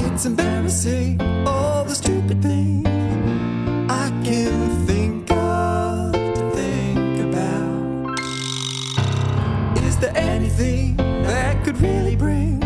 It's 0.00 0.26
embarrassing, 0.26 1.20
all 1.44 1.84
the 1.84 1.94
stupid 1.94 2.40
things 2.40 2.86
I 3.90 4.10
can 4.24 4.86
think 4.86 5.28
of 5.32 6.12
to 6.12 6.50
think 6.54 7.20
about. 7.28 8.20
Is 9.82 9.96
there 9.98 10.16
anything 10.16 10.96
that 10.96 11.64
could 11.64 11.80
really 11.80 12.14
bring 12.14 12.60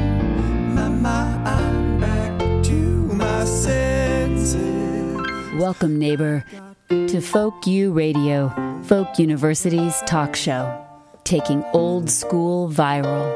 my 0.74 0.88
mind 0.88 2.00
back 2.02 2.38
to 2.64 2.72
my 3.14 3.46
senses? 3.46 4.58
Welcome, 5.54 5.98
neighbor, 5.98 6.44
to 6.90 7.20
Folk 7.22 7.66
U 7.66 7.92
Radio, 7.92 8.52
Folk 8.84 9.18
University's 9.18 10.02
talk 10.02 10.36
show, 10.36 10.70
taking 11.24 11.64
old 11.72 12.10
school 12.10 12.68
viral. 12.68 13.32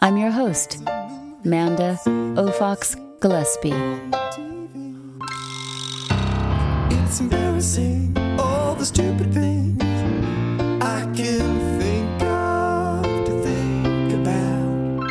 I'm 0.00 0.18
your 0.18 0.30
host, 0.30 0.82
Manda 1.48 1.98
Ofox 2.36 2.94
Gillespie. 3.20 3.72
It's 6.94 7.20
embarrassing, 7.20 8.14
all 8.38 8.74
the 8.74 8.84
stupid 8.84 9.32
things 9.32 9.82
I 10.84 11.10
can 11.16 11.80
think 11.80 12.22
of 12.22 13.02
to 13.24 13.32
think 13.42 14.12
about. 14.12 15.10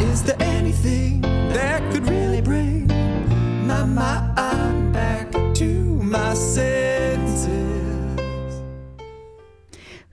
Is 0.00 0.22
there 0.22 0.40
anything 0.40 1.20
that 1.20 1.82
could 1.92 2.08
really 2.08 2.40
bring 2.40 2.86
my 3.66 3.84
mind 3.84 4.94
back 4.94 5.30
to 5.56 5.64
my 6.02 6.32
senses? 6.32 7.50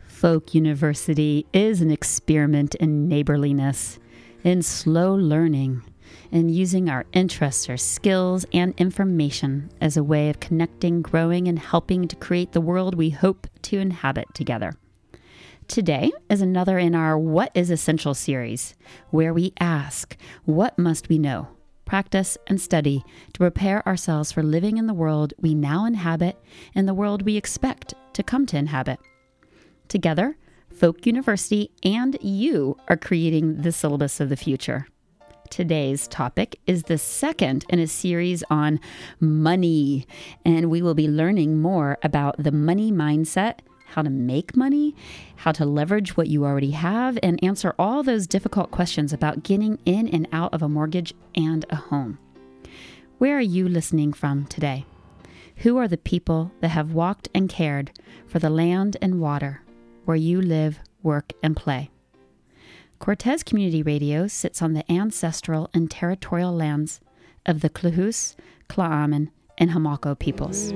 Folk 0.05 0.53
University 0.53 1.45
is 1.53 1.79
an 1.79 1.89
experiment 1.89 2.75
in 2.75 3.07
neighborliness, 3.07 3.97
in 4.43 4.61
slow 4.61 5.15
learning, 5.15 5.83
in 6.31 6.49
using 6.49 6.89
our 6.89 7.05
interests, 7.13 7.69
our 7.69 7.77
skills, 7.77 8.45
and 8.53 8.73
information 8.77 9.69
as 9.81 9.97
a 9.97 10.03
way 10.03 10.29
of 10.29 10.39
connecting, 10.39 11.01
growing, 11.01 11.47
and 11.47 11.59
helping 11.59 12.07
to 12.07 12.15
create 12.15 12.51
the 12.51 12.61
world 12.61 12.95
we 12.95 13.09
hope 13.09 13.47
to 13.63 13.79
inhabit 13.79 14.27
together. 14.33 14.73
Today 15.67 16.11
is 16.29 16.41
another 16.41 16.77
in 16.77 16.95
our 16.95 17.17
What 17.17 17.51
is 17.53 17.69
Essential 17.69 18.13
series, 18.13 18.73
where 19.09 19.33
we 19.33 19.53
ask, 19.59 20.15
What 20.45 20.79
must 20.79 21.09
we 21.09 21.19
know? 21.19 21.49
Practice 21.83 22.37
and 22.47 22.59
study 22.59 23.03
to 23.33 23.39
prepare 23.39 23.85
ourselves 23.87 24.31
for 24.31 24.43
living 24.43 24.77
in 24.77 24.87
the 24.87 24.93
world 24.93 25.33
we 25.39 25.55
now 25.55 25.85
inhabit 25.85 26.37
and 26.75 26.87
the 26.87 26.93
world 26.93 27.21
we 27.21 27.37
expect 27.37 27.93
to 28.13 28.23
come 28.23 28.45
to 28.45 28.57
inhabit. 28.57 28.99
Together, 29.87 30.37
Folk 30.77 31.07
University 31.07 31.71
and 31.81 32.17
you 32.21 32.77
are 32.87 32.97
creating 32.97 33.63
the 33.63 33.71
syllabus 33.71 34.19
of 34.19 34.29
the 34.29 34.37
future. 34.37 34.87
Today's 35.49 36.07
topic 36.07 36.59
is 36.67 36.83
the 36.83 36.99
second 36.99 37.65
in 37.69 37.79
a 37.79 37.87
series 37.87 38.43
on 38.51 38.79
money, 39.19 40.05
and 40.45 40.69
we 40.69 40.83
will 40.83 40.93
be 40.93 41.07
learning 41.07 41.59
more 41.59 41.97
about 42.03 42.35
the 42.37 42.51
money 42.51 42.91
mindset, 42.91 43.59
how 43.87 44.03
to 44.03 44.11
make 44.11 44.55
money, 44.55 44.93
how 45.37 45.51
to 45.53 45.65
leverage 45.65 46.15
what 46.15 46.27
you 46.27 46.45
already 46.45 46.71
have, 46.71 47.17
and 47.23 47.43
answer 47.43 47.73
all 47.79 48.03
those 48.03 48.27
difficult 48.27 48.69
questions 48.69 49.11
about 49.11 49.41
getting 49.41 49.79
in 49.85 50.07
and 50.07 50.27
out 50.31 50.53
of 50.53 50.61
a 50.61 50.69
mortgage 50.69 51.11
and 51.33 51.65
a 51.71 51.75
home. 51.75 52.19
Where 53.17 53.37
are 53.37 53.41
you 53.41 53.67
listening 53.67 54.13
from 54.13 54.45
today? 54.45 54.85
Who 55.57 55.77
are 55.77 55.87
the 55.87 55.97
people 55.97 56.51
that 56.59 56.69
have 56.69 56.93
walked 56.93 57.29
and 57.33 57.49
cared 57.49 57.97
for 58.27 58.37
the 58.37 58.51
land 58.51 58.95
and 59.01 59.19
water 59.19 59.63
where 60.07 60.15
you 60.15 60.41
live, 60.41 60.79
work, 61.03 61.33
and 61.43 61.53
play? 61.53 61.89
Cortes 62.97 63.43
Community 63.43 63.83
Radio 63.83 64.25
sits 64.25 64.61
on 64.61 64.71
the 64.71 64.89
ancestral 64.89 65.69
and 65.73 65.91
territorial 65.91 66.55
lands 66.55 67.01
of 67.45 67.59
the 67.59 67.69
Klahoose, 67.69 68.35
Tla'amin, 68.69 69.31
and 69.57 69.71
Homalco 69.71 70.17
peoples. 70.17 70.71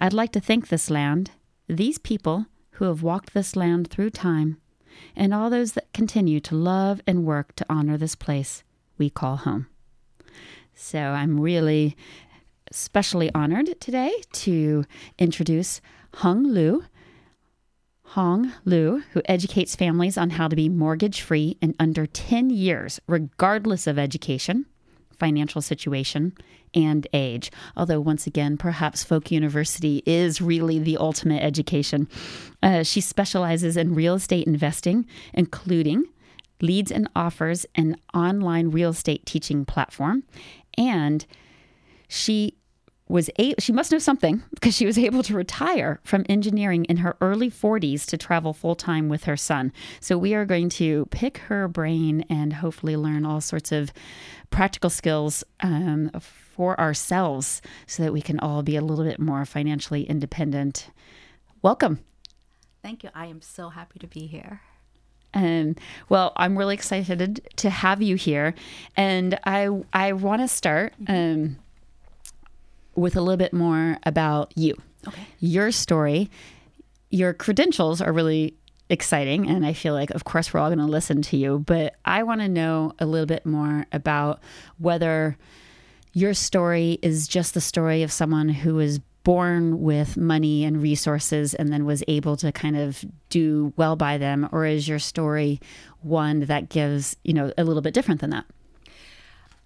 I'd 0.00 0.12
like 0.12 0.32
to 0.32 0.40
thank 0.40 0.66
this 0.66 0.90
land, 0.90 1.30
these 1.68 1.98
people 1.98 2.46
who 2.72 2.86
have 2.86 3.04
walked 3.04 3.34
this 3.34 3.54
land 3.54 3.88
through 3.88 4.10
time, 4.10 4.56
and 5.14 5.32
all 5.32 5.48
those 5.48 5.74
that 5.74 5.92
continue 5.92 6.40
to 6.40 6.56
love 6.56 7.00
and 7.06 7.24
work 7.24 7.54
to 7.56 7.66
honor 7.68 7.96
this 7.96 8.16
place 8.16 8.64
we 8.98 9.10
call 9.10 9.36
home. 9.36 9.68
So 10.74 10.98
I'm 10.98 11.38
really 11.38 11.96
especially 12.68 13.32
honored 13.32 13.80
today 13.80 14.12
to 14.32 14.84
introduce 15.20 15.80
Hong 16.16 16.44
Lu. 16.44 16.82
Hong 18.10 18.52
Lu, 18.64 19.02
who 19.12 19.22
educates 19.26 19.74
families 19.74 20.16
on 20.16 20.30
how 20.30 20.48
to 20.48 20.56
be 20.56 20.68
mortgage 20.68 21.20
free 21.20 21.58
in 21.60 21.74
under 21.78 22.06
10 22.06 22.50
years, 22.50 23.00
regardless 23.06 23.86
of 23.86 23.98
education, 23.98 24.66
financial 25.18 25.60
situation, 25.60 26.32
and 26.74 27.06
age. 27.12 27.50
Although, 27.76 28.00
once 28.00 28.26
again, 28.26 28.56
perhaps 28.56 29.02
Folk 29.02 29.30
University 29.30 30.02
is 30.06 30.40
really 30.40 30.78
the 30.78 30.96
ultimate 30.98 31.42
education. 31.42 32.08
Uh, 32.62 32.82
she 32.82 33.00
specializes 33.00 33.76
in 33.76 33.94
real 33.94 34.14
estate 34.14 34.46
investing, 34.46 35.06
including 35.32 36.04
leads 36.60 36.90
and 36.90 37.08
offers 37.16 37.66
an 37.74 37.96
online 38.14 38.70
real 38.70 38.90
estate 38.90 39.26
teaching 39.26 39.64
platform. 39.64 40.22
And 40.78 41.26
she 42.08 42.56
was 43.08 43.30
a 43.38 43.54
she 43.58 43.72
must 43.72 43.92
know 43.92 43.98
something 43.98 44.42
because 44.50 44.74
she 44.74 44.86
was 44.86 44.98
able 44.98 45.22
to 45.22 45.34
retire 45.34 46.00
from 46.02 46.24
engineering 46.28 46.84
in 46.86 46.98
her 46.98 47.16
early 47.20 47.50
40s 47.50 48.04
to 48.06 48.16
travel 48.16 48.52
full 48.52 48.74
time 48.74 49.08
with 49.08 49.24
her 49.24 49.36
son. 49.36 49.72
So 50.00 50.18
we 50.18 50.34
are 50.34 50.44
going 50.44 50.68
to 50.70 51.06
pick 51.10 51.38
her 51.38 51.68
brain 51.68 52.24
and 52.28 52.54
hopefully 52.54 52.96
learn 52.96 53.24
all 53.24 53.40
sorts 53.40 53.72
of 53.72 53.92
practical 54.50 54.90
skills 54.90 55.44
um, 55.60 56.10
for 56.56 56.78
ourselves 56.80 57.62
so 57.86 58.02
that 58.02 58.12
we 58.12 58.22
can 58.22 58.40
all 58.40 58.62
be 58.62 58.76
a 58.76 58.82
little 58.82 59.04
bit 59.04 59.20
more 59.20 59.44
financially 59.44 60.04
independent. 60.04 60.90
Welcome. 61.62 62.00
Thank 62.82 63.02
you. 63.02 63.10
I 63.14 63.26
am 63.26 63.42
so 63.42 63.68
happy 63.68 63.98
to 63.98 64.06
be 64.06 64.26
here. 64.26 64.60
And 65.34 65.78
well, 66.08 66.32
I'm 66.36 66.56
really 66.56 66.74
excited 66.74 67.46
to 67.56 67.68
have 67.68 68.00
you 68.00 68.16
here, 68.16 68.54
and 68.96 69.38
I 69.44 69.68
I 69.92 70.12
want 70.12 70.40
to 70.40 70.48
start. 70.48 70.94
Um, 71.08 71.58
with 72.96 73.16
a 73.16 73.20
little 73.20 73.36
bit 73.36 73.52
more 73.52 73.98
about 74.04 74.52
you. 74.56 74.74
Okay. 75.06 75.22
Your 75.38 75.70
story, 75.70 76.30
your 77.10 77.32
credentials 77.32 78.00
are 78.00 78.12
really 78.12 78.54
exciting. 78.88 79.48
And 79.48 79.66
I 79.66 79.72
feel 79.72 79.94
like, 79.94 80.10
of 80.10 80.24
course, 80.24 80.52
we're 80.52 80.60
all 80.60 80.68
going 80.68 80.78
to 80.78 80.84
listen 80.84 81.22
to 81.22 81.36
you. 81.36 81.58
But 81.60 81.96
I 82.04 82.22
want 82.22 82.40
to 82.40 82.48
know 82.48 82.92
a 82.98 83.06
little 83.06 83.26
bit 83.26 83.44
more 83.44 83.86
about 83.92 84.40
whether 84.78 85.36
your 86.12 86.34
story 86.34 86.98
is 87.02 87.28
just 87.28 87.54
the 87.54 87.60
story 87.60 88.02
of 88.02 88.10
someone 88.12 88.48
who 88.48 88.74
was 88.76 89.00
born 89.22 89.82
with 89.82 90.16
money 90.16 90.64
and 90.64 90.80
resources 90.80 91.52
and 91.52 91.72
then 91.72 91.84
was 91.84 92.02
able 92.06 92.36
to 92.36 92.52
kind 92.52 92.76
of 92.76 93.04
do 93.28 93.72
well 93.76 93.96
by 93.96 94.16
them 94.16 94.48
or 94.52 94.64
is 94.64 94.86
your 94.86 95.00
story 95.00 95.60
one 96.02 96.40
that 96.40 96.68
gives 96.68 97.16
you 97.24 97.34
know 97.34 97.52
a 97.58 97.64
little 97.64 97.82
bit 97.82 97.92
different 97.92 98.20
than 98.20 98.30
that 98.30 98.44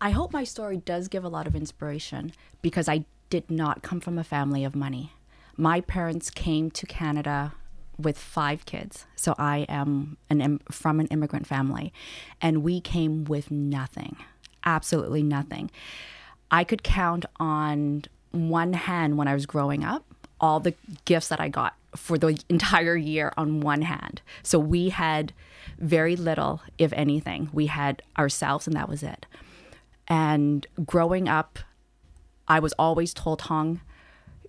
I 0.01 0.11
hope 0.11 0.33
my 0.33 0.45
story 0.45 0.79
does 0.79 1.09
give 1.09 1.25
a 1.25 1.29
lot 1.29 1.47
of 1.47 1.55
inspiration 1.55 2.33
because 2.63 2.89
I 2.89 3.05
did 3.31 3.51
not 3.51 3.83
come 3.83 4.01
from 4.01 4.19
a 4.19 4.25
family 4.25 4.65
of 4.65 4.75
money. 4.77 5.13
My 5.57 5.81
parents 5.81 6.31
came 6.31 6.71
to 6.73 6.87
Canada 6.87 7.55
with 7.99 8.19
five 8.19 8.65
kids. 8.65 9.07
So 9.15 9.35
I 9.39 9.67
am 9.69 10.17
an 10.29 10.61
from 10.71 11.01
an 11.01 11.07
immigrant 11.09 11.47
family 11.47 11.93
and 12.41 12.63
we 12.63 12.81
came 12.81 13.25
with 13.25 13.51
nothing. 13.51 14.17
Absolutely 14.65 15.23
nothing. 15.23 15.71
I 16.51 16.65
could 16.65 16.83
count 16.83 17.25
on 17.39 18.05
one 18.33 18.73
hand 18.73 19.17
when 19.17 19.29
I 19.29 19.35
was 19.35 19.47
growing 19.47 19.85
up 19.85 20.05
all 20.41 20.61
the 20.61 20.75
gifts 21.05 21.29
that 21.29 21.41
I 21.41 21.49
got 21.49 21.75
for 21.95 22.17
the 22.19 22.41
entire 22.49 22.97
year 22.97 23.33
on 23.37 23.61
one 23.61 23.83
hand. 23.83 24.23
So 24.43 24.59
we 24.59 24.89
had 24.89 25.33
very 25.79 26.17
little, 26.17 26.63
if 26.79 26.93
anything. 26.93 27.51
We 27.53 27.67
had 27.67 28.03
ourselves, 28.19 28.67
and 28.67 28.77
that 28.77 28.89
was 28.89 29.03
it. 29.03 29.27
And 30.09 30.67
growing 30.85 31.29
up, 31.29 31.59
I 32.51 32.59
was 32.59 32.73
always 32.81 33.15
told, 33.15 33.43
Hong, 33.43 33.81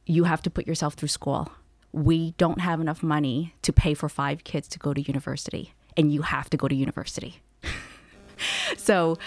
you 0.07 0.24
have 0.24 0.42
to 0.42 0.50
put 0.50 0.65
yourself 0.65 0.95
through 0.95 1.09
school. 1.09 1.51
We 1.92 2.31
don't 2.39 2.59
have 2.59 2.81
enough 2.81 3.03
money 3.03 3.53
to 3.62 3.71
pay 3.71 3.94
for 3.94 4.09
five 4.09 4.44
kids 4.44 4.68
to 4.69 4.80
go 4.80 4.92
to 4.92 5.00
university, 5.00 5.75
and 5.95 6.12
you 6.12 6.24
have 6.24 6.50
to 6.50 6.57
go 6.57 6.68
to 6.68 6.74
university. 6.74 7.44
so, 8.77 9.19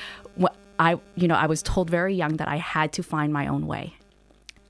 I, 0.76 0.98
you 1.14 1.28
know, 1.28 1.36
I 1.36 1.46
was 1.46 1.62
told 1.62 1.88
very 1.88 2.16
young 2.16 2.36
that 2.38 2.48
I 2.48 2.56
had 2.56 2.92
to 2.94 3.04
find 3.04 3.32
my 3.32 3.46
own 3.46 3.68
way. 3.68 3.94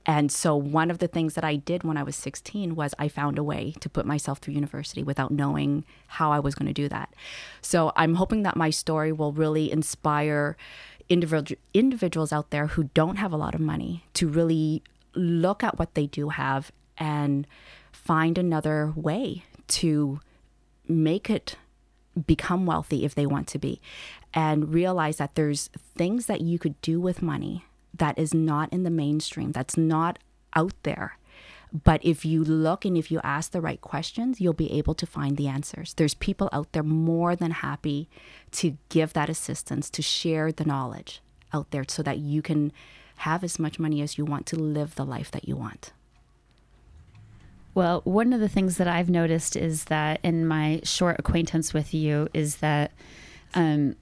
And 0.05 0.31
so 0.31 0.55
one 0.55 0.91
of 0.91 0.99
the 0.99 1.07
things 1.07 1.33
that 1.33 1.43
I 1.43 1.55
did 1.55 1.83
when 1.83 1.97
I 1.97 2.03
was 2.03 2.15
16 2.15 2.75
was 2.75 2.93
I 2.99 3.07
found 3.07 3.39
a 3.39 3.43
way 3.43 3.73
to 3.79 3.89
put 3.89 4.05
myself 4.05 4.37
through 4.37 4.53
university 4.53 5.01
without 5.01 5.31
knowing 5.31 5.83
how 6.05 6.31
I 6.31 6.39
was 6.39 6.53
going 6.53 6.67
to 6.67 6.73
do 6.73 6.87
that. 6.89 7.11
So 7.61 7.91
I'm 7.95 8.15
hoping 8.15 8.43
that 8.43 8.55
my 8.55 8.69
story 8.69 9.11
will 9.11 9.31
really 9.31 9.71
inspire 9.71 10.57
individual 11.09 11.59
individuals 11.73 12.33
out 12.33 12.49
there 12.49 12.67
who 12.67 12.89
don't 12.93 13.17
have 13.17 13.31
a 13.31 13.37
lot 13.37 13.55
of 13.55 13.61
money 13.61 14.03
to 14.13 14.27
really 14.27 14.81
look 15.13 15.63
at 15.63 15.77
what 15.77 15.93
they 15.93 16.07
do 16.07 16.29
have 16.29 16.71
and 16.97 17.45
find 17.91 18.37
another 18.37 18.91
way 18.95 19.43
to 19.67 20.19
make 20.87 21.29
it 21.29 21.55
become 22.27 22.65
wealthy 22.65 23.03
if 23.03 23.13
they 23.15 23.25
want 23.25 23.47
to 23.47 23.59
be. 23.59 23.81
and 24.33 24.73
realize 24.73 25.15
that 25.15 25.35
there's 25.35 25.69
things 25.97 26.25
that 26.25 26.41
you 26.41 26.59
could 26.59 26.79
do 26.81 26.99
with 26.99 27.21
money 27.21 27.63
that 27.93 28.19
is 28.19 28.33
not 28.33 28.71
in 28.73 28.83
the 28.83 28.89
mainstream, 28.89 29.53
that's 29.53 29.77
not 29.77 30.19
out 30.53 30.73
there. 30.83 31.17
But 31.83 32.03
if 32.05 32.23
you 32.23 32.43
look 32.43 32.85
and 32.85 32.95
if 32.95 33.11
you 33.11 33.19
ask 33.23 33.51
the 33.51 33.59
right 33.59 33.81
questions, 33.81 34.39
you'll 34.39 34.53
be 34.53 34.71
able 34.71 34.93
to 34.95 35.05
find 35.05 35.35
the 35.35 35.47
answers. 35.47 35.93
There's 35.93 36.13
people 36.13 36.47
out 36.53 36.71
there 36.71 36.83
more 36.83 37.35
than 37.35 37.51
happy 37.51 38.07
to 38.51 38.77
give 38.87 39.11
that 39.13 39.29
assistance, 39.29 39.89
to 39.89 40.01
share 40.01 40.51
the 40.51 40.63
knowledge 40.63 41.21
out 41.53 41.71
there 41.71 41.83
so 41.87 42.01
that 42.03 42.19
you 42.19 42.41
can 42.41 42.71
have 43.17 43.43
as 43.43 43.59
much 43.59 43.77
money 43.79 44.01
as 44.01 44.17
you 44.17 44.23
want 44.23 44.45
to 44.47 44.55
live 44.55 44.95
the 44.95 45.05
life 45.05 45.31
that 45.31 45.47
you 45.47 45.57
want. 45.57 45.91
Well, 47.73 48.01
one 48.05 48.31
of 48.31 48.39
the 48.39 48.47
things 48.47 48.77
that 48.77 48.87
I've 48.87 49.09
noticed 49.09 49.57
is 49.57 49.85
that 49.85 50.21
in 50.23 50.47
my 50.47 50.79
short 50.83 51.17
acquaintance 51.19 51.73
with 51.73 51.93
you 51.93 52.29
is 52.33 52.57
that 52.57 52.91
um, 53.53 53.97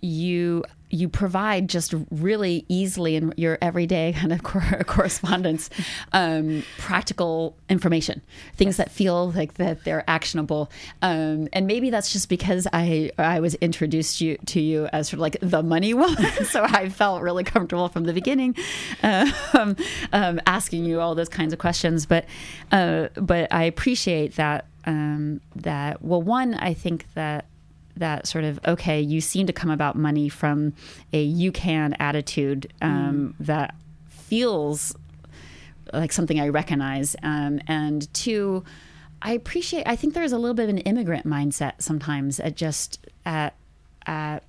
you 0.00 0.64
you 0.92 1.08
provide 1.08 1.68
just 1.68 1.94
really 2.10 2.64
easily 2.68 3.16
in 3.16 3.32
your 3.36 3.58
everyday 3.60 4.12
kind 4.12 4.32
of 4.32 4.42
correspondence 4.86 5.70
um, 6.12 6.62
practical 6.78 7.56
information 7.68 8.20
things 8.56 8.76
that 8.76 8.90
feel 8.90 9.32
like 9.32 9.54
that 9.54 9.84
they're 9.84 10.04
actionable. 10.06 10.70
Um, 11.00 11.48
and 11.52 11.66
maybe 11.66 11.90
that's 11.90 12.12
just 12.12 12.28
because 12.28 12.66
i 12.72 13.10
i 13.18 13.40
was 13.40 13.54
introduced 13.56 14.20
you 14.20 14.36
to 14.46 14.60
you 14.60 14.86
as 14.92 15.08
sort 15.08 15.14
of 15.14 15.20
like 15.20 15.38
the 15.40 15.62
money 15.62 15.94
woman. 15.94 16.12
So 16.52 16.64
i 16.64 16.88
felt 16.88 17.22
really 17.22 17.44
comfortable 17.44 17.88
from 17.88 18.04
the 18.04 18.12
beginning 18.12 18.54
um, 19.02 19.76
um, 20.12 20.40
asking 20.46 20.84
you 20.84 21.00
all 21.00 21.14
those 21.14 21.28
kinds 21.28 21.52
of 21.52 21.58
questions. 21.58 22.04
But 22.04 22.26
uh, 22.70 23.08
but 23.14 23.52
i 23.52 23.64
appreciate 23.64 24.36
that 24.36 24.66
um, 24.84 25.40
that 25.56 26.02
well 26.02 26.20
one 26.20 26.54
i 26.54 26.74
think 26.74 27.06
that 27.14 27.46
that 27.96 28.26
sort 28.26 28.44
of 28.44 28.58
okay 28.66 29.00
you 29.00 29.20
seem 29.20 29.46
to 29.46 29.52
come 29.52 29.70
about 29.70 29.96
money 29.96 30.28
from 30.28 30.72
a 31.12 31.22
you 31.22 31.52
can 31.52 31.94
attitude 31.94 32.72
um, 32.80 33.34
mm. 33.38 33.46
that 33.46 33.74
feels 34.08 34.96
like 35.92 36.12
something 36.12 36.40
i 36.40 36.48
recognize 36.48 37.14
um, 37.22 37.60
and 37.66 38.12
two 38.14 38.64
i 39.20 39.32
appreciate 39.32 39.86
i 39.86 39.96
think 39.96 40.14
there's 40.14 40.32
a 40.32 40.38
little 40.38 40.54
bit 40.54 40.64
of 40.64 40.70
an 40.70 40.78
immigrant 40.78 41.26
mindset 41.26 41.74
sometimes 41.78 42.40
at 42.40 42.56
just 42.56 43.06
at, 43.26 43.54
at 44.06 44.42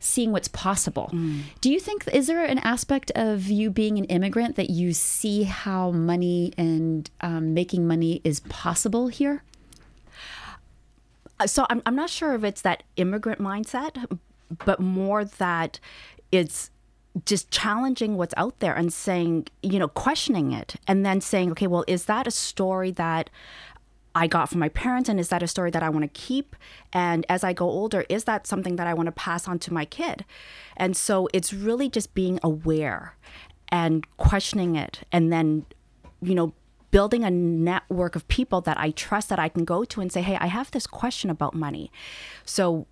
seeing 0.00 0.32
what's 0.32 0.48
possible 0.48 1.10
mm. 1.12 1.40
do 1.60 1.70
you 1.70 1.80
think 1.80 2.06
is 2.12 2.26
there 2.26 2.44
an 2.44 2.58
aspect 2.58 3.10
of 3.14 3.46
you 3.46 3.70
being 3.70 3.98
an 3.98 4.04
immigrant 4.04 4.56
that 4.56 4.70
you 4.70 4.92
see 4.92 5.44
how 5.44 5.90
money 5.90 6.52
and 6.56 7.10
um, 7.20 7.54
making 7.54 7.86
money 7.86 8.20
is 8.24 8.40
possible 8.40 9.08
here 9.08 9.42
Uh, 11.40 11.46
so 11.46 11.66
I'm, 11.70 11.82
I'm 11.86 11.94
not 11.94 12.10
sure 12.10 12.34
if 12.34 12.44
it's 12.44 12.62
that 12.62 12.82
immigrant 12.96 13.40
mindset, 13.40 14.18
but 14.64 14.80
more 14.80 15.24
that 15.24 15.78
it's 16.32 16.70
just 17.24 17.50
challenging 17.50 18.16
what's 18.16 18.34
out 18.36 18.58
there 18.60 18.74
and 18.74 18.92
saying, 18.92 19.48
you 19.62 19.78
know, 19.78 19.88
questioning 19.88 20.52
it 20.52 20.76
and 20.86 21.04
then 21.04 21.20
saying, 21.20 21.50
okay, 21.52 21.66
well, 21.66 21.84
is 21.86 22.04
that 22.04 22.26
a 22.26 22.30
story 22.30 22.90
that 22.92 23.30
I 24.14 24.26
got 24.26 24.48
from 24.48 24.60
my 24.60 24.68
parents? 24.68 25.08
And 25.08 25.18
is 25.18 25.28
that 25.28 25.42
a 25.42 25.46
story 25.46 25.70
that 25.70 25.82
I 25.82 25.88
want 25.88 26.02
to 26.02 26.08
keep? 26.08 26.56
And 26.92 27.24
as 27.28 27.44
I 27.44 27.52
go 27.52 27.66
older, 27.66 28.04
is 28.08 28.24
that 28.24 28.46
something 28.46 28.76
that 28.76 28.86
I 28.86 28.94
want 28.94 29.06
to 29.06 29.12
pass 29.12 29.48
on 29.48 29.58
to 29.60 29.72
my 29.72 29.84
kid? 29.84 30.24
And 30.76 30.96
so 30.96 31.28
it's 31.32 31.52
really 31.52 31.88
just 31.88 32.14
being 32.14 32.38
aware 32.42 33.16
and 33.68 34.06
questioning 34.16 34.76
it 34.76 35.00
and 35.12 35.32
then, 35.32 35.66
you 36.22 36.34
know, 36.34 36.52
building 36.90 37.24
a 37.24 37.30
network 37.30 38.16
of 38.16 38.26
people 38.28 38.60
that 38.62 38.78
I 38.78 38.90
trust 38.90 39.28
that 39.28 39.38
I 39.38 39.48
can 39.48 39.64
go 39.64 39.84
to 39.84 40.00
and 40.00 40.10
say, 40.10 40.22
hey, 40.22 40.36
I 40.40 40.46
have 40.46 40.70
this 40.70 40.86
question 40.86 41.30
about 41.30 41.54
money. 41.54 41.90
So 42.44 42.86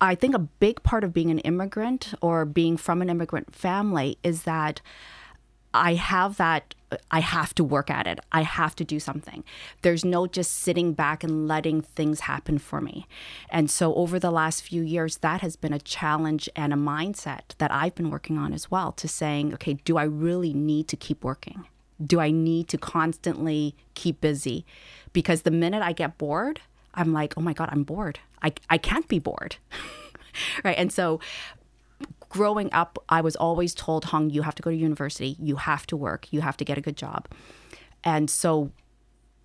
I 0.00 0.14
think 0.14 0.34
a 0.34 0.38
big 0.38 0.82
part 0.82 1.04
of 1.04 1.12
being 1.12 1.30
an 1.30 1.40
immigrant 1.40 2.14
or 2.20 2.44
being 2.44 2.76
from 2.76 3.02
an 3.02 3.10
immigrant 3.10 3.54
family 3.54 4.18
is 4.22 4.42
that 4.42 4.80
I 5.74 5.94
have 5.94 6.36
that 6.38 6.74
I 7.10 7.20
have 7.20 7.54
to 7.56 7.64
work 7.64 7.90
at 7.90 8.06
it. 8.06 8.18
I 8.32 8.40
have 8.42 8.74
to 8.76 8.84
do 8.84 8.98
something. 8.98 9.44
There's 9.82 10.04
no 10.04 10.26
just 10.26 10.52
sitting 10.54 10.94
back 10.94 11.22
and 11.22 11.46
letting 11.46 11.82
things 11.82 12.20
happen 12.20 12.58
for 12.58 12.80
me. 12.80 13.06
And 13.50 13.70
so 13.70 13.94
over 13.94 14.18
the 14.18 14.30
last 14.30 14.62
few 14.62 14.82
years 14.82 15.18
that 15.18 15.42
has 15.42 15.56
been 15.56 15.74
a 15.74 15.78
challenge 15.78 16.48
and 16.56 16.72
a 16.72 16.76
mindset 16.76 17.56
that 17.58 17.70
I've 17.70 17.94
been 17.94 18.10
working 18.10 18.38
on 18.38 18.54
as 18.54 18.70
well 18.70 18.92
to 18.92 19.06
saying, 19.06 19.52
okay, 19.54 19.74
do 19.74 19.98
I 19.98 20.04
really 20.04 20.54
need 20.54 20.88
to 20.88 20.96
keep 20.96 21.22
working? 21.22 21.66
Do 22.04 22.20
I 22.20 22.30
need 22.30 22.68
to 22.68 22.78
constantly 22.78 23.74
keep 23.94 24.20
busy? 24.20 24.64
Because 25.12 25.42
the 25.42 25.50
minute 25.50 25.82
I 25.82 25.92
get 25.92 26.18
bored, 26.18 26.60
I'm 26.94 27.12
like, 27.12 27.34
oh 27.36 27.40
my 27.40 27.52
God, 27.52 27.68
I'm 27.72 27.84
bored. 27.84 28.18
I, 28.42 28.52
I 28.70 28.78
can't 28.78 29.08
be 29.08 29.18
bored. 29.18 29.56
right. 30.64 30.76
And 30.78 30.92
so 30.92 31.20
growing 32.28 32.72
up, 32.72 32.98
I 33.08 33.20
was 33.20 33.36
always 33.36 33.74
told, 33.74 34.06
Hong, 34.06 34.30
you 34.30 34.42
have 34.42 34.54
to 34.56 34.62
go 34.62 34.70
to 34.70 34.76
university, 34.76 35.36
you 35.40 35.56
have 35.56 35.86
to 35.88 35.96
work, 35.96 36.28
you 36.30 36.40
have 36.40 36.56
to 36.58 36.64
get 36.64 36.78
a 36.78 36.80
good 36.80 36.96
job. 36.96 37.28
And 38.04 38.30
so 38.30 38.70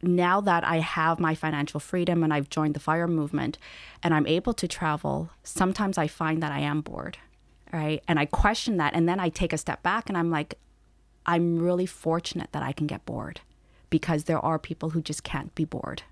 now 0.01 0.41
that 0.41 0.63
I 0.63 0.79
have 0.79 1.19
my 1.19 1.33
financial 1.33 1.79
freedom 1.79 2.23
and 2.23 2.33
I've 2.33 2.49
joined 2.49 2.73
the 2.73 2.79
fire 2.79 3.07
movement 3.07 3.57
and 4.01 4.13
I'm 4.13 4.27
able 4.27 4.53
to 4.53 4.67
travel, 4.67 5.29
sometimes 5.43 5.97
I 5.97 6.07
find 6.07 6.43
that 6.43 6.51
I 6.51 6.59
am 6.59 6.81
bored. 6.81 7.17
Right. 7.71 8.03
And 8.07 8.19
I 8.19 8.25
question 8.25 8.77
that. 8.77 8.93
And 8.93 9.09
then 9.09 9.19
I 9.19 9.29
take 9.29 9.51
a 9.51 9.57
step 9.57 9.81
back 9.81 10.07
and 10.07 10.17
I'm 10.17 10.29
like, 10.29 10.59
I'm 11.25 11.59
really 11.59 11.85
fortunate 11.85 12.51
that 12.51 12.63
I 12.63 12.71
can 12.71 12.87
get 12.87 13.05
bored 13.05 13.41
because 13.89 14.23
there 14.25 14.39
are 14.39 14.59
people 14.59 14.91
who 14.91 15.01
just 15.01 15.23
can't 15.23 15.53
be 15.55 15.65
bored. 15.65 16.03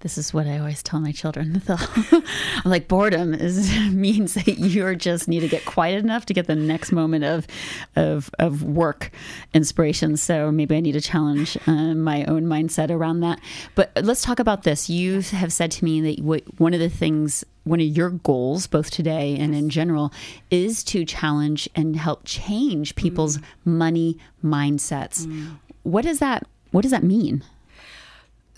This 0.00 0.16
is 0.16 0.32
what 0.32 0.46
I 0.46 0.58
always 0.58 0.80
tell 0.80 1.00
my 1.00 1.10
children. 1.10 1.60
I'm 1.68 2.22
like, 2.64 2.86
boredom 2.86 3.34
is 3.34 3.76
means 3.90 4.34
that 4.34 4.46
you 4.46 4.94
just 4.94 5.26
need 5.26 5.40
to 5.40 5.48
get 5.48 5.64
quiet 5.64 5.98
enough 5.98 6.24
to 6.26 6.34
get 6.34 6.46
the 6.46 6.54
next 6.54 6.92
moment 6.92 7.24
of 7.24 7.48
of 7.96 8.30
of 8.38 8.62
work 8.62 9.10
inspiration. 9.54 10.16
So 10.16 10.52
maybe 10.52 10.76
I 10.76 10.80
need 10.80 10.92
to 10.92 11.00
challenge 11.00 11.58
uh, 11.66 11.94
my 11.94 12.24
own 12.26 12.44
mindset 12.44 12.90
around 12.90 13.20
that. 13.20 13.40
But 13.74 13.90
let's 14.00 14.22
talk 14.22 14.38
about 14.38 14.62
this. 14.62 14.88
You 14.88 15.20
have 15.20 15.52
said 15.52 15.72
to 15.72 15.84
me 15.84 16.00
that 16.02 16.48
one 16.58 16.74
of 16.74 16.80
the 16.80 16.90
things 16.90 17.44
one 17.64 17.80
of 17.80 17.86
your 17.86 18.10
goals, 18.10 18.66
both 18.66 18.90
today 18.90 19.36
and 19.36 19.54
in 19.54 19.68
general, 19.68 20.12
is 20.50 20.82
to 20.84 21.04
challenge 21.04 21.68
and 21.74 21.96
help 21.96 22.22
change 22.24 22.94
people's 22.94 23.38
mm. 23.38 23.44
money 23.64 24.16
mindsets. 24.44 25.26
Mm. 25.26 25.58
What 25.82 26.02
does 26.02 26.20
that 26.20 26.46
What 26.70 26.82
does 26.82 26.92
that 26.92 27.02
mean? 27.02 27.42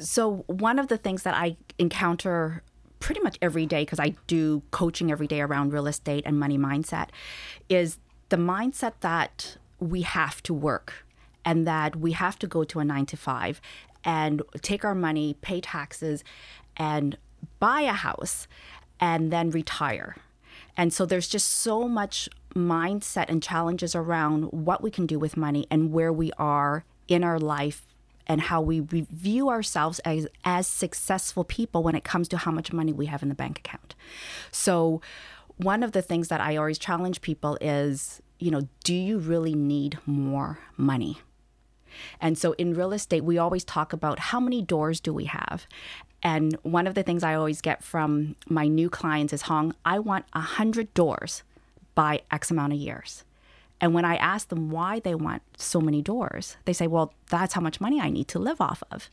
So 0.00 0.44
one 0.46 0.78
of 0.78 0.88
the 0.88 0.96
things 0.96 1.22
that 1.22 1.34
I 1.34 1.56
encounter 1.78 2.62
pretty 2.98 3.20
much 3.20 3.38
every 3.40 3.66
day 3.66 3.82
because 3.82 3.98
I 3.98 4.14
do 4.26 4.62
coaching 4.70 5.10
every 5.10 5.26
day 5.26 5.40
around 5.40 5.72
real 5.72 5.86
estate 5.86 6.24
and 6.26 6.38
money 6.38 6.58
mindset 6.58 7.08
is 7.68 7.98
the 8.28 8.36
mindset 8.36 8.92
that 9.00 9.56
we 9.78 10.02
have 10.02 10.42
to 10.44 10.54
work 10.54 11.06
and 11.44 11.66
that 11.66 11.96
we 11.96 12.12
have 12.12 12.38
to 12.38 12.46
go 12.46 12.64
to 12.64 12.80
a 12.80 12.84
9 12.84 13.06
to 13.06 13.16
5 13.16 13.60
and 14.04 14.42
take 14.62 14.84
our 14.84 14.94
money, 14.94 15.36
pay 15.40 15.60
taxes 15.60 16.22
and 16.76 17.16
buy 17.58 17.80
a 17.82 17.92
house 17.92 18.46
and 19.00 19.32
then 19.32 19.50
retire. 19.50 20.16
And 20.76 20.92
so 20.92 21.06
there's 21.06 21.28
just 21.28 21.48
so 21.48 21.88
much 21.88 22.28
mindset 22.54 23.26
and 23.28 23.42
challenges 23.42 23.94
around 23.94 24.44
what 24.52 24.82
we 24.82 24.90
can 24.90 25.06
do 25.06 25.18
with 25.18 25.36
money 25.36 25.66
and 25.70 25.92
where 25.92 26.12
we 26.12 26.32
are 26.38 26.84
in 27.08 27.24
our 27.24 27.38
life 27.38 27.86
and 28.26 28.40
how 28.40 28.60
we 28.60 28.80
view 28.80 29.48
ourselves 29.48 29.98
as, 30.00 30.26
as 30.44 30.66
successful 30.66 31.44
people 31.44 31.82
when 31.82 31.94
it 31.94 32.04
comes 32.04 32.28
to 32.28 32.36
how 32.36 32.50
much 32.50 32.72
money 32.72 32.92
we 32.92 33.06
have 33.06 33.22
in 33.22 33.28
the 33.28 33.34
bank 33.34 33.58
account. 33.58 33.94
So, 34.50 35.00
one 35.56 35.82
of 35.82 35.92
the 35.92 36.00
things 36.00 36.28
that 36.28 36.40
I 36.40 36.56
always 36.56 36.78
challenge 36.78 37.20
people 37.20 37.58
is, 37.60 38.22
you 38.38 38.50
know, 38.50 38.66
do 38.82 38.94
you 38.94 39.18
really 39.18 39.54
need 39.54 39.98
more 40.06 40.58
money? 40.78 41.18
And 42.20 42.38
so 42.38 42.52
in 42.52 42.74
real 42.74 42.92
estate, 42.92 43.24
we 43.24 43.36
always 43.36 43.64
talk 43.64 43.92
about 43.92 44.18
how 44.18 44.40
many 44.40 44.62
doors 44.62 45.00
do 45.00 45.12
we 45.12 45.26
have? 45.26 45.66
And 46.22 46.56
one 46.62 46.86
of 46.86 46.94
the 46.94 47.02
things 47.02 47.22
I 47.22 47.34
always 47.34 47.60
get 47.60 47.82
from 47.82 48.36
my 48.48 48.68
new 48.68 48.90
clients 48.90 49.32
is, 49.32 49.42
Hong, 49.42 49.74
I 49.84 49.98
want 49.98 50.26
100 50.32 50.92
doors 50.94 51.42
by 51.94 52.22
X 52.30 52.50
amount 52.50 52.72
of 52.72 52.78
years. 52.78 53.24
And 53.80 53.94
when 53.94 54.04
I 54.04 54.16
ask 54.16 54.48
them 54.48 54.70
why 54.70 55.00
they 55.00 55.14
want 55.14 55.42
so 55.56 55.80
many 55.80 56.02
doors, 56.02 56.56
they 56.64 56.72
say, 56.72 56.86
well, 56.86 57.14
that's 57.30 57.54
how 57.54 57.60
much 57.60 57.80
money 57.80 58.00
I 58.00 58.10
need 58.10 58.28
to 58.28 58.38
live 58.38 58.60
off 58.60 58.82
of. 58.90 59.10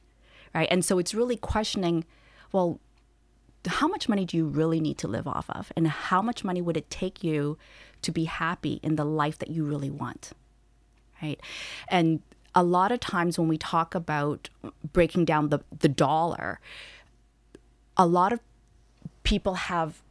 Right. 0.54 0.68
And 0.72 0.84
so 0.84 1.00
it's 1.00 1.14
really 1.14 1.38
questioning, 1.38 2.06
well, 2.52 2.80
how 3.68 3.88
much 3.88 4.08
money 4.10 4.26
do 4.26 4.38
you 4.38 4.46
really 4.46 4.80
need 4.80 4.98
to 5.00 5.08
live 5.08 5.28
off 5.28 5.50
of? 5.50 5.72
And 5.76 5.88
how 5.88 6.22
much 6.22 6.44
money 6.44 6.62
would 6.62 6.78
it 6.78 6.90
take 6.90 7.24
you 7.24 7.58
to 8.02 8.12
be 8.12 8.26
happy 8.26 8.80
in 8.84 8.96
the 8.96 9.06
life 9.06 9.38
that 9.40 9.50
you 9.50 9.66
really 9.66 9.90
want? 9.90 10.32
Right. 11.22 11.40
And 11.90 12.22
a 12.56 12.64
lot 12.64 12.92
of 12.92 13.00
times 13.00 13.38
when 13.38 13.48
we 13.48 13.58
talk 13.58 13.94
about 13.94 14.50
breaking 14.94 15.26
down 15.26 15.50
the, 15.50 15.60
the 15.78 15.90
dollar, 15.90 16.60
a 17.96 18.06
lot 18.06 18.34
of 18.34 18.40
people 19.24 19.56
have 19.56 20.02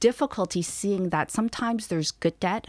difficulty 0.00 0.62
seeing 0.62 1.10
that 1.10 1.30
sometimes 1.30 1.88
there's 1.88 2.10
good 2.10 2.38
debt 2.40 2.66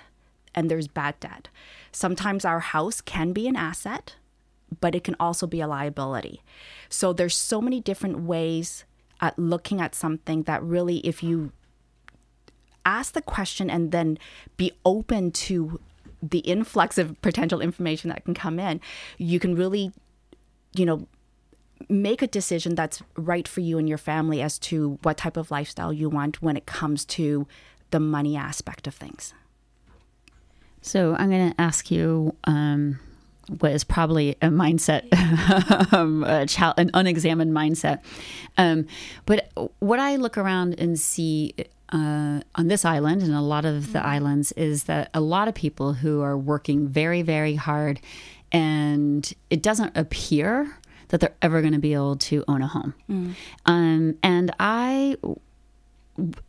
and 0.56 0.70
there's 0.70 0.88
bad 0.88 1.20
debt. 1.20 1.48
Sometimes 1.91 2.46
our 2.46 2.60
house 2.60 3.01
can 3.01 3.34
be 3.34 3.48
an 3.48 3.56
asset, 3.56 4.15
but 4.79 4.96
it 4.96 5.03
can 5.03 5.15
also 5.20 5.48
be 5.48 5.62
a 5.62 5.68
liability. 5.68 6.41
So 6.89 7.13
there's 7.13 7.36
so 7.36 7.62
many 7.62 7.82
different 7.82 8.22
ways 8.22 8.86
at 9.22 9.38
looking 9.38 9.82
at 9.82 9.96
something 9.96 10.44
that 10.44 10.63
really, 10.63 11.00
if 11.00 11.24
you 11.24 11.51
ask 12.86 13.13
the 13.13 13.22
question 13.22 13.70
and 13.70 13.91
then 13.91 14.18
be 14.58 14.72
open 14.86 15.32
to 15.32 15.79
the 16.22 16.39
influx 16.39 16.98
of 16.98 17.20
potential 17.22 17.62
information 17.62 18.10
that 18.10 18.25
can 18.25 18.34
come 18.34 18.60
in, 18.60 18.82
you 19.18 19.39
can 19.39 19.56
really, 19.56 19.91
you 20.74 20.86
know, 20.86 21.08
make 21.88 22.22
a 22.22 22.27
decision 22.27 22.75
that's 22.75 23.01
right 23.15 23.48
for 23.48 23.62
you 23.62 23.77
and 23.77 23.88
your 23.88 23.98
family 23.98 24.41
as 24.41 24.60
to 24.60 25.00
what 25.01 25.18
type 25.18 25.38
of 25.38 25.50
lifestyle 25.50 25.94
you 25.94 26.10
want 26.10 26.41
when 26.41 26.58
it 26.58 26.65
comes 26.65 27.06
to 27.06 27.48
the 27.91 28.00
money 28.00 28.36
aspect 28.36 28.86
of 28.86 28.94
things. 28.94 29.34
So 30.82 31.16
I'm 31.18 31.30
going 31.30 31.52
to 31.52 31.62
ask 31.62 31.92
you 31.92 32.36
um, 32.46 33.00
what 33.60 33.72
is 33.72 33.84
probably 33.84 34.32
a 34.42 34.48
mindset, 34.48 35.08
um, 35.94 36.24
a 36.24 36.46
child, 36.46 36.76
an 36.78 36.92
unexamined 36.94 37.52
mindset. 37.52 38.00
Um, 38.58 38.88
but 39.26 39.52
what 39.80 40.00
I 40.00 40.16
look 40.16 40.38
around 40.38 40.80
and 40.80 41.00
see 41.00 41.54
uh, 41.92 42.42
on 42.56 42.68
this 42.68 42.86
island 42.86 43.22
and 43.24 43.34
a 43.34 43.42
lot 43.42 43.66
of 43.66 43.94
the 43.94 44.06
islands 44.06 44.52
is 44.54 44.84
that 44.86 45.10
a 45.14 45.22
lot 45.22 45.48
of 45.48 45.56
people 45.56 45.94
who 45.94 46.22
are 46.22 46.38
working 46.38 46.88
very, 46.88 47.22
very 47.22 47.56
hard, 47.56 48.00
and 48.52 49.34
it 49.50 49.62
doesn't 49.62 49.98
appear 49.98 50.78
that 51.10 51.20
they're 51.20 51.36
ever 51.42 51.62
going 51.62 51.74
to 51.74 51.80
be 51.80 51.94
able 51.94 52.16
to 52.16 52.44
own 52.48 52.62
a 52.62 52.68
home. 52.68 52.94
Um, 53.66 54.18
and 54.22 54.54
I 54.60 55.18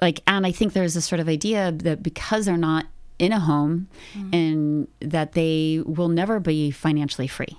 like, 0.03 0.21
and 0.27 0.47
I 0.47 0.53
think 0.53 0.73
there's 0.75 0.95
this 0.95 1.07
sort 1.07 1.21
of 1.21 1.29
idea 1.29 1.73
that 1.73 2.03
because 2.03 2.45
they're 2.45 2.57
not 2.57 2.87
in 3.21 3.33
a 3.33 3.39
home 3.39 3.87
and 4.33 4.89
that 5.01 5.33
they 5.33 5.83
will 5.85 6.09
never 6.09 6.41
be 6.41 6.71
financially 6.71 7.29
free. 7.29 7.57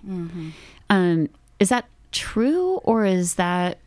Um, 0.90 1.30
is 1.60 1.70
that 1.70 1.86
true 2.12 2.78
or 2.84 3.06
is 3.06 3.36
that 3.36 3.78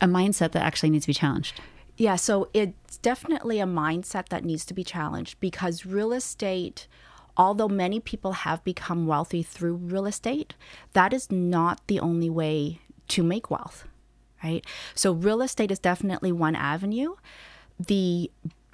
a 0.00 0.06
mindset 0.06 0.52
that 0.52 0.62
actually 0.62 0.90
needs 0.90 1.04
to 1.04 1.08
be 1.08 1.14
challenged? 1.14 1.60
Yeah, 1.98 2.16
so 2.16 2.48
it's 2.54 2.96
definitely 2.96 3.60
a 3.60 3.66
mindset 3.66 4.30
that 4.30 4.42
needs 4.42 4.64
to 4.64 4.74
be 4.74 4.82
challenged 4.82 5.38
because 5.38 5.84
real 5.84 6.14
estate, 6.14 6.88
although 7.36 7.68
many 7.68 8.00
people 8.00 8.32
have 8.32 8.64
become 8.64 9.06
wealthy 9.06 9.42
through 9.42 9.74
real 9.74 10.06
estate, 10.06 10.54
that 10.94 11.12
is 11.12 11.30
not 11.30 11.86
the 11.86 12.00
only 12.00 12.30
way 12.30 12.80
to 13.08 13.22
make 13.22 13.50
wealth, 13.50 13.84
right? 14.42 14.64
So, 14.94 15.12
real 15.12 15.42
estate 15.42 15.70
is 15.70 15.78
definitely 15.78 16.32
one 16.32 16.56
avenue. 16.56 17.16
The 17.78 18.30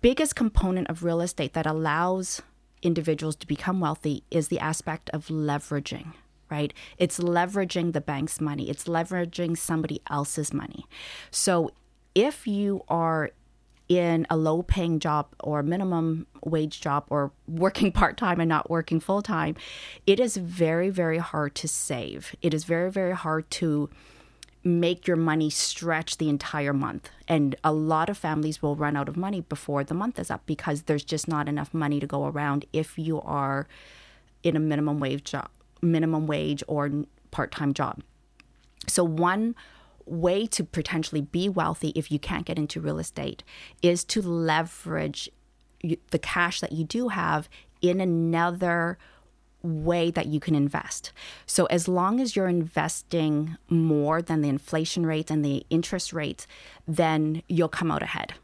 biggest 0.07 0.37
component 0.37 0.89
of 0.89 1.03
real 1.03 1.21
estate 1.21 1.53
that 1.53 1.67
allows 1.67 2.41
individuals 2.81 3.35
to 3.35 3.45
become 3.45 3.81
wealthy 3.81 4.23
is 4.31 4.47
the 4.47 4.61
aspect 4.61 5.11
of 5.11 5.27
leveraging 5.27 6.13
right? 6.49 6.73
It's 6.97 7.19
leveraging 7.19 7.93
the 7.93 8.01
bank's 8.01 8.41
money, 8.41 8.71
it's 8.71 8.85
leveraging 8.85 9.59
somebody 9.59 10.01
else's 10.09 10.55
money. 10.55 10.87
So 11.33 11.73
if 12.15 12.47
you 12.47 12.85
are 12.87 13.33
in 13.89 14.29
a 14.31 14.37
low 14.37 14.63
paying 14.63 15.01
job 15.01 15.27
or 15.41 15.65
minimum 15.65 16.29
wage 16.45 16.81
job 16.81 17.07
or 17.11 17.33
working 17.49 17.91
part 18.01 18.17
time 18.17 18.39
and 18.39 18.49
not 18.49 18.71
working 18.71 19.01
full 19.01 19.23
time, 19.23 19.57
it 20.07 20.21
is 20.21 20.37
very, 20.37 20.89
very 20.89 21.19
hard 21.19 21.57
to 21.57 21.67
save. 21.67 22.33
It 22.43 22.55
is 22.55 22.63
very, 22.63 22.93
very 22.93 23.17
hard 23.17 23.51
to 23.51 23.91
make 24.67 25.07
your 25.07 25.17
money 25.17 25.49
stretch 25.49 26.19
the 26.19 26.29
entire 26.29 26.73
month. 26.73 27.09
And 27.29 27.55
a 27.63 27.73
lot 27.73 28.11
of 28.11 28.19
families 28.19 28.61
will 28.61 28.75
run 28.75 28.97
out 28.97 29.09
of 29.09 29.17
money 29.17 29.41
before 29.41 29.85
the 29.85 29.95
month 29.95 30.19
is 30.19 30.29
up 30.29 30.45
because 30.45 30.83
there's 30.83 31.05
just 31.05 31.29
not 31.29 31.49
enough 31.49 31.73
money 31.73 32.01
to 32.01 32.07
go 32.07 32.27
around 32.27 32.67
if 32.73 32.99
you 32.99 33.21
are 33.21 33.69
in 34.43 34.57
a 34.57 34.61
minimum 34.61 34.99
wage 34.99 35.23
job, 35.23 35.49
minimum 35.81 36.27
wage 36.27 36.65
or 36.67 36.91
part-time 37.31 37.75
job. 37.75 38.03
So 38.89 39.05
one 39.05 39.55
way 40.05 40.47
to 40.47 40.65
potentially 40.65 41.21
be 41.21 41.49
wealthy 41.49 41.91
if 41.91 42.11
you 42.11 42.19
can't 42.19 42.45
get 42.45 42.59
into 42.59 42.81
real 42.81 42.99
estate 42.99 43.45
is 43.83 44.03
to 44.05 44.21
leverage 44.21 45.31
the 46.11 46.19
cash 46.19 46.61
that 46.61 46.73
you 46.73 46.85
do 46.85 47.09
have 47.09 47.49
in 47.83 48.01
another 48.01 48.99
way 49.67 50.11
that 50.11 50.27
you 50.27 50.41
can 50.41 50.55
invest. 50.55 51.13
So 51.47 51.67
as 51.67 51.89
long 51.89 52.21
as 52.21 52.35
you're 52.35 52.49
investing 52.49 53.57
more 53.69 54.23
than 54.23 54.41
the 54.41 54.49
inflation 54.49 55.05
rate 55.05 55.31
and 55.31 55.45
the 55.45 55.67
interest 55.71 56.13
rate, 56.13 56.47
then 56.87 57.43
you'll 57.49 57.69
come 57.69 57.91
out 57.91 58.03
ahead. 58.03 58.35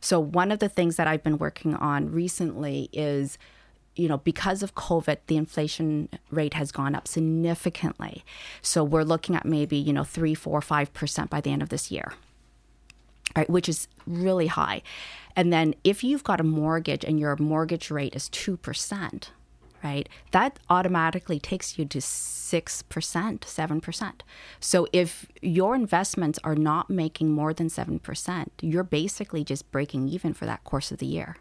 So 0.00 0.18
one 0.18 0.50
of 0.50 0.58
the 0.58 0.68
things 0.68 0.96
that 0.96 1.06
I've 1.06 1.22
been 1.22 1.38
working 1.38 1.74
on 1.74 2.10
recently 2.10 2.88
is 2.92 3.38
you 3.96 4.08
know, 4.08 4.18
because 4.18 4.62
of 4.62 4.74
COVID, 4.74 5.16
the 5.26 5.38
inflation 5.38 6.10
rate 6.30 6.54
has 6.54 6.70
gone 6.70 6.94
up 6.94 7.08
significantly. 7.08 8.24
So 8.60 8.84
we're 8.84 9.04
looking 9.04 9.34
at 9.34 9.46
maybe, 9.46 9.76
you 9.76 9.92
know, 9.92 10.04
three, 10.04 10.34
four, 10.34 10.60
five 10.60 10.92
percent 10.92 11.30
by 11.30 11.40
the 11.40 11.50
end 11.50 11.62
of 11.62 11.70
this 11.70 11.90
year. 11.90 12.12
Right, 13.34 13.50
which 13.50 13.68
is 13.68 13.88
really 14.06 14.46
high. 14.46 14.82
And 15.34 15.52
then 15.52 15.74
if 15.84 16.04
you've 16.04 16.24
got 16.24 16.40
a 16.40 16.44
mortgage 16.44 17.04
and 17.04 17.18
your 17.18 17.36
mortgage 17.36 17.90
rate 17.90 18.14
is 18.14 18.28
two 18.28 18.56
percent, 18.56 19.30
right, 19.86 20.08
that 20.32 20.58
automatically 20.68 21.38
takes 21.38 21.78
you 21.78 21.84
to 21.86 22.00
six 22.00 22.82
percent, 22.82 23.44
seven 23.46 23.80
percent. 23.80 24.22
So 24.60 24.86
if 24.92 25.26
your 25.42 25.74
investments 25.74 26.38
are 26.44 26.54
not 26.54 26.90
making 26.90 27.32
more 27.32 27.52
than 27.54 27.68
seven 27.68 27.98
percent, 27.98 28.52
you're 28.60 28.84
basically 28.84 29.44
just 29.44 29.70
breaking 29.70 30.08
even 30.08 30.32
for 30.34 30.46
that 30.46 30.64
course 30.64 30.90
of 30.92 30.98
the 30.98 31.06
year 31.06 31.36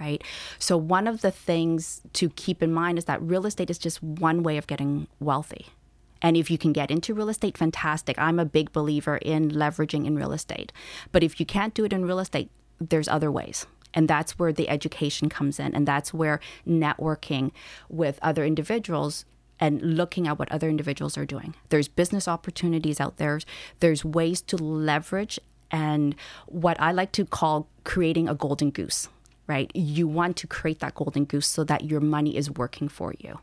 right? 0.00 0.22
So, 0.58 0.78
one 0.78 1.06
of 1.06 1.20
the 1.20 1.30
things 1.30 2.00
to 2.14 2.30
keep 2.30 2.62
in 2.62 2.72
mind 2.72 2.96
is 2.96 3.04
that 3.04 3.20
real 3.20 3.44
estate 3.44 3.68
is 3.68 3.78
just 3.78 4.02
one 4.02 4.42
way 4.42 4.56
of 4.56 4.66
getting 4.66 5.06
wealthy. 5.20 5.66
And 6.22 6.36
if 6.36 6.50
you 6.50 6.58
can 6.58 6.72
get 6.72 6.90
into 6.90 7.14
real 7.14 7.28
estate, 7.28 7.58
fantastic. 7.58 8.18
I'm 8.18 8.38
a 8.38 8.44
big 8.44 8.72
believer 8.72 9.16
in 9.18 9.50
leveraging 9.50 10.06
in 10.06 10.16
real 10.16 10.32
estate. 10.32 10.72
But 11.12 11.22
if 11.22 11.38
you 11.38 11.46
can't 11.46 11.74
do 11.74 11.84
it 11.84 11.92
in 11.92 12.04
real 12.04 12.18
estate, 12.18 12.50
there's 12.78 13.08
other 13.08 13.30
ways. 13.30 13.66
And 13.92 14.08
that's 14.08 14.38
where 14.38 14.52
the 14.52 14.68
education 14.68 15.28
comes 15.28 15.58
in. 15.58 15.74
And 15.74 15.86
that's 15.86 16.14
where 16.14 16.40
networking 16.66 17.50
with 17.88 18.18
other 18.22 18.44
individuals 18.44 19.24
and 19.58 19.96
looking 19.96 20.26
at 20.26 20.38
what 20.38 20.50
other 20.50 20.68
individuals 20.68 21.18
are 21.18 21.26
doing. 21.26 21.54
There's 21.68 21.88
business 21.88 22.26
opportunities 22.26 23.00
out 23.00 23.18
there, 23.18 23.40
there's 23.80 24.04
ways 24.04 24.40
to 24.42 24.56
leverage 24.56 25.38
and 25.70 26.16
what 26.46 26.80
I 26.80 26.92
like 26.92 27.12
to 27.12 27.24
call 27.24 27.68
creating 27.84 28.28
a 28.28 28.34
golden 28.34 28.70
goose 28.70 29.08
right? 29.50 29.72
You 29.74 30.06
want 30.06 30.36
to 30.36 30.46
create 30.46 30.78
that 30.78 30.94
golden 30.94 31.24
goose 31.24 31.48
so 31.48 31.64
that 31.64 31.82
your 31.82 31.98
money 31.98 32.36
is 32.36 32.48
working 32.48 32.88
for 32.88 33.14
you. 33.18 33.40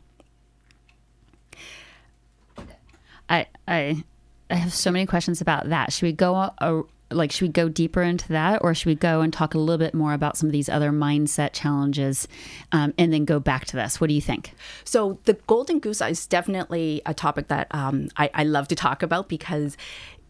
I 3.28 3.46
I 3.68 4.02
I 4.48 4.54
have 4.54 4.72
so 4.72 4.90
many 4.90 5.04
questions 5.04 5.42
about 5.42 5.68
that. 5.68 5.92
Should 5.92 6.06
we 6.06 6.12
go 6.12 6.34
uh, 6.34 6.82
like 7.10 7.32
should 7.32 7.42
we 7.42 7.48
go 7.48 7.68
deeper 7.68 8.02
into 8.02 8.28
that, 8.28 8.62
or 8.62 8.74
should 8.74 8.86
we 8.86 8.94
go 8.94 9.20
and 9.20 9.32
talk 9.32 9.54
a 9.54 9.58
little 9.58 9.78
bit 9.78 9.94
more 9.94 10.12
about 10.12 10.36
some 10.36 10.48
of 10.48 10.52
these 10.52 10.68
other 10.68 10.90
mindset 10.90 11.52
challenges, 11.52 12.28
um, 12.72 12.92
and 12.98 13.12
then 13.12 13.24
go 13.24 13.40
back 13.40 13.64
to 13.66 13.76
this? 13.76 14.00
What 14.00 14.08
do 14.08 14.14
you 14.14 14.20
think? 14.20 14.54
So 14.84 15.18
the 15.24 15.34
golden 15.46 15.78
goose 15.78 16.00
is 16.00 16.26
definitely 16.26 17.02
a 17.06 17.14
topic 17.14 17.48
that 17.48 17.66
um, 17.70 18.08
I, 18.16 18.30
I 18.34 18.44
love 18.44 18.68
to 18.68 18.74
talk 18.74 19.02
about 19.02 19.28
because 19.28 19.76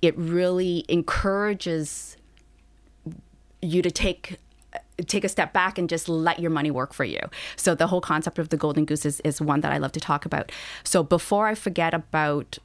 it 0.02 0.16
really 0.16 0.84
encourages 0.88 2.16
you 3.60 3.82
to 3.82 3.90
take 3.90 4.38
take 5.06 5.24
a 5.24 5.28
step 5.28 5.52
back 5.52 5.78
and 5.78 5.88
just 5.88 6.08
let 6.08 6.38
your 6.40 6.50
money 6.50 6.70
work 6.70 6.92
for 6.92 7.04
you. 7.04 7.20
So 7.56 7.74
the 7.74 7.86
whole 7.86 8.00
concept 8.00 8.38
of 8.38 8.48
the 8.48 8.56
golden 8.56 8.84
goose 8.84 9.06
is, 9.06 9.20
is 9.20 9.40
one 9.40 9.60
that 9.60 9.72
I 9.72 9.78
love 9.78 9.92
to 9.92 10.00
talk 10.00 10.24
about. 10.24 10.50
So 10.82 11.02
before 11.02 11.46
I 11.46 11.54
forget 11.54 11.94
about, 11.94 12.58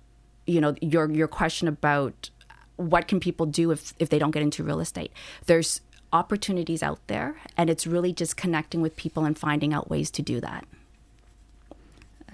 you 0.48 0.60
know, 0.60 0.76
your 0.82 1.10
your 1.12 1.28
question 1.28 1.68
about 1.68 2.30
what 2.78 3.08
can 3.08 3.20
people 3.20 3.46
do 3.46 3.72
if 3.72 3.94
if 4.00 4.10
they 4.10 4.20
don't 4.20 4.32
get 4.32 4.42
into 4.44 4.64
real 4.64 4.80
estate, 4.80 5.12
there's 5.46 5.82
opportunities 6.12 6.84
out 6.84 7.00
there, 7.08 7.36
and 7.58 7.70
it's 7.70 7.88
really 7.88 8.14
just 8.14 8.38
connecting 8.38 8.82
with 8.82 8.96
people 8.96 9.26
and 9.26 9.38
finding 9.38 9.74
out 9.74 9.90
ways 9.90 10.12
to 10.12 10.22
do 10.22 10.40
that. 10.42 10.66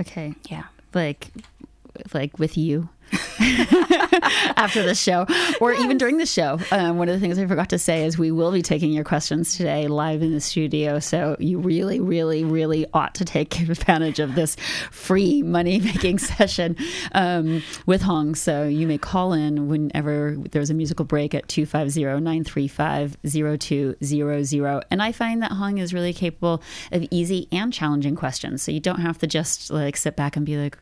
Okay, 0.01 0.33
Yeah. 0.49 0.63
like 0.93 1.31
like 2.13 2.39
with 2.39 2.57
you 2.57 2.89
after 4.55 4.83
the 4.83 4.93
show 4.93 5.25
or 5.59 5.73
even 5.73 5.97
during 5.97 6.17
the 6.17 6.25
show. 6.25 6.59
Um, 6.71 6.97
one 6.97 7.09
of 7.09 7.15
the 7.15 7.19
things 7.19 7.39
I 7.39 7.47
forgot 7.47 7.69
to 7.69 7.79
say 7.79 8.05
is 8.05 8.17
we 8.17 8.31
will 8.31 8.51
be 8.51 8.61
taking 8.61 8.91
your 8.91 9.03
questions 9.03 9.55
today 9.57 9.87
live 9.87 10.21
in 10.21 10.33
the 10.33 10.41
studio. 10.41 10.99
So 10.99 11.35
you 11.39 11.59
really, 11.59 11.99
really, 11.99 12.43
really 12.43 12.85
ought 12.93 13.15
to 13.15 13.25
take 13.25 13.59
advantage 13.61 14.19
of 14.19 14.35
this 14.35 14.55
free 14.91 15.41
money 15.41 15.79
making 15.79 16.17
session 16.19 16.75
um, 17.13 17.63
with 17.85 18.01
Hong. 18.01 18.35
So 18.35 18.67
you 18.67 18.85
may 18.85 18.97
call 18.97 19.33
in 19.33 19.69
whenever 19.69 20.35
there's 20.51 20.69
a 20.69 20.73
musical 20.73 21.05
break 21.05 21.33
at 21.33 21.47
250 21.47 22.03
935 22.21 23.17
0200. 23.23 24.85
And 24.91 25.01
I 25.01 25.11
find 25.11 25.41
that 25.41 25.51
Hong 25.53 25.77
is 25.77 25.93
really 25.93 26.13
capable 26.13 26.61
of 26.91 27.07
easy 27.09 27.47
and 27.51 27.73
challenging 27.73 28.15
questions. 28.15 28.61
So 28.61 28.71
you 28.71 28.79
don't 28.79 29.01
have 29.01 29.17
to 29.19 29.27
just 29.27 29.71
like 29.71 29.97
sit 29.97 30.15
back 30.15 30.35
and 30.35 30.45
be 30.45 30.57
like, 30.57 30.77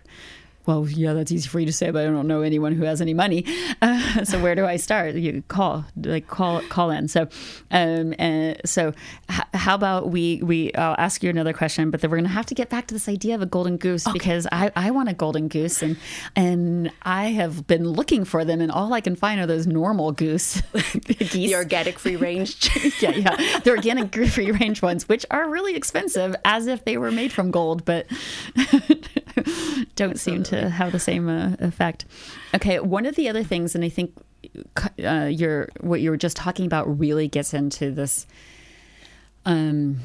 well, 0.68 0.88
yeah, 0.88 1.14
that's 1.14 1.32
easy 1.32 1.48
for 1.48 1.60
you 1.60 1.66
to 1.66 1.72
say, 1.72 1.90
but 1.92 2.04
I 2.04 2.12
don't 2.12 2.28
know 2.28 2.42
anyone 2.42 2.74
who 2.74 2.84
has 2.84 3.02
any 3.02 3.14
money. 3.14 3.46
Uh, 3.80 4.24
so 4.24 4.42
where 4.42 4.56
do 4.56 4.66
I 4.66 4.78
start? 4.78 5.14
You 5.16 5.44
call, 5.50 5.86
like 5.98 6.28
call, 6.28 6.62
call 6.62 6.90
in. 6.90 7.08
So, 7.08 7.28
um, 7.70 8.16
and 8.18 8.60
so 8.66 8.92
h- 9.30 9.42
how 9.54 9.76
about 9.76 10.10
we, 10.10 10.42
we, 10.42 10.74
I'll 10.74 10.96
ask 10.98 11.22
you 11.22 11.30
another 11.30 11.54
question, 11.54 11.92
but 11.92 12.02
then 12.02 12.10
we're 12.10 12.18
going 12.18 12.28
to 12.28 12.34
have 12.34 12.48
to 12.48 12.56
get 12.56 12.70
back 12.70 12.88
to 12.88 12.96
this 12.96 13.08
idea 13.08 13.36
of 13.36 13.42
a 13.44 13.46
golden 13.46 13.78
goose 13.78 14.08
okay. 14.08 14.14
because 14.14 14.48
I, 14.52 14.72
I 14.76 14.90
want 14.92 15.10
a 15.10 15.14
golden 15.14 15.48
goose 15.48 15.84
and, 15.84 15.96
and 16.36 16.92
I 17.04 17.26
have 17.26 17.68
been 17.68 17.88
looking 17.88 18.26
for 18.26 18.44
them 18.44 18.62
and 18.62 18.72
all 18.72 18.94
I 18.94 19.02
can 19.02 19.16
find 19.16 19.40
are 19.40 19.46
those 19.46 19.68
normal 19.68 20.12
goose 20.12 20.62
geese. 21.06 21.32
The 21.32 21.56
organic 21.56 22.00
free 22.00 22.16
range. 22.16 22.70
yeah, 23.02 23.12
yeah. 23.12 23.60
The 23.60 23.72
organic 23.72 24.16
free 24.28 24.52
range 24.52 24.82
ones, 24.82 25.08
which 25.08 25.26
are 25.30 25.48
really 25.48 25.76
expensive 25.76 26.36
as 26.46 26.66
if 26.66 26.84
they 26.84 26.98
were 26.98 27.12
made 27.12 27.32
from 27.32 27.52
gold, 27.52 27.86
but 27.86 28.08
don't 29.98 30.18
seem 30.18 30.44
to 30.44 30.70
have 30.70 30.94
the 30.94 31.00
same 31.00 31.28
uh, 31.28 31.58
effect. 31.60 32.06
Okay, 32.56 32.80
one 32.80 33.06
of 33.06 33.16
the 33.16 33.28
other 33.28 33.44
things, 33.44 33.76
and 33.76 33.84
I 33.84 33.90
think 33.90 34.14
uh, 35.04 35.26
your 35.26 35.68
what 35.82 36.00
you 36.00 36.10
were 36.10 36.18
just 36.18 36.38
talking 36.38 36.66
about 36.66 37.00
really 37.00 37.28
gets 37.28 37.54
into 37.54 37.92
this. 37.92 38.26
Um, 39.46 40.00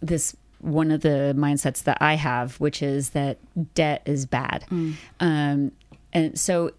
this 0.00 0.36
one 0.60 0.90
of 0.90 1.02
the 1.02 1.34
mindsets 1.36 1.82
that 1.84 1.98
I 2.00 2.14
have, 2.14 2.58
which 2.60 2.82
is 2.82 3.10
that 3.10 3.38
debt 3.74 4.02
is 4.06 4.26
bad. 4.26 4.64
Mm. 4.70 4.94
Um, 5.20 5.72
and 6.12 6.38
so, 6.38 6.72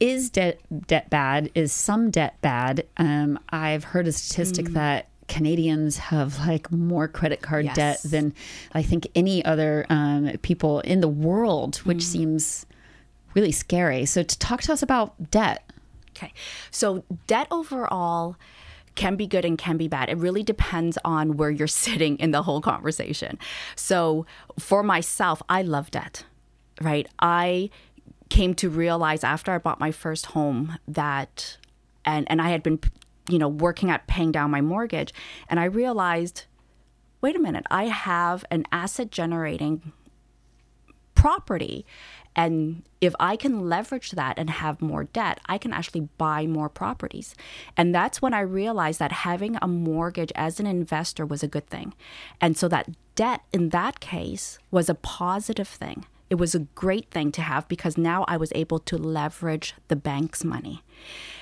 is 0.00 0.30
debt 0.30 0.60
debt 0.86 1.08
bad? 1.08 1.50
Is 1.54 1.72
some 1.72 2.10
debt 2.10 2.36
bad? 2.40 2.86
Um, 2.96 3.38
I've 3.50 3.84
heard 3.84 4.06
a 4.08 4.12
statistic 4.12 4.66
mm. 4.66 4.74
that 4.74 5.08
Canadians 5.28 5.98
have 5.98 6.38
like 6.46 6.70
more 6.72 7.06
credit 7.06 7.42
card 7.42 7.66
yes. 7.66 7.76
debt 7.76 8.00
than 8.04 8.34
I 8.72 8.82
think 8.82 9.06
any 9.14 9.44
other 9.44 9.86
um, 9.88 10.32
people 10.42 10.80
in 10.80 11.00
the 11.00 11.08
world, 11.08 11.76
which 11.78 11.98
mm. 11.98 12.02
seems 12.02 12.66
really 13.34 13.52
scary. 13.52 14.04
So, 14.06 14.22
to 14.22 14.38
talk 14.38 14.62
to 14.62 14.72
us 14.72 14.82
about 14.82 15.30
debt. 15.30 15.70
Okay. 16.10 16.32
So, 16.70 17.04
debt 17.26 17.46
overall 17.50 18.36
can 18.94 19.14
be 19.14 19.26
good 19.26 19.44
and 19.44 19.56
can 19.56 19.76
be 19.76 19.86
bad. 19.86 20.08
It 20.08 20.16
really 20.16 20.42
depends 20.42 20.98
on 21.04 21.36
where 21.36 21.50
you're 21.50 21.66
sitting 21.84 22.18
in 22.18 22.32
the 22.32 22.42
whole 22.42 22.60
conversation. 22.60 23.38
So, 23.76 24.26
for 24.58 24.82
myself, 24.82 25.42
I 25.48 25.62
love 25.62 25.90
debt, 25.90 26.24
right? 26.80 27.06
I 27.20 27.70
came 28.28 28.54
to 28.54 28.68
realize 28.68 29.24
after 29.24 29.52
I 29.52 29.58
bought 29.58 29.80
my 29.80 29.90
first 29.90 30.26
home 30.26 30.78
that 30.86 31.56
and 32.04 32.30
and 32.30 32.42
I 32.42 32.50
had 32.50 32.62
been 32.62 32.78
you 33.28 33.38
know, 33.38 33.48
working 33.48 33.90
at 33.90 34.06
paying 34.06 34.32
down 34.32 34.50
my 34.50 34.60
mortgage. 34.60 35.12
And 35.48 35.60
I 35.60 35.64
realized, 35.64 36.44
wait 37.20 37.36
a 37.36 37.40
minute, 37.40 37.66
I 37.70 37.84
have 37.86 38.44
an 38.50 38.64
asset 38.72 39.10
generating 39.10 39.92
property. 41.14 41.84
And 42.36 42.84
if 43.00 43.14
I 43.18 43.34
can 43.34 43.68
leverage 43.68 44.12
that 44.12 44.38
and 44.38 44.48
have 44.48 44.80
more 44.80 45.04
debt, 45.04 45.40
I 45.46 45.58
can 45.58 45.72
actually 45.72 46.08
buy 46.18 46.46
more 46.46 46.68
properties. 46.68 47.34
And 47.76 47.92
that's 47.92 48.22
when 48.22 48.32
I 48.32 48.40
realized 48.40 49.00
that 49.00 49.10
having 49.10 49.58
a 49.60 49.66
mortgage 49.66 50.30
as 50.36 50.60
an 50.60 50.66
investor 50.66 51.26
was 51.26 51.42
a 51.42 51.48
good 51.48 51.66
thing. 51.66 51.94
And 52.40 52.56
so 52.56 52.68
that 52.68 52.88
debt 53.16 53.40
in 53.52 53.70
that 53.70 53.98
case 53.98 54.60
was 54.70 54.88
a 54.88 54.94
positive 54.94 55.66
thing. 55.66 56.06
It 56.30 56.36
was 56.36 56.54
a 56.54 56.60
great 56.60 57.10
thing 57.10 57.32
to 57.32 57.42
have 57.42 57.66
because 57.66 57.98
now 57.98 58.24
I 58.28 58.36
was 58.36 58.52
able 58.54 58.78
to 58.80 58.96
leverage 58.96 59.74
the 59.88 59.96
bank's 59.96 60.44
money. 60.44 60.82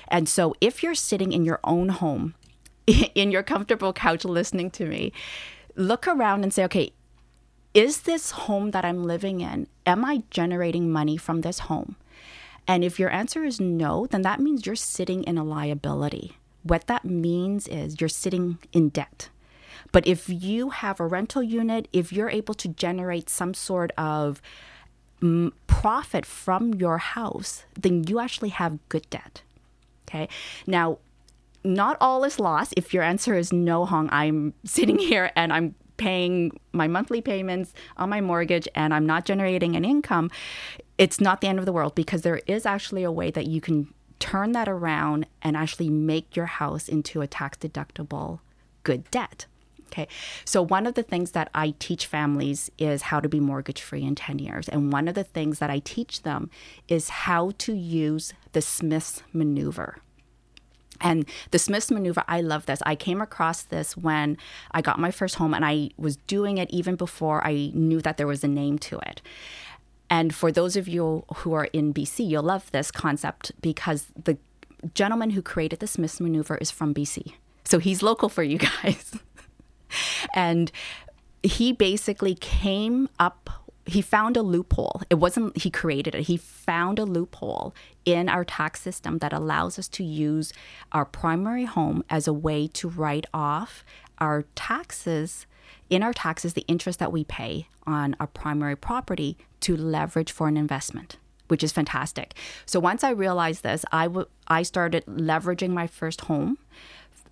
And 0.09 0.27
so 0.27 0.55
if 0.61 0.83
you're 0.83 0.95
sitting 0.95 1.31
in 1.31 1.45
your 1.45 1.59
own 1.63 1.89
home, 1.89 2.35
in 3.15 3.31
your 3.31 3.43
comfortable 3.43 3.93
couch 3.93 4.25
listening 4.25 4.71
to 4.71 4.85
me, 4.85 5.11
look 5.75 6.07
around 6.07 6.43
and 6.43 6.53
say, 6.53 6.63
okay, 6.65 6.91
is 7.73 8.01
this 8.01 8.31
home 8.31 8.71
that 8.71 8.85
I'm 8.85 9.03
living 9.03 9.41
in, 9.41 9.67
am 9.85 10.03
I 10.03 10.23
generating 10.31 10.91
money 10.91 11.17
from 11.17 11.41
this 11.41 11.59
home? 11.59 11.95
And 12.67 12.83
if 12.83 12.99
your 12.99 13.09
answer 13.11 13.43
is 13.43 13.61
no, 13.61 14.07
then 14.07 14.23
that 14.23 14.39
means 14.39 14.65
you're 14.65 14.75
sitting 14.75 15.23
in 15.23 15.37
a 15.37 15.43
liability. 15.43 16.37
What 16.63 16.87
that 16.87 17.05
means 17.05 17.67
is 17.67 18.01
you're 18.01 18.09
sitting 18.09 18.57
in 18.73 18.89
debt. 18.89 19.29
But 19.91 20.05
if 20.05 20.27
you 20.27 20.71
have 20.71 20.99
a 20.99 21.07
rental 21.07 21.41
unit, 21.41 21.87
if 21.93 22.11
you're 22.11 22.29
able 22.29 22.53
to 22.55 22.67
generate 22.67 23.29
some 23.29 23.53
sort 23.53 23.91
of 23.97 24.41
mm, 25.21 25.51
profit 25.67 26.25
from 26.25 26.73
your 26.73 26.97
house, 26.97 27.63
then 27.79 28.03
you 28.05 28.19
actually 28.19 28.49
have 28.49 28.79
good 28.89 29.09
debt. 29.09 29.43
Okay. 30.07 30.29
Now, 30.65 30.99
not 31.63 31.97
all 31.99 32.23
is 32.23 32.39
lost. 32.39 32.73
If 32.77 32.93
your 32.93 33.03
answer 33.03 33.35
is 33.35 33.51
no, 33.51 33.85
Hong, 33.85 34.09
I'm 34.11 34.53
sitting 34.63 34.99
here 34.99 35.31
and 35.35 35.51
I'm 35.51 35.75
paying 35.97 36.57
my 36.73 36.87
monthly 36.87 37.21
payments 37.21 37.73
on 37.97 38.09
my 38.09 38.21
mortgage 38.21 38.67
and 38.75 38.93
I'm 38.93 39.05
not 39.05 39.25
generating 39.25 39.75
an 39.75 39.83
income, 39.83 40.29
it's 40.97 41.19
not 41.19 41.41
the 41.41 41.47
end 41.47 41.59
of 41.59 41.65
the 41.65 41.73
world 41.73 41.95
because 41.95 42.21
there 42.21 42.41
is 42.47 42.65
actually 42.65 43.03
a 43.03 43.11
way 43.11 43.31
that 43.31 43.47
you 43.47 43.59
can 43.59 43.93
turn 44.19 44.51
that 44.51 44.67
around 44.67 45.27
and 45.41 45.57
actually 45.57 45.89
make 45.89 46.35
your 46.35 46.45
house 46.45 46.87
into 46.87 47.21
a 47.21 47.27
tax 47.27 47.57
deductible 47.57 48.39
good 48.83 49.09
debt. 49.11 49.45
Okay. 49.87 50.07
So, 50.45 50.61
one 50.61 50.85
of 50.85 50.95
the 50.95 51.03
things 51.03 51.31
that 51.31 51.49
I 51.53 51.73
teach 51.79 52.05
families 52.05 52.69
is 52.77 53.03
how 53.03 53.19
to 53.19 53.29
be 53.29 53.39
mortgage 53.39 53.81
free 53.81 54.03
in 54.03 54.15
10 54.15 54.39
years. 54.39 54.67
And 54.67 54.91
one 54.91 55.07
of 55.07 55.15
the 55.15 55.23
things 55.23 55.59
that 55.59 55.69
I 55.69 55.79
teach 55.79 56.23
them 56.23 56.49
is 56.87 57.09
how 57.09 57.51
to 57.59 57.73
use 57.73 58.33
the 58.51 58.61
Smith's 58.61 59.23
maneuver. 59.33 59.97
And 60.99 61.25
the 61.51 61.59
Smith's 61.59 61.91
maneuver, 61.91 62.23
I 62.27 62.41
love 62.41 62.65
this. 62.65 62.81
I 62.85 62.95
came 62.95 63.21
across 63.21 63.61
this 63.63 63.95
when 63.95 64.37
I 64.71 64.81
got 64.81 64.99
my 64.99 65.11
first 65.11 65.35
home, 65.35 65.53
and 65.53 65.63
I 65.63 65.91
was 65.97 66.17
doing 66.17 66.57
it 66.57 66.69
even 66.69 66.95
before 66.95 67.45
I 67.45 67.71
knew 67.73 68.01
that 68.01 68.17
there 68.17 68.27
was 68.27 68.43
a 68.43 68.47
name 68.47 68.79
to 68.79 68.97
it. 68.99 69.21
And 70.09 70.33
for 70.33 70.51
those 70.51 70.75
of 70.75 70.87
you 70.87 71.23
who 71.35 71.53
are 71.53 71.65
in 71.65 71.93
BC, 71.93 72.27
you'll 72.27 72.43
love 72.43 72.71
this 72.71 72.91
concept 72.91 73.51
because 73.61 74.07
the 74.21 74.37
gentleman 74.93 75.31
who 75.31 75.41
created 75.41 75.79
the 75.79 75.87
Smith's 75.87 76.19
maneuver 76.19 76.57
is 76.57 76.71
from 76.71 76.93
BC. 76.93 77.33
So 77.63 77.79
he's 77.79 78.01
local 78.01 78.29
for 78.29 78.43
you 78.43 78.57
guys. 78.83 79.19
and 80.33 80.71
he 81.43 81.71
basically 81.71 82.35
came 82.35 83.09
up 83.19 83.49
he 83.87 84.01
found 84.01 84.35
a 84.35 84.41
loophole. 84.41 85.01
It 85.09 85.15
wasn't 85.15 85.57
he 85.61 85.69
created 85.69 86.13
it. 86.13 86.23
He 86.23 86.35
found 86.35 86.99
a 86.99 87.05
loophole 87.05 87.73
in 88.03 88.27
our 88.27 88.43
tax 88.43 88.81
system 88.81 89.19
that 89.19 89.31
allows 89.31 89.79
us 89.79 89.87
to 89.89 90.03
use 90.03 90.51
our 90.91 91.05
primary 91.05 91.63
home 91.63 92.03
as 92.09 92.27
a 92.27 92.33
way 92.33 92.67
to 92.67 92.89
write 92.89 93.25
off 93.33 93.85
our 94.19 94.43
taxes 94.55 95.45
in 95.89 96.03
our 96.03 96.13
taxes 96.13 96.53
the 96.53 96.65
interest 96.67 96.99
that 96.99 97.13
we 97.13 97.23
pay 97.23 97.69
on 97.85 98.15
our 98.19 98.27
primary 98.27 98.75
property 98.75 99.37
to 99.61 99.77
leverage 99.77 100.31
for 100.31 100.49
an 100.49 100.57
investment 100.57 101.17
which 101.47 101.63
is 101.63 101.71
fantastic. 101.71 102.33
So 102.65 102.77
once 102.77 103.05
I 103.05 103.11
realized 103.11 103.63
this, 103.63 103.85
I, 103.91 104.03
w- 104.03 104.27
I 104.49 104.63
started 104.63 105.05
leveraging 105.05 105.69
my 105.69 105.87
first 105.87 106.21
home 106.21 106.57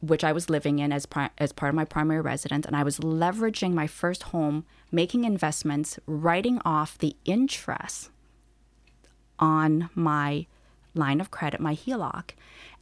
which 0.01 0.23
I 0.23 0.31
was 0.31 0.49
living 0.49 0.79
in 0.79 0.91
as, 0.91 1.05
pri- 1.05 1.29
as 1.37 1.51
part 1.51 1.69
of 1.69 1.75
my 1.75 1.85
primary 1.85 2.21
residence, 2.21 2.65
and 2.65 2.75
I 2.75 2.83
was 2.83 2.99
leveraging 2.99 3.73
my 3.73 3.87
first 3.87 4.23
home, 4.23 4.65
making 4.91 5.23
investments, 5.23 5.99
writing 6.05 6.61
off 6.65 6.97
the 6.97 7.15
interest 7.25 8.09
on 9.39 9.89
my 9.93 10.45
line 10.93 11.19
of 11.19 11.31
credit, 11.31 11.59
my 11.59 11.75
HELOC. 11.75 12.31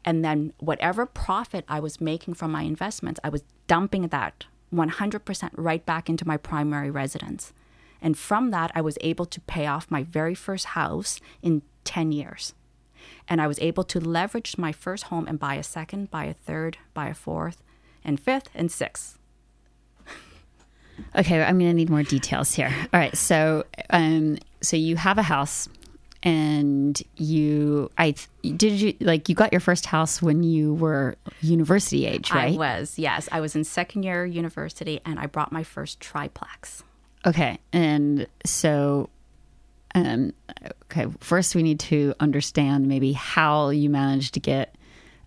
And 0.05 0.23
then 0.23 0.53
whatever 0.59 1.05
profit 1.05 1.65
I 1.67 1.79
was 1.79 2.01
making 2.01 2.33
from 2.35 2.51
my 2.51 2.63
investments, 2.63 3.19
I 3.23 3.29
was 3.29 3.43
dumping 3.67 4.09
that 4.09 4.45
100% 4.73 5.49
right 5.55 5.85
back 5.85 6.09
into 6.09 6.27
my 6.27 6.37
primary 6.37 6.91
residence. 6.91 7.53
And 8.01 8.17
from 8.17 8.51
that, 8.51 8.71
I 8.75 8.81
was 8.81 8.97
able 9.01 9.25
to 9.25 9.39
pay 9.41 9.65
off 9.65 9.89
my 9.89 10.03
very 10.03 10.35
first 10.35 10.65
house 10.65 11.21
in 11.41 11.61
10 11.85 12.11
years. 12.11 12.53
And 13.27 13.41
I 13.41 13.47
was 13.47 13.59
able 13.59 13.83
to 13.85 13.99
leverage 13.99 14.57
my 14.57 14.71
first 14.71 15.05
home 15.05 15.27
and 15.27 15.39
buy 15.39 15.55
a 15.55 15.63
second, 15.63 16.11
buy 16.11 16.25
a 16.25 16.33
third, 16.33 16.77
buy 16.93 17.07
a 17.07 17.13
fourth, 17.13 17.61
and 18.03 18.19
fifth, 18.19 18.49
and 18.53 18.71
sixth. 18.71 19.17
Okay, 21.15 21.41
I'm 21.41 21.57
going 21.57 21.71
to 21.71 21.73
need 21.73 21.89
more 21.89 22.03
details 22.03 22.53
here. 22.53 22.71
All 22.93 22.99
right, 22.99 23.17
so 23.17 23.65
um, 23.89 24.37
so 24.61 24.77
you 24.77 24.95
have 24.95 25.17
a 25.17 25.23
house, 25.23 25.67
and 26.21 27.01
you, 27.17 27.89
I 27.97 28.13
did 28.43 28.79
you 28.79 28.93
like 28.99 29.27
you 29.27 29.33
got 29.33 29.51
your 29.51 29.59
first 29.59 29.87
house 29.87 30.21
when 30.21 30.43
you 30.43 30.75
were 30.75 31.15
university 31.41 32.05
age, 32.05 32.31
right? 32.31 32.53
I 32.53 32.57
was, 32.57 32.99
yes. 32.99 33.27
I 33.31 33.41
was 33.41 33.55
in 33.55 33.63
second 33.63 34.03
year 34.03 34.23
university, 34.23 35.01
and 35.03 35.19
I 35.19 35.25
brought 35.25 35.51
my 35.51 35.63
first 35.63 35.99
triplex. 35.99 36.83
Okay, 37.25 37.57
and 37.71 38.27
so 38.45 39.09
um, 39.95 40.33
okay, 40.85 41.07
first 41.19 41.55
we 41.55 41.63
need 41.63 41.79
to 41.81 42.13
understand 42.19 42.87
maybe 42.87 43.13
how 43.13 43.69
you 43.69 43.89
managed 43.89 44.33
to 44.33 44.39
get 44.39 44.75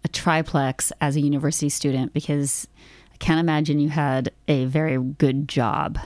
a 0.05 0.09
triplex 0.09 0.92
as 1.00 1.16
a 1.16 1.20
university 1.20 1.68
student 1.68 2.12
because 2.12 2.66
I 3.12 3.16
can't 3.18 3.40
imagine 3.40 3.79
you 3.79 3.88
had 3.88 4.33
a 4.48 4.64
very 4.66 4.98
good 4.98 5.48
job. 5.48 5.98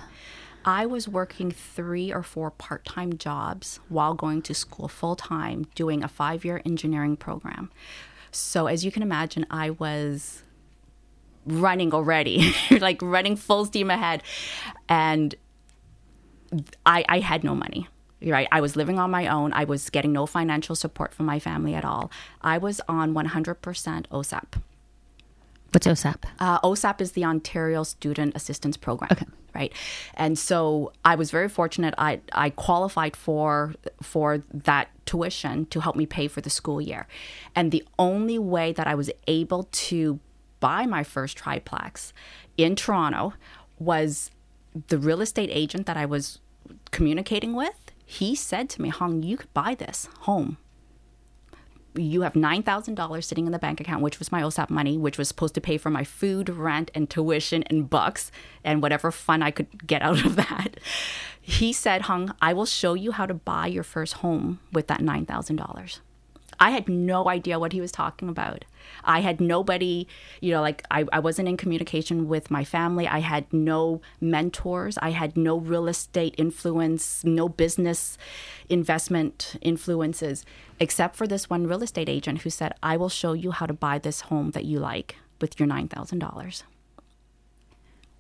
I 0.65 0.85
was 0.87 1.09
working 1.09 1.51
three 1.51 2.13
or 2.13 2.23
four 2.23 2.51
part 2.51 2.85
time 2.85 3.17
jobs 3.17 3.81
while 3.89 4.15
going 4.15 4.43
to 4.43 4.55
school 4.55 4.89
full 4.89 5.17
time, 5.17 5.67
doing 5.75 6.05
a 6.05 6.09
five 6.09 6.45
year 6.45 6.61
engineering 6.67 7.17
program. 7.17 7.71
So, 8.31 8.67
as 8.67 8.85
you 8.85 8.93
can 8.93 9.03
imagine, 9.03 9.47
I 9.51 9.71
was 9.71 10.43
running 11.47 11.95
already, 11.95 12.55
like 12.71 13.01
running 13.01 13.37
full 13.37 13.65
steam 13.65 13.91
ahead. 13.91 14.23
And 14.89 15.35
I, 16.85 17.05
I 17.09 17.21
had 17.21 17.43
no 17.43 17.55
money 17.55 17.89
Right. 18.23 18.49
I 18.53 18.61
was 18.61 18.77
living 18.77 18.99
on 18.99 19.11
my 19.11 19.27
own. 19.29 19.53
I 19.53 19.65
was 19.65 19.89
getting 19.89 20.13
no 20.13 20.27
financial 20.27 20.75
support 20.75 21.15
from 21.15 21.27
my 21.27 21.39
family 21.39 21.75
at 21.75 21.85
all. 21.85 22.11
I 22.43 22.59
was 22.59 22.81
on 22.89 23.15
100% 23.15 23.55
OSAP. 24.09 24.63
What's 25.73 25.87
OSAP? 25.87 26.25
Uh, 26.39 26.61
OSAP 26.61 27.01
is 27.01 27.13
the 27.13 27.25
Ontario 27.25 27.83
Student 27.83 28.35
Assistance 28.35 28.77
Program. 28.77 29.09
Okay. 29.13 29.27
Right. 29.55 29.73
And 30.15 30.39
so 30.39 30.93
I 31.05 31.17
was 31.17 31.31
very 31.31 31.49
fortunate. 31.49 31.95
I, 31.99 32.21
I 32.33 32.51
qualified 32.51 33.17
for 33.17 33.75
for 34.01 34.45
that 34.55 34.89
tuition 35.07 35.67
to 35.67 35.81
help 35.81 35.97
me 35.97 36.07
pay 36.07 36.29
for 36.29 36.41
the 36.41 36.51
school 36.51 36.81
year. 36.81 37.09
And 37.57 37.73
the 37.73 37.85
only 37.99 38.39
way 38.39 38.73
that 38.73 38.87
I 38.87 38.95
was 38.95 39.11
able 39.27 39.65
to 39.65 40.21
buy 40.61 40.87
my 40.87 41.03
first 41.03 41.37
triplex 41.37 42.13
in 42.57 42.77
Toronto 42.77 43.35
was 43.79 44.31
the 44.89 44.99
real 44.99 45.21
estate 45.21 45.51
agent 45.53 45.87
that 45.87 45.97
I 45.97 46.07
was 46.07 46.39
communicating 46.93 47.55
with. 47.55 47.75
He 48.11 48.35
said 48.35 48.69
to 48.71 48.83
me, 48.83 48.89
Hong, 48.89 49.23
you 49.23 49.37
could 49.37 49.55
buy 49.55 49.75
this 49.75 50.09
home 50.21 50.59
you 51.95 52.23
have 52.23 52.35
$9,000 52.35 53.25
sitting 53.25 53.47
in 53.47 53.53
the 53.53 53.59
bank 53.59 53.81
account, 53.81 54.03
which 54.03 54.19
was 54.19 54.31
my 54.31 54.43
OSAP 54.43 54.71
money, 54.71 54.97
which 54.97 55.19
was 55.19 55.29
supposed 55.29 55.55
to 55.55 55.61
pay 55.61 55.77
for 55.77 55.91
my 55.91 56.05
food, 56.05 56.49
rent, 56.49 56.91
and 56.95 57.11
tuition 57.11 57.63
and 57.65 57.91
bucks 57.91 58.31
and 58.63 58.83
whatever 58.83 59.11
fun 59.11 59.43
I 59.43 59.51
could 59.51 59.87
get 59.87 60.03
out 60.03 60.25
of 60.25 60.37
that. 60.49 60.79
He 61.41 61.73
said, 61.73 62.03
Hong, 62.03 62.35
I 62.41 62.53
will 62.53 62.67
show 62.67 62.95
you 62.95 63.13
how 63.13 63.27
to 63.27 63.35
buy 63.35 63.67
your 63.67 63.83
first 63.83 64.15
home 64.15 64.61
with 64.73 64.87
that 64.87 65.01
$9,000. 65.01 66.01
I 66.63 66.71
had 66.71 66.89
no 66.89 67.27
idea 67.29 67.59
what 67.59 67.73
he 67.73 67.81
was 67.81 67.91
talking 67.91 68.29
about. 68.29 68.67
I 69.03 69.21
had 69.21 69.41
nobody, 69.41 70.07
you 70.43 70.53
know, 70.53 70.61
like 70.61 70.85
I, 70.91 71.07
I 71.11 71.19
wasn't 71.19 71.49
in 71.49 71.57
communication 71.57 72.29
with 72.29 72.51
my 72.51 72.65
family. 72.65 73.09
I 73.09 73.21
had 73.21 73.51
no 73.53 74.03
mentors. 74.21 74.99
I 74.99 75.11
had 75.11 75.37
no 75.39 75.57
real 75.57 75.89
estate 75.89 76.35
influence, 76.37 77.25
no 77.25 77.49
business 77.49 78.19
investment 78.69 79.57
influences, 79.63 80.45
except 80.79 81.17
for 81.17 81.27
this 81.27 81.49
one 81.49 81.67
real 81.67 81.83
estate 81.83 82.09
agent 82.11 82.43
who 82.43 82.51
said, 82.51 82.75
I 82.83 82.97
will 82.99 83.09
show 83.09 83.33
you 83.33 83.53
how 83.53 83.67
to 83.67 83.73
buy 83.73 83.99
this 83.99 84.23
home 84.23 84.51
that 84.51 84.65
you 84.67 84.79
like 84.81 85.17
with 85.41 85.59
your 85.59 85.69
$9,000. 85.69 86.63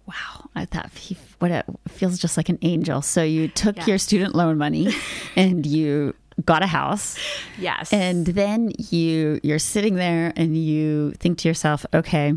Wow, 0.06 0.48
I 0.56 0.64
thought 0.64 0.90
he, 0.96 1.16
what 1.38 1.50
it 1.50 1.64
feels 1.88 2.18
just 2.18 2.36
like 2.36 2.48
an 2.48 2.58
angel. 2.62 3.00
So 3.02 3.22
you 3.22 3.48
took 3.48 3.76
Yeah. 3.76 3.86
your 3.86 3.98
student 3.98 4.34
loan 4.34 4.58
money 4.58 4.92
and 5.36 5.64
you 5.64 6.14
got 6.44 6.62
a 6.62 6.66
house. 6.66 7.18
Yes. 7.58 7.92
And 7.92 8.26
then 8.26 8.72
you 8.78 9.40
you're 9.42 9.58
sitting 9.58 9.94
there 9.94 10.32
and 10.36 10.56
you 10.56 11.12
think 11.12 11.38
to 11.38 11.48
yourself, 11.48 11.84
okay, 11.92 12.34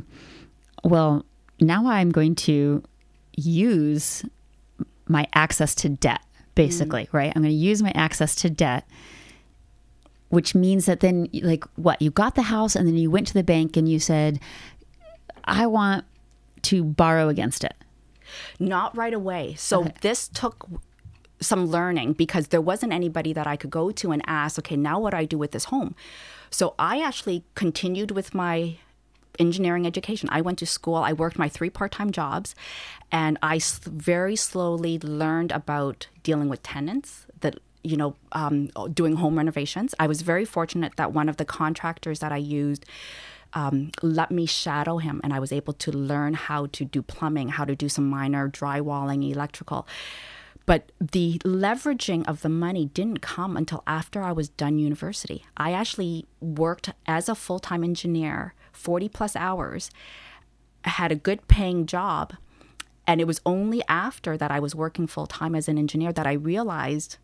well, 0.83 1.25
now 1.59 1.87
I'm 1.87 2.11
going 2.11 2.35
to 2.35 2.83
use 3.35 4.25
my 5.07 5.27
access 5.33 5.75
to 5.75 5.89
debt, 5.89 6.21
basically, 6.55 7.05
mm. 7.05 7.13
right? 7.13 7.33
I'm 7.35 7.41
going 7.41 7.53
to 7.53 7.57
use 7.57 7.81
my 7.81 7.91
access 7.95 8.35
to 8.35 8.49
debt, 8.49 8.87
which 10.29 10.55
means 10.55 10.85
that 10.85 10.99
then, 10.99 11.29
like, 11.41 11.65
what? 11.75 12.01
You 12.01 12.11
got 12.11 12.35
the 12.35 12.43
house 12.43 12.75
and 12.75 12.87
then 12.87 12.95
you 12.95 13.09
went 13.11 13.27
to 13.27 13.33
the 13.33 13.43
bank 13.43 13.77
and 13.77 13.87
you 13.87 13.99
said, 13.99 14.39
I 15.45 15.67
want 15.67 16.05
to 16.63 16.83
borrow 16.83 17.29
against 17.29 17.63
it. 17.63 17.75
not 18.59 18.95
right 18.95 19.13
away. 19.13 19.55
So 19.55 19.87
this 20.01 20.27
took 20.27 20.67
some 21.43 21.67
learning 21.67 22.13
because 22.13 22.47
there 22.47 22.62
wasn't 22.62 22.93
anybody 22.93 23.34
that 23.34 23.47
I 23.47 23.56
could 23.56 23.69
go 23.69 23.91
to 23.91 24.12
and 24.12 24.21
ask, 24.25 24.58
okay, 24.60 24.75
now 24.75 24.99
what 24.99 25.12
do 25.12 25.17
I 25.17 25.25
do 25.25 25.38
with 25.38 25.51
this 25.51 25.65
home? 25.65 25.95
So 26.49 26.75
I 26.77 27.01
actually 27.01 27.43
continued 27.56 28.12
with 28.12 28.34
my 28.34 28.77
engineering 29.39 29.88
education. 29.88 30.29
I 30.32 30.41
went 30.41 30.60
to 30.60 30.65
school, 30.65 30.95
I 30.95 31.13
worked 31.13 31.39
my 31.39 31.49
three 31.49 31.69
part 31.69 31.91
time 31.91 32.12
jobs, 32.12 32.56
and 33.12 33.38
I 33.41 33.60
very 33.84 34.36
slowly 34.36 34.99
learned 34.99 35.51
about 35.51 36.08
dealing 36.21 36.49
with 36.49 36.62
tenants 36.63 37.25
that 37.41 37.60
you 37.86 37.97
know, 37.97 38.15
um, 38.32 38.67
doing 38.93 39.17
home 39.17 39.38
renovations. 39.38 39.93
I 39.99 40.08
was 40.08 40.21
very 40.21 40.45
fortunate 40.45 40.93
that 40.95 41.12
one 41.12 41.27
of 41.27 41.36
the 41.36 41.43
contractors 41.43 42.19
that 42.19 42.32
I 42.32 42.38
used 42.38 42.86
um, 43.56 43.91
let 44.01 44.32
me 44.32 44.45
shadow 44.45 44.97
him, 44.97 45.21
and 45.23 45.34
I 45.34 45.39
was 45.39 45.51
able 45.51 45.73
to 45.73 45.91
learn 45.91 46.34
how 46.34 46.67
to 46.67 46.86
do 46.86 47.01
plumbing, 47.01 47.49
how 47.49 47.65
to 47.65 47.75
do 47.75 47.88
some 47.88 48.10
minor 48.10 48.49
drywalling, 48.49 49.29
electrical. 49.29 49.88
But 50.65 50.91
the 50.99 51.39
leveraging 51.43 52.26
of 52.28 52.41
the 52.41 52.49
money 52.49 52.86
didn't 52.86 53.21
come 53.21 53.58
until 53.58 53.84
after 53.86 54.21
I 54.21 54.32
was 54.32 54.49
done 54.49 54.80
university. 54.80 55.45
I 55.58 55.73
actually 55.73 56.26
worked 56.39 56.91
as 57.06 57.28
a 57.28 57.36
full 57.36 57.60
time 57.60 57.84
engineer, 57.84 58.54
40 58.71 59.10
plus 59.10 59.36
hours, 59.36 59.91
had 60.86 61.12
a 61.12 61.15
good 61.15 61.47
paying 61.47 61.86
job. 61.86 62.36
And 63.06 63.19
it 63.19 63.28
was 63.28 63.41
only 63.45 63.84
after 63.89 64.38
that 64.38 64.52
I 64.52 64.62
was 64.62 64.73
working 64.73 65.08
full 65.08 65.28
time 65.28 65.56
as 65.56 65.67
an 65.67 65.78
engineer 65.78 66.13
that 66.13 66.28
I 66.28 66.34
realized 66.34 67.17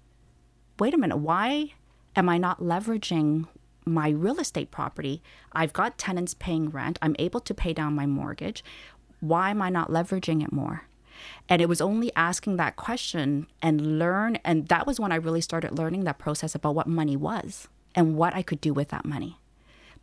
wait 0.80 0.94
a 0.94 0.98
minute, 0.98 1.18
why 1.18 1.74
am 2.16 2.30
I 2.30 2.38
not 2.38 2.62
leveraging 2.62 3.48
my 3.86 4.10
real 4.10 4.40
estate 4.40 4.72
property? 4.72 5.22
I've 5.52 5.74
got 5.74 5.98
tenants 5.98 6.34
paying 6.34 6.70
rent, 6.70 6.98
I'm 7.02 7.16
able 7.20 7.42
to 7.42 7.54
pay 7.54 7.74
down 7.74 7.96
my 7.96 8.06
mortgage. 8.06 8.64
Why 9.20 9.50
am 9.50 9.62
I 9.62 9.70
not 9.70 9.90
leveraging 9.90 10.42
it 10.42 10.54
more? 10.54 10.89
And 11.48 11.62
it 11.62 11.70
was 11.70 11.82
only 11.82 12.12
asking 12.16 12.58
that 12.58 12.76
question 12.76 13.48
and 13.62 14.00
learn. 14.00 14.38
And 14.38 14.68
that 14.68 14.88
was 14.88 15.00
when 15.00 15.12
I 15.12 15.16
really 15.16 15.42
started 15.42 15.78
learning 15.78 16.04
that 16.04 16.20
process 16.20 16.56
about 16.56 16.76
what 16.76 16.88
money 16.88 17.18
was 17.18 17.68
and 17.96 18.16
what 18.16 18.36
I 18.36 18.42
could 18.42 18.62
do 18.62 18.74
with 18.74 18.90
that 18.90 19.06
money. 19.06 19.40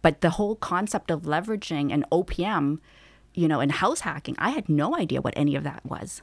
But 0.03 0.21
the 0.21 0.31
whole 0.31 0.57
concept 0.57 1.11
of 1.11 1.23
leveraging 1.23 1.93
and 1.93 2.05
OPM, 2.11 2.79
you 3.35 3.49
know, 3.49 3.61
and 3.61 3.73
house 3.73 4.01
hacking, 4.01 4.37
I 4.39 4.51
had 4.51 4.69
no 4.69 4.97
idea 4.97 5.21
what 5.21 5.35
any 5.37 5.57
of 5.57 5.65
that 5.65 5.85
was. 5.85 6.23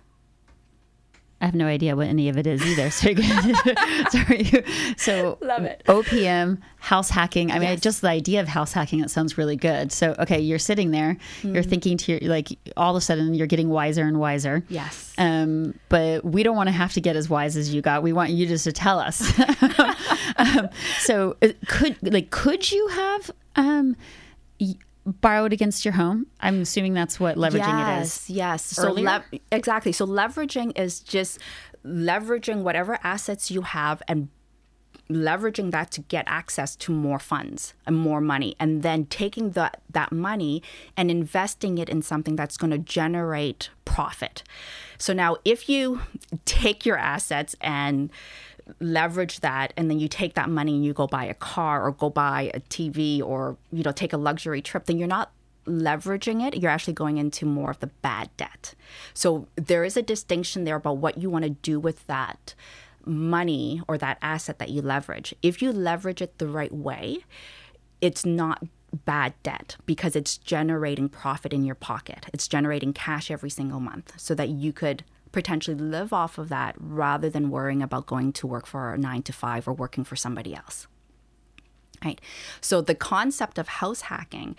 I 1.43 1.45
have 1.47 1.55
no 1.55 1.67
idea 1.67 1.93
what 1.93 2.07
any 2.07 2.29
of 2.29 2.37
it 2.37 2.47
is 2.47 2.65
either. 2.65 2.89
So, 2.89 3.13
sorry. 4.09 4.63
So, 4.95 5.37
Love 5.41 5.63
it. 5.65 5.83
OPM, 5.87 6.59
house 6.79 7.09
hacking. 7.09 7.51
I 7.51 7.59
mean, 7.59 7.67
Yes. 7.69 7.81
just 7.81 7.99
the 8.01 8.07
idea 8.07 8.39
of 8.39 8.47
house 8.47 8.71
hacking, 8.71 9.01
it 9.01 9.11
sounds 9.11 9.37
really 9.37 9.57
good. 9.57 9.91
So, 9.91 10.15
okay, 10.19 10.39
you're 10.39 10.57
sitting 10.57 10.91
there, 10.91 11.17
Hmm. 11.41 11.53
you're 11.53 11.63
thinking 11.63 11.97
to 11.97 12.13
your, 12.13 12.21
like, 12.31 12.47
all 12.77 12.95
of 12.95 13.01
a 13.01 13.01
sudden 13.01 13.33
you're 13.33 13.47
getting 13.47 13.67
wiser 13.67 14.03
and 14.03 14.21
wiser. 14.21 14.63
Yes. 14.69 15.13
Um, 15.17 15.77
but 15.89 16.23
we 16.23 16.43
don't 16.43 16.55
want 16.55 16.67
to 16.67 16.71
have 16.73 16.93
to 16.93 17.01
get 17.01 17.17
as 17.17 17.29
wise 17.29 17.57
as 17.57 17.73
you 17.73 17.81
got. 17.81 18.03
We 18.03 18.13
want 18.13 18.29
you 18.31 18.47
just 18.47 18.63
to 18.63 18.71
tell 18.71 18.97
us. 18.99 19.21
um, 20.37 20.69
so, 20.99 21.35
uh, 21.41 21.49
could 21.67 21.97
like 22.13 22.29
could 22.31 22.71
you 22.71 22.87
have 22.87 23.31
um, 23.57 23.97
y- 24.61 24.75
borrowed 25.05 25.53
against 25.53 25.85
your 25.85 25.93
home? 25.93 26.27
I'm 26.39 26.61
assuming 26.61 26.93
that's 26.93 27.19
what 27.19 27.35
leveraging 27.37 27.99
it 27.99 28.01
is. 28.01 28.29
yes, 28.29 28.29
Yes. 28.29 28.65
So 28.65 28.91
lev- 28.91 29.23
exactly. 29.51 29.91
So 29.91 30.05
leveraging 30.07 30.77
is 30.79 30.99
just 30.99 31.39
leveraging 31.85 32.61
whatever 32.63 32.97
assets 33.03 33.51
you 33.51 33.61
have 33.61 34.01
and 34.07 34.29
leveraging 35.09 35.71
that 35.71 35.91
to 35.91 36.01
get 36.01 36.23
access 36.27 36.75
to 36.77 36.91
more 36.91 37.19
funds 37.19 37.73
and 37.85 37.95
more 37.95 38.21
money 38.21 38.55
and 38.59 38.83
then 38.83 39.05
taking 39.05 39.51
that 39.51 39.81
that 39.91 40.11
money 40.13 40.63
and 40.95 41.11
investing 41.11 41.77
it 41.77 41.89
in 41.89 42.01
something 42.01 42.37
that's 42.37 42.55
going 42.55 42.71
to 42.71 42.77
generate 42.77 43.69
profit. 43.83 44.43
So 44.97 45.11
now 45.13 45.35
if 45.43 45.67
you 45.67 45.99
take 46.45 46.85
your 46.85 46.97
assets 46.97 47.55
and 47.59 48.09
leverage 48.79 49.39
that 49.41 49.73
and 49.75 49.89
then 49.89 49.99
you 49.99 50.07
take 50.07 50.35
that 50.35 50.49
money 50.49 50.75
and 50.75 50.85
you 50.85 50.93
go 50.93 51.07
buy 51.07 51.25
a 51.25 51.33
car 51.33 51.85
or 51.85 51.91
go 51.91 52.09
buy 52.09 52.51
a 52.53 52.59
TV 52.61 53.21
or 53.21 53.57
you 53.71 53.83
know 53.83 53.91
take 53.91 54.13
a 54.13 54.17
luxury 54.17 54.61
trip 54.61 54.85
then 54.85 54.97
you're 54.97 55.07
not 55.07 55.31
leveraging 55.65 56.45
it. 56.45 56.57
You're 56.57 56.71
actually 56.71 56.93
going 56.93 57.17
into 57.17 57.45
more 57.45 57.71
of 57.71 57.79
the 57.79 57.87
bad 57.87 58.29
debt. 58.35 58.75
So 59.13 59.47
there 59.55 59.85
is 59.85 59.95
a 59.95 60.01
distinction 60.01 60.65
there 60.65 60.75
about 60.75 60.97
what 60.97 61.17
you 61.17 61.29
want 61.29 61.45
to 61.45 61.51
do 61.51 61.79
with 61.79 62.05
that 62.07 62.53
money 63.05 63.81
or 63.87 63.97
that 63.97 64.17
asset 64.21 64.59
that 64.59 64.71
you 64.71 64.81
leverage. 64.81 65.33
If 65.41 65.61
you 65.61 65.71
leverage 65.71 66.21
it 66.21 66.37
the 66.37 66.47
right 66.47 66.73
way 66.73 67.23
it's 68.03 68.25
not 68.25 68.61
bad 69.05 69.33
debt 69.43 69.77
because 69.85 70.13
it's 70.13 70.37
generating 70.37 71.07
profit 71.07 71.53
in 71.53 71.63
your 71.63 71.73
pocket. 71.73 72.25
It's 72.33 72.49
generating 72.49 72.91
cash 72.91 73.31
every 73.31 73.49
single 73.49 73.79
month 73.79 74.11
so 74.17 74.35
that 74.35 74.49
you 74.49 74.73
could 74.73 75.05
potentially 75.33 75.75
live 75.75 76.13
off 76.13 76.37
of 76.37 76.47
that 76.47 76.75
rather 76.77 77.29
than 77.29 77.49
worrying 77.49 77.81
about 77.81 78.05
going 78.05 78.31
to 78.31 78.47
work 78.47 78.65
for 78.65 78.93
a 78.93 78.97
nine 78.97 79.23
to 79.23 79.33
five 79.33 79.67
or 79.67 79.73
working 79.73 80.05
for 80.05 80.15
somebody 80.15 80.55
else. 80.55 80.87
Right. 82.05 82.21
So 82.61 82.81
the 82.81 82.95
concept 82.95 83.57
of 83.57 83.67
house 83.67 84.01
hacking, 84.01 84.55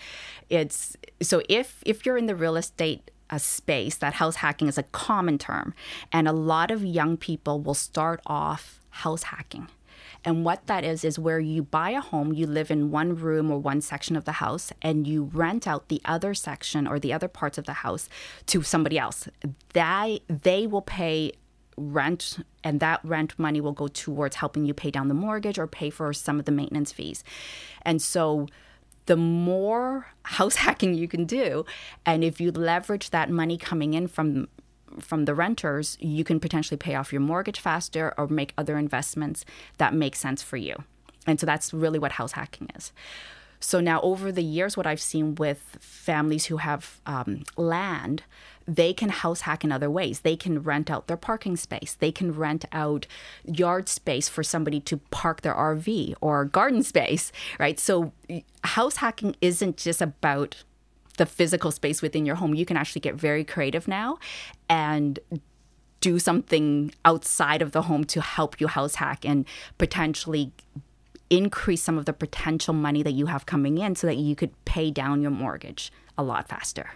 it's 0.50 0.96
so 1.22 1.42
if 1.48 1.82
if 1.86 2.04
you're 2.04 2.18
in 2.18 2.26
the 2.26 2.36
real 2.36 2.56
estate 2.56 3.10
uh, 3.30 3.38
space, 3.38 3.96
that 3.96 4.14
house 4.14 4.36
hacking 4.36 4.68
is 4.68 4.78
a 4.78 4.82
common 4.82 5.38
term, 5.38 5.74
and 6.12 6.26
a 6.26 6.32
lot 6.32 6.70
of 6.70 6.84
young 6.84 7.16
people 7.16 7.60
will 7.60 7.74
start 7.74 8.20
off 8.26 8.80
house 8.90 9.24
hacking. 9.24 9.68
And 10.24 10.44
what 10.44 10.66
that 10.66 10.84
is, 10.84 11.04
is 11.04 11.18
where 11.18 11.38
you 11.38 11.62
buy 11.62 11.90
a 11.90 12.00
home, 12.00 12.32
you 12.32 12.46
live 12.46 12.70
in 12.70 12.90
one 12.90 13.14
room 13.14 13.50
or 13.50 13.58
one 13.58 13.80
section 13.80 14.16
of 14.16 14.24
the 14.24 14.32
house, 14.32 14.72
and 14.80 15.06
you 15.06 15.24
rent 15.24 15.66
out 15.66 15.88
the 15.88 16.00
other 16.04 16.34
section 16.34 16.86
or 16.86 16.98
the 16.98 17.12
other 17.12 17.28
parts 17.28 17.58
of 17.58 17.66
the 17.66 17.74
house 17.74 18.08
to 18.46 18.62
somebody 18.62 18.98
else. 18.98 19.28
They, 19.74 20.20
they 20.28 20.66
will 20.66 20.82
pay 20.82 21.32
rent, 21.76 22.38
and 22.62 22.80
that 22.80 23.00
rent 23.04 23.38
money 23.38 23.60
will 23.60 23.72
go 23.72 23.88
towards 23.88 24.36
helping 24.36 24.64
you 24.64 24.72
pay 24.72 24.90
down 24.90 25.08
the 25.08 25.14
mortgage 25.14 25.58
or 25.58 25.66
pay 25.66 25.90
for 25.90 26.12
some 26.12 26.38
of 26.38 26.46
the 26.46 26.52
maintenance 26.52 26.92
fees. 26.92 27.22
And 27.82 28.00
so 28.00 28.46
the 29.06 29.16
more 29.16 30.06
house 30.22 30.56
hacking 30.56 30.94
you 30.94 31.08
can 31.08 31.26
do, 31.26 31.66
and 32.06 32.24
if 32.24 32.40
you 32.40 32.50
leverage 32.50 33.10
that 33.10 33.30
money 33.30 33.58
coming 33.58 33.94
in 33.94 34.08
from 34.08 34.48
from 35.00 35.24
the 35.24 35.34
renters, 35.34 35.96
you 36.00 36.24
can 36.24 36.40
potentially 36.40 36.78
pay 36.78 36.94
off 36.94 37.12
your 37.12 37.20
mortgage 37.20 37.60
faster 37.60 38.14
or 38.16 38.26
make 38.26 38.52
other 38.56 38.78
investments 38.78 39.44
that 39.78 39.94
make 39.94 40.16
sense 40.16 40.42
for 40.42 40.56
you. 40.56 40.84
And 41.26 41.40
so 41.40 41.46
that's 41.46 41.72
really 41.72 41.98
what 41.98 42.12
house 42.12 42.32
hacking 42.32 42.70
is. 42.76 42.92
So 43.60 43.80
now, 43.80 44.00
over 44.02 44.30
the 44.30 44.42
years, 44.42 44.76
what 44.76 44.86
I've 44.86 45.00
seen 45.00 45.36
with 45.36 45.78
families 45.80 46.46
who 46.46 46.58
have 46.58 47.00
um, 47.06 47.44
land, 47.56 48.22
they 48.68 48.92
can 48.92 49.08
house 49.08 49.42
hack 49.42 49.64
in 49.64 49.72
other 49.72 49.90
ways. 49.90 50.20
They 50.20 50.36
can 50.36 50.62
rent 50.62 50.90
out 50.90 51.06
their 51.06 51.16
parking 51.16 51.56
space. 51.56 51.94
They 51.94 52.12
can 52.12 52.32
rent 52.32 52.66
out 52.72 53.06
yard 53.42 53.88
space 53.88 54.28
for 54.28 54.42
somebody 54.42 54.80
to 54.80 54.98
park 55.10 55.40
their 55.40 55.54
RV 55.54 56.14
or 56.20 56.44
garden 56.44 56.82
space, 56.92 57.32
right? 57.58 57.80
So, 57.80 58.12
house 58.64 58.96
hacking 58.96 59.34
isn't 59.40 59.78
just 59.78 60.02
about 60.02 60.64
the 61.18 61.26
physical 61.26 61.70
space 61.70 62.02
within 62.02 62.26
your 62.26 62.36
home. 62.36 62.54
You 62.54 62.66
can 62.66 62.76
actually 62.76 63.00
get 63.00 63.14
very 63.14 63.44
creative 63.44 63.86
now 63.86 64.18
and 64.68 65.18
do 66.00 66.18
something 66.18 66.92
outside 67.04 67.62
of 67.62 67.72
the 67.72 67.82
home 67.82 68.04
to 68.04 68.20
help 68.20 68.60
you 68.60 68.66
house 68.66 68.96
hack 68.96 69.24
and 69.24 69.46
potentially 69.78 70.52
increase 71.30 71.82
some 71.82 71.96
of 71.96 72.04
the 72.04 72.12
potential 72.12 72.74
money 72.74 73.02
that 73.02 73.12
you 73.12 73.26
have 73.26 73.46
coming 73.46 73.78
in 73.78 73.94
so 73.94 74.06
that 74.06 74.16
you 74.16 74.36
could 74.36 74.52
pay 74.64 74.90
down 74.90 75.22
your 75.22 75.30
mortgage 75.30 75.92
a 76.18 76.22
lot 76.22 76.48
faster. 76.48 76.90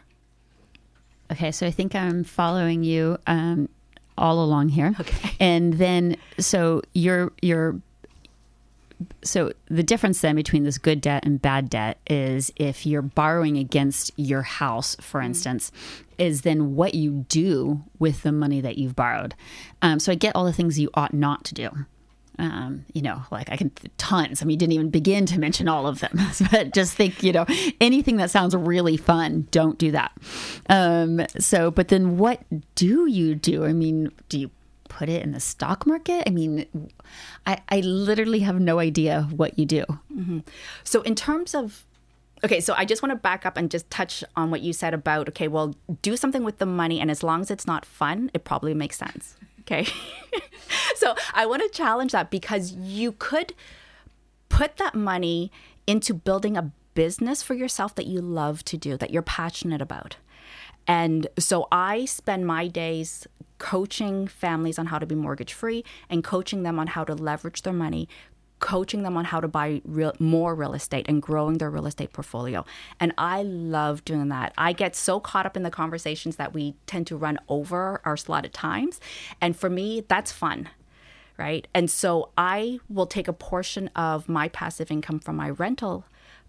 Okay, 1.31 1.51
so 1.51 1.67
I 1.67 1.71
think 1.71 1.95
I'm 1.95 2.25
following 2.25 2.83
you 2.85 3.19
um, 3.27 3.69
all 4.17 4.43
along 4.43 4.71
here. 4.71 4.95
Okay. 5.01 5.31
And 5.41 5.75
then, 5.75 6.17
so 6.39 6.83
you're 6.95 7.33
you're 7.43 7.81
so 9.23 9.53
the 9.67 9.83
difference 9.83 10.21
then 10.21 10.37
between 10.37 10.65
this 10.65 10.79
good 10.79 11.01
debt 11.01 11.25
and 11.25 11.41
bad 11.41 11.71
debt 11.71 11.99
is 12.09 12.53
if 12.57 12.85
you're 12.87 13.03
borrowing 13.03 13.57
against 13.57 14.13
your 14.17 14.43
house, 14.43 14.97
for 15.01 15.19
Mm-hmm. 15.21 15.27
instance, 15.27 15.73
is 16.19 16.43
then 16.43 16.75
what 16.75 16.95
you 16.95 17.25
do 17.29 17.83
with 17.99 18.23
the 18.23 18.33
money 18.33 18.61
that 18.61 18.77
you've 18.77 18.97
borrowed. 18.97 19.35
Um, 19.83 20.01
so 20.01 20.11
I 20.13 20.15
get 20.17 20.35
all 20.35 20.45
the 20.45 20.53
things 20.53 20.79
you 20.79 20.91
ought 20.95 21.15
not 21.15 21.45
to 21.45 21.55
do. 21.55 21.71
Um, 22.41 22.85
you 22.93 23.03
know, 23.03 23.23
like 23.33 23.51
I 23.51 23.57
can 23.57 23.73
tons. 23.99 24.43
I 24.43 24.45
mean, 24.45 24.55
you 24.55 24.59
didn't 24.59 24.73
even 24.75 24.91
begin 24.91 25.27
to 25.27 25.41
mention 25.41 25.67
all 25.67 25.89
of 25.89 25.99
them, 25.99 26.17
but 26.53 26.73
just 26.73 26.95
think, 26.95 27.23
you 27.23 27.33
know, 27.33 27.47
anything 27.81 28.17
that 28.19 28.31
sounds 28.31 28.55
really 28.55 28.97
fun, 28.97 29.49
don't 29.51 29.77
do 29.77 29.91
that. 29.91 30.13
Um, 30.69 31.21
so, 31.39 31.73
but 31.73 31.89
then 31.89 32.17
what 32.17 32.41
do 32.77 33.07
you 33.07 33.35
do? 33.35 33.65
I 33.65 33.73
mean, 33.73 34.13
do 34.29 34.39
you 34.39 34.51
put 34.89 35.09
it 35.09 35.23
in 35.23 35.33
the 35.33 35.41
stock 35.41 35.87
market? 35.87 36.25
I 36.27 36.31
mean, 36.31 36.67
I, 37.47 37.61
I 37.69 37.81
literally 37.81 38.41
have 38.41 38.61
no 38.61 38.79
idea 38.79 39.29
what 39.35 39.59
you 39.59 39.67
do. 39.67 39.85
Mm-hmm. 40.13 40.41
So, 40.85 41.03
in 41.03 41.15
terms 41.15 41.55
of 41.55 41.85
Okay, 42.45 42.61
so 42.61 42.73
I 42.77 42.85
just 42.85 43.03
want 43.03 43.11
to 43.11 43.17
back 43.17 43.45
up 43.45 43.57
and 43.57 43.69
just 43.69 43.91
touch 43.91 44.23
on 44.37 44.53
what 44.53 44.61
you 44.61 44.73
said 44.73 44.95
about 44.95 45.29
okay, 45.31 45.49
well, 45.49 45.75
do 46.03 46.17
something 46.17 46.45
with 46.45 46.59
the 46.59 46.67
money, 46.67 47.01
and 47.01 47.11
as 47.11 47.23
long 47.23 47.41
as 47.41 47.51
it's 47.51 47.67
not 47.67 47.85
fun, 47.85 48.31
it 48.33 48.45
probably 48.45 48.75
makes 48.75 48.97
sense. 48.97 49.35
Okay. 49.63 49.87
so 50.95 51.15
I 51.35 51.47
want 51.47 51.63
to 51.63 51.69
challenge 51.69 52.13
that 52.13 52.31
because 52.31 52.73
you 52.73 53.13
could 53.13 53.55
put 54.49 54.77
that 54.77 54.95
money 54.95 55.51
into 55.87 56.15
building 56.15 56.57
a 56.57 56.71
business 56.95 57.43
for 57.43 57.55
yourself 57.55 57.95
that 57.97 58.07
you 58.07 58.21
love 58.21 58.65
to 58.65 58.77
do, 58.77 58.97
that 58.97 59.11
you're 59.11 59.23
passionate 59.23 59.83
about. 59.83 60.17
And 60.87 61.27
so 61.39 61.69
I 61.71 62.07
spend 62.07 62.47
my 62.47 62.67
days 62.67 63.27
coaching 63.59 64.27
families 64.27 64.79
on 64.79 64.87
how 64.87 64.99
to 64.99 65.07
be 65.07 65.15
mortgage 65.15 65.53
free 65.53 65.85
and 66.09 66.25
coaching 66.25 66.63
them 66.63 66.79
on 66.79 66.89
how 66.89 67.05
to 67.05 67.15
leverage 67.15 67.63
their 67.63 67.73
money, 67.73 68.09
coaching 68.61 69.03
them 69.03 69.17
on 69.17 69.27
how 69.27 69.41
to 69.41 69.49
buy 69.49 69.81
real, 69.85 70.13
more 70.19 70.55
real 70.55 70.75
estate 70.75 71.07
and 71.09 71.23
growing 71.23 71.59
their 71.59 71.71
real 71.71 71.87
estate 71.87 72.13
portfolio. 72.13 72.65
And 72.99 73.13
I 73.19 73.43
love 73.43 74.05
doing 74.05 74.29
that. 74.29 74.53
I 74.59 74.73
get 74.73 74.97
so 74.97 75.21
caught 75.21 75.47
up 75.47 75.57
in 75.57 75.63
the 75.63 75.71
conversations 75.71 76.37
that 76.37 76.53
we 76.53 76.75
tend 76.87 77.07
to 77.09 77.17
run 77.17 77.39
over 77.49 78.01
our 78.05 78.17
slotted 78.17 78.53
times. 78.53 79.01
And 79.41 79.57
for 79.57 79.71
me, 79.71 80.05
that's 80.07 80.33
fun 80.33 80.69
right? 81.39 81.69
And 81.73 81.89
so 81.89 82.31
I 82.37 82.81
will 82.89 83.07
take 83.07 83.29
a 83.29 83.33
portion 83.33 83.89
of 83.95 84.29
my 84.29 84.49
passive 84.49 84.91
income 84.91 85.21
from 85.21 85.37
my 85.37 85.51
rental 85.51 86.05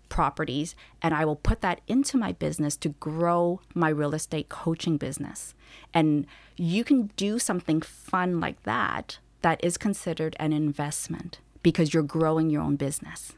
properties 0.10 0.76
and 1.02 1.14
I 1.14 1.26
will 1.26 1.36
put 1.36 1.62
that 1.62 1.82
into 1.88 2.18
my 2.18 2.32
business 2.34 2.76
to 2.78 2.90
grow 2.90 3.62
my 3.74 3.90
real 3.90 4.14
estate 4.14 4.50
coaching 4.50 4.98
business. 4.98 5.54
And 5.94 6.26
you 6.58 6.84
can 6.84 7.12
do 7.16 7.40
something 7.40 7.82
fun 7.82 8.40
like 8.40 8.64
that 8.64 9.20
that 9.42 9.64
is 9.64 9.78
considered 9.78 10.36
an 10.40 10.52
investment 10.52 11.40
because 11.64 11.94
you're 11.94 12.04
growing 12.04 12.50
your 12.50 12.62
own 12.62 12.76
business. 12.76 13.34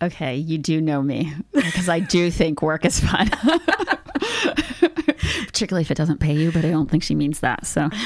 Okay, 0.00 0.36
you 0.36 0.58
do 0.58 0.80
know 0.80 1.02
me 1.02 1.34
because 1.52 1.88
I 1.88 1.98
do 1.98 2.30
think 2.30 2.62
work 2.62 2.84
is 2.84 3.00
fun. 3.00 3.28
Particularly 5.46 5.82
if 5.82 5.90
it 5.90 5.96
doesn't 5.96 6.20
pay 6.20 6.34
you, 6.34 6.52
but 6.52 6.64
I 6.64 6.70
don't 6.70 6.88
think 6.88 7.02
she 7.02 7.16
means 7.16 7.40
that. 7.40 7.66
So, 7.66 7.88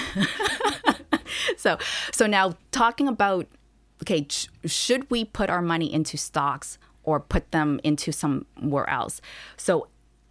So 1.62 1.78
so 2.10 2.26
now 2.26 2.54
talking 2.72 3.06
about 3.06 3.46
okay, 4.02 4.26
sh- 4.28 4.48
should 4.64 5.08
we 5.10 5.24
put 5.24 5.48
our 5.48 5.62
money 5.62 5.92
into 5.92 6.16
stocks 6.16 6.76
or 7.04 7.20
put 7.20 7.50
them 7.50 7.80
into 7.82 8.12
somewhere 8.12 8.88
else? 8.88 9.20
So 9.56 9.88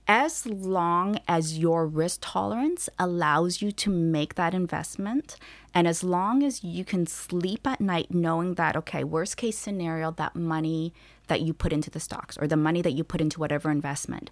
as 0.08 0.46
long 0.46 1.20
as 1.28 1.58
your 1.58 1.88
risk 1.88 2.20
tolerance 2.22 2.90
allows 3.00 3.62
you 3.62 3.72
to 3.72 3.90
make 3.90 4.36
that 4.36 4.54
investment 4.54 5.38
and 5.74 5.88
as 5.88 6.04
long 6.04 6.44
as 6.44 6.66
you 6.66 6.84
can 6.84 7.06
sleep 7.06 7.66
at 7.66 7.80
night 7.80 8.14
knowing 8.14 8.56
that 8.56 8.76
okay 8.76 9.04
worst 9.04 9.38
case 9.38 9.58
scenario 9.58 10.12
that 10.12 10.36
money 10.36 10.94
that 11.28 11.40
you 11.40 11.54
put 11.54 11.72
into 11.72 11.90
the 11.90 12.00
stocks 12.00 12.38
or 12.38 12.48
the 12.48 12.58
money 12.58 12.82
that 12.82 12.92
you 12.92 13.06
put 13.06 13.22
into 13.22 13.40
whatever 13.40 13.72
investment 13.72 14.30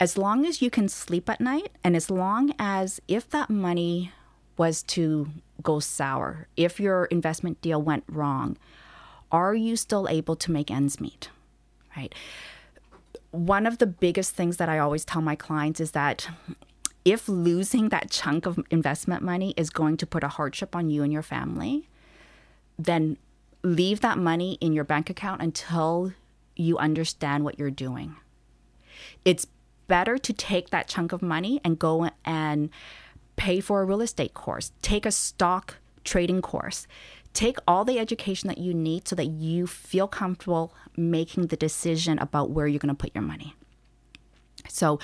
as 0.00 0.16
long 0.16 0.46
as 0.46 0.62
you 0.62 0.70
can 0.70 0.88
sleep 0.88 1.28
at 1.28 1.40
night 1.40 1.70
and 1.84 1.94
as 1.94 2.10
long 2.10 2.54
as 2.58 3.00
if 3.08 3.28
that 3.28 3.50
money 3.50 4.10
was 4.56 4.82
to 4.82 5.28
go 5.62 5.80
sour 5.80 6.46
if 6.56 6.80
your 6.80 7.04
investment 7.06 7.60
deal 7.60 7.82
went 7.82 8.04
wrong 8.08 8.56
are 9.32 9.54
you 9.54 9.74
still 9.74 10.06
able 10.08 10.36
to 10.36 10.52
make 10.52 10.70
ends 10.70 11.00
meet 11.00 11.30
right? 11.96 12.14
One 13.30 13.66
of 13.66 13.78
the 13.78 13.86
biggest 13.86 14.34
things 14.34 14.58
that 14.58 14.68
I 14.68 14.78
always 14.78 15.04
tell 15.04 15.22
my 15.22 15.36
clients 15.36 15.80
is 15.80 15.92
that 15.92 16.28
if 17.04 17.28
losing 17.28 17.88
that 17.88 18.10
chunk 18.10 18.46
of 18.46 18.60
investment 18.70 19.22
money 19.22 19.54
is 19.56 19.70
going 19.70 19.96
to 19.98 20.06
put 20.06 20.22
a 20.22 20.28
hardship 20.28 20.76
on 20.76 20.90
you 20.90 21.02
and 21.02 21.12
your 21.12 21.22
family, 21.22 21.88
then 22.78 23.16
leave 23.62 24.00
that 24.00 24.18
money 24.18 24.58
in 24.60 24.72
your 24.72 24.84
bank 24.84 25.10
account 25.10 25.40
until 25.40 26.12
you 26.54 26.78
understand 26.78 27.44
what 27.44 27.58
you're 27.58 27.70
doing. 27.70 28.16
It's 29.24 29.46
better 29.88 30.18
to 30.18 30.32
take 30.32 30.70
that 30.70 30.86
chunk 30.86 31.12
of 31.12 31.22
money 31.22 31.60
and 31.64 31.78
go 31.78 32.10
and 32.24 32.70
pay 33.36 33.60
for 33.60 33.80
a 33.82 33.84
real 33.84 34.00
estate 34.00 34.34
course, 34.34 34.72
take 34.82 35.06
a 35.06 35.10
stock 35.10 35.76
trading 36.04 36.42
course, 36.42 36.86
take 37.34 37.58
all 37.66 37.84
the 37.84 37.98
education 37.98 38.48
that 38.48 38.58
you 38.58 38.74
need 38.74 39.08
so 39.08 39.16
that 39.16 39.26
you 39.26 39.66
feel 39.66 40.08
comfortable 40.08 40.74
making 40.96 41.46
the 41.46 41.56
decision 41.56 42.18
about 42.18 42.50
where 42.50 42.66
you're 42.66 42.78
going 42.78 42.94
to 42.94 42.94
put 42.94 43.14
your 43.14 43.22
money. 43.22 43.54
So, 44.68 44.98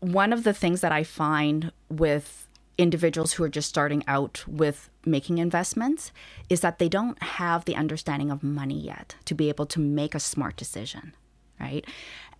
one 0.00 0.32
of 0.32 0.42
the 0.42 0.52
things 0.52 0.80
that 0.80 0.90
I 0.90 1.04
find 1.04 1.70
with 1.88 2.48
individuals 2.78 3.34
who 3.34 3.44
are 3.44 3.48
just 3.48 3.68
starting 3.68 4.02
out 4.08 4.44
with 4.48 4.90
making 5.04 5.38
investments 5.38 6.10
is 6.48 6.60
that 6.60 6.78
they 6.78 6.88
don't 6.88 7.22
have 7.22 7.64
the 7.64 7.76
understanding 7.76 8.30
of 8.30 8.42
money 8.42 8.78
yet 8.78 9.14
to 9.26 9.34
be 9.34 9.48
able 9.48 9.66
to 9.66 9.78
make 9.80 10.14
a 10.14 10.20
smart 10.20 10.56
decision, 10.56 11.14
right? 11.60 11.84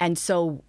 And 0.01 0.19
so 0.19 0.63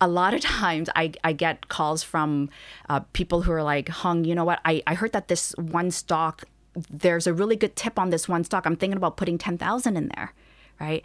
a 0.00 0.08
lot 0.08 0.34
of 0.34 0.40
times 0.60 0.88
I, 0.96 1.12
I 1.24 1.32
get 1.32 1.68
calls 1.68 2.02
from 2.02 2.50
uh, 2.88 3.00
people 3.12 3.42
who 3.42 3.52
are 3.52 3.62
like, 3.62 3.88
Hong, 3.88 4.24
you 4.24 4.34
know 4.34 4.44
what? 4.44 4.60
I, 4.64 4.82
I 4.86 4.94
heard 4.94 5.12
that 5.12 5.28
this 5.28 5.54
one 5.58 5.90
stock, 5.90 6.44
there's 6.90 7.26
a 7.26 7.34
really 7.34 7.56
good 7.56 7.76
tip 7.76 7.98
on 7.98 8.10
this 8.10 8.28
one 8.28 8.44
stock. 8.44 8.66
I'm 8.66 8.76
thinking 8.76 8.96
about 8.96 9.16
putting 9.16 9.38
10,000 9.38 9.96
in 9.96 10.10
there, 10.14 10.32
right? 10.80 11.02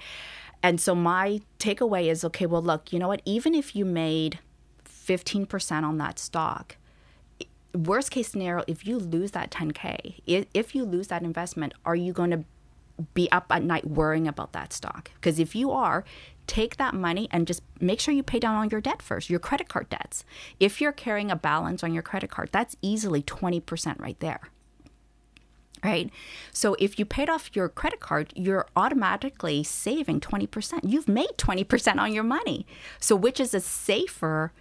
And 0.63 0.82
so 0.82 0.95
my 0.95 1.41
takeaway 1.60 2.10
is 2.10 2.23
okay, 2.25 2.45
well, 2.45 2.62
look, 2.62 2.91
you 2.91 2.99
know 2.99 3.08
what? 3.08 3.21
Even 3.25 3.53
if 3.53 3.75
you 3.75 3.86
made 3.86 4.39
15% 4.86 5.84
on 5.84 5.97
that 5.97 6.19
stock, 6.19 6.77
worst 7.73 8.12
case 8.12 8.30
scenario, 8.30 8.63
if 8.67 8.88
you 8.88 8.97
lose 8.97 9.32
that 9.32 9.51
10K, 9.51 10.21
if, 10.25 10.75
you 10.75 10.84
lose 10.84 11.08
that 11.08 11.23
investment, 11.23 11.73
are 11.86 11.95
you 11.95 12.13
going 12.13 12.32
to 12.32 12.43
be 13.13 13.32
up 13.32 13.45
at 13.51 13.62
night 13.62 13.86
worrying 13.86 14.27
about 14.27 14.53
that 14.53 14.73
stock? 14.73 15.12
Because 15.15 15.39
if 15.39 15.56
you 15.56 15.71
are, 15.71 16.03
take 16.47 16.77
that 16.77 16.95
money 16.95 17.27
and 17.30 17.45
just 17.45 17.62
make 17.80 17.99
sure 17.99 18.13
you 18.13 18.23
pay 18.23 18.39
down 18.39 18.56
all 18.56 18.65
your 18.65 18.82
debt 18.82 19.01
first, 19.01 19.30
your 19.30 19.39
credit 19.39 19.69
card 19.69 19.89
debts. 19.89 20.23
If 20.60 20.82
you're 20.82 20.91
carrying 20.91 21.30
a 21.30 21.36
balance 21.36 21.84
on 21.84 21.93
your 21.93 22.03
credit 22.03 22.32
card, 22.32 22.49
that's 22.51 22.75
easily 22.82 23.21
20% 23.21 23.99
right 23.99 24.19
there. 24.19 24.49
Right? 25.83 26.09
So 26.51 26.75
if 26.79 26.97
you 26.97 27.05
paid 27.05 27.29
off 27.29 27.55
your 27.55 27.69
credit 27.69 27.99
card, 27.99 28.33
you're 28.35 28.67
automatically 28.75 29.63
saving 29.63 30.21
20%. 30.21 30.79
You've 30.83 31.07
made 31.07 31.29
20% 31.37 31.97
on 31.97 32.13
your 32.13 32.23
money. 32.23 32.65
So 32.99 33.15
which 33.15 33.39
is 33.39 33.53
a 33.53 33.59
safer 33.59 34.51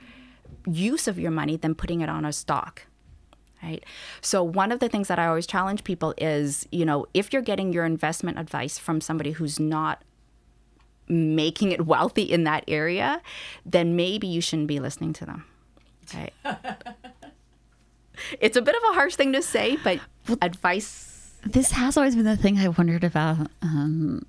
use 0.66 1.09
of 1.09 1.18
your 1.18 1.31
money 1.31 1.57
than 1.57 1.74
putting 1.74 2.00
it 2.02 2.09
on 2.09 2.24
a 2.24 2.33
stock? 2.33 2.83
right? 3.62 3.85
So 4.20 4.42
one 4.42 4.72
of 4.72 4.81
the 4.81 4.88
things 4.88 5.09
that 5.09 5.18
I 5.18 5.26
always 5.26 5.46
challenge 5.46 5.85
people 5.85 6.14
is, 6.18 6.66
you 6.70 6.85
know, 6.85 7.07
if 7.14 7.33
you're 7.33 7.42
getting 7.42 7.72
your 7.72 7.85
investment 7.85 8.38
advice 8.38 8.79
from 8.79 9.00
somebody 9.00 9.33
who's 9.33 9.59
not 9.59 10.02
making 11.09 11.72
it 11.72 11.87
wealthy 11.87 12.22
in 12.22 12.44
that 12.44 12.64
area, 12.68 13.22
then 13.64 13.96
maybe 13.96 14.26
you 14.26 14.40
shouldn't 14.40 14.68
be 14.68 14.81
listening 14.81 15.12
to 15.14 15.26
them. 15.26 15.44
Right. 16.14 16.33
it's 18.40 18.57
a 18.57 18.62
bit 18.62 18.76
of 18.76 18.83
a 18.90 18.94
harsh 18.94 19.16
thing 19.16 19.33
to 19.33 19.42
say, 19.42 19.76
but 19.83 20.00
advice. 20.41 21.35
This 21.45 21.71
has 21.73 21.97
always 21.97 22.17
been 22.17 22.25
the 22.25 22.37
thing 22.37 22.59
I 22.59 22.69
wondered 22.69 23.05
about 23.05 23.51
um, 23.62 24.27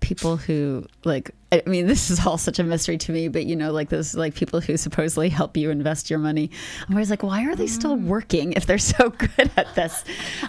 people 0.00 0.36
who 0.36 0.86
like. 1.04 1.32
I 1.52 1.62
mean, 1.66 1.86
this 1.86 2.10
is 2.10 2.24
all 2.26 2.38
such 2.38 2.58
a 2.58 2.64
mystery 2.64 2.98
to 2.98 3.12
me, 3.12 3.28
but 3.28 3.46
you 3.46 3.56
know, 3.56 3.72
like 3.72 3.88
those 3.88 4.14
like 4.14 4.34
people 4.34 4.60
who 4.60 4.76
supposedly 4.76 5.28
help 5.28 5.56
you 5.56 5.70
invest 5.70 6.10
your 6.10 6.18
money. 6.18 6.50
I'm 6.86 6.94
always 6.94 7.10
like, 7.10 7.22
why 7.22 7.46
are 7.46 7.54
they 7.54 7.66
still 7.66 7.96
working 7.96 8.52
if 8.52 8.66
they're 8.66 8.78
so 8.96 9.10
good 9.10 9.50
at 9.56 9.74
this? 9.74 10.04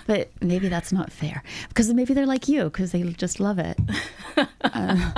But 0.05 0.29
maybe 0.41 0.67
that's 0.69 0.91
not 0.91 1.11
fair 1.11 1.43
because 1.69 1.91
maybe 1.93 2.13
they're 2.13 2.25
like 2.25 2.47
you 2.47 2.65
because 2.65 2.91
they 2.91 3.03
just 3.03 3.39
love 3.39 3.59
it. 3.59 3.79
Uh, 4.61 5.11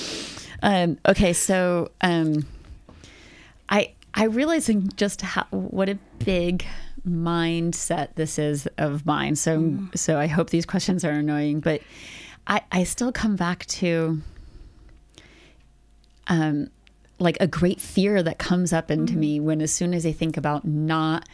um, 0.62 0.98
okay, 1.06 1.32
so 1.32 1.90
um, 2.00 2.46
I 3.68 3.92
I 4.14 4.24
realizing 4.24 4.90
just 4.96 5.20
how 5.20 5.44
what 5.50 5.88
a 5.88 5.98
big 6.24 6.64
mindset 7.06 8.14
this 8.16 8.38
is 8.38 8.66
of 8.78 9.06
mine. 9.06 9.36
So 9.36 9.78
so 9.94 10.18
I 10.18 10.26
hope 10.26 10.50
these 10.50 10.66
questions 10.66 11.04
are 11.04 11.10
annoying, 11.12 11.60
but 11.60 11.80
I 12.46 12.62
I 12.72 12.84
still 12.84 13.12
come 13.12 13.36
back 13.36 13.64
to 13.66 14.20
um 16.28 16.70
like 17.18 17.38
a 17.40 17.46
great 17.46 17.80
fear 17.80 18.22
that 18.22 18.38
comes 18.38 18.72
up 18.72 18.90
into 18.90 19.16
me 19.16 19.40
when 19.40 19.62
as 19.62 19.72
soon 19.72 19.94
as 19.94 20.04
I 20.04 20.12
think 20.12 20.36
about 20.36 20.64
not 20.66 21.26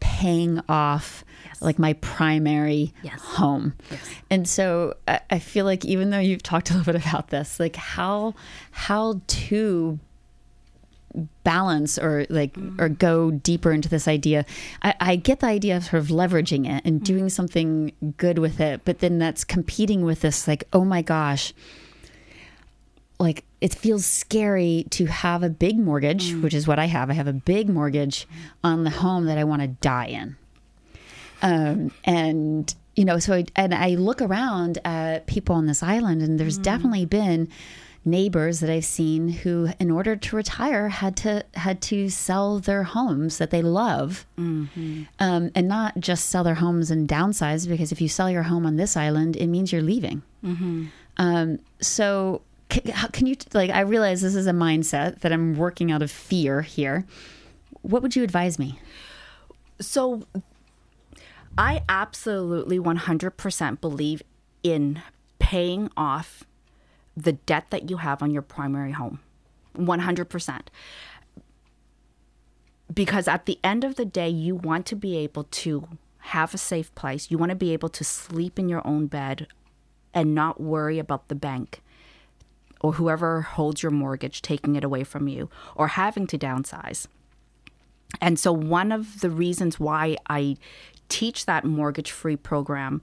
paying 0.00 0.60
off 0.68 1.24
Yes. 1.44 1.62
like 1.62 1.78
my 1.78 1.92
primary 1.94 2.92
Yes. 3.02 3.20
home. 3.20 3.74
Yes. 3.90 4.00
And 4.30 4.48
so 4.48 4.94
I, 5.06 5.20
I 5.30 5.38
feel 5.38 5.64
like 5.64 5.84
even 5.84 6.10
though 6.10 6.18
you've 6.18 6.42
talked 6.42 6.70
a 6.70 6.74
little 6.76 6.92
bit 6.92 7.04
about 7.06 7.28
this, 7.28 7.60
like 7.60 7.76
how 7.76 8.34
how 8.72 9.20
to 9.26 9.98
balance 11.44 11.98
or 11.98 12.26
like 12.28 12.54
mm-hmm. 12.54 12.80
or 12.80 12.88
go 12.88 13.30
deeper 13.30 13.72
into 13.72 13.88
this 13.88 14.08
idea. 14.08 14.44
I, 14.82 14.94
I 15.00 15.16
get 15.16 15.40
the 15.40 15.46
idea 15.46 15.76
of 15.76 15.84
sort 15.84 16.02
of 16.02 16.08
leveraging 16.08 16.68
it 16.68 16.84
and 16.84 17.02
doing 17.02 17.24
mm-hmm. 17.24 17.28
something 17.28 17.92
good 18.16 18.38
with 18.38 18.60
it, 18.60 18.82
but 18.84 19.00
then 19.00 19.18
that's 19.18 19.44
competing 19.44 20.02
with 20.02 20.20
this 20.20 20.48
like, 20.48 20.64
oh 20.72 20.84
my 20.84 21.02
gosh, 21.02 21.52
like 23.18 23.44
it 23.60 23.74
feels 23.74 24.04
scary 24.04 24.86
to 24.90 25.06
have 25.06 25.42
a 25.42 25.48
big 25.48 25.78
mortgage, 25.78 26.32
mm. 26.32 26.42
which 26.42 26.54
is 26.54 26.66
what 26.66 26.78
I 26.78 26.86
have. 26.86 27.10
I 27.10 27.14
have 27.14 27.28
a 27.28 27.32
big 27.32 27.68
mortgage 27.68 28.26
mm-hmm. 28.26 28.66
on 28.66 28.84
the 28.84 28.90
home 28.90 29.26
that 29.26 29.38
I 29.38 29.44
want 29.44 29.62
to 29.62 29.68
die 29.68 30.06
in. 30.06 30.36
Um, 31.42 31.92
and 32.04 32.74
you 32.94 33.04
know, 33.04 33.18
so 33.18 33.34
I, 33.34 33.44
and 33.56 33.74
I 33.74 33.90
look 33.90 34.20
around 34.20 34.78
at 34.84 35.26
people 35.26 35.54
on 35.54 35.66
this 35.66 35.82
island, 35.82 36.22
and 36.22 36.38
there's 36.38 36.58
mm. 36.58 36.62
definitely 36.62 37.06
been 37.06 37.48
neighbors 38.04 38.60
that 38.60 38.68
I've 38.70 38.84
seen 38.84 39.28
who, 39.28 39.68
in 39.78 39.90
order 39.90 40.16
to 40.16 40.36
retire, 40.36 40.88
had 40.88 41.16
to 41.18 41.44
had 41.54 41.80
to 41.82 42.08
sell 42.08 42.58
their 42.58 42.82
homes 42.82 43.38
that 43.38 43.50
they 43.50 43.62
love, 43.62 44.26
um, 45.20 45.50
and 45.54 45.68
not 45.68 45.98
just 46.00 46.28
sell 46.28 46.42
their 46.44 46.56
homes 46.56 46.90
and 46.90 47.08
downsize. 47.08 47.68
Because 47.68 47.92
if 47.92 48.00
you 48.00 48.08
sell 48.08 48.28
your 48.30 48.44
home 48.44 48.66
on 48.66 48.76
this 48.76 48.96
island, 48.96 49.36
it 49.36 49.46
means 49.46 49.72
you're 49.72 49.82
leaving. 49.82 50.22
Um, 51.18 51.58
so 51.80 52.42
can, 52.68 52.90
how 52.92 53.08
can 53.08 53.26
you 53.26 53.36
like? 53.54 53.70
I 53.70 53.80
realize 53.80 54.22
this 54.22 54.34
is 54.34 54.46
a 54.46 54.52
mindset 54.52 55.20
that 55.20 55.32
I'm 55.32 55.56
working 55.56 55.92
out 55.92 56.02
of 56.02 56.10
fear 56.10 56.62
here. 56.62 57.06
What 57.82 58.02
would 58.02 58.16
you 58.16 58.22
advise 58.24 58.58
me? 58.58 58.78
So 59.80 60.22
I 61.58 61.82
absolutely 61.88 62.78
100% 62.78 63.80
believe 63.80 64.22
in 64.62 65.02
paying 65.38 65.90
off 65.96 66.44
the 67.16 67.32
debt 67.32 67.66
that 67.70 67.90
you 67.90 67.98
have 67.98 68.22
on 68.22 68.30
your 68.30 68.42
primary 68.42 68.92
home. 68.92 69.20
100%. 69.76 70.60
Because 72.92 73.28
at 73.28 73.46
the 73.46 73.58
end 73.64 73.84
of 73.84 73.96
the 73.96 74.04
day, 74.04 74.28
you 74.28 74.54
want 74.54 74.86
to 74.86 74.96
be 74.96 75.16
able 75.16 75.44
to 75.44 75.88
have 76.18 76.54
a 76.54 76.58
safe 76.58 76.94
place. 76.94 77.30
You 77.30 77.38
want 77.38 77.50
to 77.50 77.56
be 77.56 77.72
able 77.72 77.88
to 77.90 78.04
sleep 78.04 78.58
in 78.58 78.68
your 78.68 78.86
own 78.86 79.06
bed 79.06 79.46
and 80.14 80.34
not 80.34 80.60
worry 80.60 80.98
about 80.98 81.28
the 81.28 81.34
bank 81.34 81.82
or 82.80 82.94
whoever 82.94 83.42
holds 83.42 83.82
your 83.82 83.92
mortgage 83.92 84.42
taking 84.42 84.76
it 84.76 84.84
away 84.84 85.04
from 85.04 85.28
you 85.28 85.48
or 85.74 85.88
having 85.88 86.26
to 86.26 86.38
downsize. 86.38 87.06
And 88.20 88.38
so, 88.38 88.52
one 88.52 88.92
of 88.92 89.20
the 89.20 89.30
reasons 89.30 89.80
why 89.80 90.16
I 90.28 90.56
teach 91.08 91.46
that 91.46 91.64
mortgage 91.64 92.10
free 92.10 92.36
program 92.36 93.00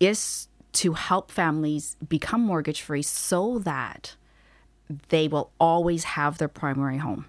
is 0.00 0.45
to 0.76 0.92
help 0.92 1.30
families 1.30 1.96
become 2.06 2.42
mortgage 2.42 2.82
free 2.82 3.02
so 3.02 3.58
that 3.60 4.14
they 5.08 5.26
will 5.26 5.50
always 5.58 6.04
have 6.04 6.38
their 6.38 6.48
primary 6.48 6.98
home. 6.98 7.24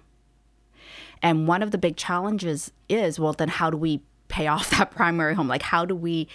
And 1.22 1.48
one 1.48 1.62
of 1.62 1.70
the 1.70 1.78
big 1.78 1.96
challenges 1.96 2.70
is 2.88 3.18
well, 3.18 3.32
then 3.32 3.48
how 3.48 3.70
do 3.70 3.76
we 3.76 4.02
pay 4.28 4.46
off 4.46 4.70
that 4.78 4.90
primary 4.90 5.34
home? 5.34 5.48
Like, 5.48 5.62
how 5.62 5.84
do 5.84 5.96
we 5.96 6.28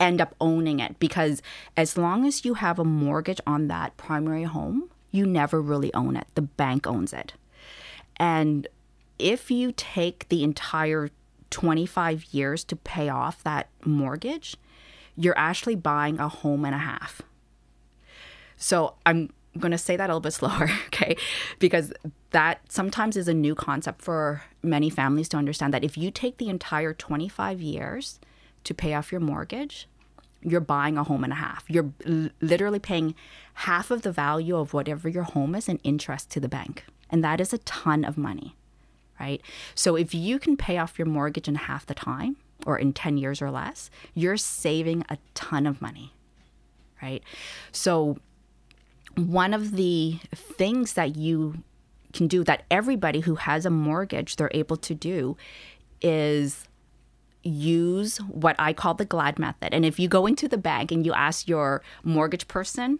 end 0.00 0.20
up 0.20 0.34
owning 0.40 0.80
it? 0.80 0.98
Because 0.98 1.40
as 1.76 1.96
long 1.96 2.26
as 2.26 2.44
you 2.44 2.54
have 2.54 2.78
a 2.78 2.84
mortgage 2.84 3.40
on 3.46 3.68
that 3.68 3.96
primary 3.96 4.42
home, 4.42 4.90
you 5.12 5.24
never 5.24 5.62
really 5.62 5.94
own 5.94 6.16
it. 6.16 6.26
The 6.34 6.42
bank 6.42 6.86
owns 6.86 7.12
it. 7.12 7.34
And 8.16 8.66
if 9.18 9.50
you 9.50 9.72
take 9.72 10.28
the 10.28 10.42
entire 10.42 11.10
25 11.50 12.24
years 12.32 12.64
to 12.64 12.76
pay 12.76 13.08
off 13.08 13.42
that 13.44 13.68
mortgage, 13.84 14.56
you're 15.16 15.38
actually 15.38 15.76
buying 15.76 16.18
a 16.18 16.28
home 16.28 16.64
and 16.64 16.74
a 16.74 16.78
half. 16.78 17.22
So 18.56 18.94
I'm 19.04 19.30
going 19.58 19.72
to 19.72 19.78
say 19.78 19.96
that 19.96 20.10
a 20.10 20.12
little 20.12 20.20
bit 20.20 20.32
slower, 20.34 20.70
okay? 20.86 21.16
Because 21.58 21.92
that 22.30 22.60
sometimes 22.70 23.16
is 23.16 23.28
a 23.28 23.34
new 23.34 23.54
concept 23.54 24.02
for 24.02 24.42
many 24.62 24.90
families 24.90 25.28
to 25.30 25.36
understand 25.36 25.72
that 25.74 25.84
if 25.84 25.96
you 25.96 26.10
take 26.10 26.38
the 26.38 26.48
entire 26.48 26.92
25 26.92 27.60
years 27.60 28.20
to 28.64 28.74
pay 28.74 28.94
off 28.94 29.12
your 29.12 29.20
mortgage, 29.20 29.88
you're 30.42 30.60
buying 30.60 30.96
a 30.96 31.04
home 31.04 31.24
and 31.24 31.32
a 31.32 31.36
half. 31.36 31.64
You're 31.68 31.92
literally 32.40 32.78
paying 32.78 33.14
half 33.54 33.90
of 33.90 34.02
the 34.02 34.12
value 34.12 34.56
of 34.56 34.74
whatever 34.74 35.08
your 35.08 35.24
home 35.24 35.54
is 35.54 35.68
in 35.68 35.78
interest 35.78 36.30
to 36.30 36.40
the 36.40 36.48
bank. 36.48 36.84
And 37.10 37.24
that 37.24 37.40
is 37.40 37.52
a 37.52 37.58
ton 37.58 38.04
of 38.04 38.18
money, 38.18 38.54
right? 39.18 39.40
So 39.74 39.96
if 39.96 40.14
you 40.14 40.38
can 40.38 40.56
pay 40.56 40.78
off 40.78 40.98
your 40.98 41.06
mortgage 41.06 41.48
in 41.48 41.54
half 41.54 41.86
the 41.86 41.94
time 41.94 42.36
or 42.66 42.78
in 42.78 42.92
10 42.92 43.16
years 43.16 43.40
or 43.40 43.50
less, 43.50 43.90
you're 44.14 44.36
saving 44.36 45.04
a 45.08 45.16
ton 45.34 45.66
of 45.66 45.80
money, 45.80 46.12
right? 47.00 47.22
So 47.72 48.18
one 49.14 49.54
of 49.54 49.76
the 49.76 50.18
things 50.34 50.92
that 50.94 51.16
you 51.16 51.62
can 52.12 52.26
do 52.26 52.44
that 52.44 52.64
everybody 52.70 53.20
who 53.20 53.36
has 53.36 53.64
a 53.64 53.70
mortgage 53.70 54.36
they're 54.36 54.50
able 54.52 54.76
to 54.76 54.94
do 54.94 55.36
is 56.02 56.66
use 57.42 58.18
what 58.18 58.56
I 58.58 58.72
call 58.72 58.94
the 58.94 59.04
GLAD 59.04 59.38
method. 59.38 59.72
And 59.72 59.84
if 59.84 59.98
you 59.98 60.08
go 60.08 60.26
into 60.26 60.48
the 60.48 60.58
bank 60.58 60.90
and 60.90 61.06
you 61.06 61.12
ask 61.12 61.48
your 61.48 61.82
mortgage 62.02 62.48
person, 62.48 62.98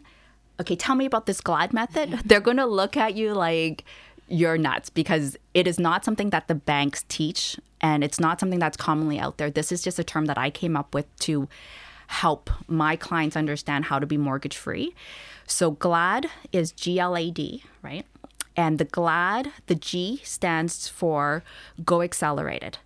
okay, 0.61 0.76
tell 0.76 0.94
me 0.94 1.05
about 1.05 1.26
this 1.26 1.40
GLAD 1.40 1.72
method, 1.72 2.11
mm-hmm. 2.11 2.29
they're 2.29 2.40
going 2.40 2.57
to 2.59 2.66
look 2.66 2.96
at 2.96 3.14
you 3.14 3.35
like 3.35 3.85
you're 4.29 4.59
nuts 4.59 4.91
because 4.91 5.37
it 5.55 5.67
is 5.67 5.79
not 5.79 6.05
something 6.05 6.31
that 6.31 6.49
the 6.49 6.55
banks 6.55 7.05
teach 7.09 7.59
and 7.81 8.03
it's 8.03 8.19
not 8.19 8.41
something 8.41 8.59
that's 8.59 8.77
commonly 8.77 9.19
out 9.19 9.39
there. 9.39 9.51
This 9.51 9.71
is 9.71 9.83
just 9.83 9.99
a 9.99 10.05
term 10.05 10.27
that 10.27 10.39
I 10.39 10.51
came 10.51 10.77
up 10.77 10.95
with 10.95 11.07
to 11.21 11.49
help 12.09 12.51
my 12.69 12.97
clients 12.97 13.37
understand 13.37 13.87
how 13.87 13.99
to 13.99 14.07
be 14.07 14.17
mortgage 14.17 14.57
free. 14.57 14.95
So 15.47 15.73
GLAD 15.73 16.27
is 16.53 16.73
G 16.73 16.99
L 16.99 17.17
A 17.17 17.31
D, 17.31 17.62
right? 17.83 18.07
And 18.57 18.79
the 18.79 18.85
GLAD, 18.85 19.53
the 19.67 19.75
G 19.75 20.21
stands 20.25 20.89
for 20.89 21.43
Go 21.85 22.03
Accelerated. 22.03 22.79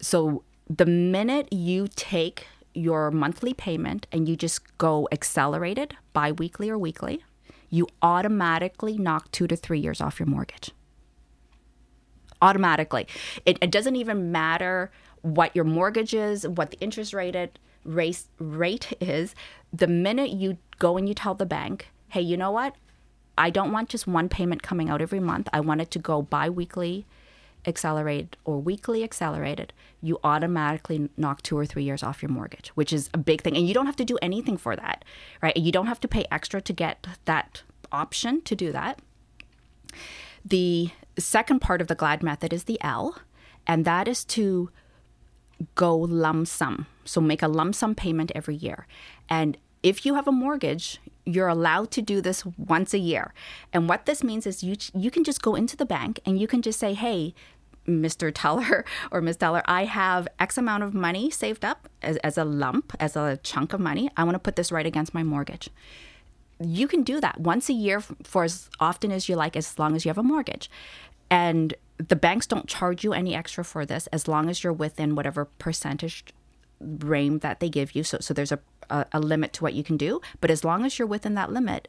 So 0.00 0.42
the 0.68 0.86
minute 0.86 1.52
you 1.52 1.88
take 1.96 2.46
your 2.74 3.10
monthly 3.10 3.54
payment 3.54 4.06
and 4.12 4.28
you 4.28 4.36
just 4.36 4.60
go 4.78 5.08
accelerated 5.10 5.96
bi-weekly 6.12 6.68
or 6.70 6.78
weekly, 6.78 7.24
you 7.70 7.86
automatically 8.02 8.96
knock 8.98 9.30
two 9.30 9.46
to 9.46 9.56
three 9.56 9.78
years 9.78 10.00
off 10.00 10.18
your 10.18 10.26
mortgage. 10.26 10.70
Automatically. 12.40 13.06
It, 13.44 13.58
it 13.60 13.70
doesn't 13.70 13.96
even 13.96 14.30
matter 14.32 14.90
what 15.22 15.54
your 15.54 15.64
mortgage 15.64 16.14
is, 16.14 16.46
what 16.46 16.70
the 16.70 16.78
interest 16.80 17.12
rate, 17.12 17.34
it, 17.34 17.58
rate, 17.84 18.22
rate 18.38 18.92
is. 19.00 19.34
The 19.72 19.86
minute 19.86 20.30
you 20.30 20.58
go 20.78 20.96
and 20.96 21.08
you 21.08 21.14
tell 21.14 21.34
the 21.34 21.46
bank, 21.46 21.88
hey, 22.08 22.20
you 22.20 22.36
know 22.36 22.50
what? 22.50 22.74
I 23.36 23.50
don't 23.50 23.72
want 23.72 23.88
just 23.88 24.06
one 24.06 24.28
payment 24.28 24.62
coming 24.62 24.88
out 24.88 25.00
every 25.00 25.20
month. 25.20 25.48
I 25.52 25.60
want 25.60 25.80
it 25.80 25.90
to 25.92 25.98
go 25.98 26.22
bi 26.22 26.48
weekly 26.48 27.06
accelerated 27.68 28.36
or 28.44 28.58
weekly 28.58 29.04
accelerated, 29.04 29.72
you 30.02 30.18
automatically 30.24 31.08
knock 31.16 31.42
two 31.42 31.56
or 31.56 31.66
three 31.66 31.84
years 31.84 32.02
off 32.02 32.22
your 32.22 32.30
mortgage, 32.30 32.68
which 32.70 32.92
is 32.92 33.10
a 33.14 33.18
big 33.18 33.42
thing. 33.42 33.56
And 33.56 33.68
you 33.68 33.74
don't 33.74 33.86
have 33.86 33.96
to 33.96 34.04
do 34.04 34.18
anything 34.22 34.56
for 34.56 34.74
that, 34.74 35.04
right? 35.42 35.56
You 35.56 35.70
don't 35.70 35.86
have 35.86 36.00
to 36.00 36.08
pay 36.08 36.24
extra 36.30 36.60
to 36.60 36.72
get 36.72 37.06
that 37.24 37.62
option 37.92 38.40
to 38.42 38.54
do 38.54 38.72
that. 38.72 39.00
The 40.44 40.90
second 41.18 41.60
part 41.60 41.80
of 41.80 41.88
the 41.88 41.96
GLAD 41.96 42.22
method 42.22 42.52
is 42.52 42.64
the 42.64 42.78
L, 42.80 43.18
and 43.66 43.84
that 43.84 44.08
is 44.08 44.24
to 44.26 44.70
go 45.74 45.96
lump 45.96 46.46
sum. 46.46 46.86
So 47.04 47.20
make 47.20 47.42
a 47.42 47.48
lump 47.48 47.74
sum 47.74 47.94
payment 47.94 48.32
every 48.34 48.54
year. 48.54 48.86
And 49.28 49.58
if 49.82 50.04
you 50.06 50.14
have 50.14 50.28
a 50.28 50.32
mortgage, 50.32 51.00
you're 51.24 51.48
allowed 51.48 51.90
to 51.92 52.02
do 52.02 52.20
this 52.20 52.44
once 52.46 52.94
a 52.94 52.98
year. 52.98 53.34
And 53.72 53.88
what 53.88 54.06
this 54.06 54.24
means 54.24 54.46
is 54.46 54.62
you 54.62 54.76
you 54.94 55.10
can 55.10 55.24
just 55.24 55.42
go 55.42 55.54
into 55.54 55.76
the 55.76 55.86
bank 55.86 56.20
and 56.24 56.40
you 56.40 56.46
can 56.46 56.62
just 56.62 56.78
say, 56.78 56.94
"Hey, 56.94 57.34
Mr. 57.88 58.30
Teller 58.32 58.84
or 59.10 59.20
Ms. 59.20 59.38
Teller, 59.38 59.62
I 59.66 59.84
have 59.84 60.28
X 60.38 60.58
amount 60.58 60.82
of 60.82 60.94
money 60.94 61.30
saved 61.30 61.64
up 61.64 61.88
as, 62.02 62.16
as 62.18 62.38
a 62.38 62.44
lump, 62.44 62.94
as 63.00 63.16
a 63.16 63.38
chunk 63.42 63.72
of 63.72 63.80
money. 63.80 64.10
I 64.16 64.24
want 64.24 64.34
to 64.34 64.40
put 64.40 64.56
this 64.56 64.70
right 64.70 64.86
against 64.86 65.14
my 65.14 65.22
mortgage. 65.22 65.70
You 66.60 66.88
can 66.88 67.02
do 67.02 67.20
that 67.20 67.40
once 67.40 67.68
a 67.68 67.72
year 67.72 68.00
for 68.00 68.44
as 68.44 68.68
often 68.80 69.12
as 69.12 69.28
you 69.28 69.36
like, 69.36 69.56
as 69.56 69.78
long 69.78 69.94
as 69.96 70.04
you 70.04 70.08
have 70.08 70.18
a 70.18 70.22
mortgage. 70.22 70.70
And 71.30 71.74
the 71.98 72.16
banks 72.16 72.46
don't 72.46 72.66
charge 72.66 73.04
you 73.04 73.12
any 73.12 73.34
extra 73.34 73.64
for 73.64 73.84
this 73.84 74.06
as 74.08 74.28
long 74.28 74.48
as 74.48 74.62
you're 74.62 74.72
within 74.72 75.14
whatever 75.14 75.44
percentage 75.44 76.24
range 76.80 77.42
that 77.42 77.60
they 77.60 77.68
give 77.68 77.94
you. 77.94 78.04
So, 78.04 78.18
so 78.20 78.34
there's 78.34 78.52
a, 78.52 78.60
a, 78.90 79.06
a 79.12 79.20
limit 79.20 79.52
to 79.54 79.62
what 79.62 79.74
you 79.74 79.82
can 79.82 79.96
do. 79.96 80.20
But 80.40 80.50
as 80.50 80.64
long 80.64 80.84
as 80.84 80.98
you're 80.98 81.08
within 81.08 81.34
that 81.34 81.52
limit, 81.52 81.88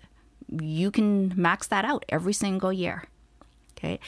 you 0.50 0.92
can 0.92 1.34
max 1.36 1.68
that 1.68 1.86
out 1.86 2.06
every 2.10 2.34
single 2.34 2.74
year. 2.74 3.04
Okay. 3.78 4.00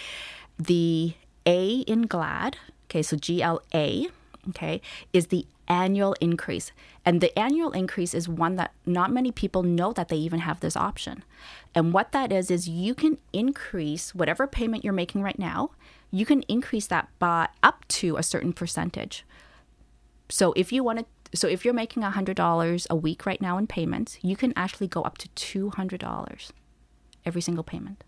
The 0.57 1.13
A 1.45 1.79
in 1.81 2.03
GLAD, 2.07 2.57
okay, 2.85 3.01
so 3.01 3.17
GLA, 3.17 4.07
okay, 4.49 4.81
is 5.13 5.27
the 5.27 5.45
annual 5.67 6.13
increase. 6.19 6.71
And 7.05 7.21
the 7.21 7.37
annual 7.39 7.71
increase 7.71 8.13
is 8.13 8.27
one 8.27 8.57
that 8.57 8.73
not 8.85 9.11
many 9.11 9.31
people 9.31 9.63
know 9.63 9.93
that 9.93 10.09
they 10.09 10.17
even 10.17 10.39
have 10.39 10.59
this 10.59 10.75
option. 10.75 11.23
And 11.73 11.93
what 11.93 12.11
that 12.11 12.31
is, 12.31 12.51
is 12.51 12.67
you 12.67 12.93
can 12.93 13.17
increase 13.31 14.13
whatever 14.13 14.47
payment 14.47 14.83
you're 14.83 14.93
making 14.93 15.23
right 15.23 15.39
now, 15.39 15.71
you 16.11 16.25
can 16.25 16.41
increase 16.43 16.87
that 16.87 17.07
by 17.19 17.47
up 17.63 17.87
to 17.87 18.17
a 18.17 18.23
certain 18.23 18.51
percentage. 18.51 19.25
So 20.29 20.53
if 20.53 20.71
you 20.71 20.83
want 20.83 20.99
to 20.99 21.05
so 21.33 21.47
if 21.47 21.63
you're 21.63 21.73
making 21.73 22.03
$100 22.03 22.87
a 22.89 22.95
week 22.95 23.25
right 23.25 23.41
now 23.41 23.57
in 23.57 23.65
payments, 23.65 24.17
you 24.21 24.35
can 24.35 24.51
actually 24.57 24.87
go 24.87 25.01
up 25.03 25.17
to 25.19 25.29
$200 25.69 26.51
every 27.25 27.41
single 27.41 27.63
payment. 27.63 28.03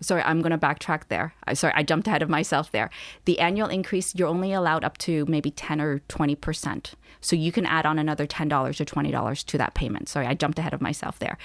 Sorry, 0.00 0.22
I'm 0.22 0.42
going 0.42 0.52
to 0.52 0.58
backtrack 0.58 1.08
there. 1.08 1.34
Sorry, 1.54 1.72
I 1.74 1.82
jumped 1.82 2.06
ahead 2.06 2.22
of 2.22 2.28
myself 2.28 2.70
there. 2.70 2.90
The 3.24 3.38
annual 3.38 3.68
increase, 3.68 4.14
you're 4.14 4.28
only 4.28 4.52
allowed 4.52 4.84
up 4.84 4.98
to 4.98 5.24
maybe 5.26 5.50
10 5.50 5.80
or 5.80 6.00
20%. 6.08 6.92
So 7.20 7.34
you 7.34 7.50
can 7.50 7.64
add 7.64 7.86
on 7.86 7.98
another 7.98 8.26
$10 8.26 8.52
or 8.52 8.84
$20 8.84 9.44
to 9.44 9.58
that 9.58 9.74
payment. 9.74 10.08
Sorry, 10.08 10.26
I 10.26 10.34
jumped 10.34 10.58
ahead 10.58 10.74
of 10.74 10.80
myself 10.80 11.18
there. 11.18 11.38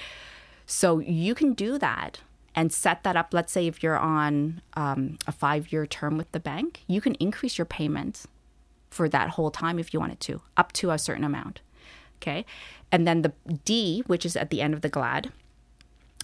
So 0.66 0.98
you 0.98 1.34
can 1.34 1.54
do 1.54 1.78
that 1.78 2.20
and 2.54 2.72
set 2.72 3.02
that 3.04 3.16
up. 3.16 3.32
Let's 3.32 3.52
say 3.52 3.66
if 3.66 3.82
you're 3.82 3.98
on 3.98 4.60
um, 4.74 5.18
a 5.26 5.32
five 5.32 5.72
year 5.72 5.86
term 5.86 6.16
with 6.18 6.30
the 6.32 6.40
bank, 6.40 6.84
you 6.86 7.00
can 7.00 7.14
increase 7.14 7.58
your 7.58 7.64
payment 7.64 8.24
for 8.90 9.08
that 9.08 9.30
whole 9.30 9.50
time 9.50 9.78
if 9.78 9.94
you 9.94 10.00
wanted 10.00 10.20
to, 10.20 10.42
up 10.56 10.72
to 10.74 10.90
a 10.90 10.98
certain 10.98 11.24
amount. 11.24 11.60
Okay. 12.20 12.44
And 12.92 13.06
then 13.08 13.22
the 13.22 13.32
D, 13.64 14.04
which 14.06 14.24
is 14.26 14.36
at 14.36 14.50
the 14.50 14.60
end 14.60 14.74
of 14.74 14.82
the 14.82 14.90
GLAD, 14.90 15.32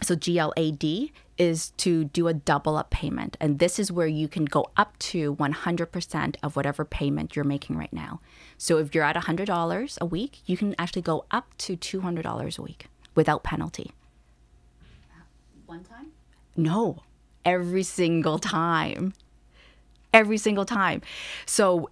so 0.02 0.14
GLAD 0.14 1.10
is 1.38 1.70
to 1.78 2.04
do 2.04 2.26
a 2.26 2.34
double 2.34 2.76
up 2.76 2.90
payment. 2.90 3.36
And 3.40 3.58
this 3.58 3.78
is 3.78 3.92
where 3.92 4.06
you 4.06 4.28
can 4.28 4.44
go 4.44 4.70
up 4.76 4.98
to 4.98 5.36
100% 5.36 6.36
of 6.42 6.56
whatever 6.56 6.84
payment 6.84 7.36
you're 7.36 7.44
making 7.44 7.76
right 7.76 7.92
now. 7.92 8.20
So 8.56 8.78
if 8.78 8.94
you're 8.94 9.04
at 9.04 9.16
$100 9.16 9.98
a 10.00 10.04
week, 10.04 10.40
you 10.46 10.56
can 10.56 10.74
actually 10.78 11.02
go 11.02 11.24
up 11.30 11.56
to 11.58 11.76
$200 11.76 12.58
a 12.58 12.62
week 12.62 12.86
without 13.14 13.44
penalty. 13.44 13.92
One 15.66 15.84
time? 15.84 16.08
No, 16.56 17.02
every 17.44 17.82
single 17.82 18.38
time. 18.38 19.14
Every 20.12 20.38
single 20.38 20.64
time. 20.64 21.02
So 21.46 21.90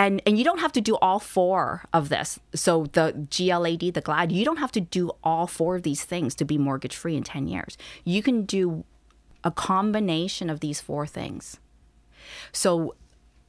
and 0.00 0.22
and 0.24 0.38
you 0.38 0.44
don't 0.44 0.60
have 0.60 0.72
to 0.72 0.80
do 0.80 0.96
all 0.96 1.18
four 1.18 1.84
of 1.92 2.08
this. 2.08 2.40
So 2.54 2.86
the 2.92 3.12
GLAD, 3.28 3.92
the 3.92 4.00
GLAD, 4.00 4.32
you 4.32 4.46
don't 4.46 4.56
have 4.56 4.72
to 4.72 4.80
do 4.80 5.10
all 5.22 5.46
four 5.46 5.76
of 5.76 5.82
these 5.82 6.04
things 6.04 6.34
to 6.36 6.46
be 6.46 6.56
mortgage 6.56 6.96
free 6.96 7.16
in 7.16 7.22
10 7.22 7.46
years. 7.46 7.76
You 8.02 8.22
can 8.22 8.46
do 8.46 8.84
a 9.44 9.50
combination 9.50 10.48
of 10.48 10.60
these 10.60 10.80
four 10.80 11.06
things. 11.06 11.60
So 12.50 12.94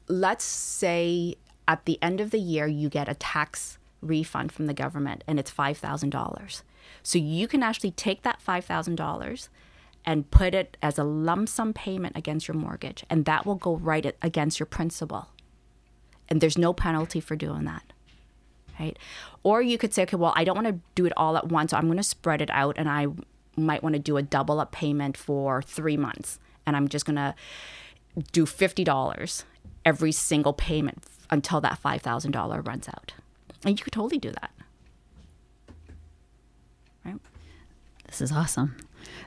let's 0.09 0.43
say 0.43 1.35
at 1.69 1.85
the 1.85 1.97
end 2.01 2.19
of 2.19 2.31
the 2.31 2.39
year 2.39 2.67
you 2.67 2.89
get 2.89 3.07
a 3.07 3.15
tax 3.15 3.77
refund 4.01 4.51
from 4.51 4.65
the 4.65 4.73
government 4.73 5.23
and 5.27 5.39
it's 5.39 5.51
$5,000. 5.51 6.61
So 7.01 7.17
you 7.17 7.47
can 7.47 7.63
actually 7.63 7.91
take 7.91 8.23
that 8.23 8.41
$5,000 8.45 9.47
and 10.03 10.31
put 10.31 10.53
it 10.53 10.75
as 10.81 10.97
a 10.97 11.05
lump 11.05 11.47
sum 11.47 11.71
payment 11.71 12.17
against 12.17 12.49
your 12.49 12.55
mortgage 12.57 13.05
and 13.09 13.23
that 13.23 13.45
will 13.45 13.55
go 13.55 13.77
right 13.77 14.13
against 14.21 14.59
your 14.59 14.65
principal 14.65 15.29
and 16.31 16.41
there's 16.41 16.57
no 16.57 16.73
penalty 16.73 17.19
for 17.19 17.35
doing 17.35 17.65
that 17.65 17.83
right 18.79 18.97
or 19.43 19.61
you 19.61 19.77
could 19.77 19.93
say 19.93 20.01
okay 20.03 20.15
well 20.17 20.33
i 20.35 20.43
don't 20.43 20.55
want 20.55 20.65
to 20.67 20.79
do 20.95 21.05
it 21.05 21.13
all 21.15 21.37
at 21.37 21.47
once 21.49 21.69
so 21.71 21.77
i'm 21.77 21.85
going 21.85 21.97
to 21.97 22.03
spread 22.03 22.41
it 22.41 22.49
out 22.51 22.75
and 22.79 22.89
i 22.89 23.05
might 23.55 23.83
want 23.83 23.93
to 23.93 23.99
do 23.99 24.17
a 24.17 24.21
double 24.23 24.59
up 24.59 24.71
payment 24.71 25.15
for 25.17 25.61
three 25.61 25.97
months 25.97 26.39
and 26.65 26.75
i'm 26.75 26.87
just 26.87 27.05
going 27.05 27.15
to 27.17 27.35
do 28.33 28.45
$50 28.45 29.43
every 29.85 30.11
single 30.11 30.51
payment 30.53 31.03
until 31.29 31.61
that 31.61 31.79
$5000 31.83 32.67
runs 32.67 32.87
out 32.89 33.13
and 33.63 33.77
you 33.77 33.83
could 33.83 33.93
totally 33.93 34.17
do 34.17 34.31
that 34.31 34.51
right 37.05 37.15
This 38.07 38.21
is 38.21 38.31
awesome. 38.31 38.75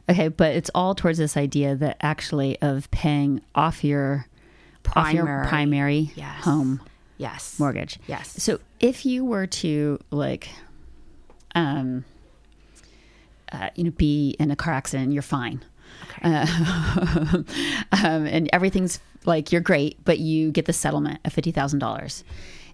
Okay, 0.09 0.29
but 0.29 0.55
it's 0.55 0.71
all 0.75 0.95
towards 0.95 1.19
this 1.19 1.37
idea 1.37 1.75
that 1.77 1.97
actually 2.01 2.61
of 2.61 2.91
paying 2.91 3.41
off 3.55 3.83
your 3.83 4.27
off 4.95 5.13
your 5.15 5.25
Primary. 5.25 5.49
primary 5.49 6.13
Yes. 6.15 6.45
home 6.45 6.81
yes 7.19 7.59
mortgage. 7.59 7.99
Yes. 8.07 8.43
So 8.43 8.61
if 8.81 9.07
you 9.07 9.25
were 9.25 9.47
to 9.47 9.99
like, 10.11 10.49
um, 11.55 12.05
uh, 13.53 13.71
you 13.75 13.85
know, 13.85 13.91
be 13.91 14.37
in 14.39 14.51
a 14.51 14.57
car 14.57 14.75
accident, 14.75 15.13
you're 15.13 15.23
fine. 15.23 15.65
okay 16.03 16.29
um, 17.93 18.27
and 18.27 18.49
everything's 18.53 19.01
like 19.25 19.53
you're 19.53 19.61
great, 19.61 20.05
but 20.05 20.19
you 20.19 20.51
get 20.51 20.67
the 20.67 20.73
settlement 20.73 21.21
of 21.25 21.33
fifty 21.33 21.51
thousand 21.51 21.79
dollars. 21.79 22.25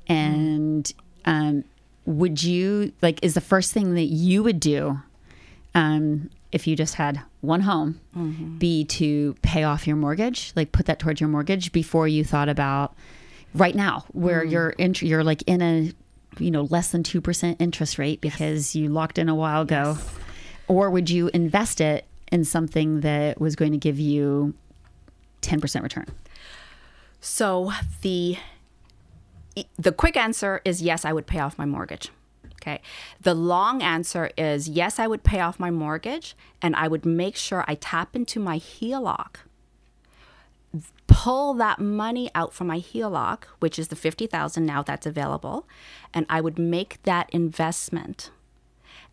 And 0.07 0.93
um, 1.24 1.64
would 2.07 2.43
you 2.43 2.93
like 3.03 3.20
is 3.22 3.34
the 3.34 3.41
first 3.41 3.72
thing 3.72 3.95
that 3.95 4.07
you 4.07 4.43
would 4.43 4.59
do 4.59 5.01
um, 5.74 6.30
if 6.53 6.66
you 6.66 6.74
just 6.74 6.95
had 6.95 7.20
one 7.43 7.61
home 7.61 8.01
be 8.59 8.84
to 8.84 9.34
pay 9.43 9.62
off 9.62 9.86
your 9.86 9.97
mortgage, 9.97 10.53
like 10.57 10.72
put 10.72 10.86
that 10.86 10.99
towards 10.99 11.20
your 11.20 11.28
mortgage 11.28 11.72
before 11.72 12.09
you 12.09 12.24
thought 12.24 12.49
about 12.49 12.95
right 13.55 13.74
now 13.74 14.05
where 14.12 14.44
mm. 14.44 14.51
you're 14.51 14.70
in, 14.70 14.94
you're 15.01 15.24
like 15.24 15.42
in 15.42 15.62
a 15.62 15.92
you 16.38 16.51
know 16.51 16.62
less 16.64 16.90
than 16.90 17.03
two 17.03 17.20
percent 17.20 17.61
interest 17.61 17.98
rate 17.98 18.20
because 18.20 18.74
you 18.74 18.88
locked 18.88 19.18
in 19.18 19.28
a 19.28 19.34
while 19.34 19.62
ago, 19.62 19.98
or 20.68 20.90
would 20.90 21.11
you 21.11 21.30
invest 21.34 21.80
it 21.80 22.07
in 22.30 22.44
something 22.44 23.01
that 23.01 23.40
was 23.40 23.57
going 23.57 23.72
to 23.72 23.78
give 23.78 23.98
you 23.98 24.55
ten 25.40 25.61
percent 25.61 25.82
return? 25.82 26.07
So 27.20 27.72
the 28.03 28.36
the 29.78 29.92
quick 29.92 30.16
answer 30.16 30.61
is 30.64 30.80
yes, 30.80 31.05
I 31.05 31.12
would 31.12 31.26
pay 31.26 31.40
off 31.40 31.59
my 31.59 31.66
mortgage. 31.66 32.11
Okay. 32.62 32.80
The 33.20 33.34
long 33.34 33.82
answer 33.82 34.30
is 34.36 34.68
yes, 34.68 34.98
I 34.98 35.07
would 35.07 35.24
pay 35.24 35.40
off 35.40 35.59
my 35.59 35.70
mortgage 35.70 36.36
and 36.61 36.76
I 36.76 36.88
would 36.88 37.07
make 37.07 37.36
sure 37.36 37.64
I 37.66 37.74
tap 37.74 38.14
into 38.14 38.38
my 38.38 38.59
HELOC. 38.59 39.36
Pull 41.07 41.55
that 41.55 41.81
money 41.81 42.31
out 42.35 42.53
from 42.53 42.68
my 42.68 42.79
HELOC, 42.79 43.45
which 43.59 43.79
is 43.79 43.89
the 43.89 43.97
50,000 43.97 44.64
now 44.64 44.83
that's 44.83 45.07
available, 45.07 45.66
and 46.14 46.25
I 46.29 46.41
would 46.41 46.59
make 46.59 47.03
that 47.03 47.29
investment. 47.31 48.31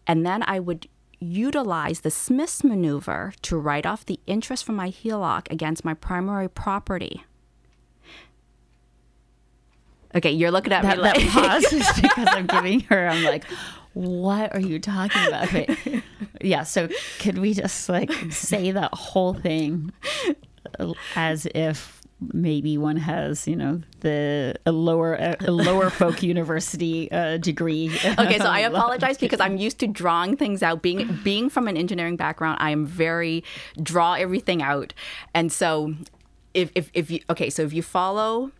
And 0.05 0.26
then 0.26 0.43
I 0.43 0.60
would 0.60 0.88
utilize 1.20 2.01
the 2.01 2.12
Smith's 2.12 2.64
maneuver 2.64 3.34
to 3.41 3.58
write 3.58 3.86
off 3.86 4.05
the 4.05 4.20
interest 4.28 4.64
from 4.64 4.76
my 4.76 4.89
HELOC 4.89 5.51
against 5.51 5.84
my 5.84 5.93
primary 5.93 6.47
property. 6.47 7.24
Okay, 10.16 10.32
you're 10.32 10.51
looking 10.51 10.74
at 10.74 10.84
That, 10.84 10.97
me 10.97 11.03
that 11.03 11.18
like 11.18 11.30
pause 11.30 11.74
is 11.74 11.88
because 12.01 12.28
I'm 12.32 12.47
giving 12.47 12.82
her. 12.82 13.08
I'm 13.08 13.24
like, 13.24 13.43
what 13.93 14.53
are 14.53 14.60
you 14.60 14.80
talking 14.80 15.26
about? 15.28 15.47
Okay. 15.47 16.01
Yeah. 16.39 16.64
So 16.64 16.88
could 17.20 17.39
we 17.39 17.53
just 17.53 17.89
like 17.89 18.12
say 18.30 18.72
that 18.72 18.93
whole 18.93 19.34
thing 19.34 19.91
as 21.15 21.45
if 21.53 22.01
maybe 22.34 22.80
one 22.80 22.97
has, 22.97 23.47
you 23.47 23.55
know, 23.55 23.80
the 23.99 24.55
a 24.65 24.72
lower 24.72 25.13
a 25.39 25.51
lower 25.51 25.89
folk 25.99 26.24
university 26.24 27.11
uh, 27.11 27.38
degree? 27.38 27.91
okay, 28.03 28.38
so 28.39 28.45
I 28.45 28.59
apologize 28.72 29.18
because 29.18 29.39
I'm 29.39 29.57
used 29.57 29.80
to 29.80 29.88
drawing 29.88 30.36
things 30.38 30.63
out. 30.63 30.82
Being 30.82 31.20
being 31.24 31.49
from 31.49 31.68
an 31.68 31.78
engineering 31.78 32.15
background, 32.15 32.57
I 32.59 32.72
am 32.72 32.86
very 32.86 33.43
draw 33.82 34.13
everything 34.13 34.61
out, 34.61 34.93
and 35.34 35.51
so 35.51 35.93
if 36.53 36.72
if, 36.76 36.89
if 36.93 37.11
you 37.11 37.20
okay, 37.30 37.49
so 37.49 37.61
if 37.63 37.74
you 37.74 37.82
follow. 37.84 38.51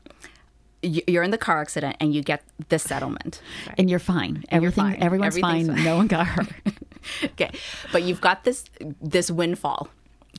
you- 0.84 1.01
You're 1.08 1.24
in 1.24 1.32
the 1.32 1.39
car 1.39 1.60
accident 1.60 1.97
and 1.99 2.14
you 2.14 2.22
get 2.22 2.43
the 2.70 2.78
settlement. 2.78 3.41
and 3.80 3.89
you're 3.89 3.97
fine. 4.16 4.43
Everything, 4.49 4.84
fine. 4.84 4.97
everyone's 5.01 5.39
fine. 5.39 5.66
fine. 5.74 5.84
No 5.84 5.97
one 5.97 6.08
got 6.08 6.28
hurt. 6.28 6.47
okay 7.24 7.49
but 7.91 8.03
you've 8.03 8.22
got 8.22 8.43
this 8.43 8.66
this 9.01 9.32
windfall 9.32 9.88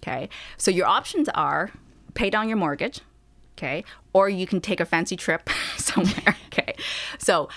okay? 0.01 0.28
So 0.57 0.70
your 0.70 0.86
options 0.86 1.28
are 1.34 1.70
pay 2.14 2.30
down 2.30 2.49
your 2.49 2.59
mortgage 2.59 3.01
okay? 3.57 3.84
Or 4.12 4.28
you 4.28 4.46
can 4.46 4.61
take 4.61 4.80
a 4.80 4.84
fancy 4.84 5.16
trip 5.16 5.51
somewhere 5.76 6.36
okay? 6.46 6.74
So 7.18 7.49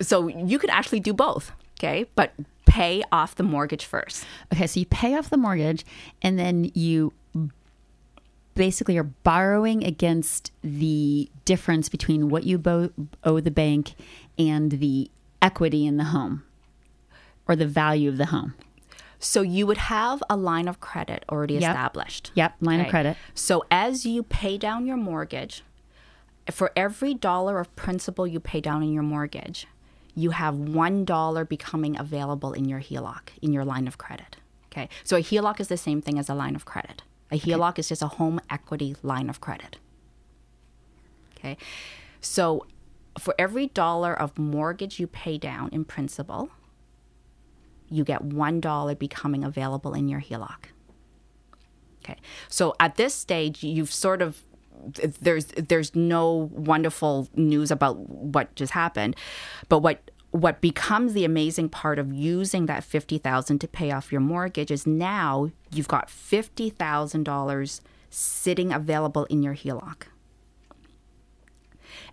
so 0.00 0.28
you 0.28 0.58
could 0.58 0.70
actually 0.70 1.00
do 1.00 1.12
both 1.12 1.52
okay? 1.78 2.06
But 2.14 2.32
pay 2.66 3.02
off 3.10 3.34
the 3.34 3.42
mortgage 3.42 3.84
first. 3.84 4.24
Okay, 4.52 4.66
so 4.66 4.80
you 4.80 4.86
pay 4.86 5.16
off 5.16 5.30
the 5.30 5.36
mortgage 5.36 5.84
and 6.20 6.38
then 6.38 6.70
you 6.74 7.12
basically 8.54 8.98
are 8.98 9.04
borrowing 9.04 9.84
against 9.84 10.52
the 10.62 11.30
difference 11.44 11.88
between 11.88 12.28
what 12.28 12.44
you 12.44 12.58
bo- 12.58 12.90
owe 13.24 13.40
the 13.40 13.50
bank 13.50 13.94
and 14.36 14.72
the 14.72 15.10
equity 15.40 15.86
in 15.86 15.96
the 15.96 16.04
home 16.04 16.44
or 17.46 17.56
the 17.56 17.66
value 17.66 18.08
of 18.08 18.18
the 18.18 18.26
home. 18.26 18.54
So 19.18 19.42
you 19.42 19.66
would 19.66 19.78
have 19.78 20.22
a 20.30 20.36
line 20.36 20.68
of 20.68 20.80
credit 20.80 21.24
already 21.28 21.54
Yep. 21.54 21.62
established. 21.62 22.30
Yep, 22.34 22.54
line 22.60 22.80
of 22.80 22.88
credit. 22.88 23.16
So 23.34 23.64
as 23.70 24.06
you 24.06 24.22
pay 24.22 24.58
down 24.58 24.86
your 24.86 24.96
mortgage, 24.96 25.64
for 26.50 26.72
every 26.76 27.14
dollar 27.14 27.58
of 27.58 27.74
principal 27.76 28.26
you 28.26 28.40
pay 28.40 28.60
down 28.60 28.82
in 28.82 28.92
your 28.92 29.02
mortgage, 29.02 29.66
you 30.14 30.30
have 30.30 30.56
one 30.56 31.04
dollar 31.04 31.44
becoming 31.44 31.98
available 31.98 32.52
in 32.52 32.64
your 32.68 32.80
HELOC, 32.80 33.30
in 33.42 33.52
your 33.52 33.64
line 33.64 33.86
of 33.86 33.98
credit. 33.98 34.36
Okay. 34.72 34.88
So 35.04 35.16
a 35.16 35.20
HELOC 35.20 35.60
is 35.60 35.68
the 35.68 35.76
same 35.76 36.00
thing 36.00 36.18
as 36.18 36.28
a 36.28 36.34
line 36.34 36.54
of 36.54 36.64
credit. 36.64 37.02
A 37.30 37.38
HELOC 37.38 37.78
is 37.78 37.88
just 37.88 38.02
a 38.02 38.08
home 38.08 38.40
equity 38.48 38.96
line 39.02 39.28
of 39.28 39.40
credit. 39.40 39.78
Okay. 41.36 41.56
So 42.20 42.66
for 43.18 43.34
every 43.38 43.66
dollar 43.68 44.14
of 44.14 44.38
mortgage 44.38 44.98
you 45.00 45.06
pay 45.06 45.38
down 45.38 45.68
in 45.72 45.84
principal, 45.84 46.50
you 47.90 48.04
get 48.04 48.22
one 48.22 48.60
dollar 48.60 48.94
becoming 48.94 49.44
available 49.44 49.94
in 49.94 50.08
your 50.08 50.20
HELOC. 50.20 50.66
Okay. 52.04 52.18
So 52.48 52.74
at 52.80 52.96
this 52.96 53.14
stage, 53.14 53.62
you've 53.62 53.92
sort 53.92 54.22
of 54.22 54.42
there's 55.20 55.46
there's 55.46 55.94
no 55.94 56.50
wonderful 56.52 57.28
news 57.34 57.70
about 57.70 57.98
what 57.98 58.54
just 58.54 58.72
happened, 58.72 59.16
but 59.68 59.80
what 59.80 60.10
what 60.30 60.60
becomes 60.60 61.14
the 61.14 61.24
amazing 61.24 61.68
part 61.68 61.98
of 61.98 62.12
using 62.12 62.66
that 62.66 62.84
fifty 62.84 63.18
thousand 63.18 63.58
to 63.60 63.68
pay 63.68 63.90
off 63.90 64.12
your 64.12 64.20
mortgage 64.20 64.70
is 64.70 64.86
now 64.86 65.50
you've 65.70 65.88
got 65.88 66.10
fifty 66.10 66.70
thousand 66.70 67.24
dollars 67.24 67.80
sitting 68.10 68.72
available 68.72 69.24
in 69.26 69.42
your 69.42 69.54
HELOC. 69.54 70.04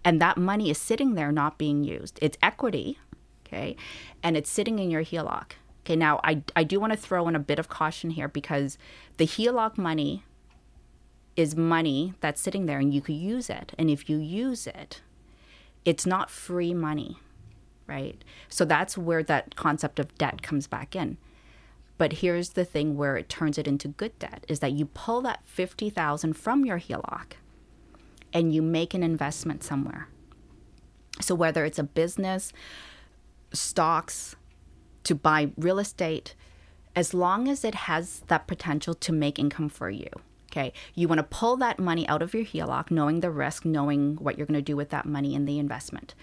And 0.03 0.21
that 0.21 0.37
money 0.37 0.69
is 0.69 0.77
sitting 0.77 1.15
there 1.15 1.31
not 1.31 1.57
being 1.57 1.83
used. 1.83 2.19
It's 2.21 2.37
equity, 2.41 2.99
okay? 3.45 3.75
And 4.21 4.37
it's 4.37 4.49
sitting 4.49 4.79
in 4.79 4.91
your 4.91 5.03
HELOC. 5.03 5.51
Okay, 5.85 5.95
now 5.95 6.19
I, 6.23 6.41
I 6.55 6.63
do 6.63 6.79
want 6.79 6.93
to 6.93 6.97
throw 6.97 7.27
in 7.27 7.35
a 7.35 7.39
bit 7.39 7.59
of 7.59 7.69
caution 7.69 8.09
here 8.09 8.27
because 8.27 8.79
the 9.17 9.27
HELOC 9.27 9.77
money 9.77 10.23
is 11.35 11.55
money 11.55 12.13
that's 12.21 12.41
sitting 12.41 12.65
there 12.65 12.79
and 12.79 12.91
you 12.91 13.01
could 13.01 13.15
use 13.15 13.51
it. 13.51 13.73
And 13.77 13.89
if 13.89 14.09
you 14.09 14.17
use 14.17 14.65
it, 14.65 15.01
it's 15.83 16.07
not 16.07 16.31
free 16.31 16.73
money, 16.73 17.19
right? 17.85 18.23
So 18.49 18.65
that's 18.65 18.97
where 18.97 19.21
that 19.23 19.55
concept 19.55 19.99
of 19.99 20.17
debt 20.17 20.41
comes 20.41 20.65
back 20.65 20.95
in. 20.95 21.17
But 21.99 22.13
here's 22.13 22.49
the 22.49 22.65
thing 22.65 22.97
where 22.97 23.15
it 23.15 23.29
turns 23.29 23.59
it 23.59 23.67
into 23.67 23.87
good 23.87 24.17
debt 24.17 24.43
is 24.47 24.59
that 24.61 24.71
you 24.71 24.87
pull 24.87 25.21
that 25.21 25.41
50,000 25.45 26.33
from 26.33 26.65
your 26.65 26.79
HELOC 26.79 27.33
and 28.33 28.51
you 28.51 28.63
make 28.63 28.95
an 28.95 29.03
investment 29.03 29.63
somewhere. 29.63 30.07
So 31.21 31.35
whether 31.35 31.63
it's 31.63 31.79
a 31.79 31.83
business, 31.83 32.51
stocks, 33.53 34.35
to 35.05 35.15
buy 35.15 35.51
real 35.57 35.79
estate, 35.79 36.35
as 36.95 37.13
long 37.13 37.47
as 37.47 37.63
it 37.63 37.75
has 37.75 38.21
that 38.27 38.47
potential 38.47 38.93
to 38.93 39.11
make 39.11 39.39
income 39.39 39.69
for 39.69 39.89
you. 39.89 40.09
Okay. 40.51 40.71
You 40.93 41.09
want 41.09 41.19
to 41.19 41.23
pull 41.23 41.57
that 41.57 41.79
money 41.79 42.07
out 42.07 42.21
of 42.21 42.33
your 42.33 42.45
HELOC, 42.45 42.89
knowing 42.89 43.19
the 43.19 43.29
risk, 43.29 43.65
knowing 43.65 44.15
what 44.15 44.37
you're 44.37 44.47
going 44.47 44.55
to 44.55 44.61
do 44.61 44.77
with 44.77 44.89
that 44.89 45.05
money 45.05 45.35
in 45.35 45.45
the 45.45 45.59
investment. 45.59 46.15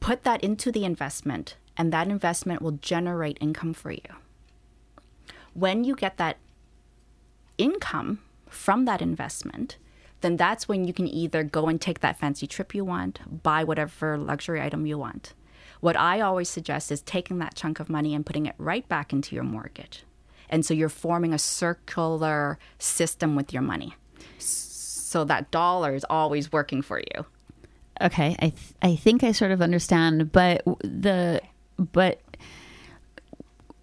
Put 0.00 0.22
that 0.24 0.42
into 0.42 0.72
the 0.72 0.86
investment, 0.86 1.56
and 1.76 1.92
that 1.92 2.08
investment 2.08 2.62
will 2.62 2.78
generate 2.80 3.36
income 3.40 3.74
for 3.74 3.90
you. 3.90 4.00
When 5.52 5.84
you 5.84 5.94
get 5.94 6.16
that 6.16 6.38
income 7.58 8.20
from 8.48 8.86
that 8.86 9.02
investment, 9.02 9.76
then 10.22 10.36
that's 10.36 10.66
when 10.66 10.86
you 10.86 10.94
can 10.94 11.06
either 11.06 11.42
go 11.42 11.66
and 11.66 11.78
take 11.78 12.00
that 12.00 12.18
fancy 12.18 12.46
trip 12.46 12.74
you 12.74 12.84
want, 12.84 13.42
buy 13.42 13.64
whatever 13.64 14.16
luxury 14.16 14.62
item 14.62 14.86
you 14.86 14.96
want. 14.96 15.34
What 15.82 15.96
I 15.96 16.20
always 16.20 16.48
suggest 16.48 16.92
is 16.92 17.02
taking 17.02 17.40
that 17.40 17.56
chunk 17.56 17.80
of 17.80 17.90
money 17.90 18.14
and 18.14 18.24
putting 18.24 18.46
it 18.46 18.54
right 18.56 18.88
back 18.88 19.12
into 19.12 19.34
your 19.34 19.42
mortgage. 19.42 20.04
And 20.48 20.64
so 20.64 20.72
you're 20.72 20.88
forming 20.88 21.32
a 21.32 21.40
circular 21.40 22.56
system 22.78 23.34
with 23.34 23.52
your 23.52 23.62
money. 23.62 23.96
So 24.38 25.24
that 25.24 25.50
dollar 25.50 25.92
is 25.96 26.06
always 26.08 26.52
working 26.52 26.82
for 26.82 27.00
you. 27.00 27.26
Okay, 28.00 28.36
I 28.38 28.50
th- 28.50 28.74
I 28.80 28.94
think 28.94 29.24
I 29.24 29.32
sort 29.32 29.50
of 29.50 29.60
understand, 29.60 30.30
but 30.30 30.62
the 30.84 31.42
but 31.76 32.20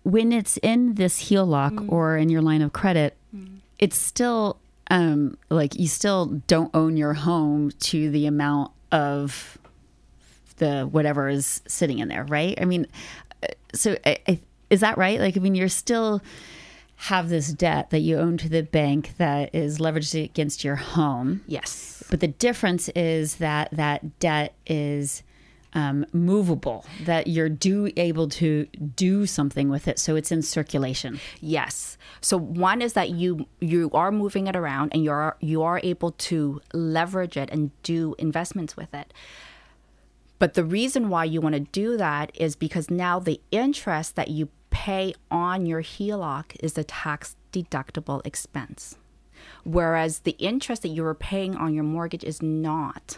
when 0.04 0.32
it's 0.32 0.56
in 0.64 0.96
this 0.96 1.30
HELOC 1.30 1.92
or 1.92 2.16
in 2.16 2.30
your 2.30 2.42
line 2.42 2.62
of 2.62 2.72
credit, 2.72 3.18
it's 3.78 3.98
still 3.98 4.58
um, 4.90 5.38
like 5.50 5.78
you 5.78 5.90
still 5.90 6.28
don't 6.48 6.74
own 6.74 6.96
your 6.96 7.14
home 7.14 7.72
to 7.72 8.10
the 8.10 8.26
amount 8.26 8.72
of 8.90 9.58
the 10.60 10.84
whatever 10.84 11.28
is 11.28 11.62
sitting 11.68 12.00
in 12.00 12.08
there, 12.08 12.24
right? 12.26 12.58
I 12.62 12.66
mean, 12.66 12.88
uh, 13.44 13.48
so 13.74 13.98
I, 14.06 14.18
I, 14.28 14.40
is 14.70 14.82
that 14.82 14.98
right? 14.98 15.20
Like, 15.20 15.36
I 15.36 15.40
mean, 15.40 15.56
you're 15.56 15.68
still 15.68 16.22
have 16.96 17.30
this 17.30 17.54
debt 17.54 17.90
that 17.92 18.00
you 18.00 18.18
own 18.18 18.38
to 18.38 18.50
the 18.50 18.62
bank 18.62 19.14
that 19.18 19.56
is 19.56 19.80
leveraged 19.80 20.22
against 20.22 20.64
your 20.64 20.76
home. 20.76 21.42
Yes. 21.48 22.04
But 22.10 22.20
the 22.20 22.28
difference 22.28 22.90
is 22.90 23.36
that 23.36 23.70
that 23.72 24.20
debt 24.20 24.54
is 24.68 25.24
um, 25.74 26.06
movable, 26.12 26.86
that 27.06 27.28
you're 27.28 27.50
do 27.50 27.90
able 27.96 28.28
to 28.30 28.66
do 28.96 29.26
something 29.26 29.70
with 29.70 29.88
it, 29.88 30.00
so 30.00 30.16
it's 30.16 30.32
in 30.32 30.42
circulation. 30.42 31.20
Yes. 31.40 31.98
So 32.22 32.38
one 32.38 32.82
is 32.82 32.94
that 32.94 33.12
you 33.12 33.48
you 33.60 33.90
are 33.94 34.12
moving 34.12 34.48
it 34.48 34.56
around 34.56 34.92
and 34.94 35.04
you're 35.04 35.38
you 35.40 35.62
are 35.62 35.80
able 35.84 36.12
to 36.12 36.62
leverage 36.74 37.38
it 37.38 37.50
and 37.52 37.72
do 37.84 38.16
investments 38.18 38.76
with 38.76 38.94
it. 38.94 39.14
But 40.40 40.54
the 40.54 40.64
reason 40.64 41.10
why 41.10 41.26
you 41.26 41.42
want 41.42 41.54
to 41.54 41.60
do 41.60 41.98
that 41.98 42.32
is 42.34 42.56
because 42.56 42.90
now 42.90 43.20
the 43.20 43.42
interest 43.52 44.16
that 44.16 44.30
you 44.30 44.50
pay 44.70 45.14
on 45.30 45.66
your 45.66 45.82
HELOC 45.82 46.56
is 46.62 46.78
a 46.78 46.84
tax 46.86 47.36
deductible 47.52 48.26
expense. 48.26 48.96
Whereas 49.66 50.20
the 50.20 50.38
interest 50.40 50.84
that 50.84 50.90
you 50.90 51.06
are 51.06 51.14
paying 51.14 51.56
on 51.56 51.74
your 51.74 51.84
mortgage 51.84 52.24
is 52.24 52.42
not. 52.42 53.18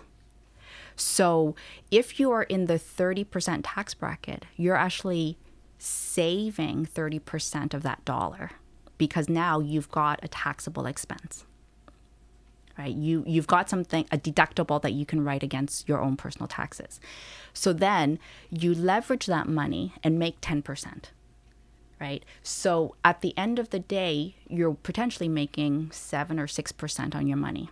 So 0.95 1.55
if 1.91 2.19
you 2.19 2.31
are 2.31 2.43
in 2.43 2.65
the 2.65 2.75
30% 2.79 3.61
tax 3.63 3.93
bracket, 3.93 4.45
you're 4.55 4.75
actually 4.75 5.37
saving 5.77 6.85
30% 6.85 7.73
of 7.73 7.83
that 7.83 8.03
dollar 8.05 8.51
because 8.97 9.29
now 9.29 9.59
you've 9.59 9.89
got 9.89 10.19
a 10.23 10.27
taxable 10.27 10.85
expense. 10.85 11.45
Right? 12.81 12.95
You 12.95 13.23
you've 13.27 13.47
got 13.47 13.69
something 13.69 14.05
a 14.11 14.17
deductible 14.17 14.81
that 14.81 14.93
you 14.93 15.05
can 15.05 15.23
write 15.23 15.43
against 15.43 15.87
your 15.87 16.01
own 16.01 16.17
personal 16.17 16.47
taxes. 16.47 16.99
So 17.53 17.73
then 17.73 18.17
you 18.49 18.73
leverage 18.73 19.27
that 19.27 19.47
money 19.47 19.93
and 20.03 20.17
make 20.17 20.41
10%. 20.41 21.05
Right? 21.99 22.25
So 22.41 22.95
at 23.05 23.21
the 23.21 23.37
end 23.37 23.59
of 23.59 23.69
the 23.69 23.79
day, 23.79 24.35
you're 24.47 24.73
potentially 24.73 25.29
making 25.29 25.91
7 25.91 26.39
or 26.39 26.47
6% 26.47 27.15
on 27.15 27.27
your 27.27 27.37
money 27.37 27.69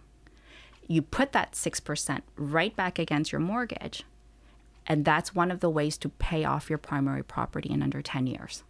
you 0.90 1.04
put 1.04 1.32
that 1.32 1.54
6% 1.54 2.22
right 2.36 2.76
back 2.76 3.00
against 3.00 3.32
your 3.32 3.40
mortgage. 3.40 4.04
And 4.88 5.06
that's 5.06 5.36
one 5.36 5.52
of 5.52 5.60
the 5.60 5.70
ways 5.70 5.98
to 6.00 6.10
pay 6.10 6.44
off 6.44 6.68
your 6.68 6.80
primary 6.80 7.24
property 7.24 7.70
in 7.70 7.84
under 7.84 8.02
10 8.02 8.26
years. 8.26 8.64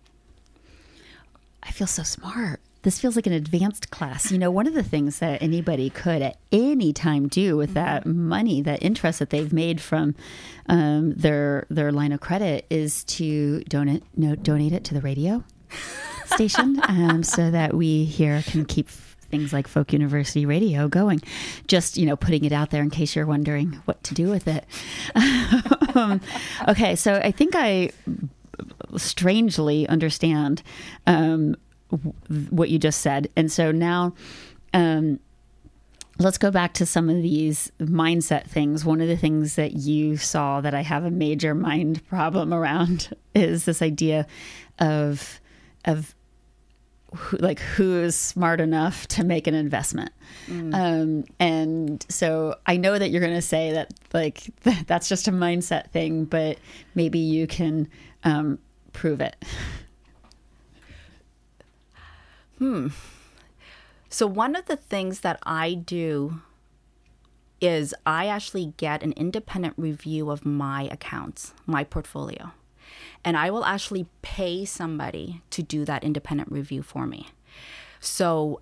I 1.63 1.71
feel 1.71 1.87
so 1.87 2.03
smart. 2.03 2.59
This 2.83 2.99
feels 2.99 3.15
like 3.15 3.27
an 3.27 3.33
advanced 3.33 3.91
class. 3.91 4.31
You 4.31 4.37
know, 4.37 4.51
one 4.51 4.67
of 4.67 4.73
the 4.73 4.83
things 4.83 5.19
that 5.19 5.41
anybody 5.41 5.89
could 5.89 6.21
at 6.21 6.37
any 6.51 6.93
time 6.93 7.27
do 7.27 7.57
with 7.57 7.73
that 7.73 8.05
money, 8.05 8.61
that 8.61 8.81
interest 8.81 9.19
that 9.19 9.29
they've 9.29 9.51
made 9.51 9.81
from 9.81 10.15
um, 10.67 11.13
their 11.13 11.65
their 11.69 11.91
line 11.91 12.11
of 12.11 12.21
credit, 12.21 12.65
is 12.69 13.03
to 13.05 13.61
donate 13.65 14.03
no, 14.15 14.35
donate 14.35 14.71
it 14.71 14.83
to 14.85 14.93
the 14.93 15.01
radio 15.01 15.43
station, 16.25 16.79
um, 16.87 17.23
so 17.23 17.51
that 17.51 17.73
we 17.73 18.05
here 18.05 18.41
can 18.43 18.65
keep 18.65 18.89
things 19.29 19.53
like 19.53 19.67
Folk 19.67 19.93
University 19.93 20.45
Radio 20.45 20.87
going. 20.87 21.21
Just 21.67 21.97
you 21.97 22.05
know, 22.05 22.15
putting 22.15 22.45
it 22.45 22.51
out 22.51 22.71
there 22.71 22.81
in 22.81 22.89
case 22.89 23.15
you're 23.15 23.25
wondering 23.25 23.73
what 23.85 24.03
to 24.05 24.13
do 24.13 24.29
with 24.29 24.47
it. 24.47 24.65
um, 25.95 26.21
okay, 26.67 26.95
so 26.95 27.15
I 27.15 27.31
think 27.31 27.55
I 27.55 27.91
strangely 28.97 29.87
understand 29.87 30.63
um, 31.07 31.55
w- 31.91 32.13
what 32.49 32.69
you 32.69 32.79
just 32.79 33.01
said. 33.01 33.29
And 33.35 33.51
so 33.51 33.71
now, 33.71 34.13
um, 34.73 35.19
let's 36.19 36.37
go 36.37 36.51
back 36.51 36.73
to 36.75 36.85
some 36.85 37.09
of 37.09 37.15
these 37.21 37.71
mindset 37.79 38.45
things. 38.45 38.83
One 38.83 39.01
of 39.01 39.07
the 39.07 39.17
things 39.17 39.55
that 39.55 39.73
you 39.73 40.17
saw 40.17 40.61
that 40.61 40.73
I 40.73 40.81
have 40.81 41.05
a 41.05 41.11
major 41.11 41.55
mind 41.55 42.05
problem 42.09 42.53
around 42.53 43.15
is 43.33 43.65
this 43.65 43.81
idea 43.81 44.27
of 44.79 45.39
of 45.85 46.13
who, 47.15 47.37
like 47.37 47.59
who 47.59 48.01
is 48.01 48.15
smart 48.15 48.61
enough 48.61 49.07
to 49.07 49.23
make 49.23 49.47
an 49.47 49.55
investment. 49.55 50.11
Um, 50.73 51.23
and 51.39 52.05
so 52.09 52.55
I 52.67 52.77
know 52.77 52.99
that 52.99 53.09
you're 53.09 53.21
going 53.21 53.33
to 53.33 53.41
say 53.41 53.71
that 53.73 53.93
like 54.13 54.43
that's 54.85 55.09
just 55.09 55.27
a 55.27 55.31
mindset 55.31 55.89
thing, 55.89 56.25
but 56.25 56.59
maybe 56.93 57.17
you 57.17 57.47
can 57.47 57.87
um, 58.23 58.59
prove 58.93 59.21
it. 59.21 59.35
Hmm. 62.59 62.89
So, 64.09 64.27
one 64.27 64.55
of 64.55 64.65
the 64.65 64.75
things 64.75 65.21
that 65.21 65.39
I 65.43 65.73
do 65.73 66.41
is 67.61 67.93
I 68.05 68.27
actually 68.27 68.73
get 68.77 69.03
an 69.03 69.13
independent 69.13 69.73
review 69.77 70.29
of 70.29 70.45
my 70.45 70.83
accounts, 70.83 71.53
my 71.65 71.83
portfolio. 71.83 72.51
And 73.23 73.37
I 73.37 73.49
will 73.51 73.65
actually 73.65 74.07
pay 74.21 74.65
somebody 74.65 75.41
to 75.51 75.61
do 75.61 75.85
that 75.85 76.03
independent 76.03 76.51
review 76.51 76.81
for 76.81 77.05
me. 77.05 77.29
So, 77.99 78.61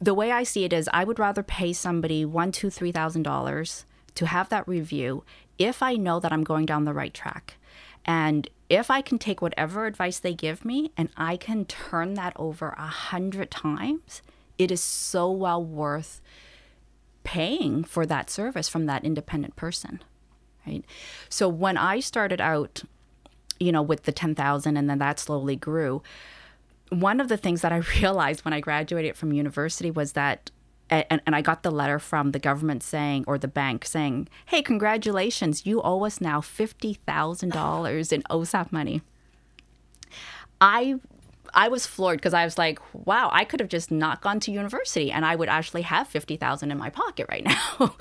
the 0.00 0.14
way 0.14 0.30
I 0.30 0.42
see 0.42 0.64
it 0.64 0.72
is, 0.72 0.88
I 0.92 1.04
would 1.04 1.18
rather 1.18 1.42
pay 1.42 1.72
somebody 1.72 2.24
one, 2.24 2.52
two, 2.52 2.70
three 2.70 2.92
thousand 2.92 3.22
dollars 3.22 3.84
to 4.14 4.26
have 4.26 4.48
that 4.48 4.66
review 4.66 5.24
if 5.58 5.82
I 5.82 5.94
know 5.94 6.20
that 6.20 6.32
I'm 6.32 6.44
going 6.44 6.66
down 6.66 6.84
the 6.84 6.94
right 6.94 7.12
track. 7.12 7.56
And 8.04 8.48
if 8.68 8.90
I 8.90 9.00
can 9.00 9.18
take 9.18 9.40
whatever 9.40 9.86
advice 9.86 10.18
they 10.18 10.34
give 10.34 10.64
me 10.64 10.92
and 10.96 11.08
I 11.16 11.36
can 11.36 11.64
turn 11.64 12.14
that 12.14 12.32
over 12.36 12.70
a 12.70 12.86
hundred 12.86 13.50
times, 13.50 14.22
it 14.58 14.70
is 14.70 14.82
so 14.82 15.30
well 15.30 15.62
worth 15.62 16.20
paying 17.24 17.84
for 17.84 18.06
that 18.06 18.30
service 18.30 18.68
from 18.68 18.86
that 18.86 19.04
independent 19.04 19.56
person. 19.56 20.02
Right. 20.66 20.84
So 21.28 21.48
when 21.48 21.76
I 21.76 22.00
started 22.00 22.40
out, 22.40 22.82
you 23.60 23.70
know, 23.70 23.82
with 23.82 24.02
the 24.02 24.12
10,000 24.12 24.76
and 24.76 24.90
then 24.90 24.98
that 24.98 25.20
slowly 25.20 25.56
grew, 25.56 26.02
one 26.90 27.20
of 27.20 27.28
the 27.28 27.36
things 27.36 27.62
that 27.62 27.72
I 27.72 27.76
realized 28.00 28.44
when 28.44 28.54
I 28.54 28.60
graduated 28.60 29.16
from 29.16 29.32
university 29.32 29.90
was 29.90 30.12
that 30.12 30.50
and, 30.88 31.20
and 31.26 31.34
I 31.34 31.42
got 31.42 31.62
the 31.62 31.70
letter 31.70 31.98
from 31.98 32.32
the 32.32 32.38
government 32.38 32.82
saying, 32.82 33.24
or 33.26 33.38
the 33.38 33.48
bank 33.48 33.84
saying, 33.84 34.28
hey, 34.46 34.62
congratulations, 34.62 35.66
you 35.66 35.82
owe 35.82 36.04
us 36.04 36.20
now 36.20 36.40
$50,000 36.40 38.12
in 38.12 38.22
OSAP 38.22 38.72
money. 38.72 39.02
I 40.60 40.96
I 41.54 41.68
was 41.68 41.86
floored 41.86 42.18
because 42.18 42.34
I 42.34 42.44
was 42.44 42.58
like, 42.58 42.80
wow, 42.92 43.30
I 43.32 43.44
could 43.44 43.60
have 43.60 43.68
just 43.68 43.90
not 43.90 44.20
gone 44.20 44.40
to 44.40 44.52
university 44.52 45.10
and 45.10 45.24
I 45.24 45.36
would 45.36 45.48
actually 45.48 45.82
have 45.82 46.06
50,000 46.06 46.70
in 46.70 46.76
my 46.76 46.90
pocket 46.90 47.26
right 47.30 47.44
now. 47.80 47.96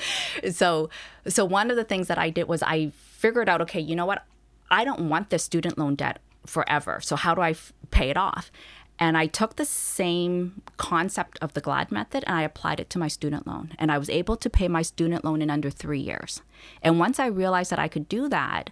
so 0.51 0.89
so 1.27 1.45
one 1.45 1.69
of 1.69 1.77
the 1.77 1.83
things 1.83 2.07
that 2.07 2.17
I 2.17 2.29
did 2.29 2.47
was 2.47 2.61
I 2.63 2.91
figured 2.95 3.47
out, 3.47 3.61
okay, 3.61 3.79
you 3.79 3.95
know 3.95 4.05
what? 4.05 4.25
I 4.69 4.83
don't 4.83 5.09
want 5.09 5.29
this 5.29 5.43
student 5.43 5.77
loan 5.77 5.95
debt 5.95 6.19
forever. 6.45 6.99
So 7.01 7.15
how 7.15 7.33
do 7.33 7.41
I 7.41 7.51
f- 7.51 7.71
pay 7.91 8.09
it 8.09 8.17
off? 8.17 8.51
And 8.97 9.17
I 9.17 9.27
took 9.27 9.55
the 9.55 9.65
same 9.65 10.61
concept 10.77 11.37
of 11.41 11.53
the 11.53 11.61
GLAD 11.61 11.91
method 11.91 12.23
and 12.25 12.35
I 12.35 12.43
applied 12.43 12.79
it 12.79 12.89
to 12.91 12.99
my 12.99 13.09
student 13.09 13.45
loan. 13.45 13.73
And 13.77 13.91
I 13.91 13.97
was 13.97 14.09
able 14.09 14.37
to 14.37 14.49
pay 14.49 14.67
my 14.67 14.81
student 14.81 15.25
loan 15.25 15.41
in 15.41 15.49
under 15.49 15.69
three 15.69 15.99
years. 15.99 16.41
And 16.81 16.97
once 16.97 17.19
I 17.19 17.27
realized 17.27 17.71
that 17.71 17.79
I 17.79 17.89
could 17.89 18.07
do 18.07 18.29
that, 18.29 18.69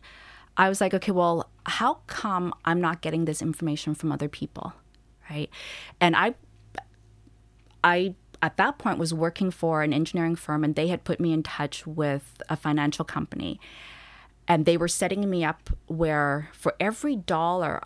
I 0.56 0.70
was 0.70 0.80
like, 0.80 0.94
okay, 0.94 1.12
well, 1.12 1.50
how 1.66 1.96
come 2.08 2.54
I'm 2.64 2.80
not 2.80 3.02
getting 3.02 3.26
this 3.26 3.42
information 3.42 3.96
from 3.96 4.12
other 4.12 4.30
people? 4.30 4.74
Right. 5.30 5.50
And 6.00 6.16
I, 6.16 6.36
I, 7.84 8.16
at 8.42 8.58
that 8.58 8.78
point 8.78 9.00
was 9.00 9.14
working 9.14 9.52
for 9.52 9.84
an 9.84 9.94
engineering 9.94 10.36
firm 10.36 10.64
and 10.64 10.76
they 10.76 10.88
had 10.88 11.04
put 11.04 11.20
me 11.20 11.34
in 11.34 11.44
touch 11.44 11.86
with 11.86 12.42
a 12.50 12.56
financial 12.56 13.04
company 13.04 13.60
and 14.48 14.66
they 14.66 14.78
were 14.78 14.88
setting 14.88 15.30
me 15.30 15.44
up 15.44 15.70
where 15.88 16.50
for 16.54 16.76
every 16.80 17.16
dollar 17.16 17.82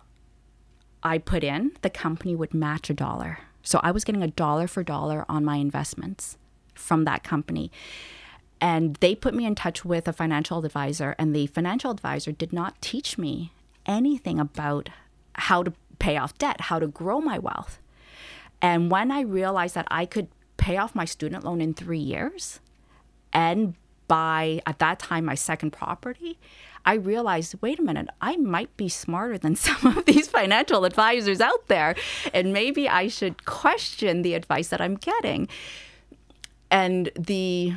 I 1.02 1.18
put 1.18 1.44
in, 1.44 1.72
the 1.82 1.90
company 1.90 2.34
would 2.34 2.54
match 2.54 2.90
a 2.90 2.94
dollar. 2.94 3.38
So 3.62 3.80
I 3.82 3.90
was 3.90 4.04
getting 4.04 4.22
a 4.22 4.28
dollar 4.28 4.66
for 4.66 4.82
dollar 4.82 5.24
on 5.28 5.44
my 5.44 5.56
investments 5.56 6.36
from 6.74 7.04
that 7.04 7.22
company. 7.22 7.70
And 8.60 8.96
they 8.96 9.14
put 9.14 9.34
me 9.34 9.46
in 9.46 9.54
touch 9.54 9.84
with 9.84 10.08
a 10.08 10.12
financial 10.12 10.64
advisor, 10.64 11.14
and 11.18 11.34
the 11.34 11.46
financial 11.48 11.90
advisor 11.90 12.32
did 12.32 12.52
not 12.52 12.80
teach 12.80 13.16
me 13.16 13.52
anything 13.86 14.40
about 14.40 14.88
how 15.34 15.62
to 15.62 15.72
pay 15.98 16.16
off 16.16 16.36
debt, 16.38 16.62
how 16.62 16.78
to 16.78 16.88
grow 16.88 17.20
my 17.20 17.38
wealth. 17.38 17.78
And 18.60 18.90
when 18.90 19.10
I 19.10 19.20
realized 19.20 19.74
that 19.76 19.86
I 19.90 20.06
could 20.06 20.28
pay 20.56 20.76
off 20.76 20.94
my 20.94 21.04
student 21.04 21.44
loan 21.44 21.60
in 21.60 21.74
three 21.74 21.98
years 21.98 22.60
and 23.32 23.74
buy, 24.08 24.60
at 24.66 24.80
that 24.80 24.98
time, 24.98 25.26
my 25.26 25.34
second 25.36 25.70
property, 25.70 26.38
I 26.84 26.94
realized, 26.94 27.54
wait 27.60 27.78
a 27.78 27.82
minute, 27.82 28.08
I 28.20 28.36
might 28.36 28.76
be 28.76 28.88
smarter 28.88 29.38
than 29.38 29.56
some 29.66 29.96
of 29.96 30.04
these 30.04 30.28
financial 30.28 30.84
advisors 30.84 31.40
out 31.40 31.66
there. 31.68 31.94
And 32.32 32.52
maybe 32.52 32.88
I 32.88 33.08
should 33.08 33.44
question 33.44 34.22
the 34.22 34.34
advice 34.34 34.68
that 34.68 34.80
I'm 34.80 34.96
getting. 34.96 35.48
And 36.70 37.10
the 37.18 37.74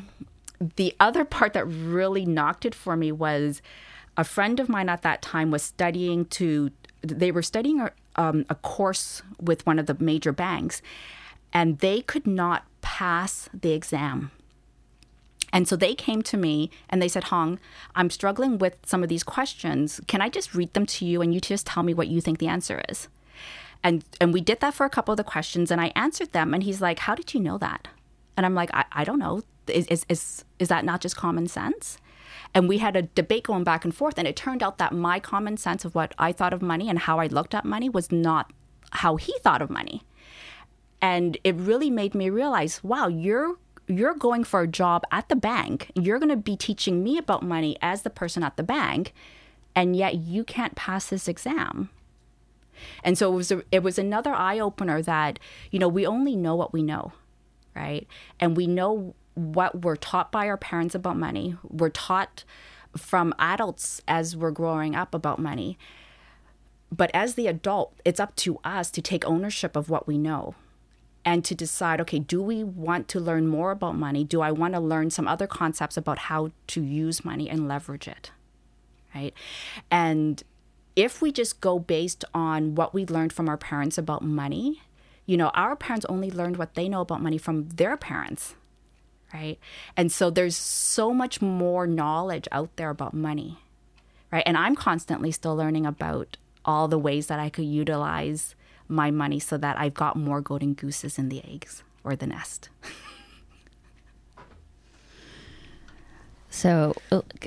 the 0.75 0.95
other 0.99 1.25
part 1.25 1.53
that 1.53 1.65
really 1.65 2.23
knocked 2.23 2.65
it 2.65 2.75
for 2.75 2.95
me 2.95 3.11
was 3.11 3.63
a 4.15 4.23
friend 4.23 4.59
of 4.59 4.69
mine 4.69 4.89
at 4.89 5.01
that 5.01 5.21
time 5.21 5.49
was 5.49 5.63
studying 5.63 6.25
to 6.25 6.69
they 7.01 7.31
were 7.31 7.41
studying 7.41 7.81
a, 7.81 7.91
um, 8.15 8.45
a 8.49 8.55
course 8.55 9.23
with 9.39 9.65
one 9.65 9.79
of 9.79 9.87
the 9.87 9.97
major 9.99 10.31
banks 10.31 10.81
and 11.51 11.79
they 11.79 12.01
could 12.01 12.27
not 12.27 12.65
pass 12.81 13.49
the 13.59 13.71
exam 13.71 14.29
and 15.53 15.67
so 15.67 15.75
they 15.75 15.93
came 15.95 16.21
to 16.23 16.37
me 16.37 16.71
and 16.89 17.01
they 17.01 17.07
said, 17.07 17.25
Hong, 17.25 17.59
I'm 17.95 18.09
struggling 18.09 18.57
with 18.57 18.77
some 18.85 19.03
of 19.03 19.09
these 19.09 19.23
questions. 19.23 19.99
Can 20.07 20.21
I 20.21 20.29
just 20.29 20.55
read 20.55 20.73
them 20.73 20.85
to 20.87 21.05
you 21.05 21.21
and 21.21 21.33
you 21.33 21.39
just 21.39 21.67
tell 21.67 21.83
me 21.83 21.93
what 21.93 22.07
you 22.07 22.21
think 22.21 22.39
the 22.39 22.47
answer 22.47 22.81
is? 22.89 23.07
And 23.83 24.05
and 24.19 24.33
we 24.33 24.41
did 24.41 24.59
that 24.59 24.73
for 24.73 24.85
a 24.85 24.89
couple 24.89 25.11
of 25.11 25.17
the 25.17 25.23
questions 25.23 25.71
and 25.71 25.81
I 25.81 25.91
answered 25.95 26.31
them 26.31 26.53
and 26.53 26.63
he's 26.63 26.81
like, 26.81 26.99
How 26.99 27.15
did 27.15 27.33
you 27.33 27.39
know 27.39 27.57
that? 27.57 27.87
And 28.37 28.45
I'm 28.45 28.55
like, 28.55 28.69
I, 28.73 28.85
I 28.91 29.03
don't 29.03 29.19
know. 29.19 29.41
Is, 29.67 29.85
is 29.87 30.05
is 30.07 30.45
is 30.59 30.67
that 30.69 30.85
not 30.85 31.01
just 31.01 31.15
common 31.15 31.47
sense? 31.47 31.97
And 32.53 32.67
we 32.67 32.79
had 32.79 32.95
a 32.95 33.03
debate 33.03 33.43
going 33.43 33.63
back 33.63 33.85
and 33.85 33.95
forth, 33.95 34.17
and 34.17 34.27
it 34.27 34.35
turned 34.35 34.61
out 34.61 34.77
that 34.77 34.93
my 34.93 35.19
common 35.19 35.57
sense 35.57 35.85
of 35.85 35.95
what 35.95 36.13
I 36.17 36.31
thought 36.31 36.53
of 36.53 36.61
money 36.61 36.89
and 36.89 36.99
how 36.99 37.19
I 37.19 37.27
looked 37.27 37.55
at 37.55 37.63
money 37.63 37.87
was 37.87 38.11
not 38.11 38.51
how 38.91 39.15
he 39.15 39.33
thought 39.41 39.61
of 39.61 39.69
money. 39.69 40.03
And 41.01 41.37
it 41.43 41.55
really 41.55 41.89
made 41.89 42.13
me 42.13 42.29
realize, 42.29 42.83
wow, 42.83 43.07
you're 43.07 43.57
you're 43.97 44.13
going 44.13 44.43
for 44.43 44.61
a 44.61 44.67
job 44.67 45.03
at 45.11 45.29
the 45.29 45.35
bank. 45.35 45.91
You're 45.95 46.19
going 46.19 46.29
to 46.29 46.37
be 46.37 46.55
teaching 46.55 47.03
me 47.03 47.17
about 47.17 47.43
money 47.43 47.77
as 47.81 48.01
the 48.01 48.09
person 48.09 48.43
at 48.43 48.57
the 48.57 48.63
bank, 48.63 49.13
and 49.75 49.95
yet 49.95 50.15
you 50.15 50.43
can't 50.43 50.75
pass 50.75 51.07
this 51.07 51.27
exam. 51.27 51.89
And 53.03 53.17
so 53.17 53.31
it 53.31 53.35
was 53.35 53.51
a, 53.51 53.63
it 53.71 53.83
was 53.83 53.99
another 53.99 54.33
eye 54.33 54.59
opener 54.59 55.01
that 55.03 55.39
you 55.69 55.77
know 55.77 55.87
we 55.87 56.05
only 56.05 56.35
know 56.35 56.55
what 56.55 56.73
we 56.73 56.81
know, 56.81 57.13
right? 57.75 58.07
And 58.39 58.57
we 58.57 58.65
know 58.65 59.13
what 59.35 59.83
we're 59.83 59.95
taught 59.95 60.31
by 60.31 60.47
our 60.47 60.57
parents 60.57 60.95
about 60.95 61.17
money. 61.17 61.55
We're 61.63 61.89
taught 61.89 62.43
from 62.97 63.33
adults 63.39 64.01
as 64.07 64.35
we're 64.35 64.51
growing 64.51 64.95
up 64.95 65.13
about 65.13 65.39
money. 65.39 65.77
But 66.91 67.11
as 67.13 67.35
the 67.35 67.47
adult, 67.47 67.93
it's 68.03 68.19
up 68.19 68.35
to 68.37 68.59
us 68.65 68.91
to 68.91 69.01
take 69.01 69.25
ownership 69.25 69.77
of 69.77 69.89
what 69.89 70.07
we 70.07 70.17
know 70.17 70.55
and 71.23 71.45
to 71.45 71.55
decide 71.55 72.01
okay, 72.01 72.19
do 72.19 72.41
we 72.41 72.63
want 72.63 73.07
to 73.09 73.19
learn 73.19 73.47
more 73.47 73.71
about 73.71 73.95
money? 73.95 74.23
Do 74.23 74.41
I 74.41 74.51
want 74.51 74.73
to 74.73 74.79
learn 74.79 75.09
some 75.09 75.27
other 75.27 75.47
concepts 75.47 75.97
about 75.97 76.17
how 76.19 76.51
to 76.67 76.81
use 76.81 77.23
money 77.23 77.49
and 77.49 77.67
leverage 77.67 78.07
it? 78.07 78.31
Right. 79.13 79.33
And 79.89 80.41
if 80.95 81.21
we 81.21 81.31
just 81.31 81.61
go 81.61 81.79
based 81.79 82.25
on 82.33 82.75
what 82.75 82.93
we 82.93 83.05
learned 83.05 83.33
from 83.33 83.49
our 83.49 83.57
parents 83.57 83.97
about 83.97 84.23
money, 84.23 84.81
you 85.25 85.37
know, 85.37 85.49
our 85.49 85.75
parents 85.75 86.05
only 86.09 86.31
learned 86.31 86.57
what 86.57 86.75
they 86.75 86.89
know 86.89 87.01
about 87.01 87.21
money 87.21 87.37
from 87.37 87.69
their 87.69 87.97
parents. 87.97 88.55
Right. 89.33 89.59
And 89.95 90.11
so 90.11 90.29
there's 90.29 90.57
so 90.57 91.13
much 91.13 91.41
more 91.41 91.87
knowledge 91.87 92.47
out 92.51 92.75
there 92.75 92.89
about 92.89 93.13
money. 93.13 93.59
Right. 94.31 94.43
And 94.45 94.57
I'm 94.57 94.75
constantly 94.75 95.31
still 95.31 95.55
learning 95.55 95.85
about 95.85 96.37
all 96.65 96.87
the 96.87 96.99
ways 96.99 97.27
that 97.27 97.39
I 97.39 97.49
could 97.49 97.65
utilize 97.65 98.55
my 98.91 99.09
money 99.09 99.39
so 99.39 99.57
that 99.57 99.79
I've 99.79 99.93
got 99.93 100.15
more 100.15 100.41
golden 100.41 100.73
gooses 100.73 101.17
in 101.17 101.29
the 101.29 101.43
eggs 101.43 101.83
or 102.03 102.15
the 102.15 102.27
nest. 102.27 102.69
So 106.53 106.93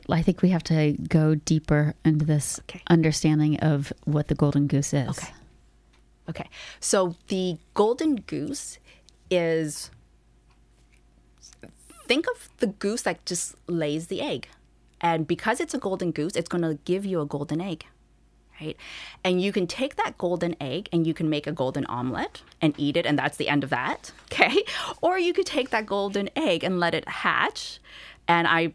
I 0.08 0.22
think 0.22 0.40
we 0.40 0.48
have 0.48 0.64
to 0.64 0.92
go 0.92 1.34
deeper 1.34 1.94
into 2.06 2.24
this 2.24 2.58
okay. 2.60 2.80
understanding 2.88 3.60
of 3.60 3.92
what 4.04 4.28
the 4.28 4.34
golden 4.34 4.66
goose 4.66 4.94
is. 4.94 5.10
Okay. 5.10 5.32
Okay. 6.30 6.48
So 6.80 7.14
the 7.28 7.58
golden 7.74 8.16
goose 8.16 8.78
is 9.30 9.90
think 12.08 12.26
of 12.34 12.48
the 12.58 12.68
goose 12.68 13.02
that 13.02 13.24
just 13.26 13.54
lays 13.66 14.06
the 14.06 14.22
egg. 14.22 14.48
And 15.02 15.26
because 15.26 15.60
it's 15.60 15.74
a 15.74 15.78
golden 15.78 16.10
goose, 16.10 16.34
it's 16.34 16.48
going 16.48 16.62
to 16.62 16.78
give 16.86 17.04
you 17.04 17.20
a 17.20 17.26
golden 17.26 17.60
egg 17.60 17.84
right? 18.60 18.76
And 19.22 19.40
you 19.40 19.52
can 19.52 19.66
take 19.66 19.96
that 19.96 20.16
golden 20.18 20.56
egg 20.60 20.88
and 20.92 21.06
you 21.06 21.14
can 21.14 21.28
make 21.28 21.46
a 21.46 21.52
golden 21.52 21.86
omelet 21.86 22.42
and 22.60 22.74
eat 22.76 22.96
it, 22.96 23.06
and 23.06 23.18
that's 23.18 23.36
the 23.36 23.48
end 23.48 23.64
of 23.64 23.70
that, 23.70 24.12
okay? 24.32 24.62
Or 25.00 25.18
you 25.18 25.32
could 25.32 25.46
take 25.46 25.70
that 25.70 25.86
golden 25.86 26.30
egg 26.36 26.64
and 26.64 26.80
let 26.80 26.94
it 26.94 27.08
hatch. 27.08 27.80
And 28.26 28.46
I 28.46 28.74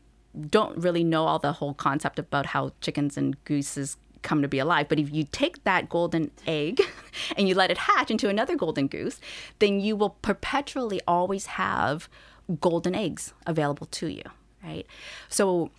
don't 0.49 0.77
really 0.77 1.03
know 1.03 1.25
all 1.25 1.39
the 1.39 1.53
whole 1.53 1.73
concept 1.73 2.19
about 2.19 2.47
how 2.47 2.71
chickens 2.81 3.17
and 3.17 3.41
gooses 3.45 3.97
come 4.21 4.41
to 4.41 4.47
be 4.47 4.59
alive, 4.59 4.87
but 4.89 4.99
if 4.99 5.11
you 5.13 5.23
take 5.31 5.63
that 5.63 5.89
golden 5.89 6.31
egg 6.45 6.81
and 7.37 7.47
you 7.47 7.55
let 7.55 7.71
it 7.71 7.77
hatch 7.77 8.11
into 8.11 8.29
another 8.29 8.55
golden 8.55 8.87
goose, 8.87 9.19
then 9.59 9.79
you 9.79 9.95
will 9.95 10.11
perpetually 10.21 10.99
always 11.07 11.45
have 11.45 12.09
golden 12.59 12.95
eggs 12.95 13.33
available 13.45 13.87
to 13.87 14.07
you, 14.07 14.23
right? 14.63 14.85
So 15.29 15.71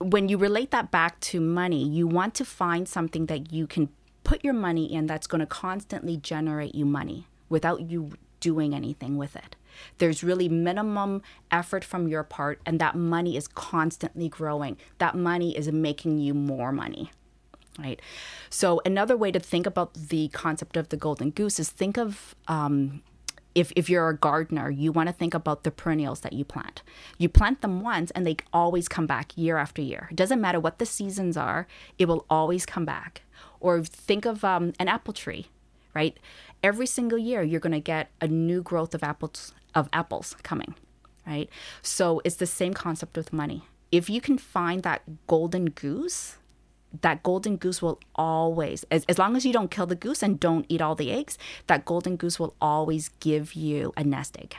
when 0.00 0.28
you 0.28 0.38
relate 0.38 0.70
that 0.70 0.90
back 0.90 1.20
to 1.20 1.40
money, 1.40 1.86
you 1.86 2.06
want 2.06 2.34
to 2.34 2.44
find 2.44 2.88
something 2.88 3.26
that 3.26 3.52
you 3.52 3.66
can 3.66 3.90
put 4.24 4.42
your 4.42 4.54
money 4.54 4.92
in 4.92 5.06
that's 5.06 5.26
going 5.26 5.40
to 5.40 5.46
constantly 5.46 6.16
generate 6.16 6.74
you 6.74 6.86
money 6.86 7.26
without 7.48 7.82
you 7.82 8.12
doing 8.40 8.74
anything 8.74 9.18
with 9.18 9.36
it. 9.36 9.56
There's 9.98 10.24
really 10.24 10.48
minimum 10.48 11.22
effort 11.50 11.84
from 11.84 12.08
your 12.08 12.24
part, 12.24 12.60
and 12.64 12.80
that 12.80 12.94
money 12.96 13.36
is 13.36 13.46
constantly 13.46 14.28
growing. 14.28 14.78
That 14.98 15.14
money 15.14 15.56
is 15.56 15.70
making 15.70 16.18
you 16.18 16.34
more 16.34 16.72
money. 16.72 17.10
Right. 17.78 18.00
So, 18.50 18.82
another 18.84 19.16
way 19.16 19.30
to 19.30 19.38
think 19.38 19.64
about 19.64 19.94
the 19.94 20.28
concept 20.28 20.76
of 20.76 20.88
the 20.88 20.96
golden 20.96 21.30
goose 21.30 21.60
is 21.60 21.70
think 21.70 21.96
of 21.96 22.34
um, 22.48 23.02
if, 23.54 23.72
if 23.76 23.90
you're 23.90 24.08
a 24.08 24.16
gardener, 24.16 24.70
you 24.70 24.92
want 24.92 25.08
to 25.08 25.12
think 25.12 25.34
about 25.34 25.64
the 25.64 25.70
perennials 25.70 26.20
that 26.20 26.32
you 26.32 26.44
plant. 26.44 26.82
You 27.18 27.28
plant 27.28 27.62
them 27.62 27.80
once 27.80 28.10
and 28.12 28.26
they 28.26 28.36
always 28.52 28.88
come 28.88 29.06
back 29.06 29.36
year 29.36 29.56
after 29.56 29.82
year. 29.82 30.08
It 30.10 30.16
doesn't 30.16 30.40
matter 30.40 30.60
what 30.60 30.78
the 30.78 30.86
seasons 30.86 31.36
are, 31.36 31.66
it 31.98 32.06
will 32.06 32.26
always 32.30 32.64
come 32.66 32.84
back. 32.84 33.22
Or 33.58 33.82
think 33.82 34.24
of 34.24 34.44
um, 34.44 34.72
an 34.78 34.88
apple 34.88 35.12
tree, 35.12 35.48
right? 35.94 36.16
Every 36.62 36.86
single 36.86 37.18
year, 37.18 37.42
you're 37.42 37.60
going 37.60 37.72
to 37.72 37.80
get 37.80 38.10
a 38.20 38.28
new 38.28 38.62
growth 38.62 38.94
of 38.94 39.02
apples 39.02 39.52
of 39.74 39.88
apples 39.92 40.34
coming, 40.42 40.74
right? 41.26 41.48
So 41.80 42.20
it's 42.24 42.36
the 42.36 42.46
same 42.46 42.74
concept 42.74 43.16
with 43.16 43.32
money. 43.32 43.64
If 43.92 44.10
you 44.10 44.20
can 44.20 44.36
find 44.36 44.82
that 44.82 45.02
golden 45.26 45.66
goose, 45.66 46.36
that 47.02 47.22
golden 47.22 47.56
goose 47.56 47.80
will 47.80 48.00
always, 48.14 48.84
as, 48.90 49.04
as 49.08 49.18
long 49.18 49.36
as 49.36 49.46
you 49.46 49.52
don't 49.52 49.70
kill 49.70 49.86
the 49.86 49.94
goose 49.94 50.22
and 50.22 50.40
don't 50.40 50.66
eat 50.68 50.80
all 50.80 50.94
the 50.94 51.12
eggs, 51.12 51.38
that 51.66 51.84
golden 51.84 52.16
goose 52.16 52.38
will 52.38 52.54
always 52.60 53.10
give 53.20 53.54
you 53.54 53.92
a 53.96 54.04
nest 54.04 54.36
egg. 54.38 54.56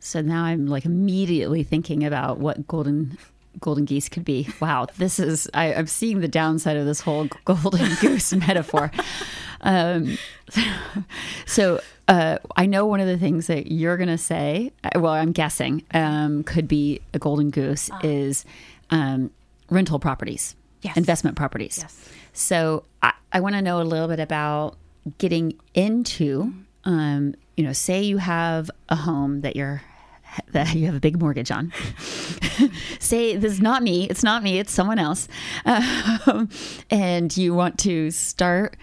So 0.00 0.20
now 0.20 0.44
I'm 0.44 0.66
like 0.66 0.84
immediately 0.84 1.62
thinking 1.62 2.04
about 2.04 2.38
what 2.38 2.66
golden 2.66 3.16
golden 3.60 3.84
geese 3.84 4.08
could 4.08 4.24
be. 4.24 4.48
Wow, 4.60 4.86
this 4.98 5.18
is 5.18 5.48
I, 5.54 5.66
am 5.66 5.86
seeing 5.86 6.20
the 6.20 6.28
downside 6.28 6.76
of 6.76 6.86
this 6.86 7.00
whole 7.00 7.28
golden 7.44 7.94
goose 8.00 8.32
metaphor. 8.34 8.90
Um, 9.60 10.18
so 11.46 11.80
uh, 12.08 12.38
I 12.56 12.66
know 12.66 12.86
one 12.86 13.00
of 13.00 13.06
the 13.06 13.16
things 13.16 13.46
that 13.46 13.72
you're 13.72 13.96
going 13.96 14.08
to 14.08 14.18
say. 14.18 14.72
uh, 14.84 15.00
Well, 15.00 15.12
I'm 15.12 15.32
guessing 15.32 15.84
um, 15.94 16.44
could 16.44 16.68
be 16.68 17.00
a 17.14 17.18
golden 17.18 17.50
goose 17.50 17.90
is 18.02 18.44
um, 18.90 19.30
rental 19.70 19.98
properties, 19.98 20.54
Yes. 20.82 20.96
investment 20.96 21.36
properties. 21.36 21.78
Yes. 21.80 22.08
So 22.32 22.84
I, 23.02 23.12
I 23.32 23.40
want 23.40 23.54
to 23.54 23.62
know 23.62 23.80
a 23.80 23.84
little 23.84 24.08
bit 24.08 24.20
about 24.20 24.76
getting 25.18 25.54
into, 25.74 26.52
um, 26.84 27.34
you 27.56 27.64
know, 27.64 27.72
say 27.72 28.02
you 28.02 28.18
have 28.18 28.70
a 28.88 28.96
home 28.96 29.40
that 29.42 29.56
you're 29.56 29.82
that 30.52 30.74
you 30.74 30.86
have 30.86 30.94
a 30.96 31.00
big 31.00 31.20
mortgage 31.20 31.50
on. 31.50 31.72
say 32.98 33.36
this 33.36 33.52
is 33.52 33.60
not 33.60 33.82
me. 33.82 34.08
It's 34.08 34.22
not 34.22 34.42
me. 34.42 34.58
It's 34.58 34.72
someone 34.72 34.98
else, 34.98 35.28
um, 35.64 36.48
and 36.90 37.34
you 37.36 37.54
want 37.54 37.78
to 37.80 38.10
start 38.10 38.76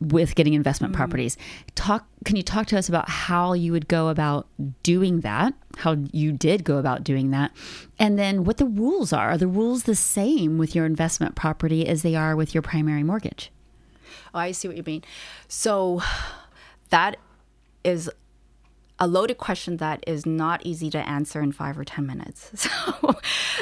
with 0.00 0.34
getting 0.34 0.54
investment 0.54 0.92
mm-hmm. 0.92 1.00
properties. 1.00 1.36
Talk. 1.74 2.06
Can 2.24 2.36
you 2.36 2.42
talk 2.42 2.66
to 2.68 2.78
us 2.78 2.88
about 2.88 3.08
how 3.08 3.52
you 3.52 3.72
would 3.72 3.88
go 3.88 4.08
about 4.08 4.46
doing 4.82 5.20
that? 5.20 5.54
How 5.78 5.96
you 6.12 6.32
did 6.32 6.64
go 6.64 6.78
about 6.78 7.04
doing 7.04 7.30
that, 7.30 7.52
and 7.98 8.18
then 8.18 8.44
what 8.44 8.58
the 8.58 8.66
rules 8.66 9.12
are. 9.12 9.30
Are 9.30 9.38
the 9.38 9.46
rules 9.46 9.84
the 9.84 9.94
same 9.94 10.58
with 10.58 10.74
your 10.74 10.86
investment 10.86 11.34
property 11.34 11.86
as 11.86 12.02
they 12.02 12.14
are 12.14 12.36
with 12.36 12.54
your 12.54 12.62
primary 12.62 13.02
mortgage? 13.02 13.50
Oh, 14.34 14.38
I 14.38 14.52
see 14.52 14.68
what 14.68 14.76
you 14.76 14.82
mean. 14.82 15.04
So 15.46 16.02
that 16.90 17.16
is 17.84 18.10
a 18.98 19.06
loaded 19.06 19.38
question 19.38 19.76
that 19.76 20.02
is 20.06 20.26
not 20.26 20.64
easy 20.64 20.90
to 20.90 20.98
answer 20.98 21.40
in 21.40 21.52
five 21.52 21.78
or 21.78 21.84
ten 21.84 22.06
minutes. 22.06 22.68
So, 22.88 23.16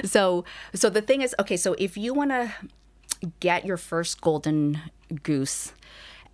so, 0.05 0.45
so 0.75 0.91
the 0.91 1.01
thing 1.01 1.23
is, 1.23 1.35
okay. 1.39 1.57
So 1.57 1.75
if 1.79 1.97
you 1.97 2.13
want 2.13 2.31
to 2.31 2.53
get 3.41 3.65
your 3.65 3.77
first 3.77 4.21
golden 4.21 4.81
goose, 5.23 5.73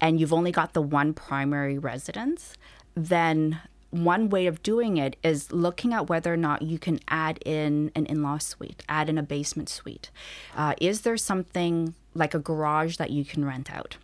and 0.03 0.21
you've 0.21 0.33
only 0.33 0.51
got 0.51 0.75
the 0.75 0.83
one 0.83 1.15
primary 1.15 1.79
residence, 1.79 2.55
then 2.95 3.61
one 3.91 4.31
way 4.31 4.47
of 4.47 4.63
doing 4.63 4.97
it 4.97 5.17
is 5.23 5.53
looking 5.53 5.95
at 5.95 6.09
whether 6.09 6.33
or 6.33 6.37
not 6.37 6.63
you 6.63 6.79
can 6.79 6.99
add 7.09 7.39
in 7.47 7.93
an 7.95 8.07
in-law 8.07 8.39
suite, 8.39 8.83
add 8.89 9.09
in 9.09 9.17
a 9.17 9.23
basement 9.23 9.69
suite. 9.69 10.11
Uh, 10.57 10.75
is 10.81 11.03
there 11.03 11.17
something 11.17 11.95
like 12.15 12.35
a 12.35 12.39
garage 12.39 12.97
that 12.97 13.11
you 13.11 13.25
can 13.25 13.45
rent 13.45 13.73
out? 13.73 13.97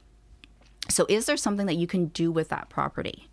So, 0.89 1.05
is 1.09 1.27
there 1.27 1.37
something 1.37 1.67
that 1.67 1.77
you 1.77 1.87
can 1.87 2.07
do 2.07 2.31
with 2.31 2.49
that 2.49 2.69
property, 2.69 3.29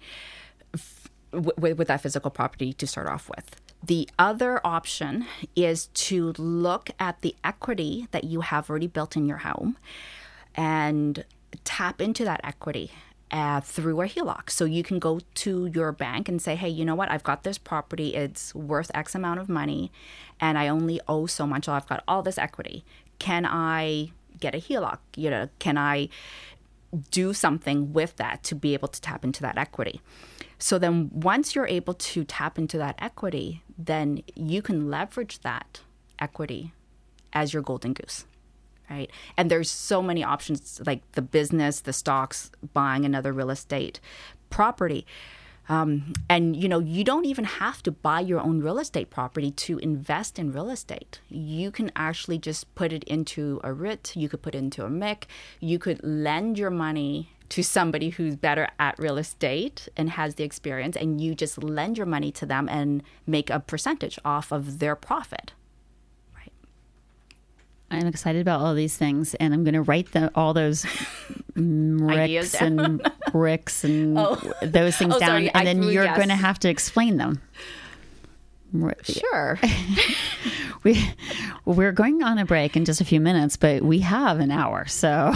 f- 0.73 1.07
with, 1.31 1.77
with 1.77 1.87
that 1.87 2.01
physical 2.01 2.31
property 2.31 2.73
to 2.73 2.87
start 2.87 3.07
off 3.07 3.29
with? 3.29 3.61
The 3.83 4.09
other 4.17 4.59
option 4.65 5.25
is 5.55 5.87
to 5.87 6.33
look 6.37 6.89
at 6.99 7.21
the 7.21 7.35
equity 7.43 8.07
that 8.11 8.23
you 8.23 8.41
have 8.41 8.69
already 8.69 8.87
built 8.87 9.15
in 9.15 9.25
your 9.27 9.37
home 9.37 9.77
and 10.55 11.25
tap 11.63 12.01
into 12.01 12.23
that 12.25 12.41
equity 12.43 12.91
uh, 13.31 13.59
through 13.61 14.01
a 14.01 14.05
HELOC. 14.05 14.49
So 14.49 14.65
you 14.65 14.83
can 14.83 14.99
go 14.99 15.19
to 15.35 15.65
your 15.67 15.91
bank 15.91 16.29
and 16.29 16.41
say, 16.41 16.55
hey, 16.55 16.69
you 16.69 16.85
know 16.85 16.95
what? 16.95 17.09
I've 17.09 17.23
got 17.23 17.43
this 17.43 17.57
property. 17.57 18.15
It's 18.15 18.53
worth 18.53 18.91
X 18.93 19.15
amount 19.15 19.39
of 19.39 19.49
money 19.49 19.91
and 20.39 20.57
I 20.57 20.67
only 20.67 21.01
owe 21.07 21.25
so 21.25 21.45
much. 21.45 21.67
I've 21.67 21.87
got 21.87 22.03
all 22.07 22.21
this 22.21 22.37
equity. 22.37 22.85
Can 23.19 23.45
I 23.45 24.11
get 24.39 24.55
a 24.55 24.59
HELOC? 24.59 24.99
You 25.15 25.29
know, 25.29 25.49
can 25.59 25.77
I 25.77 26.09
do 27.11 27.33
something 27.33 27.93
with 27.93 28.15
that 28.17 28.43
to 28.43 28.55
be 28.55 28.73
able 28.73 28.87
to 28.89 29.01
tap 29.01 29.23
into 29.23 29.41
that 29.41 29.57
equity? 29.57 30.01
So 30.59 30.79
then 30.79 31.09
once 31.13 31.55
you're 31.55 31.67
able 31.67 31.95
to 31.95 32.23
tap 32.23 32.57
into 32.57 32.77
that 32.77 32.95
equity, 32.99 33.63
then 33.77 34.23
you 34.35 34.61
can 34.61 34.89
leverage 34.89 35.39
that 35.39 35.81
equity 36.19 36.71
as 37.33 37.53
your 37.53 37.61
golden 37.61 37.91
goose 37.91 38.25
right? 38.89 39.09
And 39.37 39.49
there's 39.49 39.69
so 39.69 40.01
many 40.01 40.23
options 40.23 40.81
like 40.85 41.09
the 41.13 41.21
business 41.21 41.81
the 41.81 41.93
stocks 41.93 42.51
buying 42.73 43.05
another 43.05 43.33
real 43.33 43.49
estate 43.49 43.99
property. 44.49 45.05
Um, 45.67 46.13
and 46.29 46.55
you 46.55 46.69
know 46.69 46.79
you 46.79 47.03
don't 47.03 47.25
even 47.25 47.43
have 47.43 47.81
to 47.83 47.91
buy 47.91 48.19
your 48.19 48.39
own 48.39 48.61
real 48.61 48.77
estate 48.77 49.09
property 49.09 49.49
to 49.51 49.79
invest 49.79 50.37
in 50.37 50.51
real 50.51 50.69
estate. 50.69 51.21
You 51.27 51.71
can 51.71 51.91
actually 51.95 52.37
just 52.37 52.73
put 52.75 52.93
it 52.93 53.03
into 53.05 53.59
a 53.63 53.73
REIT 53.73 54.15
you 54.15 54.29
could 54.29 54.43
put 54.43 54.53
it 54.53 54.59
into 54.59 54.85
a 54.85 54.89
MIC 54.89 55.27
you 55.59 55.79
could 55.79 55.99
lend 56.03 56.59
your 56.59 56.69
money 56.69 57.31
to 57.49 57.63
somebody 57.63 58.09
who's 58.09 58.35
better 58.35 58.67
at 58.79 58.97
real 58.99 59.17
estate 59.17 59.87
and 59.95 60.11
has 60.11 60.35
the 60.35 60.43
experience 60.43 60.95
and 60.95 61.21
you 61.21 61.35
just 61.35 61.63
lend 61.63 61.97
your 61.97 62.07
money 62.07 62.31
to 62.31 62.45
them 62.45 62.67
and 62.69 63.03
make 63.25 63.49
a 63.49 63.59
percentage 63.59 64.19
off 64.25 64.51
of 64.51 64.79
their 64.79 64.95
profit 64.95 65.53
I'm 67.91 68.07
excited 68.07 68.41
about 68.41 68.61
all 68.61 68.73
these 68.73 68.97
things, 68.97 69.35
and 69.35 69.53
I'm 69.53 69.63
going 69.63 69.75
to 69.75 69.81
write 69.81 70.11
the, 70.11 70.31
all 70.35 70.53
those 70.53 70.85
ricks 71.55 72.55
and 72.55 73.01
bricks 73.31 73.83
and 73.83 74.17
those 74.61 74.97
things 74.97 75.13
Oh, 75.15 75.19
down, 75.19 75.27
sorry, 75.29 75.49
and 75.49 75.57
I 75.57 75.63
then 75.65 75.83
you're 75.83 76.03
yes. 76.03 76.17
going 76.17 76.29
to 76.29 76.35
have 76.35 76.59
to 76.59 76.69
explain 76.69 77.17
them. 77.17 77.41
Sure 79.03 79.57
We 80.83 81.09
we're 81.63 81.93
going 81.93 82.21
on 82.23 82.37
a 82.37 82.45
break 82.45 82.75
in 82.75 82.83
just 82.83 82.99
a 82.99 83.05
few 83.05 83.21
minutes, 83.21 83.55
but 83.57 83.81
we 83.83 83.99
have 83.99 84.39
an 84.39 84.51
hour, 84.51 84.85
so 84.85 85.31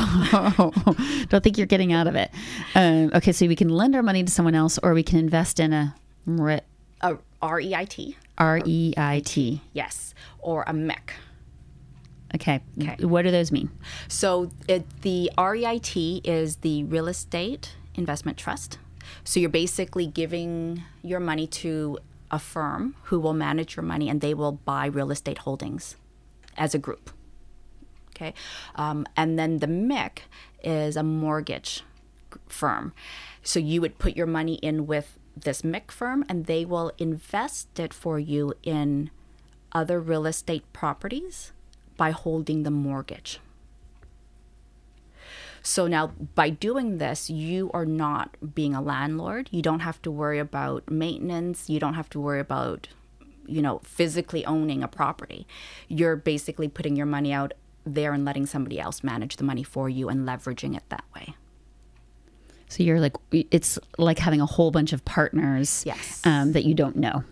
don't 1.29 1.41
think 1.43 1.57
you're 1.57 1.65
getting 1.65 1.93
out 1.93 2.05
of 2.07 2.15
it. 2.15 2.31
Um, 2.75 3.11
okay, 3.15 3.31
so 3.31 3.47
we 3.47 3.55
can 3.55 3.69
lend 3.69 3.95
our 3.95 4.03
money 4.03 4.23
to 4.23 4.31
someone 4.31 4.55
else, 4.55 4.77
or 4.83 4.93
we 4.93 5.03
can 5.03 5.17
invest 5.19 5.59
in 5.59 5.71
a 5.73 5.95
a 7.01 7.17
r-e-i-t 7.41 8.17
R 8.37 8.59
E 8.65 8.93
I 8.97 9.21
T. 9.25 9.61
yes 9.73 10.13
or 10.39 10.63
a 10.67 10.73
MIC 10.73 11.13
Okay. 12.35 12.61
Okay. 12.81 13.05
What 13.05 13.23
do 13.23 13.31
those 13.31 13.51
mean? 13.51 13.71
So 14.07 14.51
it, 14.67 15.01
the 15.01 15.31
REIT 15.37 15.95
is 16.23 16.57
the 16.57 16.83
Real 16.83 17.07
Estate 17.07 17.75
Investment 17.95 18.37
Trust. 18.37 18.77
So 19.23 19.39
you're 19.39 19.49
basically 19.49 20.05
giving 20.05 20.83
your 21.01 21.19
money 21.19 21.47
to 21.47 21.97
a 22.31 22.39
firm 22.39 22.95
who 23.03 23.19
will 23.19 23.33
manage 23.33 23.75
your 23.75 23.83
money 23.83 24.09
and 24.09 24.21
they 24.21 24.33
will 24.33 24.51
buy 24.51 24.85
real 24.85 25.11
estate 25.11 25.39
holdings 25.39 25.95
as 26.57 26.75
a 26.75 26.77
group. 26.77 27.09
Okay. 28.15 28.33
Um, 28.75 29.07
and 29.17 29.39
then 29.39 29.57
the 29.59 29.67
MIC 29.67 30.23
is 30.63 30.95
a 30.95 31.03
mortgage 31.03 31.83
firm. 32.47 32.93
So 33.41 33.59
you 33.59 33.81
would 33.81 33.97
put 33.97 34.15
your 34.15 34.27
money 34.27 34.55
in 34.55 34.85
with 34.85 35.17
this 35.35 35.63
MIC 35.63 35.91
firm 35.91 36.23
and 36.29 36.45
they 36.45 36.65
will 36.65 36.91
invest 36.97 37.79
it 37.79 37.93
for 37.93 38.19
you 38.19 38.53
in 38.61 39.09
other 39.71 39.99
real 39.99 40.25
estate 40.25 40.63
properties 40.73 41.53
by 41.99 42.11
holding 42.11 42.63
the 42.63 42.71
mortgage. 42.71 43.39
So 45.61 45.85
now, 45.85 46.07
by 46.33 46.49
doing 46.49 46.97
this, 46.97 47.29
you 47.29 47.69
are 47.73 47.85
not 47.85 48.37
being 48.55 48.73
a 48.73 48.81
landlord. 48.81 49.49
You 49.51 49.61
don't 49.61 49.81
have 49.81 50.01
to 50.03 50.09
worry 50.09 50.39
about 50.39 50.89
maintenance. 50.89 51.69
You 51.69 51.79
don't 51.81 51.95
have 51.95 52.09
to 52.11 52.19
worry 52.19 52.39
about, 52.39 52.87
you 53.45 53.61
know, 53.61 53.79
physically 53.83 54.45
owning 54.45 54.81
a 54.81 54.87
property. 54.87 55.45
You're 55.89 56.15
basically 56.15 56.69
putting 56.69 56.95
your 56.95 57.05
money 57.05 57.33
out 57.33 57.53
there 57.85 58.13
and 58.13 58.23
letting 58.23 58.45
somebody 58.45 58.79
else 58.79 59.03
manage 59.03 59.35
the 59.35 59.43
money 59.43 59.63
for 59.63 59.89
you 59.89 60.07
and 60.07 60.25
leveraging 60.25 60.77
it 60.77 60.83
that 60.87 61.03
way. 61.13 61.35
So 62.69 62.81
you're 62.81 63.01
like, 63.01 63.17
it's 63.31 63.77
like 63.97 64.19
having 64.19 64.39
a 64.39 64.45
whole 64.45 64.71
bunch 64.71 64.93
of 64.93 65.03
partners 65.03 65.83
Yes. 65.85 66.21
um, 66.23 66.53
that 66.53 66.63
you 66.63 66.73
don't 66.73 66.95
know. 66.95 67.25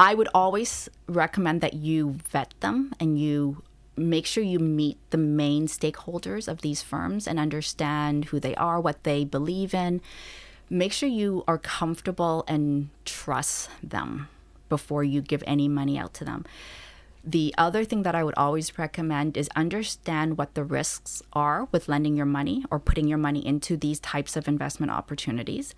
I 0.00 0.14
would 0.14 0.28
always 0.32 0.88
recommend 1.08 1.60
that 1.60 1.74
you 1.74 2.12
vet 2.30 2.54
them 2.60 2.94
and 2.98 3.20
you 3.20 3.62
make 3.98 4.24
sure 4.24 4.42
you 4.42 4.58
meet 4.58 4.96
the 5.10 5.18
main 5.18 5.66
stakeholders 5.66 6.48
of 6.48 6.62
these 6.62 6.80
firms 6.80 7.28
and 7.28 7.38
understand 7.38 8.24
who 8.24 8.40
they 8.40 8.54
are, 8.54 8.80
what 8.80 9.04
they 9.04 9.26
believe 9.26 9.74
in. 9.74 10.00
Make 10.70 10.94
sure 10.94 11.06
you 11.06 11.44
are 11.46 11.58
comfortable 11.58 12.46
and 12.48 12.88
trust 13.04 13.68
them 13.82 14.28
before 14.70 15.04
you 15.04 15.20
give 15.20 15.44
any 15.46 15.68
money 15.68 15.98
out 15.98 16.14
to 16.14 16.24
them. 16.24 16.46
The 17.22 17.54
other 17.58 17.84
thing 17.84 18.02
that 18.04 18.14
I 18.14 18.24
would 18.24 18.38
always 18.38 18.78
recommend 18.78 19.36
is 19.36 19.50
understand 19.54 20.38
what 20.38 20.54
the 20.54 20.64
risks 20.64 21.22
are 21.34 21.68
with 21.72 21.90
lending 21.90 22.16
your 22.16 22.24
money 22.24 22.64
or 22.70 22.78
putting 22.78 23.06
your 23.06 23.18
money 23.18 23.46
into 23.46 23.76
these 23.76 24.00
types 24.00 24.34
of 24.34 24.48
investment 24.48 24.92
opportunities. 24.92 25.74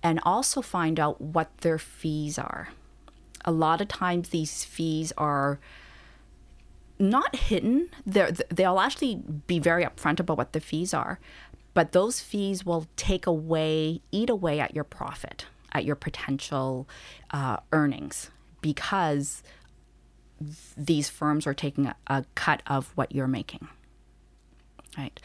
And 0.00 0.20
also 0.22 0.62
find 0.62 1.00
out 1.00 1.20
what 1.20 1.50
their 1.58 1.78
fees 1.78 2.38
are. 2.38 2.68
A 3.44 3.52
lot 3.52 3.80
of 3.80 3.88
times, 3.88 4.28
these 4.28 4.64
fees 4.64 5.12
are 5.18 5.58
not 6.98 7.34
hidden. 7.34 7.88
They're, 8.06 8.30
they'll 8.30 8.78
actually 8.78 9.22
be 9.46 9.58
very 9.58 9.84
upfront 9.84 10.20
about 10.20 10.36
what 10.36 10.52
the 10.52 10.60
fees 10.60 10.94
are, 10.94 11.18
but 11.74 11.92
those 11.92 12.20
fees 12.20 12.64
will 12.64 12.86
take 12.96 13.26
away, 13.26 14.00
eat 14.12 14.30
away 14.30 14.60
at 14.60 14.74
your 14.74 14.84
profit, 14.84 15.46
at 15.72 15.84
your 15.84 15.96
potential 15.96 16.88
uh, 17.32 17.56
earnings, 17.72 18.30
because 18.60 19.42
these 20.76 21.08
firms 21.08 21.46
are 21.46 21.54
taking 21.54 21.86
a, 21.86 21.96
a 22.06 22.24
cut 22.34 22.62
of 22.66 22.92
what 22.94 23.12
you're 23.12 23.26
making. 23.26 23.68
Right. 24.98 25.18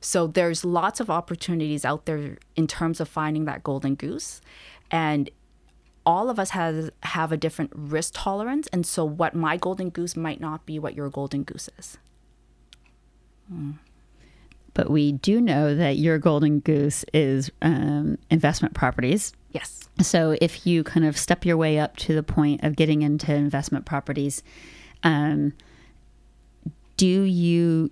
So 0.00 0.28
there's 0.28 0.64
lots 0.64 1.00
of 1.00 1.10
opportunities 1.10 1.84
out 1.84 2.06
there 2.06 2.38
in 2.54 2.66
terms 2.68 3.00
of 3.00 3.08
finding 3.08 3.46
that 3.46 3.64
golden 3.64 3.96
goose. 3.96 4.40
And 4.92 5.28
all 6.08 6.30
of 6.30 6.38
us 6.38 6.50
has 6.50 6.90
have 7.02 7.32
a 7.32 7.36
different 7.36 7.70
risk 7.74 8.14
tolerance. 8.16 8.66
And 8.68 8.86
so 8.86 9.04
what 9.04 9.34
my 9.34 9.58
golden 9.58 9.90
goose 9.90 10.16
might 10.16 10.40
not 10.40 10.64
be 10.64 10.78
what 10.78 10.94
your 10.94 11.10
golden 11.10 11.42
goose 11.42 11.68
is. 11.78 11.98
Hmm. 13.52 13.72
But 14.72 14.88
we 14.90 15.12
do 15.12 15.38
know 15.38 15.74
that 15.74 15.98
your 15.98 16.16
golden 16.16 16.60
goose 16.60 17.04
is 17.12 17.50
um, 17.60 18.16
investment 18.30 18.72
properties. 18.72 19.34
Yes. 19.52 19.90
So 20.00 20.34
if 20.40 20.66
you 20.66 20.82
kind 20.82 21.04
of 21.04 21.18
step 21.18 21.44
your 21.44 21.58
way 21.58 21.78
up 21.78 21.96
to 21.98 22.14
the 22.14 22.22
point 22.22 22.64
of 22.64 22.74
getting 22.74 23.02
into 23.02 23.34
investment 23.34 23.84
properties, 23.84 24.42
um, 25.02 25.52
do 26.96 27.06
you 27.06 27.90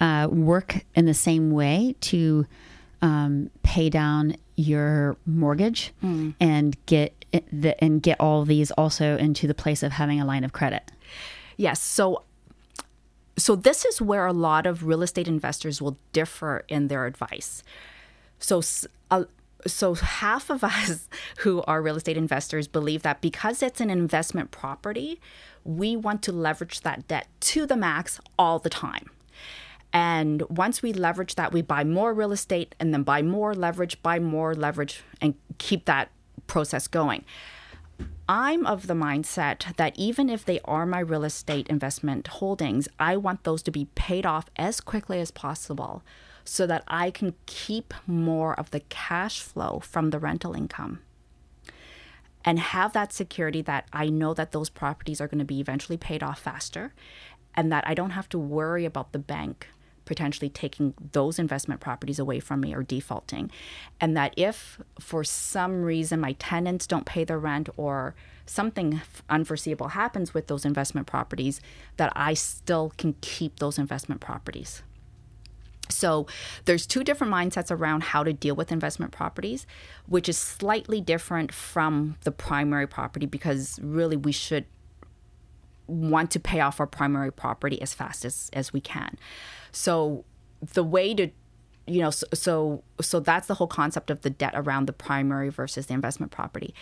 uh, 0.00 0.28
work 0.30 0.82
in 0.94 1.04
the 1.04 1.14
same 1.14 1.50
way 1.50 1.94
to 2.00 2.46
um, 3.02 3.50
pay 3.62 3.90
down 3.90 4.36
your 4.56 5.16
mortgage 5.26 5.92
mm. 6.02 6.34
and 6.40 6.76
get 6.86 7.24
the, 7.52 7.82
and 7.82 8.02
get 8.02 8.18
all 8.20 8.44
these 8.44 8.70
also 8.72 9.16
into 9.16 9.46
the 9.46 9.54
place 9.54 9.82
of 9.82 9.92
having 9.92 10.20
a 10.20 10.24
line 10.24 10.44
of 10.44 10.52
credit? 10.52 10.90
Yes. 11.56 11.80
So 11.80 12.22
so 13.38 13.54
this 13.54 13.84
is 13.84 14.00
where 14.00 14.26
a 14.26 14.32
lot 14.32 14.66
of 14.66 14.86
real 14.86 15.02
estate 15.02 15.28
investors 15.28 15.82
will 15.82 15.98
differ 16.12 16.64
in 16.68 16.88
their 16.88 17.06
advice. 17.06 17.62
So 18.38 18.62
uh, 19.10 19.24
so 19.66 19.94
half 19.94 20.50
of 20.50 20.64
us 20.64 21.08
who 21.38 21.62
are 21.62 21.82
real 21.82 21.96
estate 21.96 22.16
investors 22.16 22.66
believe 22.68 23.02
that 23.02 23.20
because 23.20 23.62
it's 23.62 23.80
an 23.80 23.90
investment 23.90 24.50
property, 24.50 25.20
we 25.64 25.96
want 25.96 26.22
to 26.22 26.32
leverage 26.32 26.80
that 26.82 27.06
debt 27.08 27.26
to 27.40 27.66
the 27.66 27.76
max 27.76 28.20
all 28.38 28.58
the 28.58 28.70
time. 28.70 29.10
And 29.96 30.42
once 30.50 30.82
we 30.82 30.92
leverage 30.92 31.36
that, 31.36 31.54
we 31.54 31.62
buy 31.62 31.82
more 31.82 32.12
real 32.12 32.30
estate 32.30 32.74
and 32.78 32.92
then 32.92 33.02
buy 33.02 33.22
more 33.22 33.54
leverage, 33.54 34.02
buy 34.02 34.18
more 34.18 34.54
leverage, 34.54 35.02
and 35.22 35.36
keep 35.56 35.86
that 35.86 36.10
process 36.46 36.86
going. 36.86 37.24
I'm 38.28 38.66
of 38.66 38.88
the 38.88 38.94
mindset 38.94 39.74
that 39.76 39.98
even 39.98 40.28
if 40.28 40.44
they 40.44 40.60
are 40.66 40.84
my 40.84 40.98
real 40.98 41.24
estate 41.24 41.66
investment 41.68 42.26
holdings, 42.26 42.88
I 43.00 43.16
want 43.16 43.44
those 43.44 43.62
to 43.62 43.70
be 43.70 43.86
paid 43.94 44.26
off 44.26 44.50
as 44.56 44.82
quickly 44.82 45.18
as 45.18 45.30
possible 45.30 46.02
so 46.44 46.66
that 46.66 46.84
I 46.86 47.10
can 47.10 47.32
keep 47.46 47.94
more 48.06 48.52
of 48.60 48.72
the 48.72 48.80
cash 48.80 49.40
flow 49.40 49.80
from 49.82 50.10
the 50.10 50.18
rental 50.18 50.52
income 50.52 51.00
and 52.44 52.58
have 52.58 52.92
that 52.92 53.14
security 53.14 53.62
that 53.62 53.88
I 53.94 54.10
know 54.10 54.34
that 54.34 54.52
those 54.52 54.68
properties 54.68 55.22
are 55.22 55.26
going 55.26 55.38
to 55.38 55.46
be 55.46 55.58
eventually 55.58 55.96
paid 55.96 56.22
off 56.22 56.40
faster 56.40 56.92
and 57.54 57.72
that 57.72 57.88
I 57.88 57.94
don't 57.94 58.10
have 58.10 58.28
to 58.28 58.38
worry 58.38 58.84
about 58.84 59.12
the 59.12 59.18
bank 59.18 59.68
potentially 60.06 60.48
taking 60.48 60.94
those 61.12 61.38
investment 61.38 61.80
properties 61.82 62.18
away 62.18 62.40
from 62.40 62.60
me 62.60 62.74
or 62.74 62.82
defaulting. 62.82 63.50
And 64.00 64.16
that 64.16 64.32
if 64.36 64.80
for 64.98 65.22
some 65.22 65.82
reason 65.82 66.20
my 66.20 66.32
tenants 66.32 66.86
don't 66.86 67.04
pay 67.04 67.24
their 67.24 67.38
rent 67.38 67.68
or 67.76 68.14
something 68.46 69.02
unforeseeable 69.28 69.88
happens 69.88 70.32
with 70.32 70.46
those 70.46 70.64
investment 70.64 71.06
properties, 71.06 71.60
that 71.98 72.12
I 72.16 72.32
still 72.32 72.92
can 72.96 73.16
keep 73.20 73.58
those 73.58 73.78
investment 73.78 74.22
properties. 74.22 74.82
So 75.88 76.26
there's 76.64 76.86
two 76.86 77.04
different 77.04 77.32
mindsets 77.32 77.70
around 77.70 78.04
how 78.04 78.24
to 78.24 78.32
deal 78.32 78.54
with 78.54 78.72
investment 78.72 79.12
properties, 79.12 79.66
which 80.06 80.28
is 80.28 80.38
slightly 80.38 81.00
different 81.00 81.52
from 81.52 82.16
the 82.24 82.32
primary 82.32 82.86
property 82.86 83.26
because 83.26 83.78
really 83.82 84.16
we 84.16 84.32
should 84.32 84.64
want 85.86 86.30
to 86.32 86.40
pay 86.40 86.60
off 86.60 86.80
our 86.80 86.86
primary 86.86 87.32
property 87.32 87.80
as 87.80 87.94
fast 87.94 88.24
as, 88.24 88.50
as 88.52 88.72
we 88.72 88.80
can. 88.80 89.16
So 89.76 90.24
the 90.60 90.82
way 90.82 91.14
to 91.14 91.28
you 91.86 92.00
know 92.00 92.10
so, 92.10 92.26
so 92.32 92.82
so 93.00 93.20
that's 93.20 93.46
the 93.46 93.54
whole 93.54 93.66
concept 93.66 94.10
of 94.10 94.22
the 94.22 94.30
debt 94.30 94.54
around 94.56 94.86
the 94.86 94.92
primary 94.92 95.50
versus 95.50 95.86
the 95.86 95.94
investment 95.94 96.32
property. 96.32 96.74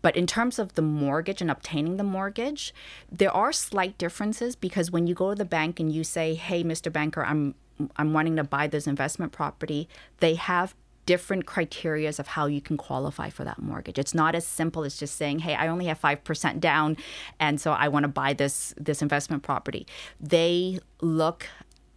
But 0.00 0.16
in 0.16 0.28
terms 0.28 0.60
of 0.60 0.74
the 0.74 0.82
mortgage 0.82 1.40
and 1.40 1.50
obtaining 1.50 1.96
the 1.96 2.04
mortgage, 2.04 2.72
there 3.10 3.32
are 3.32 3.52
slight 3.52 3.98
differences 3.98 4.54
because 4.54 4.92
when 4.92 5.08
you 5.08 5.14
go 5.14 5.30
to 5.30 5.34
the 5.34 5.44
bank 5.44 5.80
and 5.80 5.92
you 5.92 6.04
say, 6.04 6.34
"Hey, 6.34 6.62
Mr. 6.62 6.92
Banker, 6.92 7.24
I'm 7.24 7.56
I'm 7.96 8.12
wanting 8.12 8.36
to 8.36 8.44
buy 8.44 8.68
this 8.68 8.86
investment 8.86 9.32
property, 9.32 9.88
they 10.20 10.36
have 10.36 10.74
different 11.04 11.46
criterias 11.46 12.18
of 12.18 12.28
how 12.28 12.46
you 12.46 12.60
can 12.60 12.76
qualify 12.76 13.30
for 13.30 13.44
that 13.44 13.60
mortgage. 13.60 13.98
It's 13.98 14.14
not 14.14 14.34
as 14.34 14.46
simple 14.46 14.84
as 14.84 14.96
just 14.96 15.16
saying, 15.16 15.40
"Hey, 15.40 15.56
I 15.56 15.66
only 15.66 15.86
have 15.86 15.98
5% 15.98 16.60
down 16.60 16.96
and 17.40 17.60
so 17.60 17.72
I 17.72 17.88
want 17.88 18.04
to 18.04 18.08
buy 18.08 18.34
this 18.34 18.72
this 18.76 19.02
investment 19.02 19.42
property." 19.42 19.84
They 20.20 20.78
look 21.00 21.48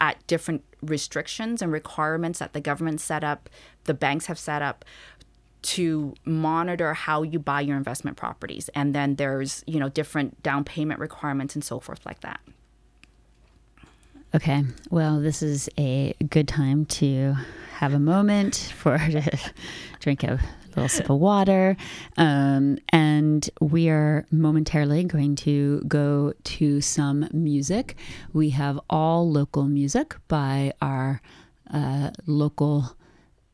at 0.01 0.25
different 0.27 0.63
restrictions 0.81 1.61
and 1.61 1.71
requirements 1.71 2.39
that 2.39 2.53
the 2.53 2.61
government 2.61 3.01
set 3.01 3.23
up, 3.23 3.49
the 3.85 3.93
banks 3.93 4.27
have 4.27 4.39
set 4.39 4.61
up 4.61 4.85
to 5.61 6.13
monitor 6.23 6.93
how 6.93 7.21
you 7.21 7.37
buy 7.37 7.61
your 7.61 7.75
investment 7.75 8.15
properties. 8.15 8.69
And 8.73 8.95
then 8.95 9.15
there's, 9.15 9.63
you 9.67 9.79
know, 9.79 9.89
different 9.89 10.41
down 10.41 10.63
payment 10.63 10.99
requirements 10.99 11.55
and 11.55 11.63
so 11.63 11.79
forth 11.79 12.05
like 12.05 12.21
that. 12.21 12.39
Okay. 14.33 14.63
Well, 14.89 15.19
this 15.19 15.41
is 15.41 15.69
a 15.77 16.13
good 16.29 16.47
time 16.47 16.85
to 16.85 17.35
have 17.73 17.93
a 17.93 17.99
moment 17.99 18.73
for 18.77 18.97
to 19.11 19.39
drink 19.99 20.23
a 20.23 20.39
little 20.75 20.89
sip 20.89 21.09
of 21.09 21.19
water. 21.19 21.75
Um, 22.17 22.77
and 22.89 23.49
we 23.59 23.89
are 23.89 24.25
momentarily 24.31 25.03
going 25.03 25.35
to 25.37 25.81
go 25.87 26.33
to 26.43 26.81
some 26.81 27.27
music. 27.31 27.95
We 28.33 28.51
have 28.51 28.79
all 28.89 29.29
local 29.29 29.65
music 29.65 30.15
by 30.27 30.73
our 30.81 31.21
uh, 31.71 32.11
local 32.25 32.95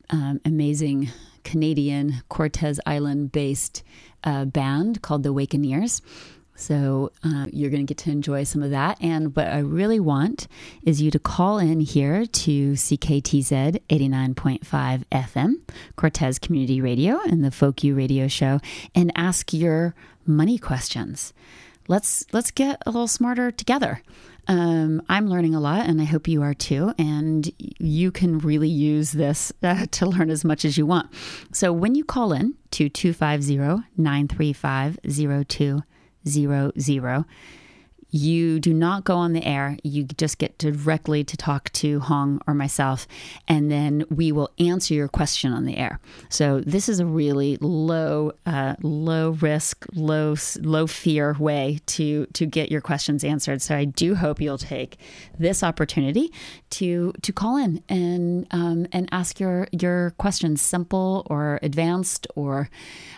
um, 0.10 0.40
amazing 0.46 1.10
Canadian 1.44 2.24
Cortes 2.30 2.80
Island 2.86 3.32
based 3.32 3.84
uh, 4.24 4.46
band 4.46 5.02
called 5.02 5.24
the 5.24 5.34
Wakeneers. 5.34 6.02
So 6.56 7.12
uh, 7.24 7.46
you're 7.52 7.70
going 7.70 7.86
to 7.86 7.94
get 7.94 8.04
to 8.04 8.12
enjoy 8.12 8.44
some 8.44 8.64
of 8.64 8.72
that. 8.72 8.98
And 9.02 9.36
what 9.36 9.48
I 9.48 9.60
really 9.60 10.00
want 10.00 10.48
is 10.84 11.02
you 11.02 11.12
to 11.12 11.20
call 11.20 11.60
in 11.60 11.82
here 11.82 12.26
to 12.26 12.74
CKTZ 12.74 13.82
89.5 13.90 15.04
FM, 15.12 15.54
Cortes 15.96 16.40
Community 16.40 16.82
Radio, 16.82 17.20
and 17.28 17.44
the 17.44 17.52
Folk 17.52 17.84
Radio 17.84 18.28
Show, 18.28 18.60
and 18.94 19.12
ask 19.16 19.54
your 19.54 19.94
money 20.26 20.58
questions. 20.58 21.34
Let's 21.88 22.26
let's 22.32 22.50
get 22.50 22.82
a 22.86 22.90
little 22.90 23.08
smarter 23.08 23.52
together. 23.52 24.02
Um, 24.48 25.02
I'm 25.10 25.28
learning 25.28 25.56
a 25.56 25.60
lot, 25.60 25.88
and 25.88 26.02
I 26.02 26.06
hope 26.06 26.28
you 26.28 26.42
are 26.42 26.54
too. 26.54 26.94
And 26.98 27.52
you 27.58 28.12
can 28.12 28.40
really 28.40 28.70
use 28.70 29.12
this 29.12 29.52
uh, 29.62 29.86
to 29.92 30.06
learn 30.08 30.30
as 30.30 30.46
much 30.46 30.66
as 30.66 30.78
you 30.78 30.86
want. 30.86 31.12
So 31.52 31.74
when 31.74 31.96
you 31.96 32.04
call 32.04 32.32
in 32.32 32.56
to 32.72 32.90
250 32.90 33.58
935 33.98 35.00
zero 36.28 36.72
zero. 36.80 37.26
You 38.16 38.62
do 38.62 38.74
not 38.74 39.04
go 39.04 39.18
on 39.18 39.34
the 39.34 39.44
air. 39.44 39.78
You 39.84 40.06
just 40.06 40.38
get 40.38 40.58
directly 40.58 41.26
to 41.26 41.36
talk 41.36 41.70
to 41.74 42.00
Hong 42.00 42.40
or 42.48 42.54
myself, 42.54 43.10
and 43.46 43.70
then 43.70 44.06
we 44.10 44.32
will 44.32 44.52
answer 44.58 44.94
your 44.94 45.10
question 45.10 45.52
on 45.52 45.66
the 45.66 45.76
air. 45.76 46.00
So 46.30 46.62
this 46.62 46.88
is 46.88 47.02
a 47.02 47.06
really 47.06 47.58
low, 47.60 48.32
uh, 48.46 48.76
low 48.82 49.32
risk, 49.32 49.86
low, 49.94 50.36
low 50.62 50.88
fear 50.88 51.36
way 51.38 51.82
to 51.88 52.26
to 52.28 52.46
get 52.46 52.72
your 52.72 52.80
questions 52.80 53.26
answered. 53.26 53.62
So 53.62 53.76
I 53.76 53.84
do 53.84 54.16
hope 54.16 54.40
you'll 54.40 54.58
take 54.58 54.98
this 55.38 55.62
opportunity 55.62 56.32
to 56.70 57.12
to 57.22 57.34
call 57.34 57.58
in 57.58 57.84
and 57.90 58.48
um, 58.52 58.88
and 58.94 59.10
ask 59.12 59.42
your 59.42 59.68
your 59.74 60.12
questions, 60.12 60.62
simple 60.62 61.28
or 61.30 61.60
advanced 61.62 62.28
or 62.36 62.70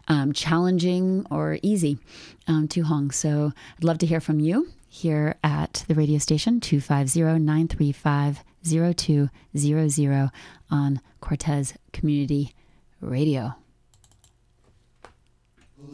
um, 0.08 0.34
challenging 0.34 1.24
or 1.30 1.60
easy 1.62 2.00
um, 2.48 2.68
to 2.70 2.82
Hong. 2.82 3.12
So 3.12 3.54
I'd 3.78 3.84
love 3.84 4.00
to 4.00 4.08
hear 4.08 4.20
from 4.20 4.40
you. 4.40 4.68
Here 4.90 5.36
at 5.44 5.84
the 5.88 5.96
radio 5.96 6.18
station 6.18 6.60
250 6.60 7.22
935 7.40 8.44
0200 8.64 10.32
on 10.70 11.02
Cortes 11.22 11.74
Community 11.94 12.54
Radio. 13.02 13.56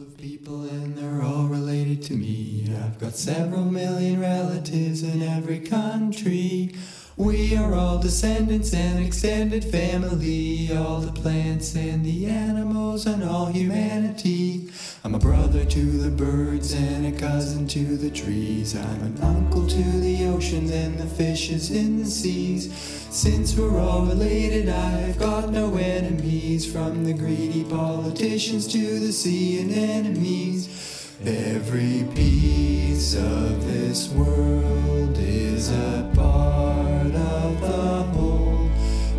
Of 0.00 0.16
people 0.18 0.62
and 0.62 0.96
they're 0.96 1.22
all 1.22 1.44
related 1.44 2.02
to 2.04 2.14
me. 2.14 2.68
I've 2.84 2.98
got 2.98 3.14
several 3.14 3.64
million 3.64 4.20
relatives 4.20 5.02
in 5.02 5.22
every 5.22 5.60
country. 5.60 6.74
We 7.16 7.56
are 7.56 7.74
all 7.74 7.98
descendants 7.98 8.74
and 8.74 8.98
extended 8.98 9.64
family, 9.64 10.76
all 10.76 10.98
the 10.98 11.12
plants 11.12 11.76
and 11.76 12.04
the 12.04 12.26
animals 12.26 13.06
and 13.06 13.22
all 13.22 13.46
humanity. 13.46 14.72
I'm 15.04 15.14
a 15.14 15.20
brother 15.20 15.64
to 15.64 15.84
the 15.84 16.10
birds 16.10 16.72
and 16.72 17.06
a 17.06 17.12
cousin 17.12 17.68
to 17.68 17.96
the 17.96 18.10
trees. 18.10 18.74
I'm 18.74 19.02
an 19.02 19.18
uncle 19.22 19.64
to 19.64 19.82
the 20.00 20.26
oceans 20.26 20.72
and 20.72 20.98
the 20.98 21.06
fishes 21.06 21.70
in 21.70 22.00
the 22.00 22.04
seas. 22.04 22.74
Since 23.10 23.56
we're 23.56 23.78
all 23.78 24.06
related, 24.06 24.68
I've 24.68 25.16
got 25.16 25.50
no 25.50 25.76
enemies, 25.76 26.70
from 26.70 27.04
the 27.04 27.12
greedy 27.12 27.62
politicians 27.62 28.66
to 28.72 28.98
the 28.98 29.12
sea 29.12 29.60
anemones. 29.60 30.93
Every 31.22 32.04
piece 32.14 33.14
of 33.14 33.64
this 33.66 34.08
world 34.08 35.16
is 35.16 35.70
a 35.70 36.10
part 36.14 37.14
of 37.14 37.60
the 37.60 38.02
whole. 38.12 38.68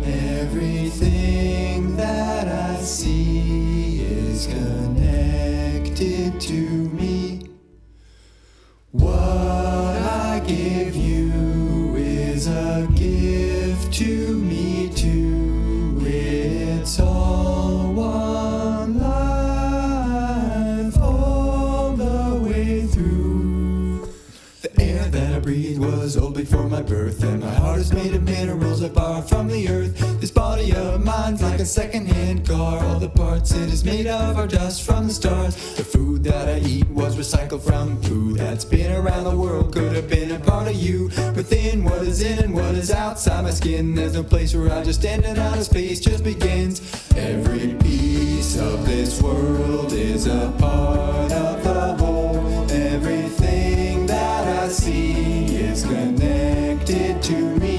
Everything 0.04 1.96
that 1.96 2.48
I 2.48 2.76
see 2.82 4.02
is 4.02 4.46
connected 4.46 6.38
to 6.38 6.52
me. 6.52 7.48
What 8.92 9.08
I 9.08 10.42
give 10.46 10.94
you 10.94 11.94
is 11.96 12.46
a 12.46 12.86
gift 12.94 13.92
to 13.94 14.35
my 26.76 26.82
birth, 26.82 27.22
and 27.22 27.40
my 27.40 27.54
heart 27.54 27.78
is 27.78 27.90
made 27.90 28.14
of 28.14 28.22
minerals 28.22 28.82
I 28.82 28.90
borrow 28.90 29.22
from 29.22 29.48
the 29.48 29.66
earth. 29.66 30.20
This 30.20 30.30
body 30.30 30.74
of 30.74 31.02
mine's 31.02 31.40
like 31.40 31.58
a 31.58 31.64
second-hand 31.64 32.46
car. 32.46 32.84
All 32.84 32.98
the 32.98 33.08
parts 33.08 33.52
it 33.52 33.72
is 33.72 33.82
made 33.82 34.06
of 34.06 34.36
are 34.36 34.46
dust 34.46 34.82
from 34.82 35.06
the 35.06 35.14
stars. 35.14 35.54
The 35.76 35.84
food 35.84 36.22
that 36.24 36.50
I 36.50 36.58
eat 36.58 36.86
was 36.90 37.16
recycled 37.16 37.62
from 37.62 38.02
food 38.02 38.36
that's 38.36 38.66
been 38.66 38.92
around 38.92 39.24
the 39.24 39.34
world. 39.34 39.72
Could 39.72 39.94
have 39.96 40.10
been 40.10 40.32
a 40.32 40.38
part 40.38 40.68
of 40.68 40.74
you. 40.74 41.04
Within 41.34 41.82
what 41.82 42.02
is 42.02 42.20
in 42.20 42.44
and 42.44 42.54
what 42.54 42.74
is 42.74 42.90
outside 42.90 43.44
my 43.44 43.52
skin, 43.52 43.94
there's 43.94 44.12
no 44.12 44.22
place 44.22 44.54
where 44.54 44.70
I 44.70 44.84
just 44.84 45.00
stand 45.00 45.24
and 45.24 45.38
outer 45.38 45.64
space 45.64 45.98
just 45.98 46.22
begins. 46.24 46.82
Every 47.16 47.72
piece 47.76 48.58
of 48.58 48.84
this 48.84 49.22
world 49.22 49.92
is 49.94 50.26
a 50.26 50.52
part 50.58 51.32
of 51.32 51.64
the 51.64 51.94
whole. 51.94 52.70
Everything 52.70 54.06
that 54.08 54.62
I 54.62 54.68
see 54.68 55.56
is 55.56 55.82
connected 55.82 56.15
to 56.86 57.32
me. 57.58 57.75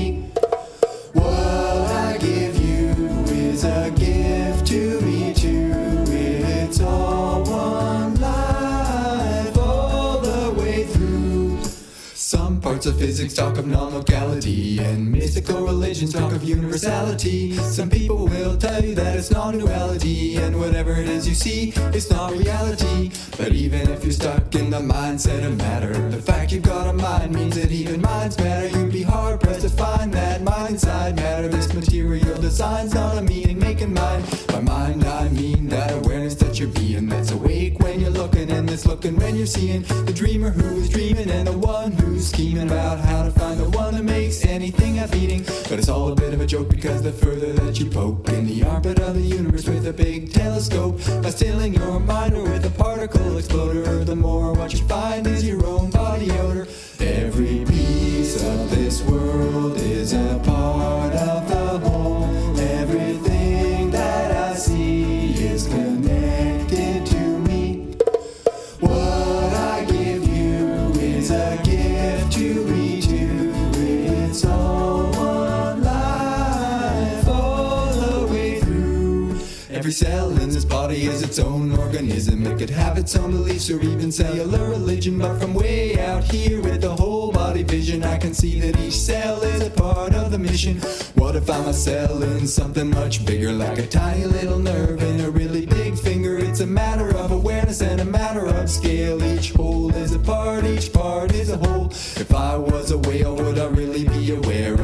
Some 12.98 13.06
parts 13.06 13.20
of 13.20 13.20
physics 13.20 13.34
talk 13.36 13.58
of 13.60 13.68
non-locality 13.68 14.80
and 14.80 15.12
mystical 15.12 15.62
religions 15.62 16.14
talk 16.14 16.32
of 16.32 16.44
universality. 16.44 17.54
Some 17.54 17.92
people 17.92 18.26
will 18.26 18.58
tell 18.58 18.84
you 18.84 18.96
that 18.96 19.16
it's 19.16 19.30
non-duality 19.30 20.38
and 20.38 20.60
whatever 20.60 20.94
it 20.94 21.08
is 21.08 21.28
you 21.28 21.36
see, 21.36 21.74
it's 21.94 22.10
not 22.10 22.32
reality. 22.32 23.12
But 23.38 23.54
even 23.54 23.90
if 23.90 24.04
you're 24.04 24.14
stuck 24.14 24.56
in 24.56 24.72
the 24.72 24.80
mindset 24.80 25.46
of 25.46 25.58
matter, 25.58 26.10
the 26.10 26.22
fact 26.22 26.52
you've 26.52 26.64
got 26.64 26.88
a 26.88 26.94
mind 26.94 27.36
means 27.36 27.56
that 27.56 27.72
even 27.72 28.02
minds 28.02 28.38
matter. 28.40 28.68
You'd 28.68 28.92
be 28.92 29.04
hard 29.04 29.42
pressed 29.42 29.62
to 29.62 29.70
find 29.70 30.12
that 30.14 30.42
mind 30.42 30.72
inside 30.72 31.18
matter. 31.18 31.48
This 31.48 31.72
material 31.74 32.42
design's 32.42 32.96
not 32.96 33.18
a 33.18 33.22
meaning 33.22 33.60
making 33.60 33.94
mind. 33.94 34.26
By 34.48 34.62
mind 34.62 35.04
I 35.06 35.30
mean 35.30 35.68
that 35.70 35.94
awareness 35.94 36.36
that 36.36 36.60
you're 36.60 36.70
being 36.70 37.08
that's 37.08 37.32
awake 37.32 37.80
when 37.98 38.14
you're 38.14 38.24
looking 38.24 38.52
and 38.52 38.70
that's 38.70 38.86
looking 38.86 39.16
when 39.16 39.36
you're 39.36 39.48
seeing 39.48 39.82
the 40.06 40.14
dreamer 40.14 40.52
who 40.52 40.78
is 40.78 40.88
dreaming 40.88 41.32
and 41.32 41.48
the 41.48 41.58
one 41.58 41.92
who's 41.94 42.28
scheming 42.28 42.68
about 42.68 43.00
how 43.00 43.24
to 43.24 43.32
find 43.32 43.60
the 43.60 43.68
one 43.72 43.96
that 43.96 44.04
makes 44.04 44.46
anything 44.46 45.00
a 45.00 45.08
beating. 45.08 45.42
But 45.64 45.80
it's 45.80 45.90
all 45.90 46.12
a 46.12 46.16
bit 46.16 46.32
of 46.32 46.40
a 46.40 46.46
joke 46.46 46.70
because 46.70 47.02
the 47.02 47.12
further 47.12 47.54
that 47.54 47.80
you 47.80 47.90
poke 47.90 48.30
in 48.30 48.46
the 48.46 48.64
armpit 48.66 49.00
of 49.00 49.16
the 49.16 49.22
universe 49.22 49.68
with 49.68 49.88
a 49.88 49.94
big 49.94 50.32
telescope, 50.32 51.00
by 51.24 51.32
stealing 51.32 51.74
your 51.74 52.00
mind 52.00 52.36
or 52.36 52.44
with 52.44 52.66
a 52.66 52.70
particle 52.70 53.36
exploder, 53.36 54.04
the 54.04 54.16
more 54.16 54.54
what 54.54 54.74
you 54.74 54.88
find 54.88 55.26
is 55.26 55.48
your 55.48 55.66
own 55.66 55.90
body 55.90 56.30
odor. 56.32 56.68
Every 57.00 57.66
piece 57.66 58.36
of 58.44 58.70
this 58.70 59.02
world 59.02 59.76
is 59.78 60.14
a 60.14 60.40
part 60.46 61.14
of 61.16 61.50
the 61.50 61.90
whole. 61.90 62.17
Every 79.88 79.94
cell 79.94 80.38
in 80.42 80.50
this 80.50 80.66
body 80.66 81.06
is 81.06 81.22
its 81.22 81.40
own 81.40 81.72
organism. 81.80 82.46
It 82.46 82.58
could 82.58 82.70
have 82.72 82.98
its 82.98 83.16
own 83.16 83.32
beliefs 83.32 83.70
or 83.70 83.80
even 83.80 84.12
cellular 84.12 84.68
religion. 84.68 85.18
But 85.18 85.40
from 85.40 85.54
way 85.54 85.98
out 85.98 86.26
here 86.26 86.62
with 86.62 86.82
the 86.82 86.94
whole 86.94 87.32
body 87.32 87.64
vision, 87.64 88.04
I 88.04 88.18
can 88.18 88.34
see 88.34 88.60
that 88.60 88.78
each 88.82 88.98
cell 88.98 89.42
is 89.44 89.66
a 89.66 89.70
part 89.70 90.14
of 90.14 90.32
the 90.32 90.38
mission. 90.38 90.82
What 91.16 91.38
if 91.38 91.50
I'm 91.50 91.70
a 91.70 91.74
cell 91.74 92.22
in 92.22 92.46
something 92.48 92.90
much 92.90 93.26
bigger, 93.26 93.54
like 93.54 93.80
a 93.80 93.88
tiny 93.88 94.26
little 94.26 94.60
nerve 94.60 95.02
in 95.02 95.22
a 95.22 95.30
really 95.30 95.66
big 95.66 95.98
finger? 95.98 96.38
It's 96.38 96.60
a 96.60 96.68
matter 96.68 97.16
of 97.16 97.32
awareness 97.32 97.80
and 97.80 98.02
a 98.02 98.06
matter 98.06 98.46
of 98.46 98.70
scale. 98.70 99.24
Each 99.24 99.54
whole 99.54 99.96
is 99.96 100.12
a 100.12 100.20
part, 100.20 100.66
each 100.66 100.92
part 100.92 101.32
is 101.32 101.50
a 101.50 101.56
whole. 101.56 101.88
If 101.92 102.36
I 102.36 102.58
was 102.58 102.92
a 102.92 102.98
whale, 102.98 103.38
would 103.38 103.58
I 103.58 103.68
really 103.68 104.06
be 104.06 104.32
aware 104.32 104.77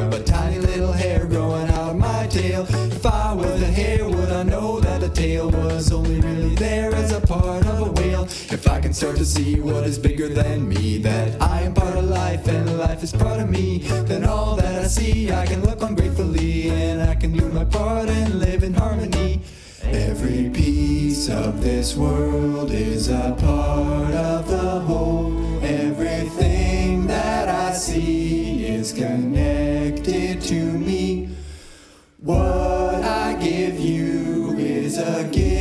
start 8.94 9.18
to 9.18 9.26
see 9.26 9.60
what 9.60 9.84
is 9.86 9.98
bigger 9.98 10.30
than 10.30 10.70
me, 10.70 11.00
that 11.00 11.42
I 11.42 11.62
am 11.62 11.74
part 11.74 11.98
of 11.98 12.06
life 12.06 12.48
and 12.48 12.78
life 12.78 13.02
is 13.02 13.12
part 13.12 13.40
of 13.40 13.50
me, 13.50 13.80
then 14.06 14.24
all 14.24 14.56
that 14.56 14.84
I 14.84 14.88
see 14.88 15.32
I 15.32 15.48
can 15.48 15.64
look 15.64 15.82
on 15.82 15.96
gratefully 15.96 16.70
and 16.70 17.02
I 17.02 17.16
can 17.16 17.32
do 17.32 17.50
my 17.50 17.66
part 17.66 18.08
and 18.08 18.40
live 18.40 18.62
in 18.64 18.76
harmony. 18.76 19.42
Every 19.82 20.50
piece 20.52 21.28
of 21.28 21.64
this 21.64 21.96
world 21.96 22.70
is 22.70 23.10
a 23.10 23.36
part 23.40 24.14
of 24.14 24.48
the 24.48 24.80
whole. 24.82 25.60
Everything 25.64 27.08
that 27.08 27.50
I 27.50 27.74
see 27.74 28.66
is 28.68 28.94
connected 28.94 30.40
to 30.42 30.62
me. 30.64 31.30
What 32.20 33.04
I 33.04 33.34
give 33.42 33.80
you 33.80 34.56
is 34.58 35.00
a 35.00 35.24
gift 35.32 35.53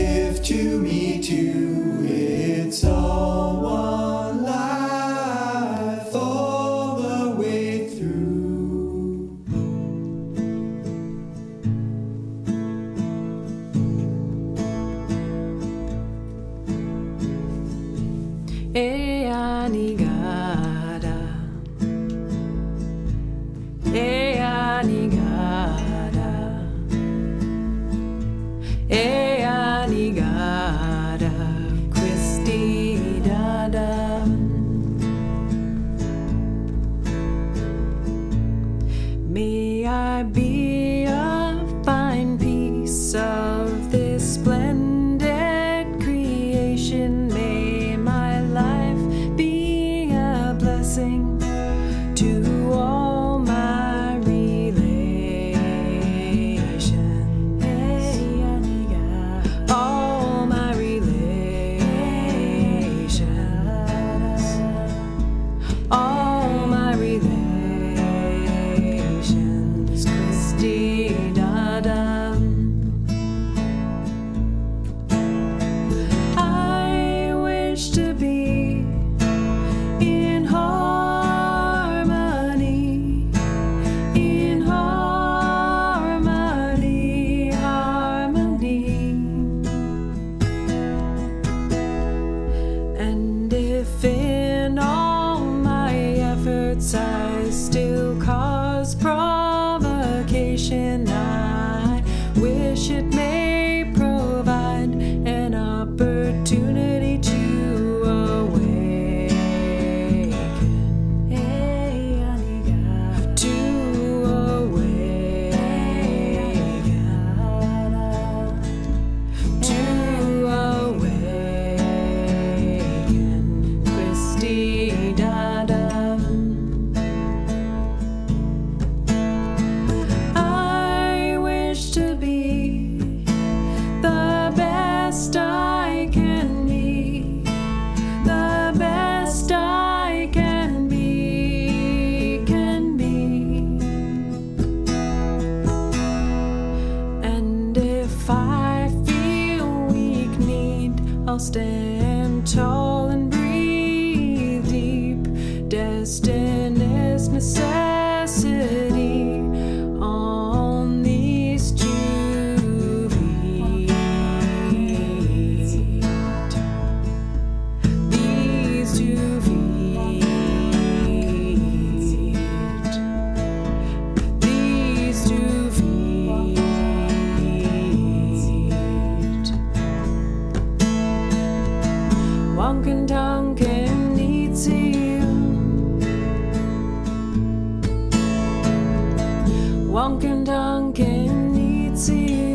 drunk 190.13 190.25
and 190.25 190.47
dunk 190.47 190.99
and 191.01 191.55
needs 191.55 192.11
you. 192.11 192.52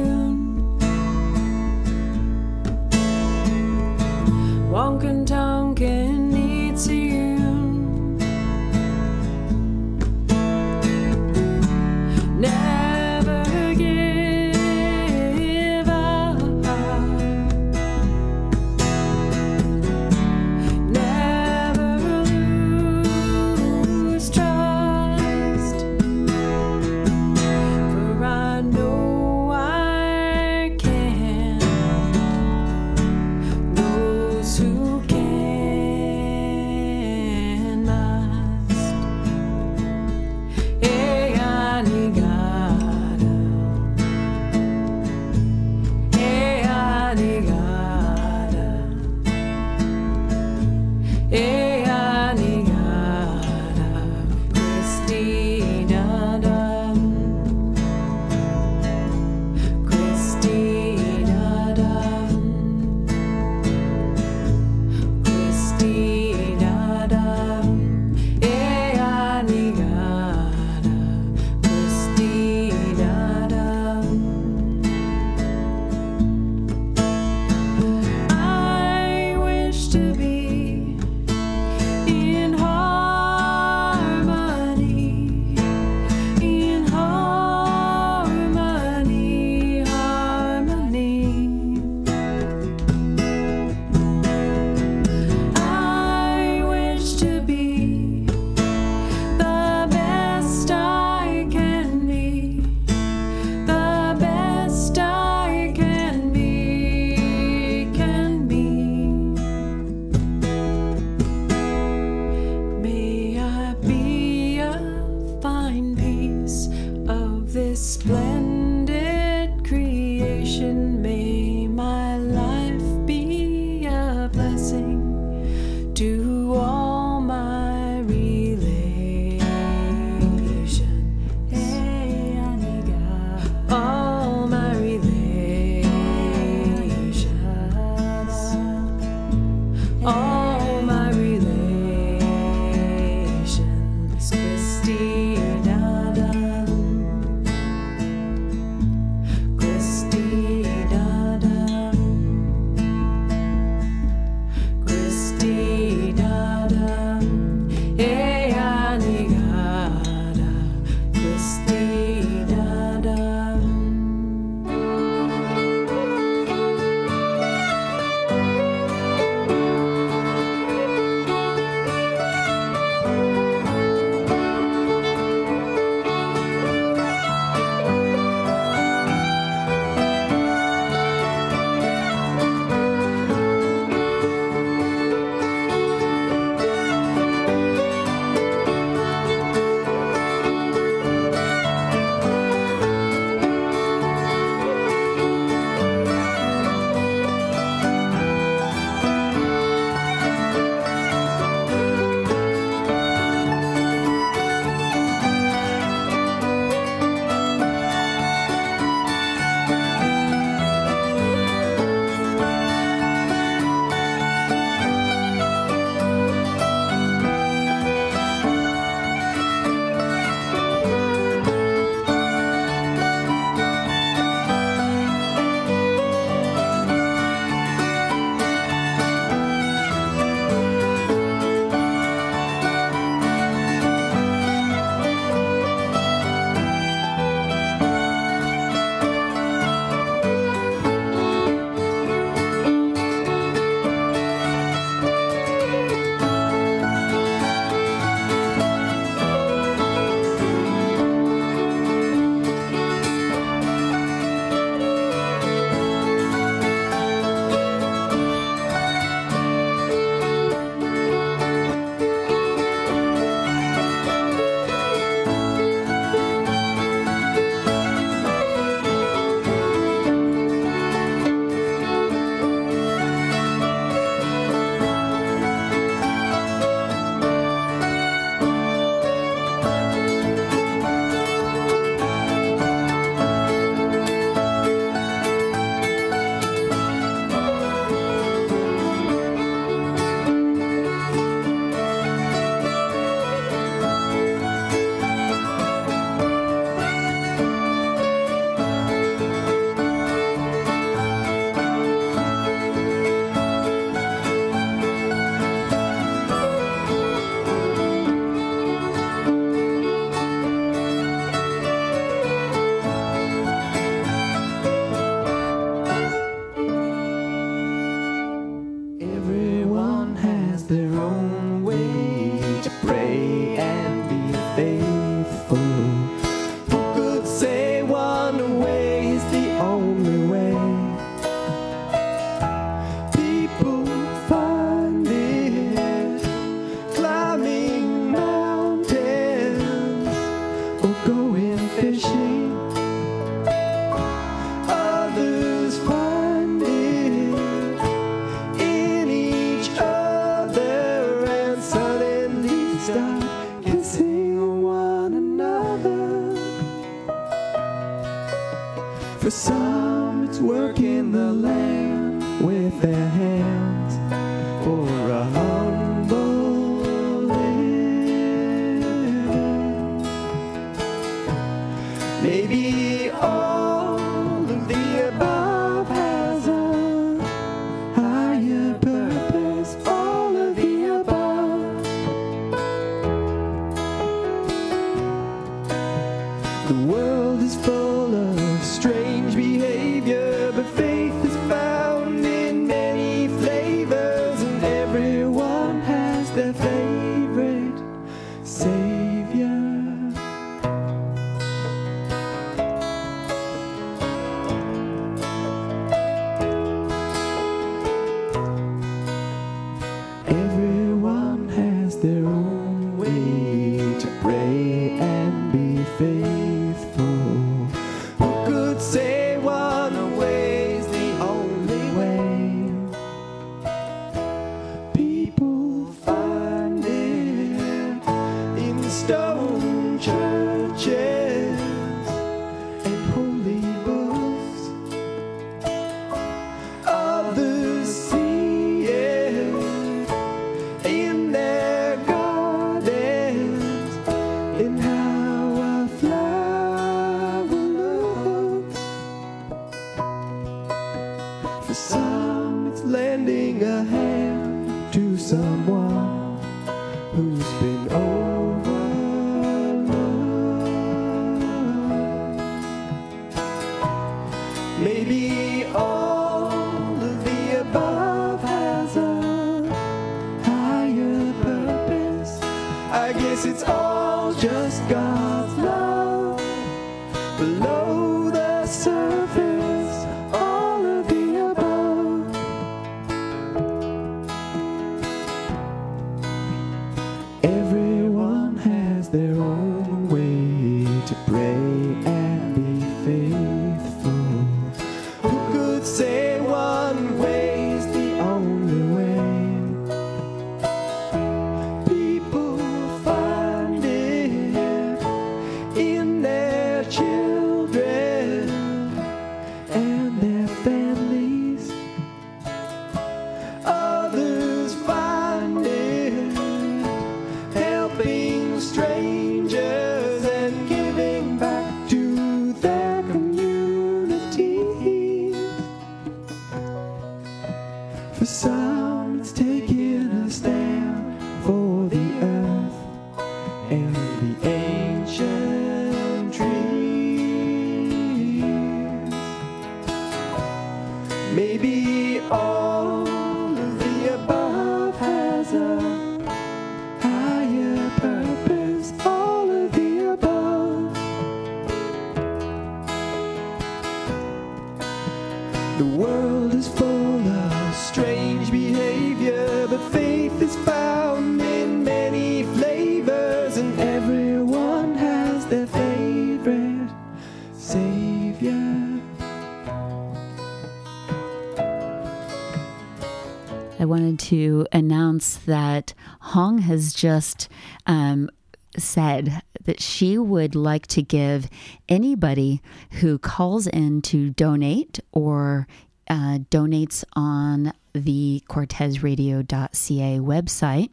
Just 576.98 577.48
um, 577.86 578.28
said 578.76 579.44
that 579.65 579.80
she 579.80 580.18
would 580.18 580.56
like 580.56 580.88
to 580.88 581.03
give 581.03 581.48
anybody 581.88 582.60
who 582.94 583.19
calls 583.19 583.68
in 583.68 584.02
to 584.02 584.32
donate 584.32 584.99
or 585.11 585.68
uh, 586.10 586.40
donates 586.49 587.03
on 587.14 587.72
the 587.94 588.41
CortesRadio.ca 588.49 590.19
website 590.19 590.90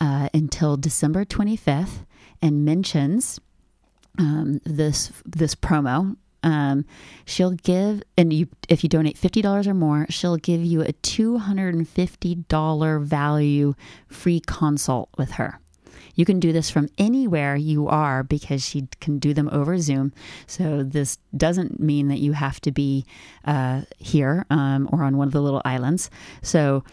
uh, 0.00 0.28
until 0.34 0.76
December 0.76 1.24
25th 1.24 2.04
and 2.42 2.64
mentions 2.64 3.38
um, 4.18 4.60
this 4.64 5.12
this 5.24 5.54
promo. 5.54 6.16
Um, 6.46 6.84
she'll 7.24 7.56
give, 7.72 8.02
and 8.16 8.32
you 8.32 8.46
if 8.68 8.82
you 8.82 8.88
donate 8.88 9.18
fifty 9.18 9.42
dollars 9.42 9.66
or 9.66 9.74
more, 9.74 10.06
she'll 10.08 10.36
give 10.36 10.62
you 10.64 10.80
a 10.82 10.92
two 10.92 11.38
hundred 11.38 11.74
and 11.74 11.88
fifty 11.88 12.36
dollar 12.36 13.00
value 13.00 13.74
free 14.06 14.40
consult 14.46 15.08
with 15.18 15.32
her. 15.32 15.58
You 16.14 16.24
can 16.24 16.40
do 16.40 16.52
this 16.52 16.70
from 16.70 16.88
anywhere 16.98 17.56
you 17.56 17.88
are 17.88 18.22
because 18.22 18.64
she 18.64 18.88
can 19.00 19.18
do 19.18 19.34
them 19.34 19.48
over 19.52 19.78
Zoom. 19.78 20.12
So 20.46 20.82
this 20.82 21.18
doesn't 21.36 21.80
mean 21.80 22.08
that 22.08 22.20
you 22.20 22.32
have 22.32 22.60
to 22.60 22.72
be 22.72 23.04
uh, 23.44 23.82
here 23.98 24.46
um, 24.48 24.88
or 24.92 25.02
on 25.02 25.16
one 25.16 25.28
of 25.28 25.34
the 25.34 25.42
little 25.42 25.62
islands. 25.64 26.10
So 26.42 26.84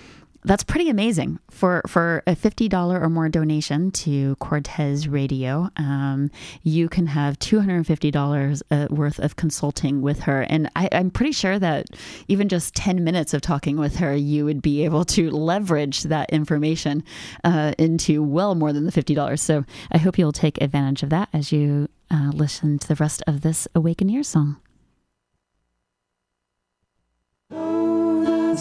that's 0.46 0.64
pretty 0.64 0.90
amazing 0.90 1.40
for 1.50 1.82
for 1.88 2.24
a 2.28 2.36
fifty 2.36 2.68
dollar 2.68 3.02
or 3.02 3.10
more 3.10 3.30
donation 3.30 3.92
to 3.92 4.36
Cortes 4.38 5.08
Radio. 5.08 5.70
Um, 5.78 6.30
you 6.64 6.90
can 6.90 7.08
have 7.08 7.40
two 7.40 7.60
hundred 7.60 7.76
and 7.76 7.88
fifty 7.88 8.12
dollars 8.12 8.64
uh, 8.72 8.88
worth 8.90 9.20
of 9.20 9.36
consulting 9.36 10.02
with 10.02 10.20
her, 10.22 10.42
and 10.42 10.70
I, 10.76 10.90
I'm 10.92 11.12
pretty 11.12 11.32
sure 11.32 11.60
that 11.60 11.88
even 12.28 12.50
just 12.50 12.76
ten 12.76 13.04
minutes 13.04 13.34
of 13.34 13.42
talking 13.42 13.78
with 13.78 13.98
her, 13.98 14.16
you 14.16 14.46
would 14.46 14.62
be 14.62 14.84
able 14.86 15.06
to 15.06 15.32
leverage 15.32 16.04
that 16.04 16.30
information 16.30 17.04
uh, 17.44 17.74
into 17.78 18.22
well 18.24 18.56
more 18.56 18.74
than 18.74 18.86
the 18.86 18.92
fifty 18.92 19.16
dollars. 19.16 19.42
So 19.42 19.66
I 19.92 19.98
hope 19.98 20.18
you'll 20.18 20.32
take 20.32 20.62
advantage 20.62 21.04
of 21.04 21.10
that 21.10 21.30
as 21.34 21.52
you 21.52 21.90
uh, 22.12 22.32
listen 22.34 22.80
to 22.80 22.88
the 22.88 22.96
rest 22.96 23.24
of 23.28 23.42
this 23.42 23.68
Awaken 23.74 24.10
Ear 24.10 24.24
song. 24.24 24.58
Oh, 27.52 28.56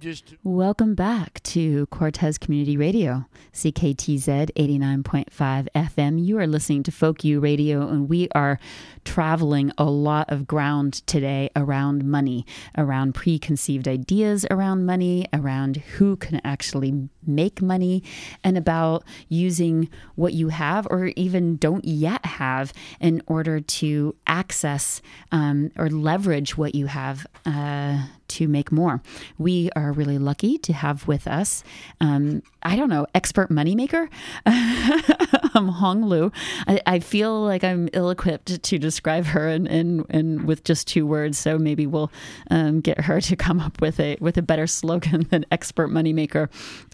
just 0.00 0.26
just 0.26 0.36
Welcome 0.44 0.94
back 0.94 1.42
to 1.44 1.86
Cortes 1.86 2.38
Community 2.38 2.76
Radio, 2.76 3.26
CKTZ 3.52 4.52
89.5 4.54 5.68
FM. 5.74 6.24
You 6.24 6.38
are 6.38 6.46
listening 6.46 6.82
to 6.84 6.92
Folk 6.92 7.24
U 7.24 7.40
Radio, 7.40 7.88
and 7.88 8.08
we 8.08 8.28
are 8.34 8.58
traveling 9.04 9.72
a 9.78 9.84
lot 9.84 10.30
of 10.30 10.46
ground 10.46 11.06
today 11.06 11.50
around 11.56 12.04
money, 12.04 12.46
around 12.76 13.14
preconceived 13.14 13.88
ideas 13.88 14.46
around 14.50 14.86
money, 14.86 15.26
around 15.32 15.76
who 15.76 16.16
can 16.16 16.40
actually 16.44 17.08
make 17.26 17.60
money, 17.60 18.02
and 18.44 18.56
about 18.56 19.04
using 19.28 19.88
what 20.14 20.32
you 20.32 20.48
have 20.48 20.86
or 20.90 21.06
even 21.16 21.56
don't 21.56 21.84
yet 21.84 22.24
have 22.24 22.72
in 23.00 23.22
order 23.26 23.60
to 23.60 24.14
access 24.26 25.02
um, 25.32 25.70
or 25.76 25.90
leverage 25.90 26.56
what 26.56 26.74
you 26.74 26.86
have. 26.86 27.26
Uh, 27.44 28.06
to 28.28 28.48
make 28.48 28.72
more. 28.72 29.02
We 29.38 29.70
are 29.76 29.92
really 29.92 30.18
lucky 30.18 30.58
to 30.58 30.72
have 30.72 31.06
with 31.06 31.26
us, 31.26 31.62
um, 32.00 32.42
I 32.62 32.76
don't 32.76 32.88
know, 32.88 33.06
expert 33.14 33.50
moneymaker, 33.50 34.08
um, 35.54 35.68
Hong 35.68 36.04
Lu. 36.04 36.32
I, 36.66 36.80
I 36.86 36.98
feel 37.00 37.40
like 37.42 37.64
I'm 37.64 37.88
ill 37.92 38.10
equipped 38.10 38.62
to 38.62 38.78
describe 38.78 39.26
her 39.26 39.48
and 39.48 39.66
in, 39.66 40.00
in, 40.00 40.10
in, 40.10 40.46
with 40.46 40.64
just 40.64 40.86
two 40.86 41.06
words. 41.06 41.38
So 41.38 41.58
maybe 41.58 41.86
we'll 41.86 42.10
um, 42.50 42.80
get 42.80 43.00
her 43.02 43.20
to 43.20 43.36
come 43.36 43.60
up 43.60 43.80
with 43.80 44.00
a 44.00 44.16
with 44.20 44.36
a 44.36 44.42
better 44.42 44.66
slogan 44.66 45.26
than 45.30 45.44
expert 45.50 45.88
moneymaker. 45.88 46.48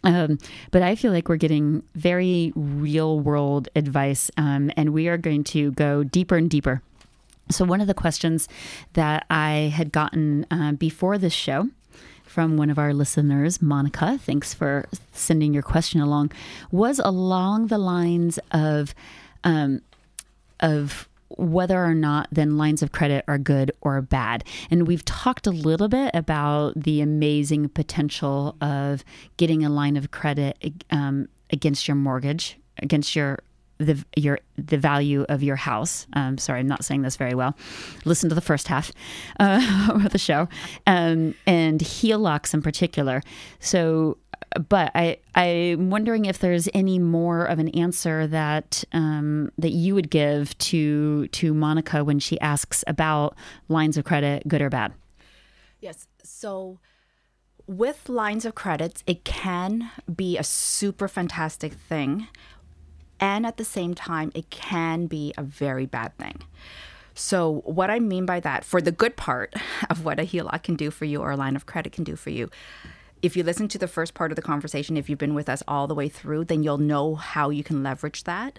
Um, 0.04 0.38
but 0.70 0.82
I 0.82 0.94
feel 0.94 1.12
like 1.12 1.28
we're 1.28 1.36
getting 1.36 1.82
very 1.94 2.52
real 2.54 3.20
world 3.20 3.68
advice, 3.76 4.30
um, 4.36 4.70
and 4.76 4.92
we 4.92 5.08
are 5.08 5.18
going 5.18 5.44
to 5.44 5.72
go 5.72 6.04
deeper 6.04 6.36
and 6.36 6.50
deeper 6.50 6.82
so, 7.54 7.64
one 7.64 7.80
of 7.80 7.86
the 7.86 7.94
questions 7.94 8.48
that 8.94 9.26
I 9.30 9.72
had 9.74 9.92
gotten 9.92 10.46
uh, 10.50 10.72
before 10.72 11.18
this 11.18 11.32
show 11.32 11.68
from 12.24 12.56
one 12.56 12.70
of 12.70 12.78
our 12.78 12.94
listeners, 12.94 13.60
Monica, 13.60 14.18
thanks 14.18 14.54
for 14.54 14.88
sending 15.12 15.52
your 15.52 15.62
question 15.62 16.00
along, 16.00 16.32
was 16.70 16.98
along 16.98 17.66
the 17.66 17.76
lines 17.76 18.38
of, 18.52 18.94
um, 19.44 19.82
of 20.60 21.08
whether 21.36 21.84
or 21.84 21.94
not 21.94 22.28
then 22.32 22.56
lines 22.56 22.82
of 22.82 22.92
credit 22.92 23.24
are 23.28 23.38
good 23.38 23.72
or 23.82 24.00
bad. 24.00 24.44
And 24.70 24.86
we've 24.86 25.04
talked 25.04 25.46
a 25.46 25.50
little 25.50 25.88
bit 25.88 26.10
about 26.14 26.72
the 26.74 27.00
amazing 27.00 27.68
potential 27.68 28.56
of 28.60 29.04
getting 29.36 29.64
a 29.64 29.68
line 29.68 29.96
of 29.96 30.10
credit 30.10 30.84
um, 30.90 31.28
against 31.50 31.86
your 31.86 31.96
mortgage, 31.96 32.58
against 32.78 33.14
your 33.14 33.40
the 33.82 34.04
your 34.16 34.38
the 34.56 34.78
value 34.78 35.24
of 35.28 35.42
your 35.42 35.56
house. 35.56 36.06
Um, 36.14 36.38
sorry, 36.38 36.60
I'm 36.60 36.66
not 36.66 36.84
saying 36.84 37.02
this 37.02 37.16
very 37.16 37.34
well. 37.34 37.56
Listen 38.04 38.28
to 38.28 38.34
the 38.34 38.40
first 38.40 38.68
half 38.68 38.92
uh, 39.40 39.88
of 40.04 40.12
the 40.12 40.18
show, 40.18 40.48
um, 40.86 41.34
and 41.46 41.80
HELOCs 41.80 42.54
in 42.54 42.62
particular. 42.62 43.22
So, 43.60 44.18
but 44.68 44.90
I 44.94 45.18
I'm 45.34 45.90
wondering 45.90 46.24
if 46.24 46.38
there's 46.38 46.68
any 46.74 46.98
more 46.98 47.44
of 47.44 47.58
an 47.58 47.68
answer 47.70 48.26
that 48.26 48.84
um, 48.92 49.50
that 49.58 49.72
you 49.72 49.94
would 49.94 50.10
give 50.10 50.56
to 50.58 51.28
to 51.28 51.54
Monica 51.54 52.04
when 52.04 52.18
she 52.18 52.40
asks 52.40 52.84
about 52.86 53.36
lines 53.68 53.96
of 53.96 54.04
credit, 54.04 54.46
good 54.48 54.62
or 54.62 54.70
bad. 54.70 54.92
Yes. 55.80 56.06
So 56.22 56.78
with 57.66 58.08
lines 58.08 58.44
of 58.44 58.54
credits, 58.54 59.02
it 59.06 59.24
can 59.24 59.90
be 60.14 60.36
a 60.36 60.44
super 60.44 61.08
fantastic 61.08 61.72
thing 61.72 62.28
and 63.22 63.46
at 63.46 63.56
the 63.56 63.64
same 63.64 63.94
time, 63.94 64.32
it 64.34 64.50
can 64.50 65.06
be 65.06 65.32
a 65.38 65.44
very 65.44 65.86
bad 65.86 66.18
thing. 66.18 66.42
So, 67.14 67.62
what 67.64 67.88
I 67.88 68.00
mean 68.00 68.26
by 68.26 68.40
that, 68.40 68.64
for 68.64 68.82
the 68.82 68.90
good 68.90 69.16
part 69.16 69.54
of 69.90 70.04
what 70.04 70.18
a 70.18 70.24
HELOC 70.24 70.62
can 70.64 70.74
do 70.74 70.90
for 70.90 71.04
you 71.04 71.20
or 71.22 71.30
a 71.30 71.36
line 71.36 71.54
of 71.54 71.64
credit 71.64 71.92
can 71.92 72.02
do 72.02 72.16
for 72.16 72.30
you, 72.30 72.50
if 73.22 73.36
you 73.36 73.44
listen 73.44 73.68
to 73.68 73.78
the 73.78 73.86
first 73.86 74.14
part 74.14 74.32
of 74.32 74.36
the 74.36 74.42
conversation, 74.42 74.96
if 74.96 75.08
you've 75.08 75.20
been 75.20 75.34
with 75.34 75.48
us 75.48 75.62
all 75.68 75.86
the 75.86 75.94
way 75.94 76.08
through, 76.08 76.46
then 76.46 76.64
you'll 76.64 76.78
know 76.78 77.14
how 77.14 77.50
you 77.50 77.62
can 77.62 77.84
leverage 77.84 78.24
that. 78.24 78.58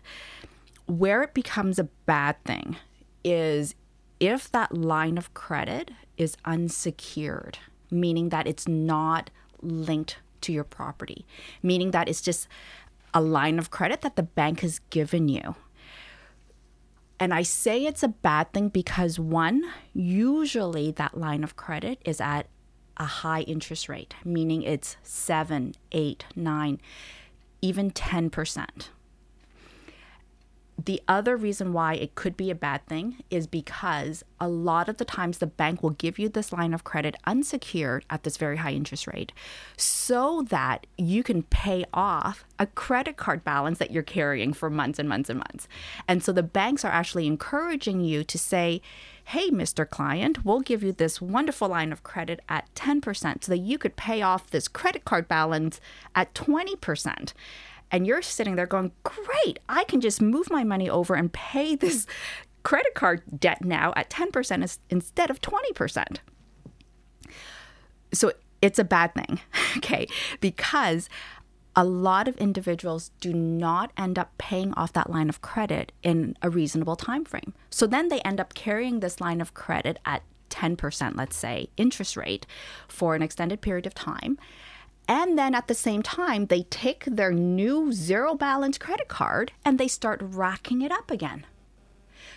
Where 0.86 1.22
it 1.24 1.34
becomes 1.34 1.78
a 1.78 1.90
bad 2.06 2.42
thing 2.46 2.78
is 3.26 3.76
if 4.22 4.50
that 4.54 4.74
line 4.74 5.18
of 5.18 5.34
credit 5.34 5.92
is 6.18 6.38
unsecured, 6.46 7.58
meaning 7.92 8.30
that 8.30 8.48
it's 8.48 8.66
not 8.70 9.30
linked 9.62 10.20
to 10.44 10.54
your 10.54 10.64
property, 10.64 11.26
meaning 11.62 11.92
that 11.92 12.08
it's 12.08 12.22
just 12.22 12.48
a 13.14 13.22
line 13.22 13.60
of 13.60 13.72
credit 13.72 14.02
that 14.02 14.16
the 14.16 14.24
bank 14.24 14.62
has 14.62 14.80
given 14.90 15.30
you. 15.30 15.56
And 17.20 17.34
I 17.34 17.44
say 17.44 17.86
it's 17.86 18.04
a 18.04 18.08
bad 18.08 18.52
thing 18.52 18.70
because 18.70 19.20
one, 19.20 19.64
usually 19.94 20.92
that 20.92 21.18
line 21.18 21.44
of 21.44 21.56
credit 21.56 22.02
is 22.04 22.20
at 22.20 22.48
a 22.98 23.06
high 23.06 23.42
interest 23.42 23.88
rate, 23.88 24.14
meaning 24.26 24.62
it's 24.62 24.98
seven, 25.04 25.74
eight, 25.92 26.26
nine, 26.36 26.82
even 27.62 27.92
10%. 27.92 28.90
The 30.86 31.02
other 31.08 31.38
reason 31.38 31.72
why 31.72 31.94
it 31.94 32.16
could 32.16 32.36
be 32.36 32.52
a 32.52 32.56
bad 32.56 32.86
thing 32.88 33.24
is 33.30 33.48
because 33.48 34.24
a 34.40 34.48
lot 34.50 34.90
of 34.90 34.98
the 34.98 35.06
times 35.06 35.38
the 35.38 35.48
bank 35.48 35.82
will 35.82 35.92
give 35.92 36.20
you 36.20 36.28
this 36.28 36.52
line 36.52 36.74
of 36.74 36.84
credit 36.84 37.16
unsecured 37.26 38.06
at 38.10 38.24
this 38.24 38.36
very 38.36 38.58
high 38.58 38.74
interest 38.74 39.08
rate 39.08 39.32
so 39.78 40.46
that 40.50 40.86
you 40.98 41.24
can 41.24 41.44
pay 41.44 41.86
off 41.94 42.44
a 42.60 42.68
credit 42.68 43.16
card 43.16 43.44
balance 43.46 43.80
that 43.80 43.92
you're 43.92 44.04
carrying 44.04 44.52
for 44.52 44.70
months 44.70 45.00
and 45.00 45.08
months 45.08 45.30
and 45.30 45.40
months. 45.40 45.68
And 46.08 46.22
so 46.22 46.34
the 46.34 46.44
banks 46.44 46.84
are 46.84 46.92
actually 46.92 47.28
encouraging 47.28 48.02
you 48.02 48.26
to 48.26 48.38
say, 48.38 48.82
hey, 49.26 49.50
Mr. 49.50 49.90
Client, 49.90 50.44
we'll 50.44 50.60
give 50.60 50.84
you 50.84 50.92
this 50.92 51.22
wonderful 51.22 51.70
line 51.70 51.94
of 51.94 52.04
credit 52.04 52.42
at 52.50 52.68
10% 52.76 53.44
so 53.44 53.52
that 53.52 53.60
you 53.60 53.78
could 53.78 53.96
pay 53.96 54.22
off 54.22 54.50
this 54.50 54.68
credit 54.68 55.06
card 55.06 55.30
balance 55.30 55.80
at 56.14 56.34
20% 56.34 57.34
and 57.94 58.06
you're 58.08 58.22
sitting 58.22 58.56
there 58.56 58.66
going, 58.66 58.92
Great, 59.04 59.60
I 59.70 59.86
can 59.86 60.02
just 60.02 60.22
move 60.22 60.50
my 60.50 60.66
money 60.66 60.90
over 60.90 61.14
and 61.14 61.32
pay 61.32 61.76
this 61.76 62.06
credit 62.64 62.96
card 62.96 63.22
debt 63.40 63.64
now 63.64 63.94
at 63.96 64.10
10% 64.10 64.78
instead 64.90 65.30
of 65.30 65.40
20%. 65.40 66.18
So 68.14 68.32
it's 68.62 68.80
a 68.80 68.84
bad 68.84 69.14
thing, 69.14 69.40
okay? 69.78 70.08
Because 70.42 71.08
a 71.76 71.84
lot 71.84 72.28
of 72.28 72.38
individuals 72.38 73.12
do 73.20 73.34
not 73.34 73.92
end 73.98 74.20
up 74.20 74.32
paying 74.38 74.74
off 74.76 74.94
that 74.94 75.10
line 75.10 75.30
of 75.30 75.42
credit 75.42 75.92
in 76.04 76.38
a 76.42 76.50
reasonable 76.50 76.96
time 76.96 77.26
frame. 77.26 77.54
So 77.70 77.88
then 77.88 78.10
they 78.10 78.22
end 78.22 78.40
up 78.40 78.54
carrying 78.54 79.00
this 79.00 79.20
line 79.20 79.42
of 79.42 79.54
credit 79.54 80.00
at 80.06 80.24
10%, 80.50 81.16
let's 81.16 81.36
say, 81.36 81.70
interest 81.78 82.16
rate 82.16 82.46
for 82.88 83.16
an 83.16 83.24
extended 83.24 83.62
period 83.62 83.88
of 83.88 83.96
time. 83.96 84.38
And 85.14 85.38
then 85.38 85.54
at 85.54 85.68
the 85.68 85.76
same 85.76 86.02
time, 86.02 86.48
they 86.48 86.64
take 86.64 87.06
their 87.06 87.32
new 87.32 87.92
zero 87.94 88.34
balance 88.34 88.80
credit 88.80 89.10
card 89.10 89.52
and 89.64 89.78
they 89.78 89.88
start 89.88 90.20
racking 90.24 90.82
it 90.82 90.92
up 90.92 91.12
again. 91.12 91.46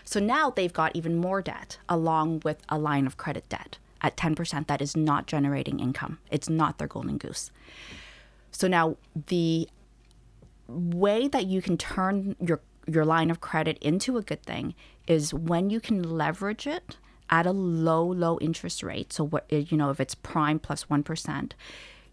So 0.04 0.20
now 0.20 0.50
they've 0.50 0.74
got 0.74 0.94
even 0.94 1.16
more 1.16 1.40
debt 1.40 1.78
along 1.88 2.42
with 2.44 2.58
a 2.68 2.78
line 2.78 3.06
of 3.06 3.16
credit 3.16 3.48
debt 3.48 3.78
at 4.02 4.18
10% 4.18 4.66
that 4.66 4.82
is 4.82 4.94
not 4.94 5.26
generating 5.26 5.80
income. 5.80 6.18
It's 6.30 6.50
not 6.50 6.76
their 6.76 6.86
golden 6.86 7.16
goose. 7.16 7.50
So 8.50 8.68
now 8.68 8.98
the 9.14 9.70
way 10.68 11.28
that 11.28 11.46
you 11.46 11.62
can 11.62 11.78
turn 11.78 12.36
your 12.38 12.60
your 12.86 13.06
line 13.06 13.30
of 13.30 13.40
credit 13.40 13.78
into 13.78 14.18
a 14.18 14.22
good 14.22 14.42
thing 14.42 14.74
is 15.08 15.32
when 15.32 15.70
you 15.70 15.80
can 15.80 16.02
leverage 16.02 16.66
it 16.66 16.98
at 17.30 17.46
a 17.46 17.52
low 17.52 18.04
low 18.04 18.38
interest 18.40 18.82
rate. 18.82 19.14
So 19.14 19.24
what 19.24 19.50
you 19.50 19.78
know 19.78 19.88
if 19.88 19.98
it's 19.98 20.14
prime 20.14 20.58
plus 20.58 20.90
1, 20.90 21.04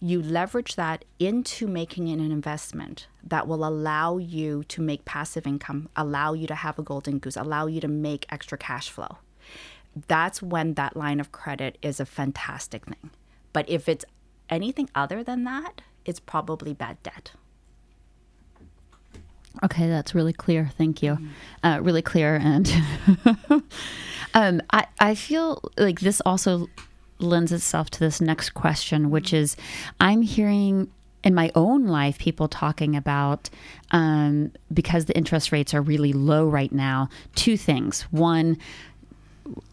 you 0.03 0.21
leverage 0.21 0.75
that 0.75 1.05
into 1.17 1.65
making 1.65 2.09
it 2.09 2.19
an 2.19 2.29
investment 2.29 3.07
that 3.23 3.47
will 3.47 3.65
allow 3.65 4.17
you 4.17 4.65
to 4.65 4.81
make 4.81 5.05
passive 5.05 5.47
income, 5.47 5.87
allow 5.95 6.33
you 6.33 6.45
to 6.45 6.55
have 6.55 6.77
a 6.77 6.83
golden 6.83 7.19
goose, 7.19 7.37
allow 7.37 7.67
you 7.67 7.79
to 7.79 7.87
make 7.87 8.25
extra 8.29 8.57
cash 8.57 8.89
flow. 8.89 9.19
That's 10.09 10.41
when 10.41 10.73
that 10.73 10.97
line 10.97 11.21
of 11.21 11.31
credit 11.31 11.77
is 11.81 12.01
a 12.01 12.05
fantastic 12.05 12.85
thing. 12.85 13.11
But 13.53 13.69
if 13.69 13.87
it's 13.87 14.03
anything 14.49 14.89
other 14.93 15.23
than 15.23 15.45
that, 15.45 15.81
it's 16.03 16.19
probably 16.19 16.73
bad 16.73 17.01
debt. 17.01 17.31
Okay, 19.63 19.87
that's 19.87 20.13
really 20.13 20.33
clear. 20.33 20.69
Thank 20.77 21.01
you. 21.01 21.17
Uh, 21.63 21.79
really 21.81 22.01
clear. 22.01 22.35
And 22.35 22.69
um, 24.33 24.61
I, 24.71 24.85
I 24.99 25.15
feel 25.15 25.61
like 25.77 26.01
this 26.01 26.21
also 26.25 26.67
lends 27.23 27.51
itself 27.51 27.89
to 27.91 27.99
this 27.99 28.21
next 28.21 28.51
question, 28.51 29.09
which 29.09 29.33
is 29.33 29.55
I'm 29.99 30.21
hearing 30.21 30.91
in 31.23 31.33
my 31.33 31.51
own 31.55 31.87
life 31.87 32.19
people 32.19 32.47
talking 32.47 32.95
about 32.95 33.49
um, 33.91 34.51
because 34.73 35.05
the 35.05 35.15
interest 35.15 35.51
rates 35.51 35.73
are 35.73 35.81
really 35.81 36.13
low 36.13 36.47
right 36.47 36.71
now 36.71 37.09
two 37.35 37.57
things. 37.57 38.01
One 38.11 38.57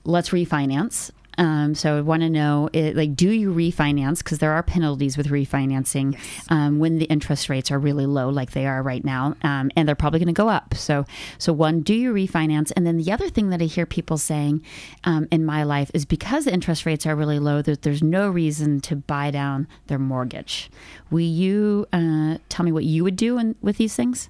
let's 0.04 0.30
refinance 0.30 1.10
Um, 1.40 1.74
so 1.74 1.96
I 1.96 2.02
want 2.02 2.22
to 2.22 2.28
know, 2.28 2.68
it, 2.74 2.94
like, 2.94 3.16
do 3.16 3.30
you 3.30 3.50
refinance? 3.52 4.18
Because 4.18 4.38
there 4.38 4.52
are 4.52 4.62
penalties 4.62 5.16
with 5.16 5.28
refinancing 5.28 6.18
um, 6.50 6.78
when 6.78 6.98
the 6.98 7.06
interest 7.06 7.48
rates 7.48 7.70
are 7.70 7.78
really 7.78 8.04
low, 8.04 8.28
like 8.28 8.50
they 8.50 8.66
are 8.66 8.82
right 8.82 9.02
now, 9.02 9.34
um, 9.42 9.70
and 9.74 9.88
they're 9.88 9.94
probably 9.94 10.20
going 10.20 10.34
to 10.34 10.34
go 10.34 10.50
up. 10.50 10.74
So, 10.74 11.06
so 11.38 11.54
one, 11.54 11.80
do 11.80 11.94
you 11.94 12.12
refinance? 12.12 12.70
And 12.76 12.86
then 12.86 12.98
the 12.98 13.10
other 13.10 13.30
thing 13.30 13.48
that 13.48 13.62
I 13.62 13.64
hear 13.64 13.86
people 13.86 14.18
saying 14.18 14.62
um, 15.04 15.28
in 15.30 15.46
my 15.46 15.62
life 15.62 15.90
is 15.94 16.04
because 16.04 16.44
the 16.44 16.52
interest 16.52 16.84
rates 16.84 17.06
are 17.06 17.16
really 17.16 17.38
low, 17.38 17.62
that 17.62 17.82
there's 17.82 18.02
no 18.02 18.28
reason 18.28 18.80
to 18.82 18.94
buy 18.94 19.30
down 19.30 19.66
their 19.86 19.98
mortgage. 19.98 20.70
Will 21.10 21.20
you 21.20 21.86
uh, 21.92 22.36
tell 22.50 22.66
me 22.66 22.72
what 22.72 22.84
you 22.84 23.02
would 23.02 23.16
do 23.16 23.38
in, 23.38 23.56
with 23.62 23.78
these 23.78 23.96
things? 23.96 24.28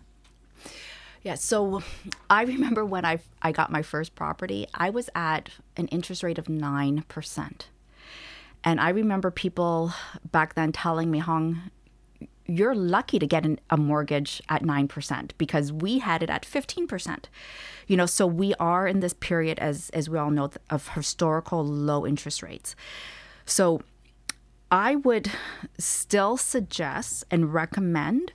Yeah, 1.22 1.34
so 1.34 1.82
I 2.30 2.44
remember 2.44 2.84
when 2.84 3.04
I 3.04 3.18
I 3.42 3.52
got 3.52 3.70
my 3.70 3.82
first 3.82 4.14
property, 4.14 4.66
I 4.74 4.90
was 4.90 5.10
at 5.14 5.50
an 5.76 5.88
interest 5.88 6.22
rate 6.22 6.38
of 6.38 6.46
9%. 6.46 7.60
And 8.62 8.80
I 8.80 8.90
remember 8.90 9.30
people 9.30 9.92
back 10.30 10.54
then 10.54 10.72
telling 10.72 11.10
me, 11.10 11.18
Hong, 11.18 11.70
you're 12.46 12.74
lucky 12.74 13.18
to 13.18 13.26
get 13.26 13.46
an, 13.46 13.58
a 13.70 13.76
mortgage 13.78 14.42
at 14.50 14.62
9% 14.62 15.30
because 15.38 15.72
we 15.72 16.00
had 16.00 16.22
it 16.22 16.28
at 16.28 16.42
15%. 16.42 17.24
You 17.86 17.96
know, 17.96 18.06
so 18.06 18.26
we 18.26 18.54
are 18.54 18.86
in 18.86 19.00
this 19.00 19.14
period 19.14 19.58
as 19.58 19.90
as 19.90 20.10
we 20.10 20.18
all 20.18 20.30
know 20.30 20.50
of 20.68 20.88
historical 20.88 21.64
low 21.64 22.06
interest 22.06 22.42
rates. 22.42 22.76
So 23.46 23.80
I 24.70 24.96
would 24.96 25.30
still 25.78 26.36
suggest 26.36 27.24
and 27.30 27.52
recommend 27.52 28.32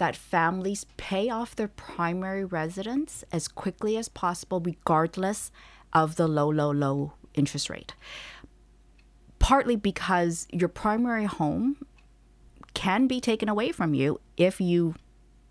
that 0.00 0.16
families 0.16 0.86
pay 0.96 1.28
off 1.28 1.54
their 1.54 1.68
primary 1.68 2.42
residence 2.42 3.22
as 3.30 3.46
quickly 3.46 3.98
as 3.98 4.08
possible, 4.08 4.58
regardless 4.58 5.52
of 5.92 6.16
the 6.16 6.26
low, 6.26 6.48
low, 6.48 6.70
low 6.70 7.12
interest 7.34 7.68
rate. 7.68 7.92
Partly 9.38 9.76
because 9.76 10.48
your 10.50 10.70
primary 10.70 11.26
home 11.26 11.84
can 12.72 13.08
be 13.08 13.20
taken 13.20 13.46
away 13.46 13.72
from 13.72 13.92
you 13.92 14.18
if 14.38 14.58
you 14.58 14.94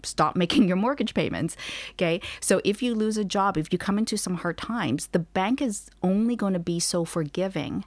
stop 0.02 0.36
making 0.44 0.68
your 0.68 0.78
mortgage 0.78 1.14
payments. 1.14 1.56
Okay. 1.92 2.20
So 2.42 2.60
if 2.64 2.82
you 2.82 2.96
lose 2.96 3.18
a 3.18 3.24
job, 3.24 3.56
if 3.56 3.72
you 3.72 3.78
come 3.78 4.00
into 4.00 4.18
some 4.18 4.38
hard 4.38 4.58
times, 4.58 5.10
the 5.12 5.20
bank 5.20 5.62
is 5.62 5.92
only 6.02 6.36
going 6.36 6.54
to 6.54 6.60
be 6.60 6.80
so 6.80 7.06
forgiving 7.06 7.86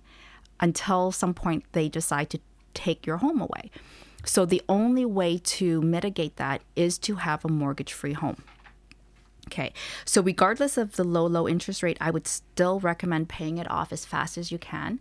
until 0.60 1.10
some 1.10 1.34
point 1.34 1.64
they 1.72 1.88
decide 1.88 2.30
to 2.30 2.38
take 2.72 3.04
your 3.04 3.16
home 3.16 3.40
away. 3.40 3.72
So 4.24 4.44
the 4.44 4.62
only 4.68 5.04
way 5.04 5.38
to 5.38 5.82
mitigate 5.82 6.36
that 6.36 6.62
is 6.76 6.98
to 6.98 7.16
have 7.16 7.44
a 7.44 7.48
mortgage 7.48 7.92
free 7.92 8.12
home. 8.12 8.42
Okay, 9.48 9.72
so 10.04 10.22
regardless 10.22 10.78
of 10.78 10.96
the 10.96 11.04
low, 11.04 11.26
low 11.26 11.48
interest 11.48 11.82
rate, 11.82 11.98
I 12.00 12.10
would 12.10 12.26
still 12.26 12.80
recommend 12.80 13.28
paying 13.28 13.58
it 13.58 13.70
off 13.70 13.92
as 13.92 14.04
fast 14.04 14.38
as 14.38 14.52
you 14.52 14.58
can 14.58 15.00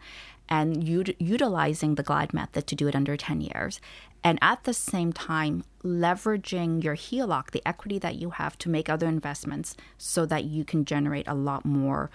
and 0.49 0.83
ut- 0.83 1.21
utilizing 1.21 1.95
the 1.95 2.03
glide 2.03 2.33
method 2.33 2.67
to 2.67 2.75
do 2.75 2.87
it 2.87 2.95
under 2.95 3.15
10 3.15 3.39
years. 3.41 3.79
And 4.23 4.37
at 4.41 4.65
the 4.65 4.73
same 4.73 5.13
time, 5.13 5.63
leveraging 5.83 6.83
your 6.83 6.95
HELOC, 6.95 7.51
the 7.51 7.65
equity 7.65 7.97
that 7.99 8.15
you 8.15 8.31
have, 8.31 8.57
to 8.59 8.69
make 8.69 8.89
other 8.89 9.07
investments 9.07 9.77
so 9.97 10.25
that 10.25 10.43
you 10.43 10.65
can 10.65 10.85
generate 10.85 11.27
a 11.27 11.33
lot 11.33 11.63
more 11.63 12.11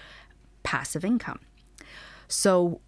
passive 0.63 1.05
income. 1.05 1.41
So, 2.29 2.81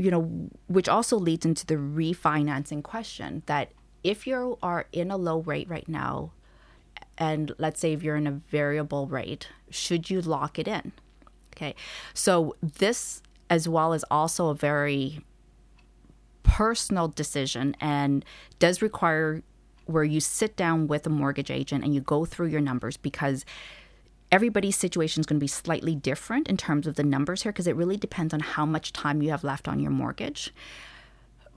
you 0.00 0.10
know, 0.10 0.48
which 0.66 0.88
also 0.88 1.18
leads 1.18 1.44
into 1.44 1.66
the 1.66 1.74
refinancing 1.74 2.82
question 2.82 3.42
that 3.46 3.70
if 4.02 4.26
you 4.26 4.58
are 4.62 4.86
in 4.92 5.10
a 5.10 5.16
low 5.16 5.40
rate 5.40 5.68
right 5.68 5.88
now, 5.88 6.32
and 7.18 7.52
let's 7.58 7.80
say 7.80 7.92
if 7.92 8.02
you're 8.02 8.16
in 8.16 8.26
a 8.26 8.40
variable 8.50 9.06
rate, 9.06 9.48
should 9.68 10.08
you 10.08 10.22
lock 10.22 10.58
it 10.58 10.66
in? 10.66 10.92
Okay. 11.54 11.74
So 12.14 12.56
this 12.62 13.22
as 13.50 13.68
well 13.68 13.92
is 13.92 14.04
also 14.10 14.48
a 14.48 14.54
very 14.54 15.20
personal 16.44 17.08
decision 17.08 17.76
and 17.78 18.24
does 18.58 18.80
require 18.80 19.42
where 19.84 20.04
you 20.04 20.20
sit 20.20 20.56
down 20.56 20.86
with 20.86 21.06
a 21.06 21.10
mortgage 21.10 21.50
agent 21.50 21.84
and 21.84 21.94
you 21.94 22.00
go 22.00 22.24
through 22.24 22.46
your 22.46 22.60
numbers 22.60 22.96
because 22.96 23.44
everybody's 24.32 24.76
situation 24.76 25.20
is 25.20 25.26
going 25.26 25.38
to 25.38 25.44
be 25.44 25.48
slightly 25.48 25.94
different 25.94 26.48
in 26.48 26.56
terms 26.56 26.86
of 26.86 26.96
the 26.96 27.02
numbers 27.02 27.42
here 27.42 27.52
because 27.52 27.66
it 27.66 27.76
really 27.76 27.96
depends 27.96 28.32
on 28.32 28.40
how 28.40 28.64
much 28.64 28.92
time 28.92 29.22
you 29.22 29.30
have 29.30 29.44
left 29.44 29.68
on 29.68 29.80
your 29.80 29.90
mortgage. 29.90 30.52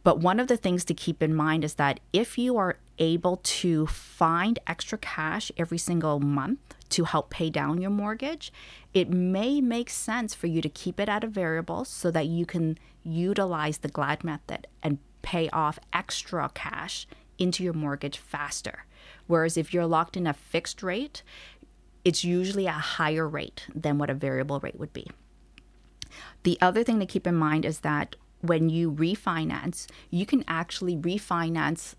But 0.04 0.20
one 0.20 0.40
of 0.40 0.48
the 0.48 0.58
things 0.58 0.84
to 0.86 0.94
keep 0.94 1.24
in 1.24 1.34
mind 1.34 1.64
is 1.64 1.76
that 1.76 2.00
if 2.12 2.38
you 2.38 2.58
are 2.58 2.78
able 3.00 3.38
to 3.38 3.88
find 3.88 4.60
extra 4.68 4.98
cash 4.98 5.52
every 5.58 5.78
single 5.78 6.20
month 6.20 6.60
to 6.90 7.06
help 7.06 7.30
pay 7.30 7.50
down 7.50 7.82
your 7.82 7.90
mortgage, 7.90 8.52
it 8.94 9.10
may 9.10 9.62
make 9.62 9.90
sense 9.90 10.34
for 10.34 10.48
you 10.48 10.62
to 10.62 10.70
keep 10.70 11.00
it 11.00 11.10
at 11.10 11.24
a 11.24 11.28
variable 11.28 11.86
so 11.86 12.12
that 12.12 12.28
you 12.28 12.46
can 12.46 12.78
utilize 13.04 13.80
the 13.80 13.88
glide 13.88 14.24
method 14.24 14.68
and 14.82 15.00
pay 15.22 15.50
off 15.50 15.80
extra 15.94 16.50
cash 16.54 17.08
into 17.40 17.64
your 17.64 17.74
mortgage 17.74 18.18
faster. 18.18 18.86
Whereas 19.28 19.58
if 19.58 19.74
you're 19.74 19.86
locked 19.86 20.18
in 20.18 20.28
a 20.28 20.34
fixed 20.34 20.84
rate, 20.84 21.24
it's 22.06 22.24
usually 22.24 22.68
a 22.68 22.72
higher 22.72 23.28
rate 23.28 23.66
than 23.74 23.98
what 23.98 24.10
a 24.10 24.14
variable 24.14 24.60
rate 24.60 24.80
would 24.80 24.94
be. 24.94 25.10
The 26.44 26.58
other 26.62 26.84
thing 26.84 27.00
to 27.00 27.06
keep 27.06 27.26
in 27.26 27.36
mind 27.36 27.66
is 27.66 27.80
that 27.80 28.16
when 28.42 28.70
you 28.70 28.92
refinance, 28.92 29.88
you 30.10 30.26
can 30.26 30.44
actually 30.48 30.98
refinance 30.98 31.96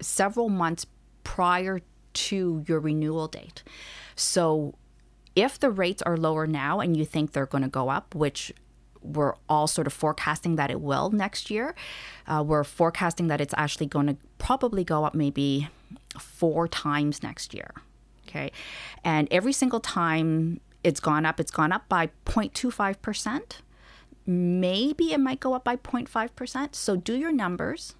several 0.00 0.48
months 0.48 0.86
prior 1.24 1.80
to 2.12 2.64
your 2.68 2.78
renewal 2.78 3.26
date. 3.26 3.64
So 4.14 4.74
if 5.34 5.58
the 5.58 5.70
rates 5.70 6.00
are 6.02 6.16
lower 6.16 6.46
now 6.46 6.78
and 6.78 6.96
you 6.96 7.04
think 7.04 7.32
they're 7.32 7.46
going 7.46 7.64
to 7.64 7.68
go 7.68 7.88
up, 7.88 8.14
which 8.14 8.52
we're 9.02 9.34
all 9.48 9.66
sort 9.66 9.86
of 9.86 9.92
forecasting 9.92 10.56
that 10.56 10.70
it 10.70 10.80
will 10.80 11.10
next 11.10 11.50
year, 11.50 11.74
uh, 12.26 12.42
we're 12.46 12.64
forecasting 12.64 13.26
that 13.26 13.40
it's 13.40 13.54
actually 13.56 13.86
going 13.86 14.06
to 14.06 14.16
probably 14.38 14.84
go 14.84 15.04
up 15.04 15.14
maybe 15.14 15.68
four 16.18 16.68
times 16.68 17.22
next 17.22 17.52
year. 17.52 17.72
Okay. 18.34 18.50
And 19.04 19.28
every 19.30 19.52
single 19.52 19.80
time 19.80 20.60
it's 20.82 21.00
gone 21.00 21.24
up, 21.24 21.38
it's 21.38 21.50
gone 21.50 21.72
up 21.72 21.88
by 21.88 22.10
0.25%. 22.26 23.58
Maybe 24.26 25.12
it 25.12 25.20
might 25.20 25.40
go 25.40 25.54
up 25.54 25.64
by 25.64 25.76
0.5%. 25.76 26.74
So 26.74 26.96
do 26.96 27.14
your 27.14 27.32
numbers 27.32 27.94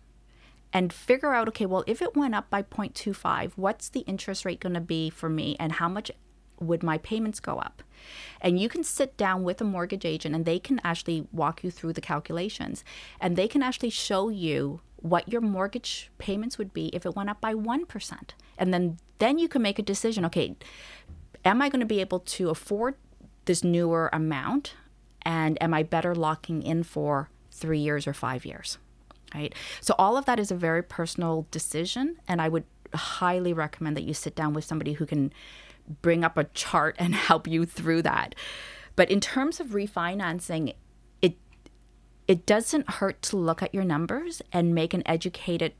and 0.72 0.92
figure 0.92 1.32
out 1.32 1.46
okay, 1.48 1.66
well, 1.66 1.84
if 1.86 2.02
it 2.02 2.16
went 2.16 2.34
up 2.34 2.50
by 2.50 2.62
0.25, 2.62 3.52
what's 3.56 3.88
the 3.88 4.00
interest 4.00 4.44
rate 4.44 4.60
going 4.60 4.74
to 4.74 4.80
be 4.80 5.08
for 5.08 5.28
me 5.28 5.56
and 5.60 5.72
how 5.72 5.88
much 5.88 6.10
would 6.60 6.82
my 6.82 6.98
payments 6.98 7.38
go 7.38 7.58
up? 7.58 7.82
And 8.40 8.58
you 8.58 8.68
can 8.68 8.82
sit 8.82 9.16
down 9.16 9.44
with 9.44 9.60
a 9.60 9.64
mortgage 9.64 10.04
agent 10.04 10.34
and 10.34 10.44
they 10.44 10.58
can 10.58 10.80
actually 10.82 11.28
walk 11.32 11.62
you 11.62 11.70
through 11.70 11.92
the 11.92 12.00
calculations 12.00 12.84
and 13.20 13.36
they 13.36 13.46
can 13.46 13.62
actually 13.62 13.90
show 13.90 14.30
you 14.30 14.80
what 14.96 15.28
your 15.28 15.40
mortgage 15.42 16.10
payments 16.18 16.58
would 16.58 16.72
be 16.72 16.86
if 16.88 17.06
it 17.06 17.14
went 17.14 17.28
up 17.28 17.40
by 17.40 17.54
1%. 17.54 18.30
And 18.58 18.72
then 18.72 18.98
then 19.18 19.38
you 19.38 19.48
can 19.48 19.62
make 19.62 19.78
a 19.78 19.82
decision, 19.82 20.24
okay, 20.24 20.56
am 21.44 21.62
I 21.62 21.68
going 21.68 21.80
to 21.80 21.86
be 21.86 22.00
able 22.00 22.20
to 22.20 22.50
afford 22.50 22.96
this 23.44 23.62
newer 23.62 24.10
amount 24.12 24.74
and 25.22 25.60
am 25.62 25.72
I 25.72 25.82
better 25.82 26.14
locking 26.14 26.62
in 26.62 26.82
for 26.82 27.30
3 27.52 27.78
years 27.78 28.06
or 28.06 28.12
5 28.12 28.44
years? 28.44 28.78
Right? 29.34 29.54
So 29.80 29.94
all 29.98 30.16
of 30.16 30.26
that 30.26 30.38
is 30.38 30.50
a 30.50 30.56
very 30.56 30.82
personal 30.82 31.46
decision 31.50 32.16
and 32.28 32.40
I 32.42 32.48
would 32.48 32.64
highly 32.94 33.52
recommend 33.52 33.96
that 33.96 34.04
you 34.04 34.14
sit 34.14 34.34
down 34.34 34.52
with 34.52 34.64
somebody 34.64 34.94
who 34.94 35.06
can 35.06 35.32
bring 36.02 36.24
up 36.24 36.36
a 36.36 36.44
chart 36.44 36.96
and 36.98 37.14
help 37.28 37.46
you 37.46 37.66
through 37.66 38.02
that. 38.02 38.34
But 38.96 39.10
in 39.10 39.20
terms 39.20 39.60
of 39.60 39.68
refinancing, 39.68 40.74
it 41.20 41.36
it 42.26 42.46
doesn't 42.46 42.88
hurt 42.88 43.20
to 43.22 43.36
look 43.36 43.62
at 43.62 43.74
your 43.74 43.84
numbers 43.84 44.40
and 44.52 44.74
make 44.74 44.94
an 44.94 45.02
educated 45.06 45.74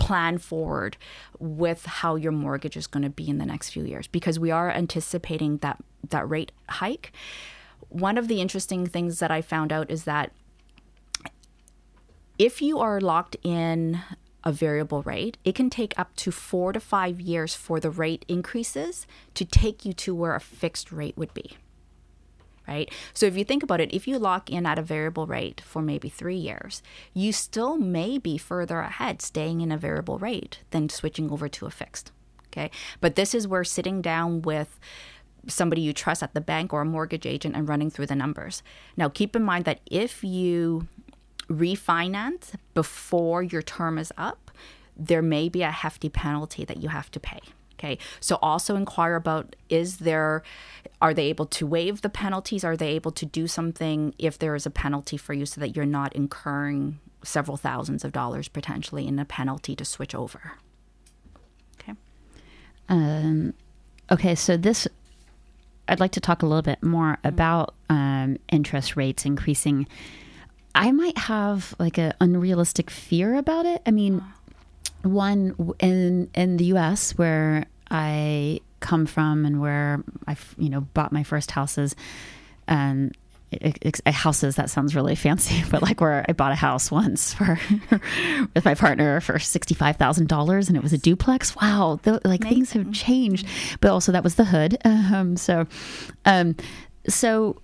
plan 0.00 0.38
forward 0.38 0.96
with 1.38 1.84
how 1.84 2.16
your 2.16 2.32
mortgage 2.32 2.76
is 2.76 2.88
going 2.88 3.04
to 3.04 3.10
be 3.10 3.28
in 3.28 3.38
the 3.38 3.46
next 3.46 3.70
few 3.70 3.84
years 3.84 4.08
because 4.08 4.38
we 4.38 4.50
are 4.50 4.70
anticipating 4.70 5.58
that 5.58 5.78
that 6.08 6.28
rate 6.28 6.50
hike. 6.68 7.12
One 7.90 8.18
of 8.18 8.26
the 8.26 8.40
interesting 8.40 8.86
things 8.86 9.20
that 9.20 9.30
I 9.30 9.42
found 9.42 9.72
out 9.72 9.90
is 9.90 10.04
that 10.04 10.32
if 12.38 12.62
you 12.62 12.78
are 12.78 13.00
locked 13.00 13.36
in 13.44 14.00
a 14.42 14.50
variable 14.50 15.02
rate, 15.02 15.36
it 15.44 15.54
can 15.54 15.68
take 15.68 15.96
up 15.98 16.16
to 16.16 16.30
four 16.30 16.72
to 16.72 16.80
five 16.80 17.20
years 17.20 17.54
for 17.54 17.78
the 17.78 17.90
rate 17.90 18.24
increases 18.26 19.06
to 19.34 19.44
take 19.44 19.84
you 19.84 19.92
to 19.92 20.14
where 20.14 20.34
a 20.34 20.40
fixed 20.40 20.90
rate 20.90 21.16
would 21.18 21.34
be. 21.34 21.58
Right? 22.70 22.88
So 23.12 23.26
if 23.26 23.36
you 23.36 23.42
think 23.42 23.64
about 23.64 23.80
it, 23.80 23.92
if 23.92 24.06
you 24.06 24.16
lock 24.16 24.48
in 24.48 24.64
at 24.64 24.78
a 24.78 24.82
variable 24.82 25.26
rate 25.26 25.60
for 25.60 25.82
maybe 25.82 26.08
three 26.08 26.36
years, 26.36 26.84
you 27.12 27.32
still 27.32 27.76
may 27.76 28.16
be 28.16 28.38
further 28.38 28.78
ahead 28.78 29.20
staying 29.20 29.60
in 29.60 29.72
a 29.72 29.76
variable 29.76 30.18
rate 30.18 30.60
than 30.70 30.88
switching 30.88 31.32
over 31.32 31.48
to 31.48 31.66
a 31.66 31.70
fixed. 31.70 32.12
Okay. 32.46 32.70
But 33.00 33.16
this 33.16 33.34
is 33.34 33.48
where 33.48 33.64
sitting 33.64 34.00
down 34.00 34.42
with 34.42 34.78
somebody 35.48 35.82
you 35.82 35.92
trust 35.92 36.22
at 36.22 36.32
the 36.32 36.40
bank 36.40 36.72
or 36.72 36.82
a 36.82 36.84
mortgage 36.84 37.26
agent 37.26 37.56
and 37.56 37.68
running 37.68 37.90
through 37.90 38.06
the 38.06 38.14
numbers. 38.14 38.62
Now, 38.96 39.08
keep 39.08 39.34
in 39.34 39.42
mind 39.42 39.64
that 39.64 39.80
if 39.90 40.22
you 40.22 40.86
refinance 41.48 42.54
before 42.74 43.42
your 43.42 43.62
term 43.62 43.98
is 43.98 44.12
up, 44.16 44.52
there 44.96 45.22
may 45.22 45.48
be 45.48 45.62
a 45.62 45.72
hefty 45.72 46.08
penalty 46.08 46.64
that 46.64 46.76
you 46.76 46.90
have 46.90 47.10
to 47.10 47.18
pay. 47.18 47.40
Okay. 47.80 47.96
So 48.20 48.38
also 48.42 48.76
inquire 48.76 49.14
about 49.14 49.56
is 49.70 49.98
there 49.98 50.42
are 51.00 51.14
they 51.14 51.26
able 51.26 51.46
to 51.46 51.66
waive 51.66 52.02
the 52.02 52.10
penalties? 52.10 52.62
Are 52.62 52.76
they 52.76 52.88
able 52.88 53.10
to 53.12 53.24
do 53.24 53.46
something 53.46 54.14
if 54.18 54.38
there 54.38 54.54
is 54.54 54.66
a 54.66 54.70
penalty 54.70 55.16
for 55.16 55.32
you 55.32 55.46
so 55.46 55.60
that 55.60 55.74
you're 55.74 55.86
not 55.86 56.14
incurring 56.14 57.00
several 57.22 57.56
thousands 57.56 58.04
of 58.04 58.12
dollars 58.12 58.48
potentially 58.48 59.06
in 59.06 59.18
a 59.18 59.24
penalty 59.24 59.74
to 59.76 59.84
switch 59.84 60.14
over? 60.14 60.52
Okay. 61.80 61.94
Um, 62.88 63.54
okay, 64.10 64.34
so 64.34 64.58
this, 64.58 64.86
I'd 65.88 66.00
like 66.00 66.12
to 66.12 66.20
talk 66.20 66.42
a 66.42 66.46
little 66.46 66.62
bit 66.62 66.82
more 66.82 67.18
about 67.24 67.74
um, 67.88 68.36
interest 68.50 68.94
rates 68.94 69.24
increasing. 69.24 69.86
I 70.74 70.92
might 70.92 71.16
have 71.16 71.74
like 71.78 71.96
an 71.96 72.12
unrealistic 72.20 72.90
fear 72.90 73.36
about 73.36 73.64
it. 73.64 73.80
I 73.86 73.90
mean, 73.90 74.22
one 75.02 75.74
in 75.80 76.30
in 76.34 76.58
the 76.58 76.64
U.S. 76.66 77.12
where 77.12 77.64
I 77.90 78.60
come 78.80 79.06
from 79.06 79.44
and 79.44 79.60
where 79.60 80.02
I, 80.26 80.36
you 80.58 80.68
know, 80.68 80.80
bought 80.80 81.12
my 81.12 81.22
first 81.22 81.50
houses, 81.50 81.94
and 82.66 83.16
ex- 83.60 84.00
houses 84.06 84.56
that 84.56 84.70
sounds 84.70 84.94
really 84.94 85.14
fancy, 85.14 85.62
but 85.70 85.82
like 85.82 86.00
where 86.00 86.24
I 86.28 86.32
bought 86.32 86.52
a 86.52 86.56
house 86.56 86.90
once 86.90 87.34
for 87.34 87.58
with 88.54 88.64
my 88.64 88.74
partner 88.74 89.20
for 89.20 89.38
sixty 89.38 89.74
five 89.74 89.96
thousand 89.96 90.28
dollars, 90.28 90.68
and 90.68 90.76
it 90.76 90.82
was 90.82 90.92
a 90.92 90.98
duplex. 90.98 91.54
Wow, 91.56 91.98
th- 92.02 92.20
like 92.24 92.42
things 92.42 92.72
have 92.72 92.92
changed, 92.92 93.46
but 93.80 93.90
also 93.90 94.12
that 94.12 94.24
was 94.24 94.34
the 94.36 94.44
hood. 94.44 94.78
Um, 95.10 95.36
so, 95.36 95.66
um, 96.24 96.56
so 97.08 97.60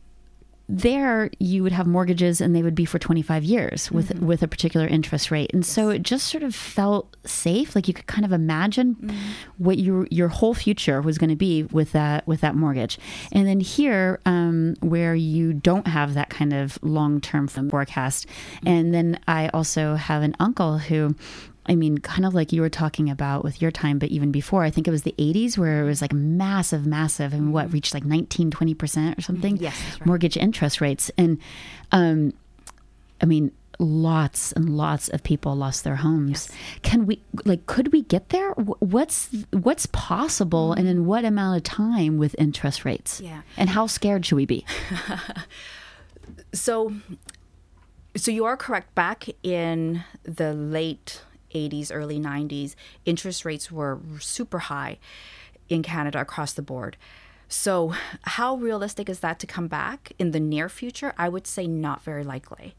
there 0.69 1.31
you 1.39 1.63
would 1.63 1.73
have 1.73 1.87
mortgages 1.87 2.41
and 2.41 2.55
they 2.55 2.63
would 2.63 2.75
be 2.75 2.85
for 2.85 2.99
25 2.99 3.45
years 3.45 3.91
with 3.91 4.09
mm-hmm. 4.09 4.27
with 4.27 4.43
a 4.43 4.49
particular 4.49 4.87
interest 4.87 5.31
rate. 5.31 5.53
And 5.53 5.65
so 5.65 5.91
it 5.91 6.03
just 6.03 6.27
sort 6.27 6.43
of 6.43 6.55
felt 6.55 7.17
safe. 7.25 7.77
Like 7.77 7.87
you 7.87 7.95
could 7.95 8.07
kind 8.07 8.25
of 8.25 8.33
imagine 8.33 8.97
mm-hmm. 8.97 9.17
what 9.59 9.79
your 9.79 10.09
your 10.11 10.29
whole 10.29 10.55
future 10.55 11.01
was 11.01 11.19
going 11.19 11.31
to 11.31 11.37
be 11.37 11.63
with 11.65 11.93
that 11.93 12.27
with 12.27 12.41
that 12.41 12.57
mortgage. 12.57 12.99
And 13.31 13.47
then 13.47 13.61
here 13.61 14.21
um, 14.27 14.75
where 14.81 15.15
you 15.15 15.53
don't 15.53 15.87
have 15.87 16.15
that 16.15 16.31
kind 16.31 16.53
of 16.53 16.79
long-term 16.83 17.47
forecast. 17.49 18.27
Mm-hmm. 18.27 18.69
And 18.69 18.95
then 18.95 19.21
i 19.29 19.49
also 19.49 19.95
have 19.95 20.23
an 20.23 20.35
uncle 20.41 20.79
who 20.79 21.15
I 21.69 21.75
mean, 21.75 21.99
kind 21.99 22.25
of 22.25 22.35
like 22.35 22.53
you 22.53 22.61
were 22.61 22.69
talking 22.71 23.11
about 23.11 23.43
with 23.45 23.61
your 23.61 23.71
time, 23.71 23.99
but 23.99 24.11
even 24.11 24.31
before, 24.31 24.63
I 24.63 24.71
think 24.71 24.87
it 24.87 24.91
was 24.93 25.03
the 25.03 25.15
80s 25.19 25.59
where 25.59 25.83
it 25.83 25.87
was 25.87 26.01
like 26.01 26.13
massive, 26.13 26.87
massive, 26.87 27.33
and 27.33 27.53
what 27.53 27.73
reached 27.73 27.93
like 27.93 28.05
19, 28.05 28.51
20% 28.51 29.19
or 29.19 29.21
something 29.21 29.57
Yes, 29.57 29.75
right. 29.99 30.07
mortgage 30.07 30.37
interest 30.37 30.81
rates. 30.81 31.11
And, 31.19 31.39
um, 31.93 32.33
I 33.21 33.27
mean, 33.27 33.51
lots 33.79 34.53
and 34.53 34.71
lots 34.71 35.09
of 35.09 35.23
people 35.23 35.55
lost 35.55 35.85
their 35.85 35.97
homes. 35.97 36.49
Can 36.83 37.05
we, 37.05 37.21
like, 37.45 37.67
could 37.67 37.93
we 37.93 38.03
get 38.03 38.29
there? 38.31 38.53
What's, 38.53 39.29
what's 39.51 39.87
possible 39.87 40.73
and 40.73 40.87
in 40.89 41.05
what 41.05 41.25
amount 41.25 41.57
of 41.59 41.63
time 41.65 42.17
with 42.17 42.35
interest 42.39 42.85
rates? 42.85 43.21
Yeah. 43.21 43.43
And 43.57 43.69
how 43.71 43.87
scared 43.87 44.25
should 44.25 44.37
we 44.37 44.47
be? 44.47 44.65
So, 46.53 46.93
so 48.17 48.31
you 48.31 48.45
are 48.47 48.57
correct. 48.57 48.95
Back 48.95 49.29
in 49.43 50.05
the 50.25 50.53
late 50.55 51.23
80s, 51.55 51.90
early 51.93 52.18
90s, 52.18 52.74
interest 53.05 53.44
rates 53.44 53.70
were 53.70 53.98
super 54.20 54.59
high 54.60 54.98
in 55.68 55.82
Canada 55.82 56.20
across 56.20 56.52
the 56.52 56.62
board. 56.62 56.97
So, 57.48 57.94
how 58.23 58.56
realistic 58.56 59.09
is 59.09 59.20
that 59.20 59.39
to 59.39 59.47
come 59.47 59.68
back 59.68 60.12
in 60.18 60.32
the 60.32 60.40
near 60.40 60.68
future? 60.68 61.14
I 61.16 61.28
would 61.28 61.47
say 61.47 61.66
not 61.66 62.02
very 62.02 62.24
likely. 62.24 62.74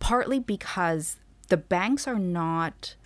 Partly 0.00 0.40
because 0.40 1.16
the 1.48 1.56
banks 1.56 2.08
are 2.08 2.18
not 2.18 2.96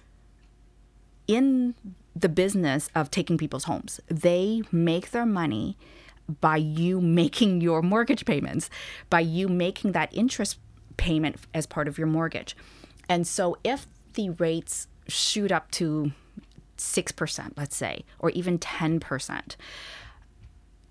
in 1.26 1.74
the 2.16 2.28
business 2.28 2.90
of 2.94 3.10
taking 3.10 3.38
people's 3.38 3.64
homes. 3.64 4.00
They 4.08 4.62
make 4.72 5.10
their 5.10 5.26
money 5.26 5.76
by 6.40 6.56
you 6.56 7.00
making 7.00 7.60
your 7.60 7.82
mortgage 7.82 8.24
payments, 8.24 8.70
by 9.08 9.20
you 9.20 9.48
making 9.48 9.92
that 9.92 10.08
interest 10.12 10.58
payment 10.96 11.36
as 11.54 11.66
part 11.66 11.88
of 11.88 11.98
your 11.98 12.06
mortgage. 12.06 12.56
And 13.08 13.26
so 13.26 13.56
if 13.64 13.86
the 14.14 14.30
rates 14.30 14.86
shoot 15.08 15.52
up 15.52 15.70
to 15.72 16.12
6%, 16.76 17.52
let's 17.56 17.76
say, 17.76 18.04
or 18.18 18.30
even 18.30 18.58
10%, 18.58 19.56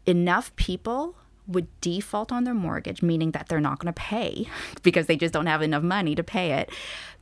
enough 0.06 0.56
people 0.56 1.16
would 1.48 1.68
default 1.82 2.32
on 2.32 2.44
their 2.44 2.54
mortgage, 2.54 3.02
meaning 3.02 3.32
that 3.32 3.48
they're 3.48 3.60
not 3.60 3.80
going 3.80 3.92
to 3.92 4.00
pay 4.00 4.48
because 4.84 5.08
they 5.08 5.18
just 5.18 5.34
don't 5.34 5.48
have 5.48 5.62
enough 5.62 5.84
money 5.84 6.14
to 6.16 6.24
pay 6.24 6.54
it. 6.54 6.70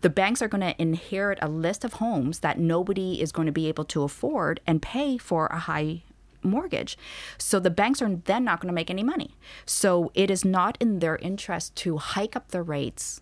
The 0.02 0.10
banks 0.10 0.42
are 0.42 0.48
going 0.48 0.62
to 0.62 0.80
inherit 0.82 1.40
a 1.42 1.48
list 1.48 1.86
of 1.86 1.94
homes 1.94 2.40
that 2.40 2.60
nobody 2.60 3.22
is 3.22 3.32
going 3.32 3.46
to 3.46 3.52
be 3.52 3.68
able 3.68 3.86
to 3.86 4.04
afford 4.04 4.60
and 4.68 4.82
pay 4.82 5.18
for 5.18 5.48
a 5.48 5.60
high 5.60 6.04
mortgage. 6.44 6.98
So 7.38 7.60
the 7.60 7.70
banks 7.70 8.02
are 8.02 8.10
then 8.10 8.44
not 8.44 8.60
going 8.60 8.68
to 8.68 8.76
make 8.76 8.90
any 8.90 9.04
money. 9.04 9.36
So 9.66 10.12
it 10.14 10.30
is 10.30 10.44
not 10.44 10.78
in 10.80 11.00
their 11.00 11.16
interest 11.18 11.76
to 11.78 11.98
hike 11.98 12.36
up 12.36 12.50
the 12.50 12.62
rates 12.62 13.22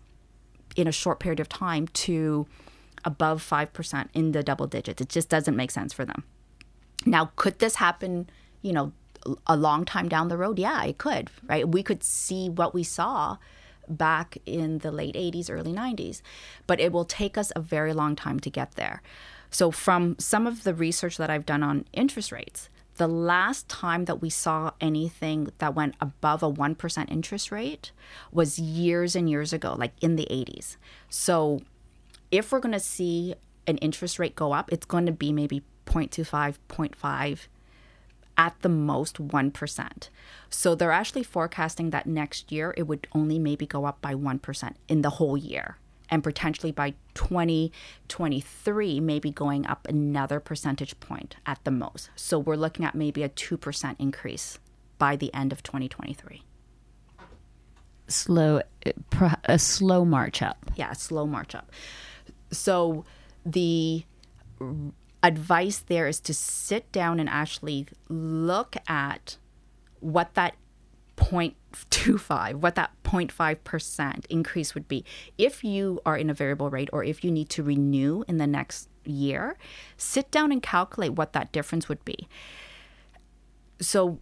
in 0.74 0.86
a 0.86 0.92
short 0.92 1.20
period 1.20 1.40
of 1.40 1.48
time 1.48 1.88
to 1.88 2.46
above 3.06 3.48
5% 3.48 4.08
in 4.12 4.32
the 4.32 4.42
double 4.42 4.66
digits. 4.66 5.00
It 5.00 5.08
just 5.08 5.28
doesn't 5.28 5.56
make 5.56 5.70
sense 5.70 5.92
for 5.92 6.04
them. 6.04 6.24
Now, 7.06 7.30
could 7.36 7.60
this 7.60 7.76
happen, 7.76 8.28
you 8.62 8.72
know, 8.72 8.92
a 9.46 9.56
long 9.56 9.84
time 9.84 10.08
down 10.08 10.28
the 10.28 10.36
road? 10.36 10.58
Yeah, 10.58 10.84
it 10.84 10.98
could, 10.98 11.30
right? 11.46 11.66
We 11.66 11.82
could 11.82 12.02
see 12.02 12.50
what 12.50 12.74
we 12.74 12.82
saw 12.82 13.38
back 13.88 14.36
in 14.44 14.78
the 14.78 14.90
late 14.90 15.14
80s, 15.14 15.48
early 15.48 15.72
90s, 15.72 16.20
but 16.66 16.80
it 16.80 16.92
will 16.92 17.04
take 17.04 17.38
us 17.38 17.52
a 17.54 17.60
very 17.60 17.92
long 17.92 18.16
time 18.16 18.40
to 18.40 18.50
get 18.50 18.72
there. 18.72 19.00
So, 19.50 19.70
from 19.70 20.16
some 20.18 20.46
of 20.46 20.64
the 20.64 20.74
research 20.74 21.16
that 21.18 21.30
I've 21.30 21.46
done 21.46 21.62
on 21.62 21.84
interest 21.92 22.32
rates, 22.32 22.68
the 22.96 23.06
last 23.06 23.68
time 23.68 24.06
that 24.06 24.20
we 24.20 24.30
saw 24.30 24.72
anything 24.80 25.52
that 25.58 25.74
went 25.74 25.94
above 26.00 26.42
a 26.42 26.50
1% 26.50 27.10
interest 27.10 27.52
rate 27.52 27.92
was 28.32 28.58
years 28.58 29.14
and 29.14 29.30
years 29.30 29.52
ago, 29.52 29.76
like 29.78 29.92
in 30.00 30.16
the 30.16 30.26
80s. 30.30 30.76
So, 31.08 31.60
if 32.30 32.52
we're 32.52 32.60
going 32.60 32.72
to 32.72 32.80
see 32.80 33.34
an 33.66 33.78
interest 33.78 34.18
rate 34.18 34.36
go 34.36 34.52
up, 34.52 34.72
it's 34.72 34.86
going 34.86 35.06
to 35.06 35.12
be 35.12 35.32
maybe 35.32 35.62
0.25, 35.86 36.56
0.5, 36.68 37.46
at 38.38 38.60
the 38.60 38.68
most 38.68 39.16
1%. 39.16 40.08
So 40.50 40.74
they're 40.74 40.92
actually 40.92 41.22
forecasting 41.22 41.90
that 41.90 42.06
next 42.06 42.52
year 42.52 42.74
it 42.76 42.84
would 42.84 43.06
only 43.12 43.38
maybe 43.38 43.66
go 43.66 43.84
up 43.86 44.00
by 44.00 44.14
1% 44.14 44.74
in 44.88 45.02
the 45.02 45.10
whole 45.10 45.36
year. 45.36 45.78
And 46.08 46.22
potentially 46.22 46.70
by 46.70 46.94
2023, 47.14 49.00
maybe 49.00 49.30
going 49.30 49.66
up 49.66 49.88
another 49.88 50.38
percentage 50.38 50.98
point 51.00 51.36
at 51.46 51.58
the 51.64 51.72
most. 51.72 52.10
So 52.14 52.38
we're 52.38 52.56
looking 52.56 52.84
at 52.84 52.94
maybe 52.94 53.24
a 53.24 53.28
2% 53.28 53.96
increase 53.98 54.58
by 54.98 55.16
the 55.16 55.34
end 55.34 55.52
of 55.52 55.62
2023. 55.62 56.42
Slow, 58.08 58.60
eh, 58.84 58.92
a 59.44 59.58
slow 59.58 60.04
march 60.04 60.42
up. 60.42 60.58
yeah, 60.76 60.92
a 60.92 60.94
slow 60.94 61.26
march 61.26 61.56
up. 61.56 61.72
So 62.56 63.04
the 63.44 64.04
advice 65.22 65.78
there 65.78 66.06
is 66.06 66.20
to 66.20 66.34
sit 66.34 66.90
down 66.92 67.20
and 67.20 67.28
actually 67.28 67.86
look 68.08 68.76
at 68.88 69.38
what 70.00 70.34
that 70.34 70.54
0.25, 71.16 72.56
what 72.56 72.74
that 72.74 72.90
0.5% 73.04 74.26
increase 74.26 74.74
would 74.74 74.86
be. 74.86 75.04
If 75.38 75.64
you 75.64 76.00
are 76.04 76.16
in 76.16 76.30
a 76.30 76.34
variable 76.34 76.70
rate 76.70 76.90
or 76.92 77.02
if 77.02 77.24
you 77.24 77.30
need 77.30 77.48
to 77.50 77.62
renew 77.62 78.24
in 78.28 78.36
the 78.36 78.46
next 78.46 78.88
year, 79.04 79.56
sit 79.96 80.30
down 80.30 80.52
and 80.52 80.62
calculate 80.62 81.12
what 81.12 81.32
that 81.32 81.52
difference 81.52 81.88
would 81.88 82.04
be. 82.04 82.28
So 83.80 84.20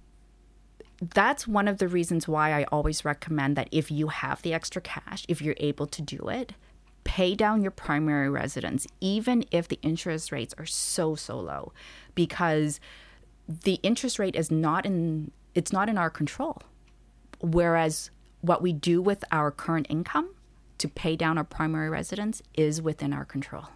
that's 1.00 1.46
one 1.46 1.68
of 1.68 1.78
the 1.78 1.88
reasons 1.88 2.28
why 2.28 2.52
I 2.52 2.64
always 2.64 3.04
recommend 3.04 3.56
that 3.56 3.68
if 3.72 3.90
you 3.90 4.08
have 4.08 4.42
the 4.42 4.54
extra 4.54 4.80
cash, 4.80 5.26
if 5.28 5.42
you're 5.42 5.56
able 5.58 5.86
to 5.88 6.00
do 6.00 6.28
it, 6.28 6.54
pay 7.04 7.34
down 7.34 7.62
your 7.62 7.70
primary 7.70 8.28
residence, 8.28 8.86
even 9.00 9.44
if 9.50 9.68
the 9.68 9.78
interest 9.82 10.32
rates 10.32 10.54
are 10.58 10.66
so, 10.66 11.14
so 11.14 11.38
low, 11.38 11.72
because 12.14 12.80
the 13.46 13.74
interest 13.82 14.18
rate 14.18 14.34
is 14.34 14.50
not 14.50 14.86
in 14.86 15.30
it's 15.54 15.72
not 15.72 15.88
in 15.88 15.96
our 15.96 16.10
control. 16.10 16.62
Whereas 17.40 18.10
what 18.40 18.60
we 18.60 18.72
do 18.72 19.00
with 19.00 19.24
our 19.30 19.50
current 19.50 19.86
income 19.88 20.30
to 20.78 20.88
pay 20.88 21.14
down 21.14 21.38
our 21.38 21.44
primary 21.44 21.88
residence 21.88 22.42
is 22.54 22.82
within 22.82 23.12
our 23.12 23.24
control. 23.24 23.66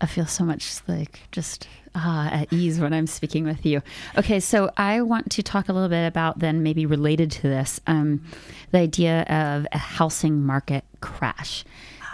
I 0.00 0.06
feel 0.06 0.26
so 0.26 0.44
much 0.44 0.80
like 0.88 1.20
just 1.30 1.68
ah, 1.94 2.30
at 2.32 2.52
ease 2.52 2.80
when 2.80 2.92
I'm 2.92 3.06
speaking 3.06 3.44
with 3.44 3.66
you. 3.66 3.82
Okay, 4.16 4.40
so 4.40 4.70
I 4.76 5.02
want 5.02 5.30
to 5.32 5.42
talk 5.42 5.68
a 5.68 5.72
little 5.72 5.88
bit 5.88 6.06
about 6.06 6.38
then 6.38 6.62
maybe 6.62 6.86
related 6.86 7.30
to 7.32 7.42
this 7.42 7.80
um, 7.86 8.24
the 8.70 8.78
idea 8.78 9.22
of 9.22 9.66
a 9.72 9.78
housing 9.78 10.42
market 10.42 10.84
crash. 11.00 11.64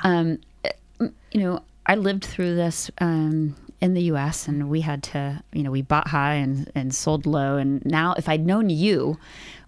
Um, 0.03 0.39
you 1.01 1.41
know, 1.41 1.63
I 1.87 1.95
lived 1.95 2.25
through 2.25 2.57
this 2.57 2.91
um, 2.99 3.55
in 3.81 3.95
the 3.95 4.03
U.S. 4.05 4.49
and 4.49 4.69
we 4.69 4.81
had 4.81 5.03
to, 5.05 5.43
you 5.53 5.63
know, 5.63 5.71
we 5.71 5.83
bought 5.83 6.09
high 6.09 6.35
and, 6.35 6.71
and 6.75 6.95
sold 6.95 7.27
low. 7.27 7.57
And 7.57 7.85
now, 7.85 8.15
if 8.17 8.29
I'd 8.29 8.45
known 8.47 8.71
you, 8.71 9.19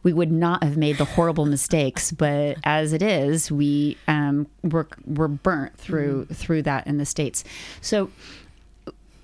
we 0.02 0.12
would 0.12 0.30
not 0.30 0.62
have 0.62 0.76
made 0.76 0.98
the 0.98 1.04
horrible 1.04 1.46
mistakes. 1.46 2.12
But 2.12 2.58
as 2.64 2.92
it 2.92 3.02
is, 3.02 3.50
we 3.50 3.96
um, 4.06 4.46
were 4.62 4.88
were 5.06 5.28
burnt 5.28 5.76
through 5.76 6.26
through 6.26 6.62
that 6.62 6.86
in 6.86 6.98
the 6.98 7.06
states. 7.06 7.44
So 7.80 8.10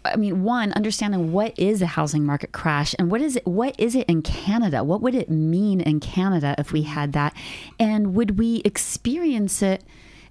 I 0.05 0.17
mean, 0.17 0.43
one, 0.45 0.73
understanding 0.73 1.33
what 1.33 1.59
is 1.59 1.81
a 1.81 1.87
housing 1.87 2.25
market 2.25 2.53
crash 2.53 2.95
and 2.99 3.11
what 3.11 3.23
is 3.23 3.37
it 3.37 3.47
what 3.47 3.75
is 3.79 3.95
it 3.95 4.09
in 4.09 4.23
Canada? 4.23 4.85
What 4.85 5.01
would 5.01 5.15
it 5.15 5.31
mean 5.31 5.81
in 5.81 6.01
Canada 6.01 6.55
if 6.59 6.73
we 6.73 6.83
had 6.83 7.13
that? 7.15 7.35
And 7.79 8.15
would 8.15 8.39
we 8.39 8.61
experience 8.65 9.63
it 9.63 9.83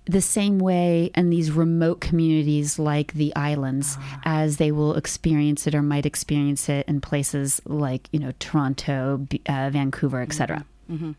the 0.05 0.21
same 0.21 0.59
way 0.59 1.11
in 1.15 1.29
these 1.29 1.51
remote 1.51 2.01
communities 2.01 2.77
like 2.77 3.13
the 3.13 3.33
islands 3.35 3.97
ah. 3.99 4.21
as 4.25 4.57
they 4.57 4.71
will 4.71 4.95
experience 4.95 5.65
it 5.65 5.73
or 5.73 5.81
might 5.81 6.05
experience 6.05 6.67
it 6.67 6.85
in 6.87 6.99
places 6.99 7.61
like, 7.65 8.09
you 8.11 8.19
know, 8.19 8.33
Toronto, 8.39 9.25
uh, 9.47 9.69
Vancouver, 9.69 10.21
etc. 10.21 10.65
Mm-hmm. 10.91 10.93
Mm-hmm. 10.93 11.11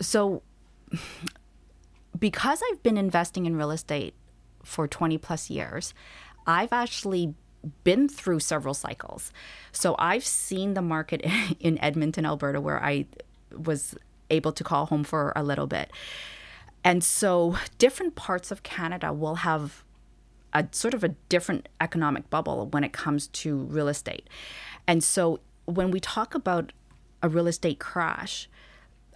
so 0.00 0.42
because 2.18 2.62
I've 2.70 2.82
been 2.82 2.98
investing 2.98 3.46
in 3.46 3.56
real 3.56 3.70
estate 3.70 4.14
for 4.62 4.86
20 4.86 5.18
plus 5.18 5.50
years, 5.50 5.94
I've 6.46 6.72
actually 6.72 7.34
been 7.84 8.08
through 8.08 8.40
several 8.40 8.74
cycles. 8.74 9.32
So 9.70 9.94
I've 9.98 10.24
seen 10.24 10.74
the 10.74 10.82
market 10.82 11.24
in 11.60 11.78
Edmonton, 11.78 12.26
Alberta, 12.26 12.60
where 12.60 12.82
I 12.82 13.06
was 13.56 13.94
able 14.30 14.52
to 14.52 14.64
call 14.64 14.86
home 14.86 15.04
for 15.04 15.32
a 15.36 15.42
little 15.42 15.66
bit. 15.66 15.90
And 16.84 17.04
so 17.04 17.56
different 17.78 18.16
parts 18.16 18.50
of 18.50 18.62
Canada 18.62 19.12
will 19.12 19.36
have 19.36 19.84
a 20.52 20.66
sort 20.72 20.94
of 20.94 21.02
a 21.04 21.08
different 21.28 21.68
economic 21.80 22.28
bubble 22.28 22.66
when 22.66 22.84
it 22.84 22.92
comes 22.92 23.28
to 23.28 23.56
real 23.56 23.88
estate. 23.88 24.28
And 24.86 25.02
so 25.02 25.40
when 25.64 25.90
we 25.90 26.00
talk 26.00 26.34
about 26.34 26.72
a 27.22 27.28
real 27.28 27.46
estate 27.46 27.78
crash, 27.78 28.48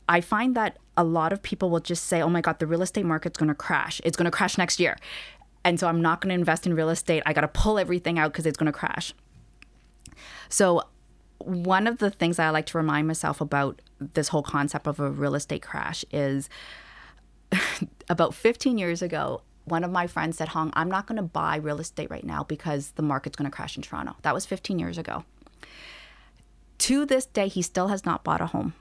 I 0.08 0.20
find 0.20 0.54
that 0.56 0.78
a 0.96 1.04
lot 1.04 1.32
of 1.32 1.42
people 1.42 1.68
will 1.68 1.80
just 1.80 2.04
say, 2.04 2.22
oh 2.22 2.30
my 2.30 2.40
God, 2.40 2.58
the 2.58 2.66
real 2.66 2.82
estate 2.82 3.04
market's 3.04 3.36
going 3.36 3.48
to 3.48 3.54
crash. 3.54 4.00
It's 4.04 4.16
going 4.16 4.24
to 4.24 4.30
crash 4.30 4.56
next 4.56 4.80
year. 4.80 4.96
And 5.64 5.80
so 5.80 5.88
I'm 5.88 6.00
not 6.00 6.20
going 6.20 6.28
to 6.28 6.34
invest 6.34 6.66
in 6.66 6.74
real 6.74 6.88
estate. 6.88 7.22
I 7.26 7.32
got 7.32 7.40
to 7.40 7.48
pull 7.48 7.78
everything 7.78 8.18
out 8.18 8.32
because 8.32 8.46
it's 8.46 8.56
going 8.56 8.72
to 8.72 8.78
crash. 8.78 9.12
So, 10.48 10.84
one 11.38 11.86
of 11.86 11.98
the 11.98 12.10
things 12.10 12.38
I 12.38 12.48
like 12.48 12.66
to 12.66 12.78
remind 12.78 13.06
myself 13.06 13.40
about 13.42 13.82
this 14.00 14.28
whole 14.28 14.42
concept 14.42 14.86
of 14.86 14.98
a 14.98 15.10
real 15.10 15.34
estate 15.34 15.60
crash 15.60 16.02
is 16.10 16.48
about 18.08 18.34
15 18.34 18.78
years 18.78 19.02
ago, 19.02 19.42
one 19.64 19.84
of 19.84 19.90
my 19.90 20.06
friends 20.06 20.38
said, 20.38 20.48
Hong, 20.48 20.72
I'm 20.74 20.90
not 20.90 21.06
going 21.06 21.16
to 21.16 21.22
buy 21.22 21.56
real 21.56 21.80
estate 21.80 22.10
right 22.10 22.24
now 22.24 22.44
because 22.44 22.92
the 22.92 23.02
market's 23.02 23.36
going 23.36 23.50
to 23.50 23.54
crash 23.54 23.76
in 23.76 23.82
Toronto. 23.82 24.16
That 24.22 24.34
was 24.34 24.46
15 24.46 24.78
years 24.78 24.96
ago. 24.96 25.24
To 26.78 27.04
this 27.04 27.26
day, 27.26 27.48
he 27.48 27.62
still 27.62 27.88
has 27.88 28.04
not 28.04 28.22
bought 28.22 28.40
a 28.40 28.46
home. 28.46 28.74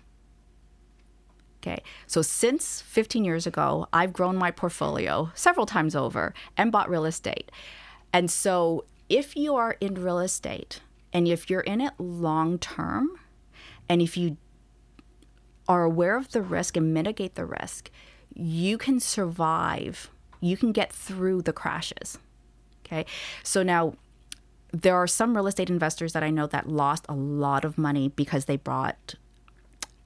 Okay. 1.62 1.82
So 2.06 2.22
since 2.22 2.82
15 2.82 3.26
years 3.26 3.48
ago, 3.48 3.88
I've 3.92 4.14
grown 4.14 4.36
my 4.36 4.52
portfolio 4.52 5.32
several 5.34 5.66
times 5.66 5.96
over 5.96 6.34
and 6.56 6.72
bought 6.72 6.90
real 6.90 7.06
estate. 7.06 7.52
And 8.14 8.30
so 8.30 8.86
if 9.10 9.36
you 9.36 9.56
are 9.56 9.76
in 9.82 9.96
real 9.96 10.20
estate 10.20 10.82
and 11.12 11.28
if 11.28 11.50
you're 11.50 11.62
in 11.62 11.82
it 11.82 11.94
long 11.98 12.60
term, 12.60 13.20
and 13.90 14.02
if 14.02 14.16
you 14.18 14.38
are 15.68 15.84
aware 15.84 16.18
of 16.18 16.32
the 16.32 16.42
risk 16.42 16.78
and 16.78 16.94
mitigate 16.94 17.36
the 17.36 17.46
risk, 17.46 17.90
you 18.36 18.78
can 18.78 19.00
survive. 19.00 20.10
You 20.42 20.58
can 20.58 20.72
get 20.72 20.92
through 20.92 21.42
the 21.42 21.54
crashes. 21.54 22.20
Okay. 22.86 23.06
So 23.42 23.64
now 23.64 23.96
there 24.72 24.96
are 24.96 25.08
some 25.08 25.36
real 25.36 25.48
estate 25.48 25.70
investors 25.70 26.14
that 26.14 26.24
I 26.24 26.30
know 26.30 26.48
that 26.48 26.70
lost 26.70 27.06
a 27.08 27.16
lot 27.16 27.66
of 27.66 27.78
money 27.78 28.10
because 28.10 28.46
they 28.46 28.58
bought 28.58 29.16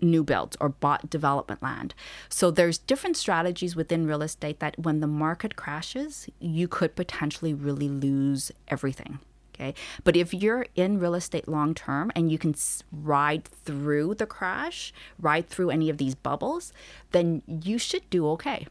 new 0.02 0.24
builds 0.24 0.56
or 0.62 0.70
bought 0.70 1.10
development 1.10 1.62
land. 1.62 1.94
So 2.30 2.52
there's 2.52 2.78
different 2.78 3.18
strategies 3.18 3.76
within 3.76 4.08
real 4.08 4.22
estate 4.22 4.60
that 4.60 4.80
when 4.80 5.02
the 5.02 5.08
market 5.08 5.56
crashes, 5.56 6.30
you 6.40 6.68
could 6.68 6.96
potentially 6.96 7.54
really 7.54 7.90
lose 7.90 8.52
everything. 8.70 9.20
Okay. 9.60 9.74
But 10.06 10.16
if 10.16 10.34
you're 10.34 10.66
in 10.76 11.00
real 11.00 11.16
estate 11.16 11.48
long 11.48 11.74
term 11.74 12.12
and 12.16 12.32
you 12.32 12.38
can 12.38 12.56
ride 12.92 13.44
through 13.44 14.16
the 14.16 14.26
crash, 14.26 14.94
ride 15.20 15.50
through 15.50 15.70
any 15.70 15.90
of 15.90 15.98
these 15.98 16.16
bubbles, 16.16 16.72
then 17.12 17.42
you 17.46 17.78
should 17.78 18.10
do 18.10 18.28
okay. 18.30 18.68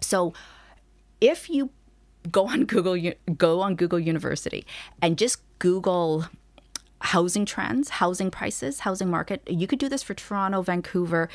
So 0.00 0.34
if 1.20 1.48
you 1.48 1.70
go 2.30 2.48
on 2.48 2.64
Google 2.64 2.98
go 3.36 3.60
on 3.60 3.76
Google 3.76 4.00
University 4.00 4.66
and 5.00 5.16
just 5.16 5.40
Google 5.58 6.26
housing 7.00 7.44
trends, 7.44 7.88
housing 7.88 8.30
prices, 8.30 8.80
housing 8.80 9.10
market. 9.10 9.42
You 9.48 9.66
could 9.66 9.78
do 9.78 9.88
this 9.88 10.02
for 10.02 10.14
Toronto, 10.14 10.62
Vancouver, 10.62 11.28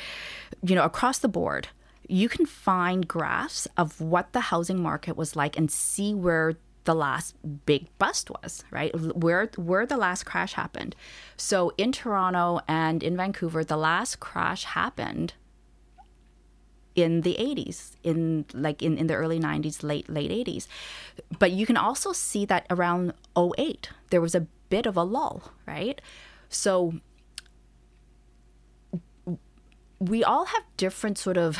you 0.62 0.74
know, 0.74 0.84
across 0.84 1.18
the 1.18 1.28
board. 1.28 1.68
You 2.08 2.28
can 2.28 2.46
find 2.46 3.06
graphs 3.06 3.66
of 3.76 4.00
what 4.00 4.32
the 4.32 4.40
housing 4.40 4.82
market 4.82 5.16
was 5.16 5.36
like 5.36 5.56
and 5.56 5.70
see 5.70 6.14
where 6.14 6.54
the 6.84 6.94
last 6.94 7.34
big 7.66 7.86
bust 7.98 8.30
was, 8.30 8.64
right? 8.70 8.94
Where 9.16 9.50
where 9.56 9.86
the 9.86 9.96
last 9.96 10.24
crash 10.24 10.54
happened. 10.54 10.96
So 11.36 11.72
in 11.78 11.92
Toronto 11.92 12.60
and 12.66 13.02
in 13.02 13.16
Vancouver, 13.16 13.64
the 13.64 13.76
last 13.76 14.20
crash 14.20 14.64
happened 14.64 15.34
in 16.94 17.22
the 17.22 17.36
80s 17.38 17.92
in 18.02 18.44
like 18.52 18.82
in, 18.82 18.98
in 18.98 19.06
the 19.06 19.14
early 19.14 19.40
90s 19.40 19.82
late 19.82 20.10
late 20.10 20.30
80s 20.30 20.66
but 21.38 21.50
you 21.50 21.64
can 21.64 21.76
also 21.76 22.12
see 22.12 22.44
that 22.44 22.66
around 22.68 23.14
08 23.34 23.88
there 24.10 24.20
was 24.20 24.34
a 24.34 24.46
bit 24.68 24.84
of 24.84 24.94
a 24.94 25.02
lull 25.02 25.52
right 25.66 26.02
so 26.50 26.94
we 29.98 30.22
all 30.22 30.46
have 30.46 30.64
different 30.76 31.16
sort 31.16 31.38
of 31.38 31.58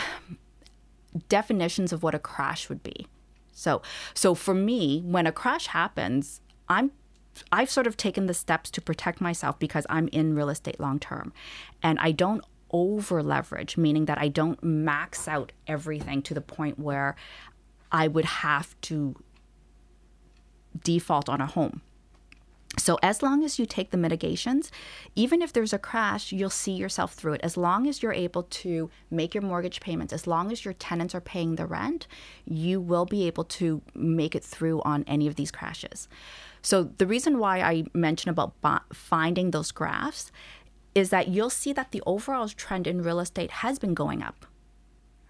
definitions 1.28 1.92
of 1.92 2.02
what 2.02 2.14
a 2.14 2.18
crash 2.18 2.68
would 2.68 2.82
be 2.82 3.06
so 3.52 3.82
so 4.14 4.34
for 4.34 4.54
me 4.54 5.00
when 5.00 5.26
a 5.26 5.32
crash 5.32 5.68
happens 5.68 6.40
i'm 6.68 6.90
I've 7.50 7.70
sort 7.70 7.86
of 7.86 7.96
taken 7.96 8.26
the 8.26 8.34
steps 8.34 8.70
to 8.72 8.80
protect 8.80 9.20
myself 9.20 9.58
because 9.58 9.86
I'm 9.88 10.08
in 10.08 10.34
real 10.34 10.50
estate 10.50 10.78
long 10.78 10.98
term 10.98 11.32
and 11.82 11.98
I 11.98 12.12
don't 12.12 12.44
over 12.70 13.22
leverage, 13.22 13.76
meaning 13.76 14.06
that 14.06 14.18
I 14.18 14.28
don't 14.28 14.62
max 14.62 15.28
out 15.28 15.52
everything 15.66 16.22
to 16.22 16.34
the 16.34 16.40
point 16.40 16.78
where 16.78 17.16
I 17.90 18.08
would 18.08 18.24
have 18.24 18.78
to 18.82 19.14
default 20.82 21.28
on 21.28 21.40
a 21.40 21.46
home. 21.46 21.82
So, 22.78 22.98
as 23.02 23.22
long 23.22 23.44
as 23.44 23.58
you 23.58 23.66
take 23.66 23.90
the 23.90 23.98
mitigations, 23.98 24.70
even 25.14 25.42
if 25.42 25.52
there's 25.52 25.74
a 25.74 25.78
crash, 25.78 26.32
you'll 26.32 26.48
see 26.48 26.72
yourself 26.72 27.12
through 27.12 27.34
it. 27.34 27.42
As 27.42 27.58
long 27.58 27.86
as 27.86 28.02
you're 28.02 28.14
able 28.14 28.44
to 28.44 28.90
make 29.10 29.34
your 29.34 29.42
mortgage 29.42 29.80
payments, 29.80 30.12
as 30.12 30.26
long 30.26 30.50
as 30.50 30.64
your 30.64 30.72
tenants 30.72 31.14
are 31.14 31.20
paying 31.20 31.56
the 31.56 31.66
rent, 31.66 32.06
you 32.46 32.80
will 32.80 33.04
be 33.04 33.26
able 33.26 33.44
to 33.44 33.82
make 33.94 34.34
it 34.34 34.42
through 34.42 34.80
on 34.82 35.04
any 35.06 35.26
of 35.26 35.36
these 35.36 35.50
crashes. 35.50 36.08
So, 36.62 36.84
the 36.84 37.06
reason 37.06 37.38
why 37.38 37.60
I 37.60 37.84
mention 37.92 38.30
about 38.30 38.54
finding 38.94 39.50
those 39.50 39.70
graphs 39.70 40.32
is 40.94 41.10
that 41.10 41.28
you'll 41.28 41.50
see 41.50 41.74
that 41.74 41.90
the 41.90 42.02
overall 42.06 42.48
trend 42.48 42.86
in 42.86 43.02
real 43.02 43.20
estate 43.20 43.50
has 43.50 43.78
been 43.78 43.94
going 43.94 44.22
up 44.22 44.46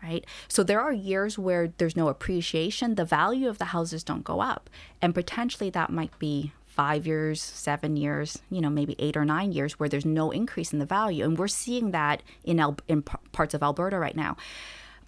right? 0.02 0.24
So 0.48 0.62
there 0.62 0.80
are 0.80 0.92
years 0.92 1.38
where 1.38 1.72
there's 1.78 1.96
no 1.96 2.08
appreciation, 2.08 2.96
the 2.96 3.04
value 3.04 3.48
of 3.48 3.58
the 3.58 3.66
houses 3.66 4.02
don't 4.02 4.24
go 4.24 4.40
up, 4.40 4.68
and 5.00 5.14
potentially 5.14 5.70
that 5.70 5.90
might 5.90 6.18
be 6.18 6.52
five 6.74 7.06
years, 7.06 7.40
seven 7.40 7.96
years, 7.96 8.38
you 8.50 8.60
know, 8.60 8.70
maybe 8.70 8.96
eight 8.98 9.16
or 9.16 9.24
nine 9.24 9.52
years 9.52 9.78
where 9.78 9.88
there's 9.88 10.06
no 10.06 10.30
increase 10.30 10.72
in 10.72 10.78
the 10.78 10.86
value, 10.86 11.24
and 11.24 11.38
we're 11.38 11.48
seeing 11.48 11.90
that 11.90 12.22
in 12.44 12.58
in 12.88 13.02
p- 13.02 13.16
parts 13.32 13.54
of 13.54 13.62
Alberta 13.62 13.98
right 13.98 14.16
now. 14.16 14.36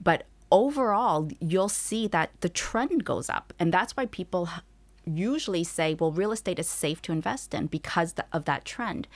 But 0.02 0.24
overall, 0.50 1.28
you'll 1.40 1.68
see 1.68 2.06
that 2.08 2.30
the 2.40 2.48
trend 2.48 3.04
goes 3.04 3.28
up, 3.30 3.52
and 3.58 3.72
that's 3.72 3.96
why 3.96 4.06
people 4.06 4.48
usually 5.06 5.64
say, 5.64 5.94
well, 5.94 6.12
real 6.12 6.32
estate 6.32 6.58
is 6.58 6.68
safe 6.68 7.00
to 7.02 7.12
invest 7.12 7.54
in 7.54 7.66
because 7.66 8.14
of 8.32 8.44
that 8.44 8.64
trend. 8.64 9.06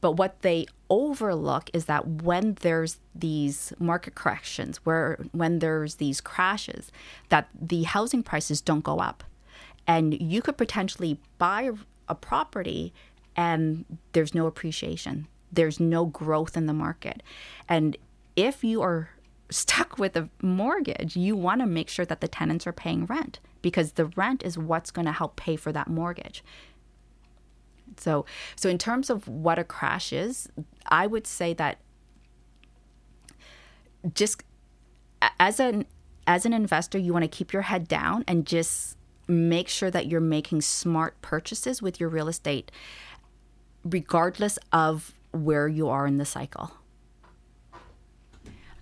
But 0.00 0.12
what 0.12 0.40
they 0.40 0.66
overlook 0.88 1.70
is 1.72 1.84
that 1.84 2.06
when 2.22 2.54
there's 2.60 2.98
these 3.14 3.72
market 3.78 4.14
corrections, 4.14 4.78
where 4.78 5.18
when 5.32 5.58
there's 5.58 5.96
these 5.96 6.20
crashes, 6.20 6.90
that 7.28 7.48
the 7.60 7.82
housing 7.82 8.22
prices 8.22 8.60
don't 8.60 8.84
go 8.84 8.98
up. 8.98 9.22
And 9.86 10.20
you 10.20 10.42
could 10.42 10.56
potentially 10.56 11.18
buy 11.38 11.70
a 12.08 12.14
property 12.14 12.92
and 13.36 13.84
there's 14.12 14.34
no 14.34 14.46
appreciation. 14.46 15.26
There's 15.52 15.80
no 15.80 16.06
growth 16.06 16.56
in 16.56 16.66
the 16.66 16.72
market. 16.72 17.22
And 17.68 17.96
if 18.36 18.62
you 18.62 18.82
are 18.82 19.10
stuck 19.50 19.98
with 19.98 20.16
a 20.16 20.28
mortgage, 20.42 21.16
you 21.16 21.34
want 21.36 21.60
to 21.60 21.66
make 21.66 21.88
sure 21.88 22.04
that 22.04 22.20
the 22.20 22.28
tenants 22.28 22.66
are 22.66 22.72
paying 22.72 23.06
rent 23.06 23.40
because 23.62 23.92
the 23.92 24.06
rent 24.06 24.42
is 24.44 24.56
what's 24.56 24.90
going 24.90 25.06
to 25.06 25.12
help 25.12 25.36
pay 25.36 25.56
for 25.56 25.72
that 25.72 25.88
mortgage. 25.88 26.44
So, 27.96 28.24
so 28.56 28.68
in 28.68 28.78
terms 28.78 29.10
of 29.10 29.26
what 29.26 29.58
a 29.58 29.64
crash 29.64 30.12
is, 30.12 30.48
I 30.86 31.06
would 31.06 31.26
say 31.26 31.52
that 31.54 31.78
just 34.14 34.42
as 35.38 35.60
an 35.60 35.86
as 36.26 36.46
an 36.46 36.52
investor, 36.52 36.96
you 36.96 37.12
want 37.12 37.24
to 37.24 37.28
keep 37.28 37.52
your 37.52 37.62
head 37.62 37.88
down 37.88 38.24
and 38.28 38.46
just 38.46 38.96
make 39.30 39.68
sure 39.68 39.90
that 39.90 40.06
you're 40.06 40.20
making 40.20 40.60
smart 40.62 41.20
purchases 41.22 41.80
with 41.80 42.00
your 42.00 42.08
real 42.08 42.28
estate, 42.28 42.70
regardless 43.84 44.58
of 44.72 45.12
where 45.32 45.68
you 45.68 45.88
are 45.88 46.06
in 46.06 46.18
the 46.18 46.24
cycle. 46.24 46.72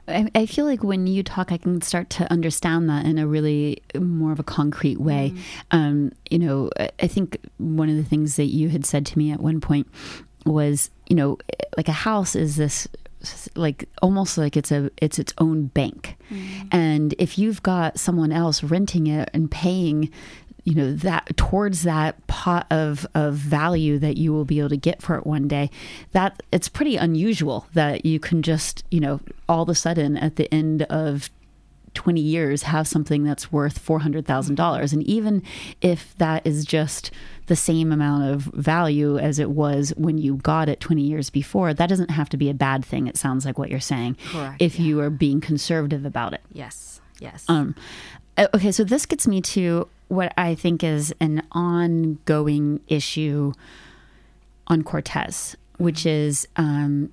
I, 0.07 0.31
I 0.35 0.47
feel 0.47 0.65
like 0.65 0.83
when 0.83 1.07
you 1.07 1.23
talk, 1.23 1.53
I 1.53 1.59
can 1.59 1.83
start 1.83 2.09
to 2.11 2.31
understand 2.33 2.89
that 2.89 3.05
in 3.05 3.19
a 3.19 3.27
really 3.27 3.83
more 3.99 4.33
of 4.33 4.41
a 4.41 4.45
concrete 4.45 4.99
way. 4.99 5.35
Um, 5.70 6.12
you 6.31 6.39
know, 6.39 6.70
I- 6.79 6.91
I 7.01 7.07
think 7.09 7.37
one 7.59 7.91
of 7.91 7.97
the 7.97 8.05
things 8.05 8.37
that 8.37 8.47
you 8.47 8.70
had 8.70 8.87
said 8.87 9.05
to 9.07 9.19
me 9.19 9.31
at 9.31 9.41
one 9.41 9.61
point 9.61 9.87
was, 10.47 10.91
you 11.09 11.16
know, 11.16 11.37
like 11.77 11.89
a 11.89 11.93
house 11.93 12.35
is 12.35 12.57
this 12.57 12.89
like 13.55 13.89
almost 14.03 14.39
like 14.39 14.57
it's 14.57 14.70
a 14.70 14.90
it's 14.99 15.19
its 15.19 15.35
own 15.39 15.66
bank. 15.66 16.16
Mm. 16.31 16.69
And 16.73 17.15
if 17.19 17.39
you've 17.39 17.62
got 17.62 17.99
someone 17.99 18.32
else 18.32 18.62
renting 18.62 19.07
it 19.07 19.31
and 19.32 19.51
paying 19.51 20.11
you 20.65 20.74
know 20.74 20.93
that 20.93 21.35
towards 21.36 21.85
that 21.85 22.27
pot 22.27 22.66
of 22.70 23.07
of 23.15 23.35
value 23.35 23.99
that 23.99 24.19
you 24.19 24.35
will 24.35 24.45
be 24.45 24.59
able 24.59 24.69
to 24.69 24.77
get 24.77 25.01
for 25.01 25.16
it 25.16 25.27
one 25.27 25.49
day 25.49 25.70
that 26.12 26.43
it's 26.53 26.69
pretty 26.69 26.97
unusual 26.97 27.66
that 27.73 28.05
you 28.05 28.20
can 28.20 28.43
just 28.43 28.85
you 28.90 29.01
know 29.01 29.19
all 29.49 29.62
of 29.62 29.70
a 29.70 29.74
sudden 29.74 30.19
at 30.19 30.36
the 30.36 30.53
end 30.53 30.82
of 30.82 31.31
20 31.95 32.20
years 32.20 32.65
have 32.65 32.86
something 32.86 33.24
that's 33.24 33.51
worth 33.51 33.85
$400,000 33.85 34.93
and 34.93 35.03
even 35.05 35.43
if 35.81 36.15
that 36.19 36.47
is 36.47 36.66
just 36.66 37.11
the 37.49 37.57
same 37.57 37.91
amount 37.93 38.23
of 38.33 38.43
value 38.55 39.19
as 39.19 39.39
it 39.39 39.51
was 39.51 39.93
when 39.97 40.16
you 40.19 40.37
got 40.37 40.69
it 40.69 40.79
20 40.81 41.03
years 41.03 41.29
before 41.31 41.75
that 41.75 41.89
doesn't 41.89 42.11
have 42.11 42.29
to 42.29 42.37
be 42.37 42.49
a 42.49 42.55
bad 42.55 42.85
thing 42.85 43.07
it 43.09 43.16
sounds 43.16 43.45
like 43.45 43.59
what 43.59 43.69
you're 43.70 43.81
saying 43.81 44.16
Correct, 44.31 44.62
if 44.62 44.79
you 44.79 45.01
are 45.01 45.11
being 45.11 45.41
conservative 45.41 46.05
about 46.05 46.33
it 46.33 46.41
Yes. 46.53 47.01
Yes. 47.20 47.45
um, 47.49 47.75
okay, 48.55 48.70
so 48.70 48.85
this 48.85 49.05
gets 49.07 49.27
me 49.27 49.41
to 49.41 49.89
what 50.07 50.33
I 50.39 50.55
think 50.55 50.85
is 50.85 51.12
an 51.20 51.43
ongoing 51.53 52.81
issue 52.89 53.53
on 54.69 54.83
Cortes, 54.85 55.57
which 55.79 56.07
is 56.07 56.47
um, 56.57 57.12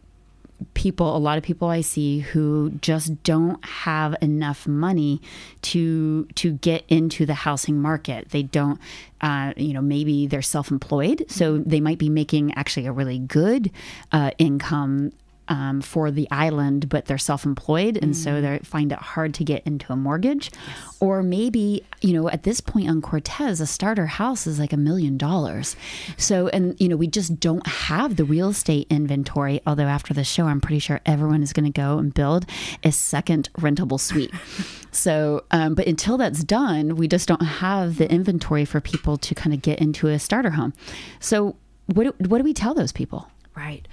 people, 0.74 1.16
a 1.16 1.20
lot 1.20 1.38
of 1.38 1.44
people 1.44 1.68
I 1.68 1.82
see 1.82 2.20
who 2.20 2.72
just 2.82 3.24
don't 3.24 3.64
have 3.66 4.16
enough 4.22 4.68
money 4.68 5.22
to 5.64 6.26
to 6.36 6.54
get 6.54 6.84
into 6.88 7.26
the 7.26 7.34
housing 7.34 7.82
market. 7.82 8.30
They 8.30 8.44
don't, 8.44 8.80
uh, 9.22 9.54
you 9.58 9.74
know, 9.74 9.82
maybe 9.82 10.28
they're 10.28 10.42
self 10.42 10.72
employed, 10.72 11.26
so 11.28 11.58
they 11.58 11.80
might 11.80 11.98
be 11.98 12.10
making 12.10 12.54
actually 12.54 12.86
a 12.86 12.92
really 12.92 13.20
good 13.20 13.72
uh, 14.12 14.32
income 14.38 15.12
um, 15.48 15.82
for 15.82 16.12
the 16.12 16.28
island, 16.32 16.90
but 16.90 17.06
they're 17.06 17.18
self-employed, 17.18 17.98
and 17.98 18.16
so 18.16 18.42
they 18.42 18.60
find 18.60 18.92
it 18.92 19.00
hard 19.00 19.34
to 19.36 19.44
get 19.44 19.64
into 19.66 19.92
a 19.92 19.96
mortgage. 19.96 20.52
Or 21.00 21.22
maybe 21.22 21.86
you 22.02 22.14
know 22.14 22.30
at 22.30 22.44
this 22.44 22.62
point 22.62 22.90
on 22.90 23.02
Cortes, 23.02 23.60
a 23.60 23.68
starter 23.68 24.06
house 24.06 24.48
is 24.48 24.60
like 24.60 24.74
a 24.74 24.78
million 24.78 25.18
dollars. 25.18 25.76
So, 26.18 26.48
and 26.50 26.80
you 26.80 26.88
know 26.88 26.96
we 26.96 27.08
just 27.08 27.40
don't 27.40 27.66
have 27.68 28.16
the 28.16 28.26
real 28.26 28.50
estate 28.50 28.88
inventory. 28.90 29.62
Although 29.66 29.84
after 29.84 30.14
the 30.14 30.24
show, 30.24 30.46
I'm 30.46 30.62
pretty 30.62 30.80
sure 30.80 31.02
everyone 31.06 31.44
is 31.44 31.54
going 31.54 31.72
to 31.72 31.72
go 31.72 31.98
and 31.98 32.14
build 32.14 32.46
a 32.84 32.92
second 32.92 33.50
rentable 33.54 34.00
suite. 34.00 34.32
so, 34.92 35.44
um, 35.52 35.76
but 35.76 35.88
until 35.88 36.18
that's 36.18 36.44
done, 36.44 36.96
we 36.96 37.08
just 37.08 37.28
don't 37.28 37.44
have 37.44 37.98
the 37.98 38.12
inventory 38.12 38.66
for 38.66 38.82
people 38.82 39.18
to 39.18 39.36
kind 39.36 39.54
of 39.54 39.62
get 39.62 39.80
into 39.80 40.08
a 40.08 40.20
starter 40.20 40.52
home. 40.52 40.74
So, 41.20 41.56
what 41.88 42.04
do, 42.04 42.28
what 42.28 42.40
do 42.40 42.44
we 42.44 42.54
tell 42.54 42.74
those 42.74 42.92
people? 42.92 43.30
Right. 43.56 43.88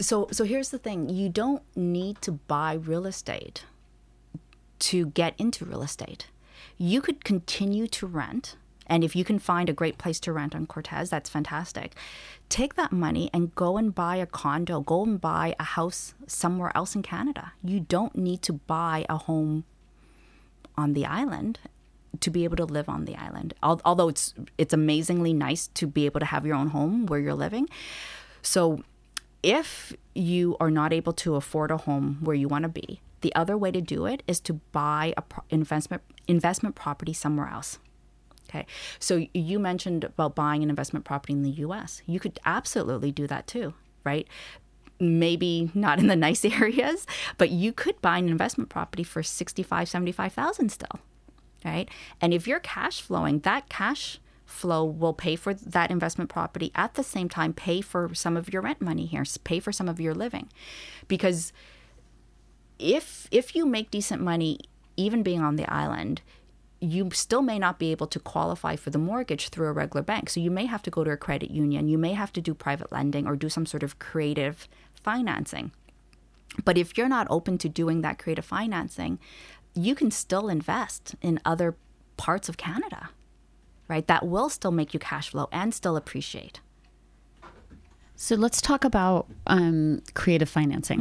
So 0.00 0.28
so 0.32 0.44
here's 0.44 0.70
the 0.70 0.78
thing, 0.78 1.08
you 1.08 1.28
don't 1.28 1.62
need 1.76 2.22
to 2.22 2.32
buy 2.32 2.74
real 2.74 3.06
estate 3.06 3.64
to 4.80 5.06
get 5.06 5.34
into 5.38 5.64
real 5.64 5.82
estate. 5.82 6.28
You 6.78 7.02
could 7.02 7.24
continue 7.24 7.86
to 7.88 8.06
rent 8.06 8.56
and 8.90 9.04
if 9.04 9.14
you 9.14 9.24
can 9.24 9.38
find 9.38 9.68
a 9.70 9.72
great 9.72 9.98
place 9.98 10.18
to 10.20 10.32
rent 10.32 10.54
on 10.54 10.66
Cortes, 10.66 11.10
that's 11.10 11.30
fantastic. 11.30 11.94
Take 12.48 12.74
that 12.74 12.90
money 12.90 13.30
and 13.32 13.54
go 13.54 13.76
and 13.76 13.94
buy 13.94 14.16
a 14.16 14.26
condo, 14.26 14.80
go 14.80 15.04
and 15.04 15.20
buy 15.20 15.54
a 15.60 15.62
house 15.62 16.12
somewhere 16.26 16.72
else 16.74 16.96
in 16.96 17.02
Canada. 17.02 17.52
You 17.62 17.78
don't 17.78 18.16
need 18.16 18.42
to 18.42 18.52
buy 18.52 19.06
a 19.08 19.16
home 19.16 19.64
on 20.76 20.94
the 20.94 21.06
island 21.06 21.60
to 22.18 22.30
be 22.30 22.42
able 22.42 22.56
to 22.56 22.64
live 22.64 22.88
on 22.88 23.04
the 23.04 23.14
island. 23.14 23.54
Although 23.62 24.08
it's 24.08 24.34
it's 24.58 24.74
amazingly 24.74 25.32
nice 25.32 25.68
to 25.68 25.86
be 25.86 26.06
able 26.06 26.18
to 26.18 26.26
have 26.26 26.44
your 26.44 26.56
own 26.56 26.68
home 26.68 27.06
where 27.06 27.20
you're 27.20 27.34
living. 27.34 27.68
So 28.42 28.82
if 29.42 29.92
you 30.14 30.56
are 30.60 30.70
not 30.70 30.92
able 30.92 31.12
to 31.14 31.36
afford 31.36 31.70
a 31.70 31.78
home 31.78 32.18
where 32.20 32.36
you 32.36 32.48
want 32.48 32.64
to 32.64 32.68
be, 32.68 33.00
the 33.20 33.34
other 33.34 33.56
way 33.56 33.70
to 33.70 33.80
do 33.80 34.06
it 34.06 34.22
is 34.26 34.40
to 34.40 34.54
buy 34.54 35.14
a 35.16 35.22
pro- 35.22 35.44
investment 35.50 36.02
investment 36.26 36.74
property 36.74 37.12
somewhere 37.12 37.48
else. 37.48 37.78
Okay. 38.48 38.66
So 38.98 39.26
you 39.32 39.58
mentioned 39.58 40.04
about 40.04 40.34
buying 40.34 40.62
an 40.62 40.70
investment 40.70 41.04
property 41.04 41.32
in 41.32 41.42
the 41.42 41.50
US. 41.50 42.02
You 42.06 42.18
could 42.18 42.40
absolutely 42.44 43.12
do 43.12 43.26
that 43.26 43.46
too, 43.46 43.74
right? 44.04 44.26
Maybe 44.98 45.70
not 45.74 45.98
in 45.98 46.08
the 46.08 46.16
nice 46.16 46.44
areas, 46.44 47.06
but 47.38 47.50
you 47.50 47.72
could 47.72 48.00
buy 48.00 48.18
an 48.18 48.28
investment 48.28 48.68
property 48.68 49.04
for 49.04 49.22
65, 49.22 49.88
75,000 49.88 50.68
still. 50.70 51.00
Right? 51.64 51.88
And 52.20 52.32
if 52.32 52.48
you're 52.48 52.60
cash 52.60 53.02
flowing, 53.02 53.40
that 53.40 53.68
cash 53.68 54.18
flow 54.50 54.84
will 54.84 55.12
pay 55.12 55.36
for 55.36 55.54
that 55.54 55.90
investment 55.90 56.30
property 56.30 56.70
at 56.74 56.94
the 56.94 57.02
same 57.02 57.28
time 57.28 57.52
pay 57.52 57.80
for 57.80 58.14
some 58.14 58.36
of 58.36 58.52
your 58.52 58.62
rent 58.62 58.80
money 58.80 59.06
here, 59.06 59.24
pay 59.44 59.60
for 59.60 59.72
some 59.72 59.88
of 59.88 60.00
your 60.00 60.14
living. 60.14 60.48
Because 61.08 61.52
if 62.78 63.28
if 63.30 63.54
you 63.54 63.66
make 63.66 63.90
decent 63.90 64.22
money 64.22 64.58
even 64.96 65.22
being 65.22 65.40
on 65.40 65.56
the 65.56 65.70
island 65.72 66.22
you 66.82 67.10
still 67.12 67.42
may 67.42 67.58
not 67.58 67.78
be 67.78 67.90
able 67.90 68.06
to 68.06 68.18
qualify 68.18 68.74
for 68.74 68.88
the 68.88 68.96
mortgage 68.96 69.50
through 69.50 69.68
a 69.68 69.72
regular 69.72 70.02
bank. 70.02 70.30
So 70.30 70.40
you 70.40 70.50
may 70.50 70.64
have 70.64 70.82
to 70.84 70.90
go 70.90 71.04
to 71.04 71.10
a 71.10 71.16
credit 71.16 71.50
union 71.50 71.88
you 71.88 71.98
may 71.98 72.14
have 72.14 72.32
to 72.34 72.40
do 72.40 72.54
private 72.54 72.90
lending 72.90 73.26
or 73.26 73.36
do 73.36 73.48
some 73.48 73.66
sort 73.66 73.82
of 73.82 73.98
creative 73.98 74.66
financing. 74.94 75.72
But 76.64 76.76
if 76.76 76.98
you're 76.98 77.08
not 77.08 77.26
open 77.30 77.58
to 77.58 77.68
doing 77.68 78.00
that 78.00 78.18
creative 78.18 78.44
financing 78.44 79.18
you 79.74 79.94
can 79.94 80.10
still 80.10 80.48
invest 80.48 81.14
in 81.22 81.40
other 81.44 81.76
parts 82.16 82.48
of 82.48 82.56
canada 82.56 83.10
right 83.90 84.06
that 84.06 84.22
will 84.32 84.48
still 84.48 84.70
make 84.80 84.94
you 84.94 85.00
cash 85.00 85.30
flow 85.30 85.46
and 85.52 85.74
still 85.74 85.96
appreciate 85.96 86.60
So 88.26 88.34
let's 88.36 88.60
talk 88.60 88.84
about 88.84 89.26
um, 89.46 90.02
creative 90.12 90.50
financing. 90.58 90.98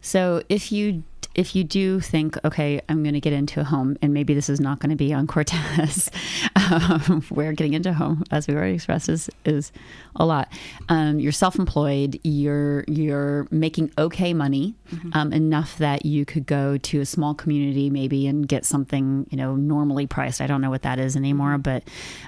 So 0.00 0.42
if 0.48 0.72
you 0.72 1.04
if 1.36 1.54
you 1.54 1.64
do 1.64 2.00
think, 2.00 2.42
okay, 2.46 2.80
I'm 2.88 3.02
going 3.02 3.14
to 3.14 3.20
get 3.20 3.34
into 3.34 3.60
a 3.60 3.64
home, 3.64 3.96
and 4.00 4.14
maybe 4.14 4.32
this 4.32 4.48
is 4.48 4.58
not 4.58 4.80
going 4.80 4.90
to 4.90 4.96
be 4.96 5.12
on 5.12 5.26
Cortes, 5.26 6.10
um, 6.56 7.22
where 7.28 7.52
getting 7.52 7.74
into 7.74 7.90
a 7.90 7.92
home, 7.92 8.24
as 8.30 8.48
we 8.48 8.54
already 8.54 8.74
expressed, 8.74 9.10
is 9.10 9.28
is 9.44 9.70
a 10.16 10.24
lot. 10.24 10.50
Um, 10.88 11.20
you're 11.20 11.32
self-employed. 11.32 12.18
You're 12.24 12.84
you're 12.88 13.46
making 13.50 13.92
okay 13.98 14.32
money, 14.32 14.74
um, 15.12 15.32
enough 15.34 15.76
that 15.78 16.06
you 16.06 16.24
could 16.24 16.46
go 16.46 16.78
to 16.78 17.00
a 17.00 17.06
small 17.06 17.34
community 17.34 17.90
maybe 17.90 18.26
and 18.26 18.48
get 18.48 18.64
something 18.64 19.26
you 19.30 19.36
know 19.36 19.54
normally 19.56 20.06
priced. 20.06 20.40
I 20.40 20.46
don't 20.46 20.62
know 20.62 20.70
what 20.70 20.82
that 20.82 20.98
is 20.98 21.16
anymore, 21.16 21.58
but 21.58 21.84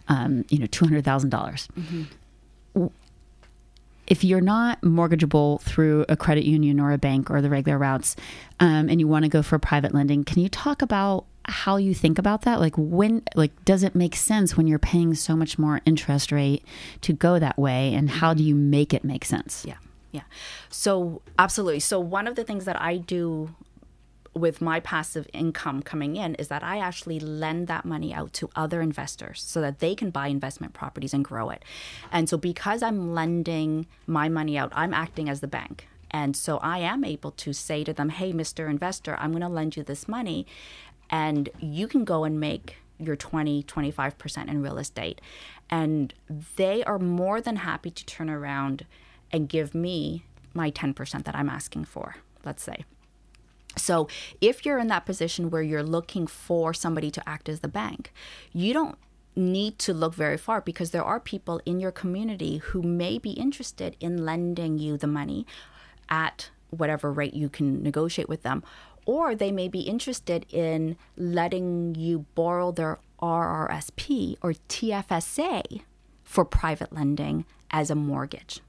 um, 0.09 0.45
you 0.51 0.59
know, 0.59 0.67
two 0.67 0.85
hundred 0.85 1.05
thousand 1.05 1.31
dollars 1.31 1.67
if 4.09 4.25
you're 4.25 4.41
not 4.41 4.81
mortgageable 4.81 5.61
through 5.61 6.05
a 6.09 6.17
credit 6.17 6.45
union 6.45 6.81
or 6.81 6.93
a 6.93 6.99
bank 6.99 7.31
or 7.31 7.41
the 7.41 7.51
regular 7.51 7.79
routes, 7.79 8.17
um, 8.59 8.89
and 8.89 8.99
you 8.99 9.07
want 9.07 9.25
to 9.25 9.29
go 9.29 9.43
for 9.43 9.59
private 9.59 9.95
lending, 9.95 10.25
can 10.25 10.43
you 10.43 10.49
talk 10.49 10.83
about 10.83 11.27
how 11.45 11.77
you 11.77 11.95
think 11.95 12.19
about 12.19 12.43
that? 12.43 12.59
Like 12.59 12.75
when, 12.77 13.23
like, 13.35 13.65
does 13.65 13.83
it 13.83 13.95
make 13.95 14.17
sense 14.17 14.57
when 14.57 14.67
you're 14.67 14.79
paying 14.79 15.15
so 15.15 15.37
much 15.37 15.59
more 15.59 15.81
interest 15.85 16.33
rate 16.33 16.65
to 17.03 17.13
go 17.13 17.39
that 17.39 17.59
way, 17.59 17.95
and 17.95 18.11
how 18.11 18.35
do 18.35 18.43
you 18.43 18.55
make 18.55 18.93
it 18.93 19.05
make 19.05 19.25
sense? 19.25 19.65
Yeah, 19.67 19.77
yeah. 20.11 20.23
So 20.71 21.23
absolutely. 21.39 21.81
So 21.81 22.01
one 22.01 22.27
of 22.27 22.35
the 22.35 22.45
things 22.45 22.65
that 22.65 22.81
I 22.81 22.97
do 22.97 23.55
with 24.39 24.61
my 24.61 24.81
passive 24.81 25.29
income 25.33 25.83
coming 25.83 26.17
in 26.17 26.35
is 26.37 26.49
that 26.49 26.63
I 26.63 26.79
actually 26.79 27.21
lend 27.21 27.67
that 27.67 27.85
money 27.85 28.15
out 28.15 28.33
to 28.35 28.51
other 28.57 28.81
investors 28.81 29.43
so 29.47 29.61
that 29.61 29.81
they 29.81 29.95
can 29.95 30.11
buy 30.11 30.29
investment 30.29 30.73
properties 30.73 31.15
and 31.15 31.25
grow 31.25 31.51
it. 31.51 31.65
And 32.11 32.29
so 32.29 32.37
because 32.37 32.83
I'm 32.83 33.15
lending 33.15 33.87
my 34.07 34.29
money 34.29 34.57
out, 34.57 34.73
I'm 34.75 34.95
acting 34.95 35.29
as 35.29 35.41
the 35.41 35.47
bank. 35.47 35.89
And 36.11 36.35
so 36.35 36.57
I 36.59 36.79
am 36.79 37.05
able 37.05 37.33
to 37.33 37.53
say 37.53 37.85
to 37.85 37.93
them, 37.93 38.09
"Hey, 38.09 38.33
Mr. 38.33 38.71
Investor, 38.71 39.17
I'm 39.21 39.31
going 39.31 39.43
to 39.43 39.49
lend 39.49 39.77
you 39.77 39.83
this 39.83 40.09
money 40.09 40.47
and 41.11 41.49
you 41.61 41.87
can 41.89 42.05
go 42.05 42.25
and 42.25 42.41
make 42.41 42.77
your 42.99 43.17
20 43.17 43.63
25% 43.63 44.49
in 44.49 44.63
real 44.63 44.79
estate 44.79 45.21
and 45.71 46.13
they 46.57 46.83
are 46.85 46.99
more 46.99 47.41
than 47.41 47.57
happy 47.57 47.91
to 47.91 48.05
turn 48.05 48.29
around 48.29 48.85
and 49.31 49.49
give 49.49 49.75
me 49.75 50.25
my 50.53 50.71
10% 50.71 51.25
that 51.25 51.37
i'm 51.37 51.49
asking 51.49 51.85
for 51.85 52.17
let's 52.45 52.63
say 52.63 52.85
so 53.79 54.09
if 54.41 54.65
you're 54.65 54.79
in 54.79 54.89
that 54.89 55.07
position 55.07 55.51
where 55.51 55.63
you're 55.63 55.83
looking 55.83 56.27
for 56.27 56.75
somebody 56.75 57.11
to 57.11 57.27
act 57.29 57.49
as 57.49 57.61
the 57.61 57.69
bank 57.69 58.13
you 58.53 58.73
don't 58.73 58.99
need 59.37 59.79
to 59.79 59.95
look 59.95 60.15
very 60.15 60.37
far 60.37 60.61
because 60.61 60.91
there 60.91 61.05
are 61.05 61.21
people 61.21 61.61
in 61.65 61.79
your 61.79 61.93
community 61.93 62.59
who 62.59 62.83
may 62.83 63.19
be 63.19 63.31
interested 63.31 63.97
in 64.01 64.25
lending 64.25 64.79
you 64.79 64.97
the 64.97 65.07
money 65.07 65.47
at 66.09 66.51
whatever 66.71 67.13
rate 67.13 67.35
you 67.35 67.49
can 67.49 67.83
negotiate 67.83 68.29
with 68.29 68.43
them 68.43 68.63
or 69.09 69.35
they 69.35 69.51
may 69.51 69.69
be 69.69 69.81
interested 69.81 70.45
in 70.51 70.95
letting 71.17 71.95
you 71.95 72.27
borrow 72.35 72.71
their 72.71 72.99
RRSP 73.23 74.37
or 74.43 74.53
TFSA 74.69 75.81
for 76.23 76.45
private 76.45 76.93
lending 76.93 77.47
as 77.71 77.91
a 77.91 77.95
mortgage. 77.95 78.61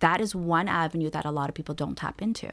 That 0.00 0.20
is 0.20 0.34
one 0.34 0.66
avenue 0.66 1.08
that 1.10 1.24
a 1.24 1.30
lot 1.30 1.48
of 1.48 1.54
people 1.54 1.76
don't 1.76 1.96
tap 1.96 2.20
into. 2.20 2.50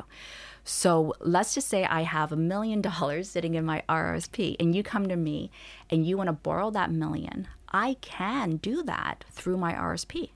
So 0.63 1.13
let's 1.19 1.53
just 1.53 1.67
say 1.67 1.83
I 1.83 2.01
have 2.01 2.31
a 2.31 2.37
million 2.37 2.81
dollars 2.81 3.29
sitting 3.29 3.55
in 3.55 3.65
my 3.65 3.83
RRSP 3.89 4.55
and 4.59 4.75
you 4.75 4.83
come 4.83 5.07
to 5.07 5.15
me 5.15 5.51
and 5.89 6.05
you 6.05 6.17
want 6.17 6.27
to 6.27 6.33
borrow 6.33 6.71
that 6.71 6.91
million. 6.91 7.47
I 7.69 7.97
can 8.01 8.57
do 8.57 8.83
that 8.83 9.25
through 9.31 9.57
my 9.57 9.73
RSP. 9.73 10.29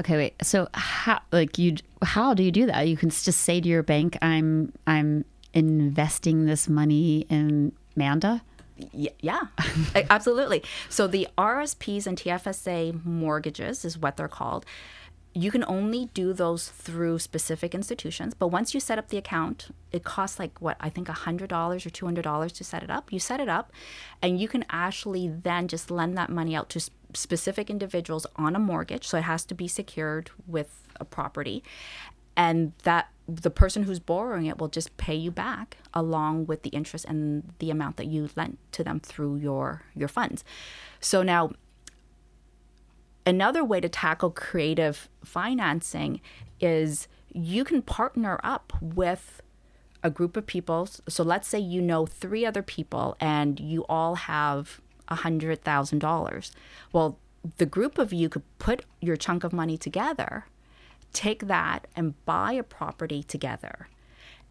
Okay, 0.00 0.16
wait. 0.16 0.34
So 0.42 0.68
how 0.74 1.20
like 1.32 1.58
you 1.58 1.76
how 2.02 2.34
do 2.34 2.42
you 2.42 2.52
do 2.52 2.66
that? 2.66 2.88
You 2.88 2.96
can 2.96 3.10
just 3.10 3.40
say 3.40 3.60
to 3.60 3.68
your 3.68 3.82
bank, 3.82 4.18
"I'm 4.20 4.72
I'm 4.86 5.24
investing 5.54 6.44
this 6.44 6.68
money 6.68 7.26
in 7.30 7.72
Manda." 7.94 8.42
Yeah, 8.92 9.40
absolutely. 10.10 10.62
So 10.90 11.06
the 11.06 11.28
RSPs 11.38 12.06
and 12.06 12.18
TFSA 12.18 13.04
mortgages 13.06 13.86
is 13.86 13.96
what 13.96 14.18
they're 14.18 14.28
called. 14.28 14.66
You 15.36 15.50
can 15.50 15.66
only 15.68 16.06
do 16.14 16.32
those 16.32 16.70
through 16.70 17.18
specific 17.18 17.74
institutions, 17.74 18.32
but 18.32 18.46
once 18.46 18.72
you 18.72 18.80
set 18.80 18.98
up 18.98 19.08
the 19.08 19.18
account, 19.18 19.68
it 19.92 20.02
costs 20.02 20.38
like 20.38 20.62
what 20.62 20.78
I 20.80 20.88
think 20.88 21.08
hundred 21.08 21.50
dollars 21.50 21.84
or 21.84 21.90
two 21.90 22.06
hundred 22.06 22.22
dollars 22.22 22.54
to 22.54 22.64
set 22.64 22.82
it 22.82 22.90
up. 22.90 23.12
You 23.12 23.18
set 23.18 23.38
it 23.38 23.48
up, 23.48 23.70
and 24.22 24.40
you 24.40 24.48
can 24.48 24.64
actually 24.70 25.28
then 25.28 25.68
just 25.68 25.90
lend 25.90 26.16
that 26.16 26.30
money 26.30 26.56
out 26.56 26.70
to 26.70 26.90
specific 27.12 27.68
individuals 27.68 28.26
on 28.36 28.56
a 28.56 28.58
mortgage. 28.58 29.06
So 29.06 29.18
it 29.18 29.24
has 29.24 29.44
to 29.44 29.54
be 29.54 29.68
secured 29.68 30.30
with 30.46 30.88
a 30.98 31.04
property, 31.04 31.62
and 32.34 32.72
that 32.84 33.08
the 33.28 33.50
person 33.50 33.82
who's 33.82 34.00
borrowing 34.00 34.46
it 34.46 34.56
will 34.56 34.68
just 34.68 34.96
pay 34.96 35.16
you 35.16 35.30
back 35.30 35.76
along 35.92 36.46
with 36.46 36.62
the 36.62 36.70
interest 36.70 37.04
and 37.04 37.52
the 37.58 37.70
amount 37.70 37.98
that 37.98 38.06
you 38.06 38.30
lent 38.36 38.58
to 38.72 38.82
them 38.82 39.00
through 39.00 39.36
your 39.36 39.82
your 39.94 40.08
funds. 40.08 40.44
So 40.98 41.22
now 41.22 41.52
another 43.26 43.64
way 43.64 43.80
to 43.80 43.88
tackle 43.88 44.30
creative 44.30 45.08
financing 45.24 46.20
is 46.60 47.08
you 47.32 47.64
can 47.64 47.82
partner 47.82 48.40
up 48.42 48.72
with 48.80 49.42
a 50.02 50.10
group 50.10 50.36
of 50.36 50.46
people. 50.46 50.88
So 51.08 51.22
let's 51.24 51.48
say 51.48 51.58
you 51.58 51.82
know 51.82 52.06
three 52.06 52.46
other 52.46 52.62
people 52.62 53.16
and 53.20 53.58
you 53.58 53.84
all 53.88 54.14
have 54.14 54.80
a 55.08 55.16
hundred 55.16 55.62
thousand 55.62 55.98
dollars. 55.98 56.52
Well, 56.92 57.18
the 57.58 57.66
group 57.66 57.98
of 57.98 58.12
you 58.12 58.28
could 58.28 58.44
put 58.58 58.84
your 59.00 59.16
chunk 59.16 59.44
of 59.44 59.52
money 59.52 59.76
together, 59.76 60.46
take 61.12 61.46
that 61.46 61.86
and 61.94 62.14
buy 62.24 62.52
a 62.52 62.62
property 62.62 63.22
together. 63.22 63.88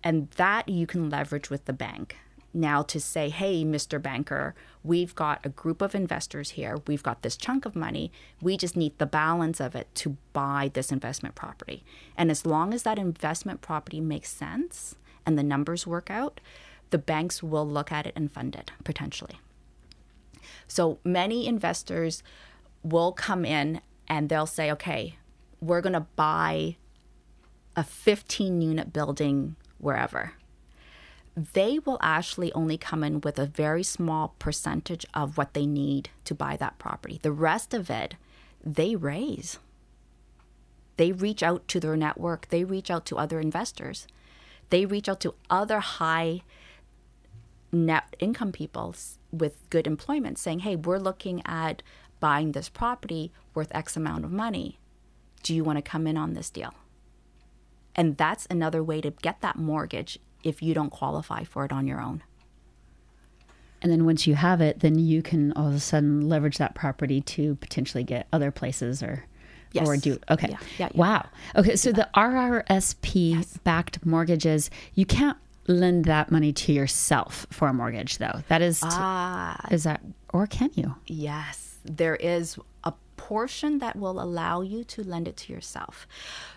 And 0.03 0.29
that 0.31 0.69
you 0.69 0.85
can 0.85 1.09
leverage 1.09 1.49
with 1.49 1.65
the 1.65 1.73
bank. 1.73 2.17
Now, 2.55 2.83
to 2.83 3.01
say, 3.01 3.27
hey, 3.27 3.65
Mr. 3.65 4.01
Banker, 4.01 4.55
we've 4.81 5.13
got 5.13 5.45
a 5.45 5.49
group 5.49 5.81
of 5.81 5.93
investors 5.93 6.51
here. 6.51 6.77
We've 6.87 7.03
got 7.03 7.21
this 7.21 7.35
chunk 7.35 7.65
of 7.65 7.75
money. 7.75 8.13
We 8.41 8.55
just 8.55 8.77
need 8.77 8.97
the 8.97 9.05
balance 9.05 9.59
of 9.59 9.75
it 9.75 9.93
to 9.95 10.15
buy 10.31 10.71
this 10.73 10.89
investment 10.89 11.35
property. 11.35 11.83
And 12.17 12.31
as 12.31 12.45
long 12.45 12.73
as 12.73 12.83
that 12.83 12.97
investment 12.97 13.59
property 13.59 13.99
makes 13.99 14.29
sense 14.29 14.95
and 15.25 15.37
the 15.37 15.43
numbers 15.43 15.85
work 15.85 16.09
out, 16.09 16.39
the 16.91 16.97
banks 16.97 17.43
will 17.43 17.67
look 17.67 17.91
at 17.91 18.07
it 18.07 18.13
and 18.15 18.31
fund 18.31 18.55
it 18.55 18.71
potentially. 18.85 19.41
So 20.65 20.99
many 21.03 21.47
investors 21.47 22.23
will 22.83 23.11
come 23.11 23.43
in 23.43 23.81
and 24.07 24.29
they'll 24.29 24.45
say, 24.45 24.71
okay, 24.71 25.17
we're 25.59 25.81
going 25.81 25.91
to 25.91 26.07
buy 26.15 26.77
a 27.75 27.83
15 27.83 28.61
unit 28.61 28.93
building 28.93 29.57
wherever. 29.77 30.35
They 31.35 31.79
will 31.79 31.97
actually 32.01 32.53
only 32.53 32.77
come 32.77 33.03
in 33.03 33.19
with 33.21 33.37
a 33.37 33.45
very 33.45 33.83
small 33.83 34.35
percentage 34.39 35.05
of 35.13 35.37
what 35.37 35.53
they 35.53 35.65
need 35.65 36.09
to 36.23 36.33
buy 36.33 36.55
that 36.57 36.79
property. 36.79 37.19
The 37.21 37.31
rest 37.31 37.73
of 37.73 37.89
it, 37.89 38.15
they 38.63 38.95
raise. 38.95 39.59
They 40.97 41.11
reach 41.11 41.43
out 41.43 41.67
to 41.67 41.79
their 41.79 41.97
network, 41.97 42.47
they 42.49 42.63
reach 42.63 42.89
out 42.89 43.05
to 43.07 43.17
other 43.17 43.41
investors, 43.41 44.07
they 44.69 44.85
reach 44.85 45.09
out 45.09 45.19
to 45.21 45.35
other 45.49 45.79
high 45.79 46.41
net 47.71 48.15
income 48.19 48.53
people 48.53 48.95
with 49.31 49.69
good 49.69 49.85
employment 49.85 50.39
saying, 50.39 50.59
hey, 50.59 50.77
we're 50.77 50.97
looking 50.97 51.41
at 51.45 51.83
buying 52.21 52.53
this 52.53 52.69
property 52.69 53.31
worth 53.53 53.75
X 53.75 53.97
amount 53.97 54.23
of 54.23 54.31
money. 54.31 54.79
Do 55.43 55.53
you 55.53 55.63
want 55.63 55.77
to 55.77 55.81
come 55.81 56.07
in 56.07 56.17
on 56.17 56.33
this 56.33 56.49
deal? 56.49 56.73
And 57.93 58.17
that's 58.17 58.47
another 58.49 58.81
way 58.83 59.01
to 59.01 59.11
get 59.11 59.41
that 59.41 59.57
mortgage 59.57 60.17
if 60.45 60.61
you 60.61 60.73
don't 60.73 60.89
qualify 60.91 61.43
for 61.43 61.65
it 61.65 61.73
on 61.73 61.85
your 61.87 61.99
own. 61.99 62.23
And 63.81 63.91
then 63.91 64.05
once 64.05 64.25
you 64.25 64.35
have 64.35 64.61
it, 64.61 64.79
then 64.79 64.97
you 64.97 65.21
can 65.21 65.51
all 65.53 65.67
of 65.67 65.73
a 65.73 65.79
sudden 65.79 66.29
leverage 66.29 66.57
that 66.57 66.73
property 66.75 67.19
to 67.21 67.55
potentially 67.55 68.03
get 68.03 68.27
other 68.31 68.49
places 68.51 69.03
or 69.03 69.25
or 69.85 69.97
do 69.97 70.17
okay. 70.29 70.47
Yeah, 70.51 70.57
yeah, 70.77 70.89
yeah. 70.93 70.97
Wow. 70.97 71.27
Okay, 71.57 71.75
so 71.75 71.91
the 71.91 72.07
RRSP 72.15 73.61
backed 73.65 74.05
mortgages, 74.05 74.69
you 74.93 75.05
can't 75.05 75.37
lend 75.67 76.05
that 76.05 76.31
money 76.31 76.53
to 76.53 76.71
yourself 76.71 77.45
for 77.51 77.67
a 77.67 77.73
mortgage 77.73 78.17
though. 78.19 78.41
That 78.47 78.61
is 78.61 78.79
to- 78.79 78.87
Ah, 78.89 79.59
is 79.71 79.83
that 79.83 80.01
or 80.29 80.47
can 80.47 80.69
you? 80.75 80.95
Yes, 81.07 81.75
there 81.83 82.15
is 82.15 82.57
portion 83.25 83.79
that 83.79 83.95
will 83.95 84.21
allow 84.21 84.61
you 84.61 84.83
to 84.83 85.01
lend 85.01 85.27
it 85.27 85.35
to 85.35 85.51
yourself. 85.51 86.07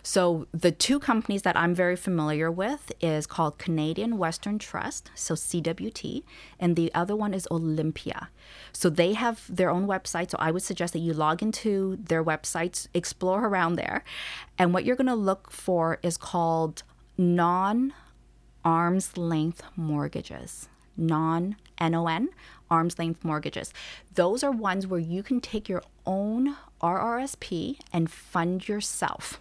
So 0.02 0.46
the 0.52 0.70
two 0.70 0.98
companies 0.98 1.40
that 1.42 1.56
I'm 1.56 1.74
very 1.74 1.96
familiar 1.96 2.50
with 2.50 2.92
is 3.00 3.26
called 3.26 3.56
Canadian 3.56 4.18
Western 4.18 4.58
Trust, 4.58 5.10
so 5.14 5.32
CWT, 5.32 6.24
and 6.60 6.76
the 6.76 6.92
other 6.92 7.16
one 7.16 7.32
is 7.32 7.48
Olympia. 7.50 8.28
So 8.70 8.90
they 8.90 9.14
have 9.14 9.44
their 9.48 9.70
own 9.70 9.86
website, 9.86 10.30
so 10.30 10.36
I 10.38 10.50
would 10.50 10.62
suggest 10.62 10.92
that 10.92 10.98
you 10.98 11.14
log 11.14 11.42
into 11.42 11.96
their 11.96 12.22
websites, 12.22 12.86
explore 12.92 13.46
around 13.46 13.76
there, 13.76 14.04
and 14.58 14.74
what 14.74 14.84
you're 14.84 15.02
going 15.02 15.06
to 15.06 15.14
look 15.30 15.50
for 15.50 15.98
is 16.02 16.18
called 16.18 16.82
non 17.16 17.94
arm's 18.62 19.16
length 19.16 19.62
mortgages, 19.74 20.68
non 20.98 21.56
NON, 21.80 22.28
arm's 22.70 22.98
length 22.98 23.24
mortgages. 23.24 23.72
Those 24.14 24.42
are 24.42 24.50
ones 24.50 24.86
where 24.86 25.00
you 25.00 25.22
can 25.22 25.40
take 25.40 25.68
your 25.68 25.82
own 26.06 26.56
RRSP 26.80 27.78
and 27.92 28.10
fund 28.10 28.68
yourself. 28.68 29.40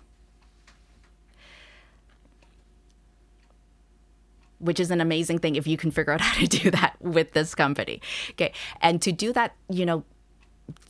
Which 4.59 4.79
is 4.79 4.89
an 4.89 5.01
amazing 5.01 5.39
thing 5.39 5.55
if 5.55 5.67
you 5.67 5.77
can 5.77 5.91
figure 5.91 6.13
out 6.13 6.21
how 6.27 6.39
to 6.39 6.47
do 6.47 6.71
that 6.71 6.95
with 6.99 7.33
this 7.33 7.53
company. 7.53 8.01
Okay. 8.31 8.53
And 8.81 9.01
to 9.01 9.11
do 9.11 9.31
that, 9.33 9.55
you 9.69 9.85
know, 9.85 10.03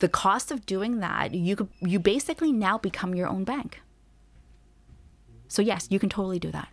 the 0.00 0.08
cost 0.08 0.50
of 0.50 0.66
doing 0.66 1.00
that, 1.00 1.34
you 1.34 1.54
could 1.56 1.68
you 1.80 1.98
basically 1.98 2.52
now 2.52 2.78
become 2.78 3.14
your 3.14 3.28
own 3.28 3.44
bank. 3.44 3.80
So 5.46 5.62
yes, 5.62 5.86
you 5.90 5.98
can 5.98 6.08
totally 6.08 6.38
do 6.38 6.50
that. 6.50 6.68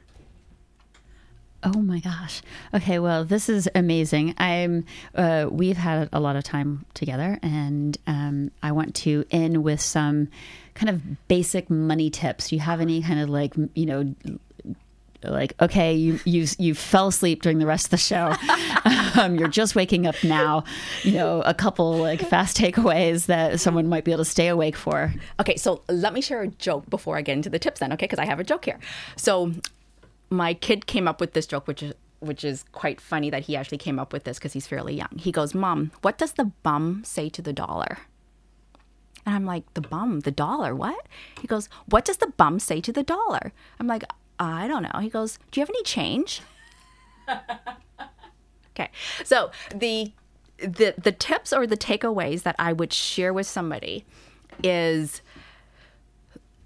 Oh 1.65 1.81
my 1.81 1.99
gosh. 1.99 2.43
Okay, 2.75 2.99
well, 2.99 3.25
this 3.25 3.49
is 3.49 3.67
amazing. 3.73 4.35
I'm. 4.37 4.85
Uh, 5.15 5.47
we've 5.49 5.77
had 5.77 6.09
a 6.13 6.19
lot 6.19 6.35
of 6.35 6.43
time 6.43 6.85
together, 6.93 7.39
and 7.41 7.97
um, 8.05 8.51
I 8.61 8.71
want 8.71 8.93
to 8.97 9.25
end 9.31 9.63
with 9.63 9.81
some 9.81 10.27
kind 10.75 10.89
of 10.89 11.27
basic 11.27 11.71
money 11.71 12.11
tips. 12.11 12.49
Do 12.49 12.55
you 12.55 12.61
have 12.61 12.81
any 12.81 13.01
kind 13.01 13.19
of 13.19 13.29
like 13.29 13.55
you 13.73 13.85
know? 13.85 14.15
Like 15.23 15.59
okay, 15.59 15.95
you 15.95 16.19
you 16.23 16.45
you 16.59 16.75
fell 16.75 17.07
asleep 17.07 17.41
during 17.41 17.57
the 17.57 17.65
rest 17.65 17.87
of 17.87 17.91
the 17.91 17.97
show. 17.97 18.35
um, 19.19 19.33
you're 19.33 19.47
just 19.47 19.75
waking 19.75 20.05
up 20.05 20.23
now. 20.23 20.65
You 21.01 21.13
know, 21.13 21.41
a 21.41 21.53
couple 21.55 21.97
like 21.97 22.21
fast 22.21 22.55
takeaways 22.57 23.25
that 23.25 23.59
someone 23.59 23.87
might 23.87 24.03
be 24.03 24.11
able 24.11 24.23
to 24.23 24.29
stay 24.29 24.49
awake 24.49 24.75
for. 24.75 25.11
Okay, 25.39 25.55
so 25.55 25.81
let 25.89 26.13
me 26.13 26.21
share 26.21 26.43
a 26.43 26.47
joke 26.47 26.87
before 26.91 27.17
I 27.17 27.23
get 27.23 27.33
into 27.33 27.49
the 27.49 27.57
tips 27.57 27.79
then, 27.79 27.91
okay? 27.93 28.05
Because 28.05 28.19
I 28.19 28.25
have 28.25 28.39
a 28.39 28.43
joke 28.43 28.65
here. 28.65 28.77
So 29.15 29.51
my 30.29 30.53
kid 30.53 30.85
came 30.85 31.07
up 31.07 31.19
with 31.19 31.33
this 31.33 31.47
joke, 31.47 31.67
which 31.67 31.83
is 31.83 31.93
which 32.19 32.43
is 32.43 32.65
quite 32.71 32.99
funny 32.99 33.29
that 33.29 33.43
he 33.43 33.55
actually 33.55 33.77
came 33.77 33.99
up 33.99 34.11
with 34.11 34.23
this 34.23 34.37
because 34.39 34.53
he's 34.53 34.65
fairly 34.65 34.95
young. 34.95 35.17
He 35.17 35.31
goes, 35.31 35.53
"Mom, 35.53 35.91
what 36.01 36.17
does 36.17 36.33
the 36.33 36.45
bum 36.45 37.03
say 37.05 37.29
to 37.29 37.41
the 37.41 37.53
dollar?" 37.53 37.99
And 39.25 39.35
I'm 39.35 39.45
like, 39.45 39.71
"The 39.73 39.81
bum, 39.81 40.21
the 40.21 40.31
dollar, 40.31 40.75
what?" 40.75 41.07
He 41.41 41.47
goes, 41.47 41.69
"What 41.87 42.05
does 42.05 42.17
the 42.17 42.27
bum 42.37 42.59
say 42.59 42.81
to 42.81 42.91
the 42.91 43.03
dollar?" 43.03 43.53
I'm 43.79 43.87
like, 43.87 44.03
"I 44.39 44.67
don't 44.67 44.83
know." 44.83 44.99
He 44.99 45.09
goes, 45.09 45.37
"Do 45.51 45.59
you 45.59 45.61
have 45.61 45.69
any 45.69 45.83
change?" 45.83 46.41
okay, 48.71 48.89
so 49.23 49.51
the 49.73 50.11
the 50.57 50.95
the 50.97 51.11
tips 51.11 51.51
or 51.53 51.67
the 51.67 51.77
takeaways 51.77 52.43
that 52.43 52.55
I 52.57 52.73
would 52.73 52.93
share 52.93 53.33
with 53.33 53.47
somebody 53.47 54.05
is 54.63 55.21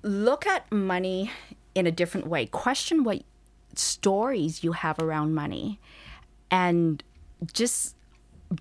look 0.02 0.46
at 0.48 0.72
money 0.72 1.32
in 1.76 1.88
a 1.88 1.92
different 1.92 2.28
way. 2.28 2.46
Question 2.46 3.04
what 3.04 3.24
stories 3.76 4.64
you 4.64 4.74
have 4.74 5.00
around 5.00 5.34
money 5.34 5.80
and 6.52 7.04
just 7.54 7.96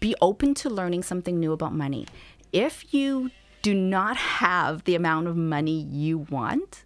be 0.01 0.15
open 0.21 0.55
to 0.55 0.69
learning 0.69 1.03
something 1.03 1.41
new 1.41 1.53
about 1.53 1.75
money. 1.75 2.07
If 2.53 2.93
you 2.93 3.31
do 3.63 3.75
not 3.75 4.17
have 4.17 4.85
the 4.85 4.95
amount 4.95 5.27
of 5.27 5.37
money 5.37 5.81
you 5.81 6.19
want, 6.19 6.85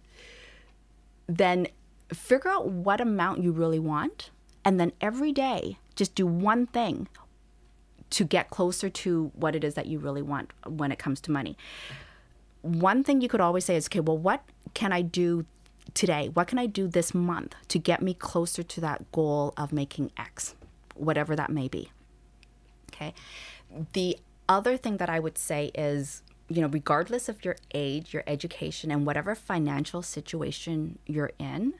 then 1.27 1.67
figure 2.13 2.49
out 2.49 2.67
what 2.67 3.01
amount 3.01 3.43
you 3.43 3.51
really 3.51 3.79
want. 3.79 4.29
And 4.65 4.79
then 4.79 4.93
every 5.01 5.31
day, 5.31 5.77
just 5.95 6.15
do 6.15 6.25
one 6.25 6.67
thing 6.67 7.07
to 8.11 8.23
get 8.23 8.49
closer 8.49 8.89
to 8.89 9.31
what 9.35 9.55
it 9.55 9.63
is 9.63 9.73
that 9.73 9.87
you 9.87 9.99
really 9.99 10.21
want 10.21 10.51
when 10.65 10.91
it 10.91 10.99
comes 10.99 11.19
to 11.21 11.31
money 11.31 11.57
one 12.63 13.03
thing 13.03 13.21
you 13.21 13.27
could 13.27 13.41
always 13.41 13.65
say 13.65 13.75
is 13.75 13.87
okay 13.87 13.99
well 13.99 14.17
what 14.17 14.43
can 14.73 14.91
I 14.91 15.01
do 15.01 15.45
today? 15.93 16.29
What 16.33 16.47
can 16.47 16.59
I 16.59 16.65
do 16.65 16.87
this 16.87 17.13
month 17.13 17.55
to 17.67 17.79
get 17.79 18.01
me 18.01 18.13
closer 18.13 18.63
to 18.63 18.81
that 18.81 19.11
goal 19.11 19.53
of 19.57 19.71
making 19.71 20.11
X, 20.17 20.55
whatever 20.95 21.35
that 21.35 21.49
may 21.49 21.67
be? 21.67 21.91
Okay. 22.93 23.13
The 23.93 24.17
other 24.47 24.77
thing 24.77 24.97
that 24.97 25.09
I 25.09 25.19
would 25.19 25.37
say 25.37 25.71
is, 25.73 26.21
you 26.49 26.61
know, 26.61 26.67
regardless 26.67 27.29
of 27.29 27.43
your 27.43 27.55
age, 27.73 28.13
your 28.13 28.23
education, 28.27 28.91
and 28.91 29.05
whatever 29.05 29.35
financial 29.35 30.01
situation 30.01 30.99
you're 31.05 31.31
in, 31.39 31.73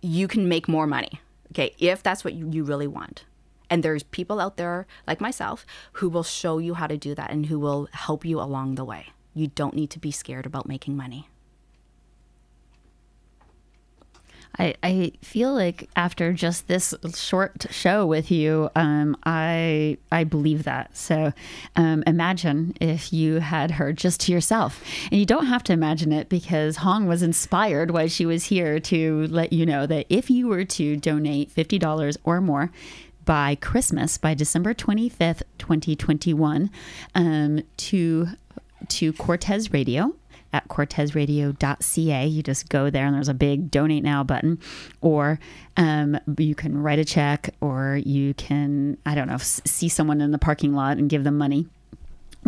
you 0.00 0.28
can 0.28 0.48
make 0.48 0.68
more 0.68 0.86
money. 0.86 1.20
Okay. 1.52 1.74
If 1.78 2.02
that's 2.02 2.24
what 2.24 2.34
you, 2.34 2.64
really 2.64 2.86
want. 2.86 3.24
And 3.70 3.82
there's 3.82 4.02
people 4.02 4.40
out 4.40 4.56
there 4.56 4.86
like 5.06 5.20
myself 5.20 5.66
who 5.94 6.08
will 6.08 6.22
show 6.22 6.58
you 6.58 6.74
how 6.74 6.86
to 6.86 6.96
do 6.96 7.14
that 7.14 7.30
and 7.30 7.46
who 7.46 7.58
will 7.58 7.88
help 7.92 8.24
you 8.24 8.40
along 8.40 8.76
the 8.76 8.84
way. 8.84 9.08
You 9.34 9.48
don't 9.48 9.74
need 9.74 9.90
to 9.90 9.98
be 9.98 10.10
scared 10.10 10.46
about 10.46 10.66
making 10.66 10.96
money. 10.96 11.28
I, 14.58 14.74
I 14.82 15.12
feel 15.22 15.54
like 15.54 15.88
after 15.96 16.32
just 16.32 16.68
this 16.68 16.94
short 17.14 17.66
show 17.70 18.06
with 18.06 18.30
you, 18.30 18.70
um, 18.74 19.16
I 19.24 19.98
I 20.10 20.24
believe 20.24 20.64
that. 20.64 20.96
So 20.96 21.32
um, 21.76 22.02
imagine 22.06 22.74
if 22.80 23.12
you 23.12 23.36
had 23.36 23.72
her 23.72 23.92
just 23.92 24.20
to 24.22 24.32
yourself, 24.32 24.82
and 25.10 25.20
you 25.20 25.26
don't 25.26 25.46
have 25.46 25.62
to 25.64 25.72
imagine 25.72 26.12
it 26.12 26.28
because 26.28 26.78
Hong 26.78 27.06
was 27.06 27.22
inspired 27.22 27.90
while 27.90 28.08
she 28.08 28.26
was 28.26 28.44
here 28.46 28.80
to 28.80 29.26
let 29.28 29.52
you 29.52 29.64
know 29.66 29.86
that 29.86 30.06
if 30.08 30.30
you 30.30 30.48
were 30.48 30.64
to 30.64 30.96
donate 30.96 31.50
fifty 31.50 31.78
dollars 31.78 32.16
or 32.24 32.40
more 32.40 32.70
by 33.24 33.54
Christmas, 33.56 34.18
by 34.18 34.34
December 34.34 34.74
twenty 34.74 35.08
fifth, 35.08 35.42
twenty 35.58 35.94
twenty 35.94 36.34
one, 36.34 36.70
um, 37.14 37.62
to 37.76 38.28
to 38.88 39.12
Cortes 39.12 39.72
Radio 39.72 40.14
at 40.52 40.68
cortesradio.ca. 40.68 42.26
You 42.26 42.42
just 42.42 42.68
go 42.68 42.90
there 42.90 43.06
and 43.06 43.14
there's 43.14 43.28
a 43.28 43.34
big 43.34 43.70
donate 43.70 44.02
now 44.02 44.24
button, 44.24 44.58
or 45.00 45.38
um, 45.76 46.18
you 46.38 46.54
can 46.54 46.82
write 46.82 46.98
a 46.98 47.04
check, 47.04 47.54
or 47.60 48.00
you 48.04 48.34
can, 48.34 48.98
I 49.04 49.14
don't 49.14 49.28
know, 49.28 49.38
see 49.38 49.88
someone 49.88 50.20
in 50.20 50.30
the 50.30 50.38
parking 50.38 50.74
lot 50.74 50.98
and 50.98 51.08
give 51.08 51.24
them 51.24 51.38
money. 51.38 51.66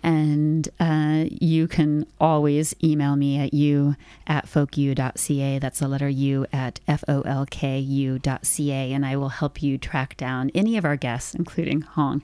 And 0.05 0.69
uh, 0.79 1.25
you 1.31 1.67
can 1.67 2.07
always 2.21 2.75
email 2.85 3.17
me 3.17 3.39
at 3.39 3.55
you 3.55 3.97
at 4.27 4.45
folku.ca. 4.45 5.59
That's 5.59 5.79
the 5.79 5.89
letter 5.89 6.11
U 6.11 6.45
at 6.53 6.79
F 6.87 7.03
O 7.09 7.23
L 7.23 7.47
K 7.47 7.79
U.ca. 7.79 8.93
And 8.93 9.07
I 9.07 9.17
will 9.17 9.31
help 9.31 9.63
you 9.63 9.79
track 9.79 10.19
down 10.19 10.51
any 10.55 10.77
of 10.77 10.85
our 10.85 10.97
guests, 10.97 11.35
including 11.35 11.81
Hong. 11.81 12.23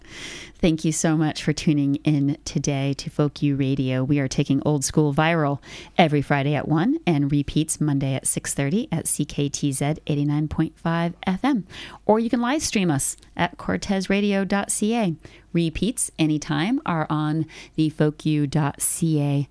Thank 0.58 0.84
you 0.84 0.92
so 0.92 1.16
much 1.16 1.42
for 1.42 1.54
tuning 1.54 1.94
in 2.04 2.36
today 2.44 2.92
to 2.98 3.08
Folk 3.08 3.40
U 3.40 3.56
Radio. 3.56 4.04
We 4.04 4.18
are 4.18 4.28
taking 4.28 4.60
old 4.66 4.84
school 4.84 5.14
viral 5.14 5.58
every 5.96 6.20
Friday 6.20 6.54
at 6.54 6.68
1 6.68 6.98
and 7.06 7.32
repeats 7.32 7.80
Monday 7.80 8.14
at 8.14 8.24
6.30 8.24 8.88
at 8.92 9.06
CKTZ 9.06 10.00
89.5 10.06 11.14
FM. 11.26 11.62
Or 12.04 12.20
you 12.20 12.28
can 12.28 12.42
live 12.42 12.62
stream 12.62 12.90
us 12.90 13.16
at 13.38 13.56
cortesradio.ca. 13.56 15.16
Repeats 15.52 16.10
anytime 16.18 16.80
are 16.86 17.06
on 17.10 17.46
the 17.76 17.90
folku.ca 17.90 19.48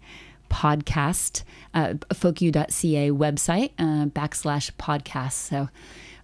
podcast, 0.50 1.44
uh, 1.74 1.94
folku.ca 2.14 3.12
website, 3.12 3.72
uh, 3.78 4.08
backslash 4.08 4.72
podcast. 4.80 5.34
So 5.34 5.70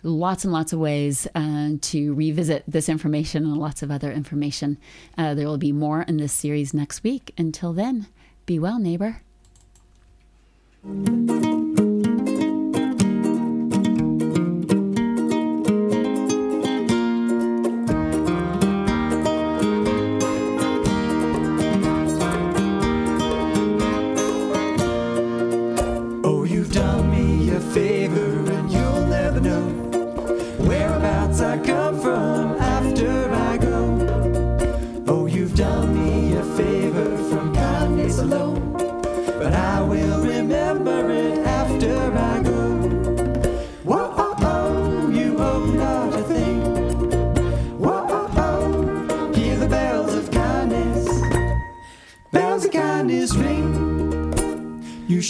lots 0.04 0.44
and 0.44 0.54
lots 0.54 0.74
of 0.74 0.80
ways 0.80 1.28
uh, 1.36 1.72
to 1.82 2.14
revisit 2.14 2.64
this 2.68 2.90
information 2.90 3.44
and 3.44 3.58
lots 3.58 3.82
of 3.82 3.92
other 3.92 4.12
information. 4.12 4.78
Uh, 5.18 5.34
there 5.34 5.48
will 5.48 5.58
be 5.58 5.72
more 5.72 6.04
in 6.04 6.18
this 6.18 6.34
series 6.34 6.74
next 6.74 7.04
week. 7.04 7.34
Until 7.38 7.74
then, 7.74 8.08
be 8.46 8.60
well, 8.60 8.80
neighbor. 8.80 9.22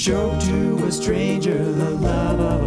Showed 0.06 0.40
to 0.42 0.86
a 0.86 0.92
stranger 0.92 1.58
the 1.58 1.90
love 1.90 2.40
of 2.40 2.65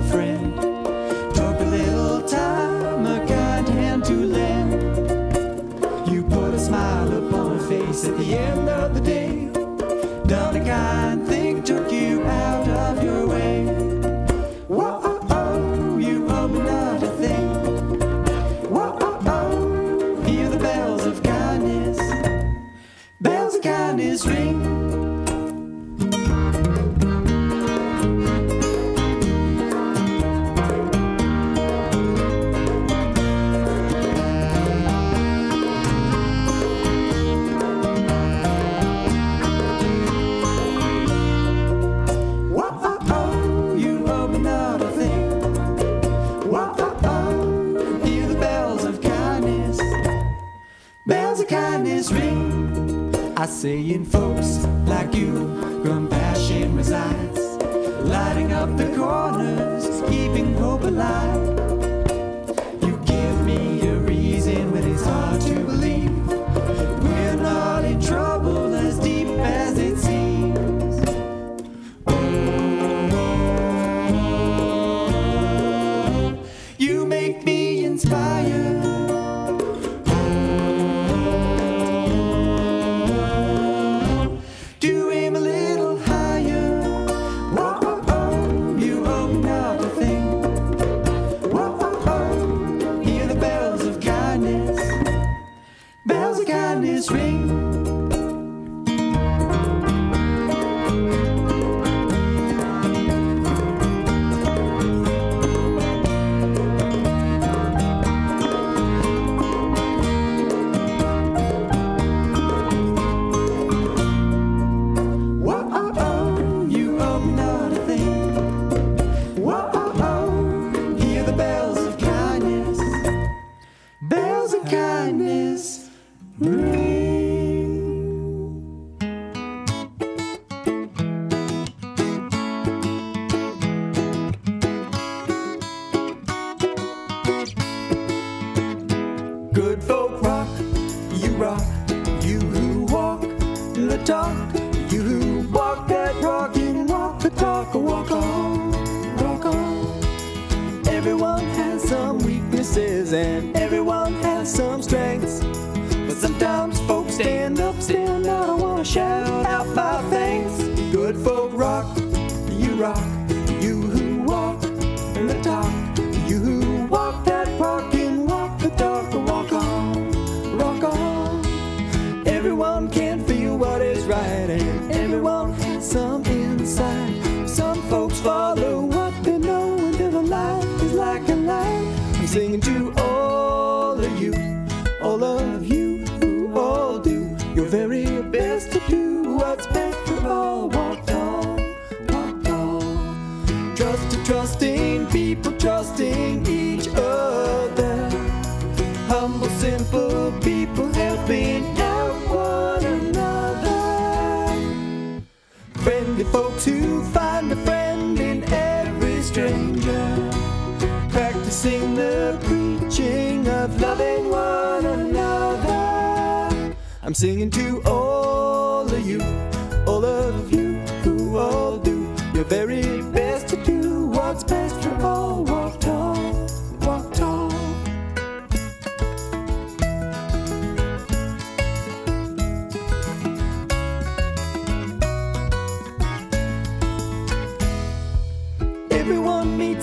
I 53.49 54.05
folks 54.05 54.38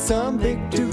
some 0.05 0.37
victory. 0.37 0.84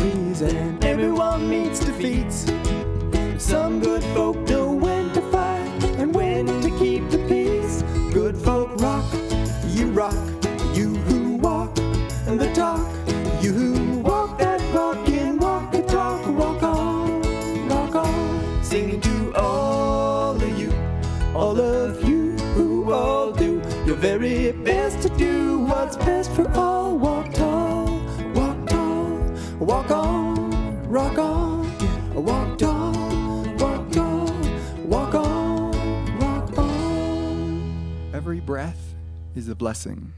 breath 38.52 38.94
is 39.34 39.48
a 39.48 39.54
blessing. 39.54 40.12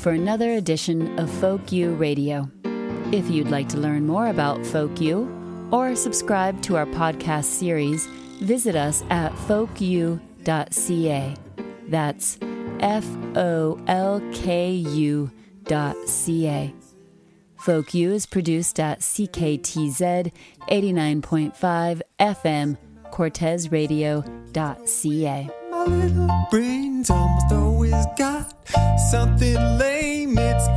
for 0.00 0.12
another 0.12 0.52
edition 0.52 1.18
of 1.18 1.30
Folk 1.30 1.72
U 1.72 1.94
Radio. 1.94 2.50
If 3.12 3.30
you'd 3.30 3.50
like 3.50 3.68
to 3.70 3.76
learn 3.76 4.06
more 4.06 4.28
about 4.28 4.64
Folk 4.64 5.00
U 5.00 5.68
or 5.70 5.94
subscribe 5.94 6.62
to 6.62 6.76
our 6.76 6.86
podcast 6.86 7.44
series, 7.44 8.06
visit 8.40 8.76
us 8.76 9.04
at 9.10 9.32
folku.ca. 9.32 11.34
That's 11.88 12.38
F 12.80 13.06
O 13.36 13.78
L 13.86 14.22
K 14.32 14.72
U 14.72 15.30
dot 15.64 15.96
C 16.08 16.48
A. 16.48 16.74
Folk 17.56 17.92
U 17.92 18.12
is 18.12 18.24
produced 18.24 18.80
at 18.80 19.00
CKTZ 19.00 20.32
89.5 20.70 22.00
FM, 22.18 22.78
Cortes 23.10 23.70
Radio 23.70 24.22
dot 24.52 24.88
C 24.88 25.26
A 25.26 25.59
little 25.86 26.28
brain's 26.50 27.10
almost 27.10 27.52
always 27.52 28.06
got 28.18 28.52
something 29.10 29.56
lame. 29.78 30.36
It's 30.38 30.68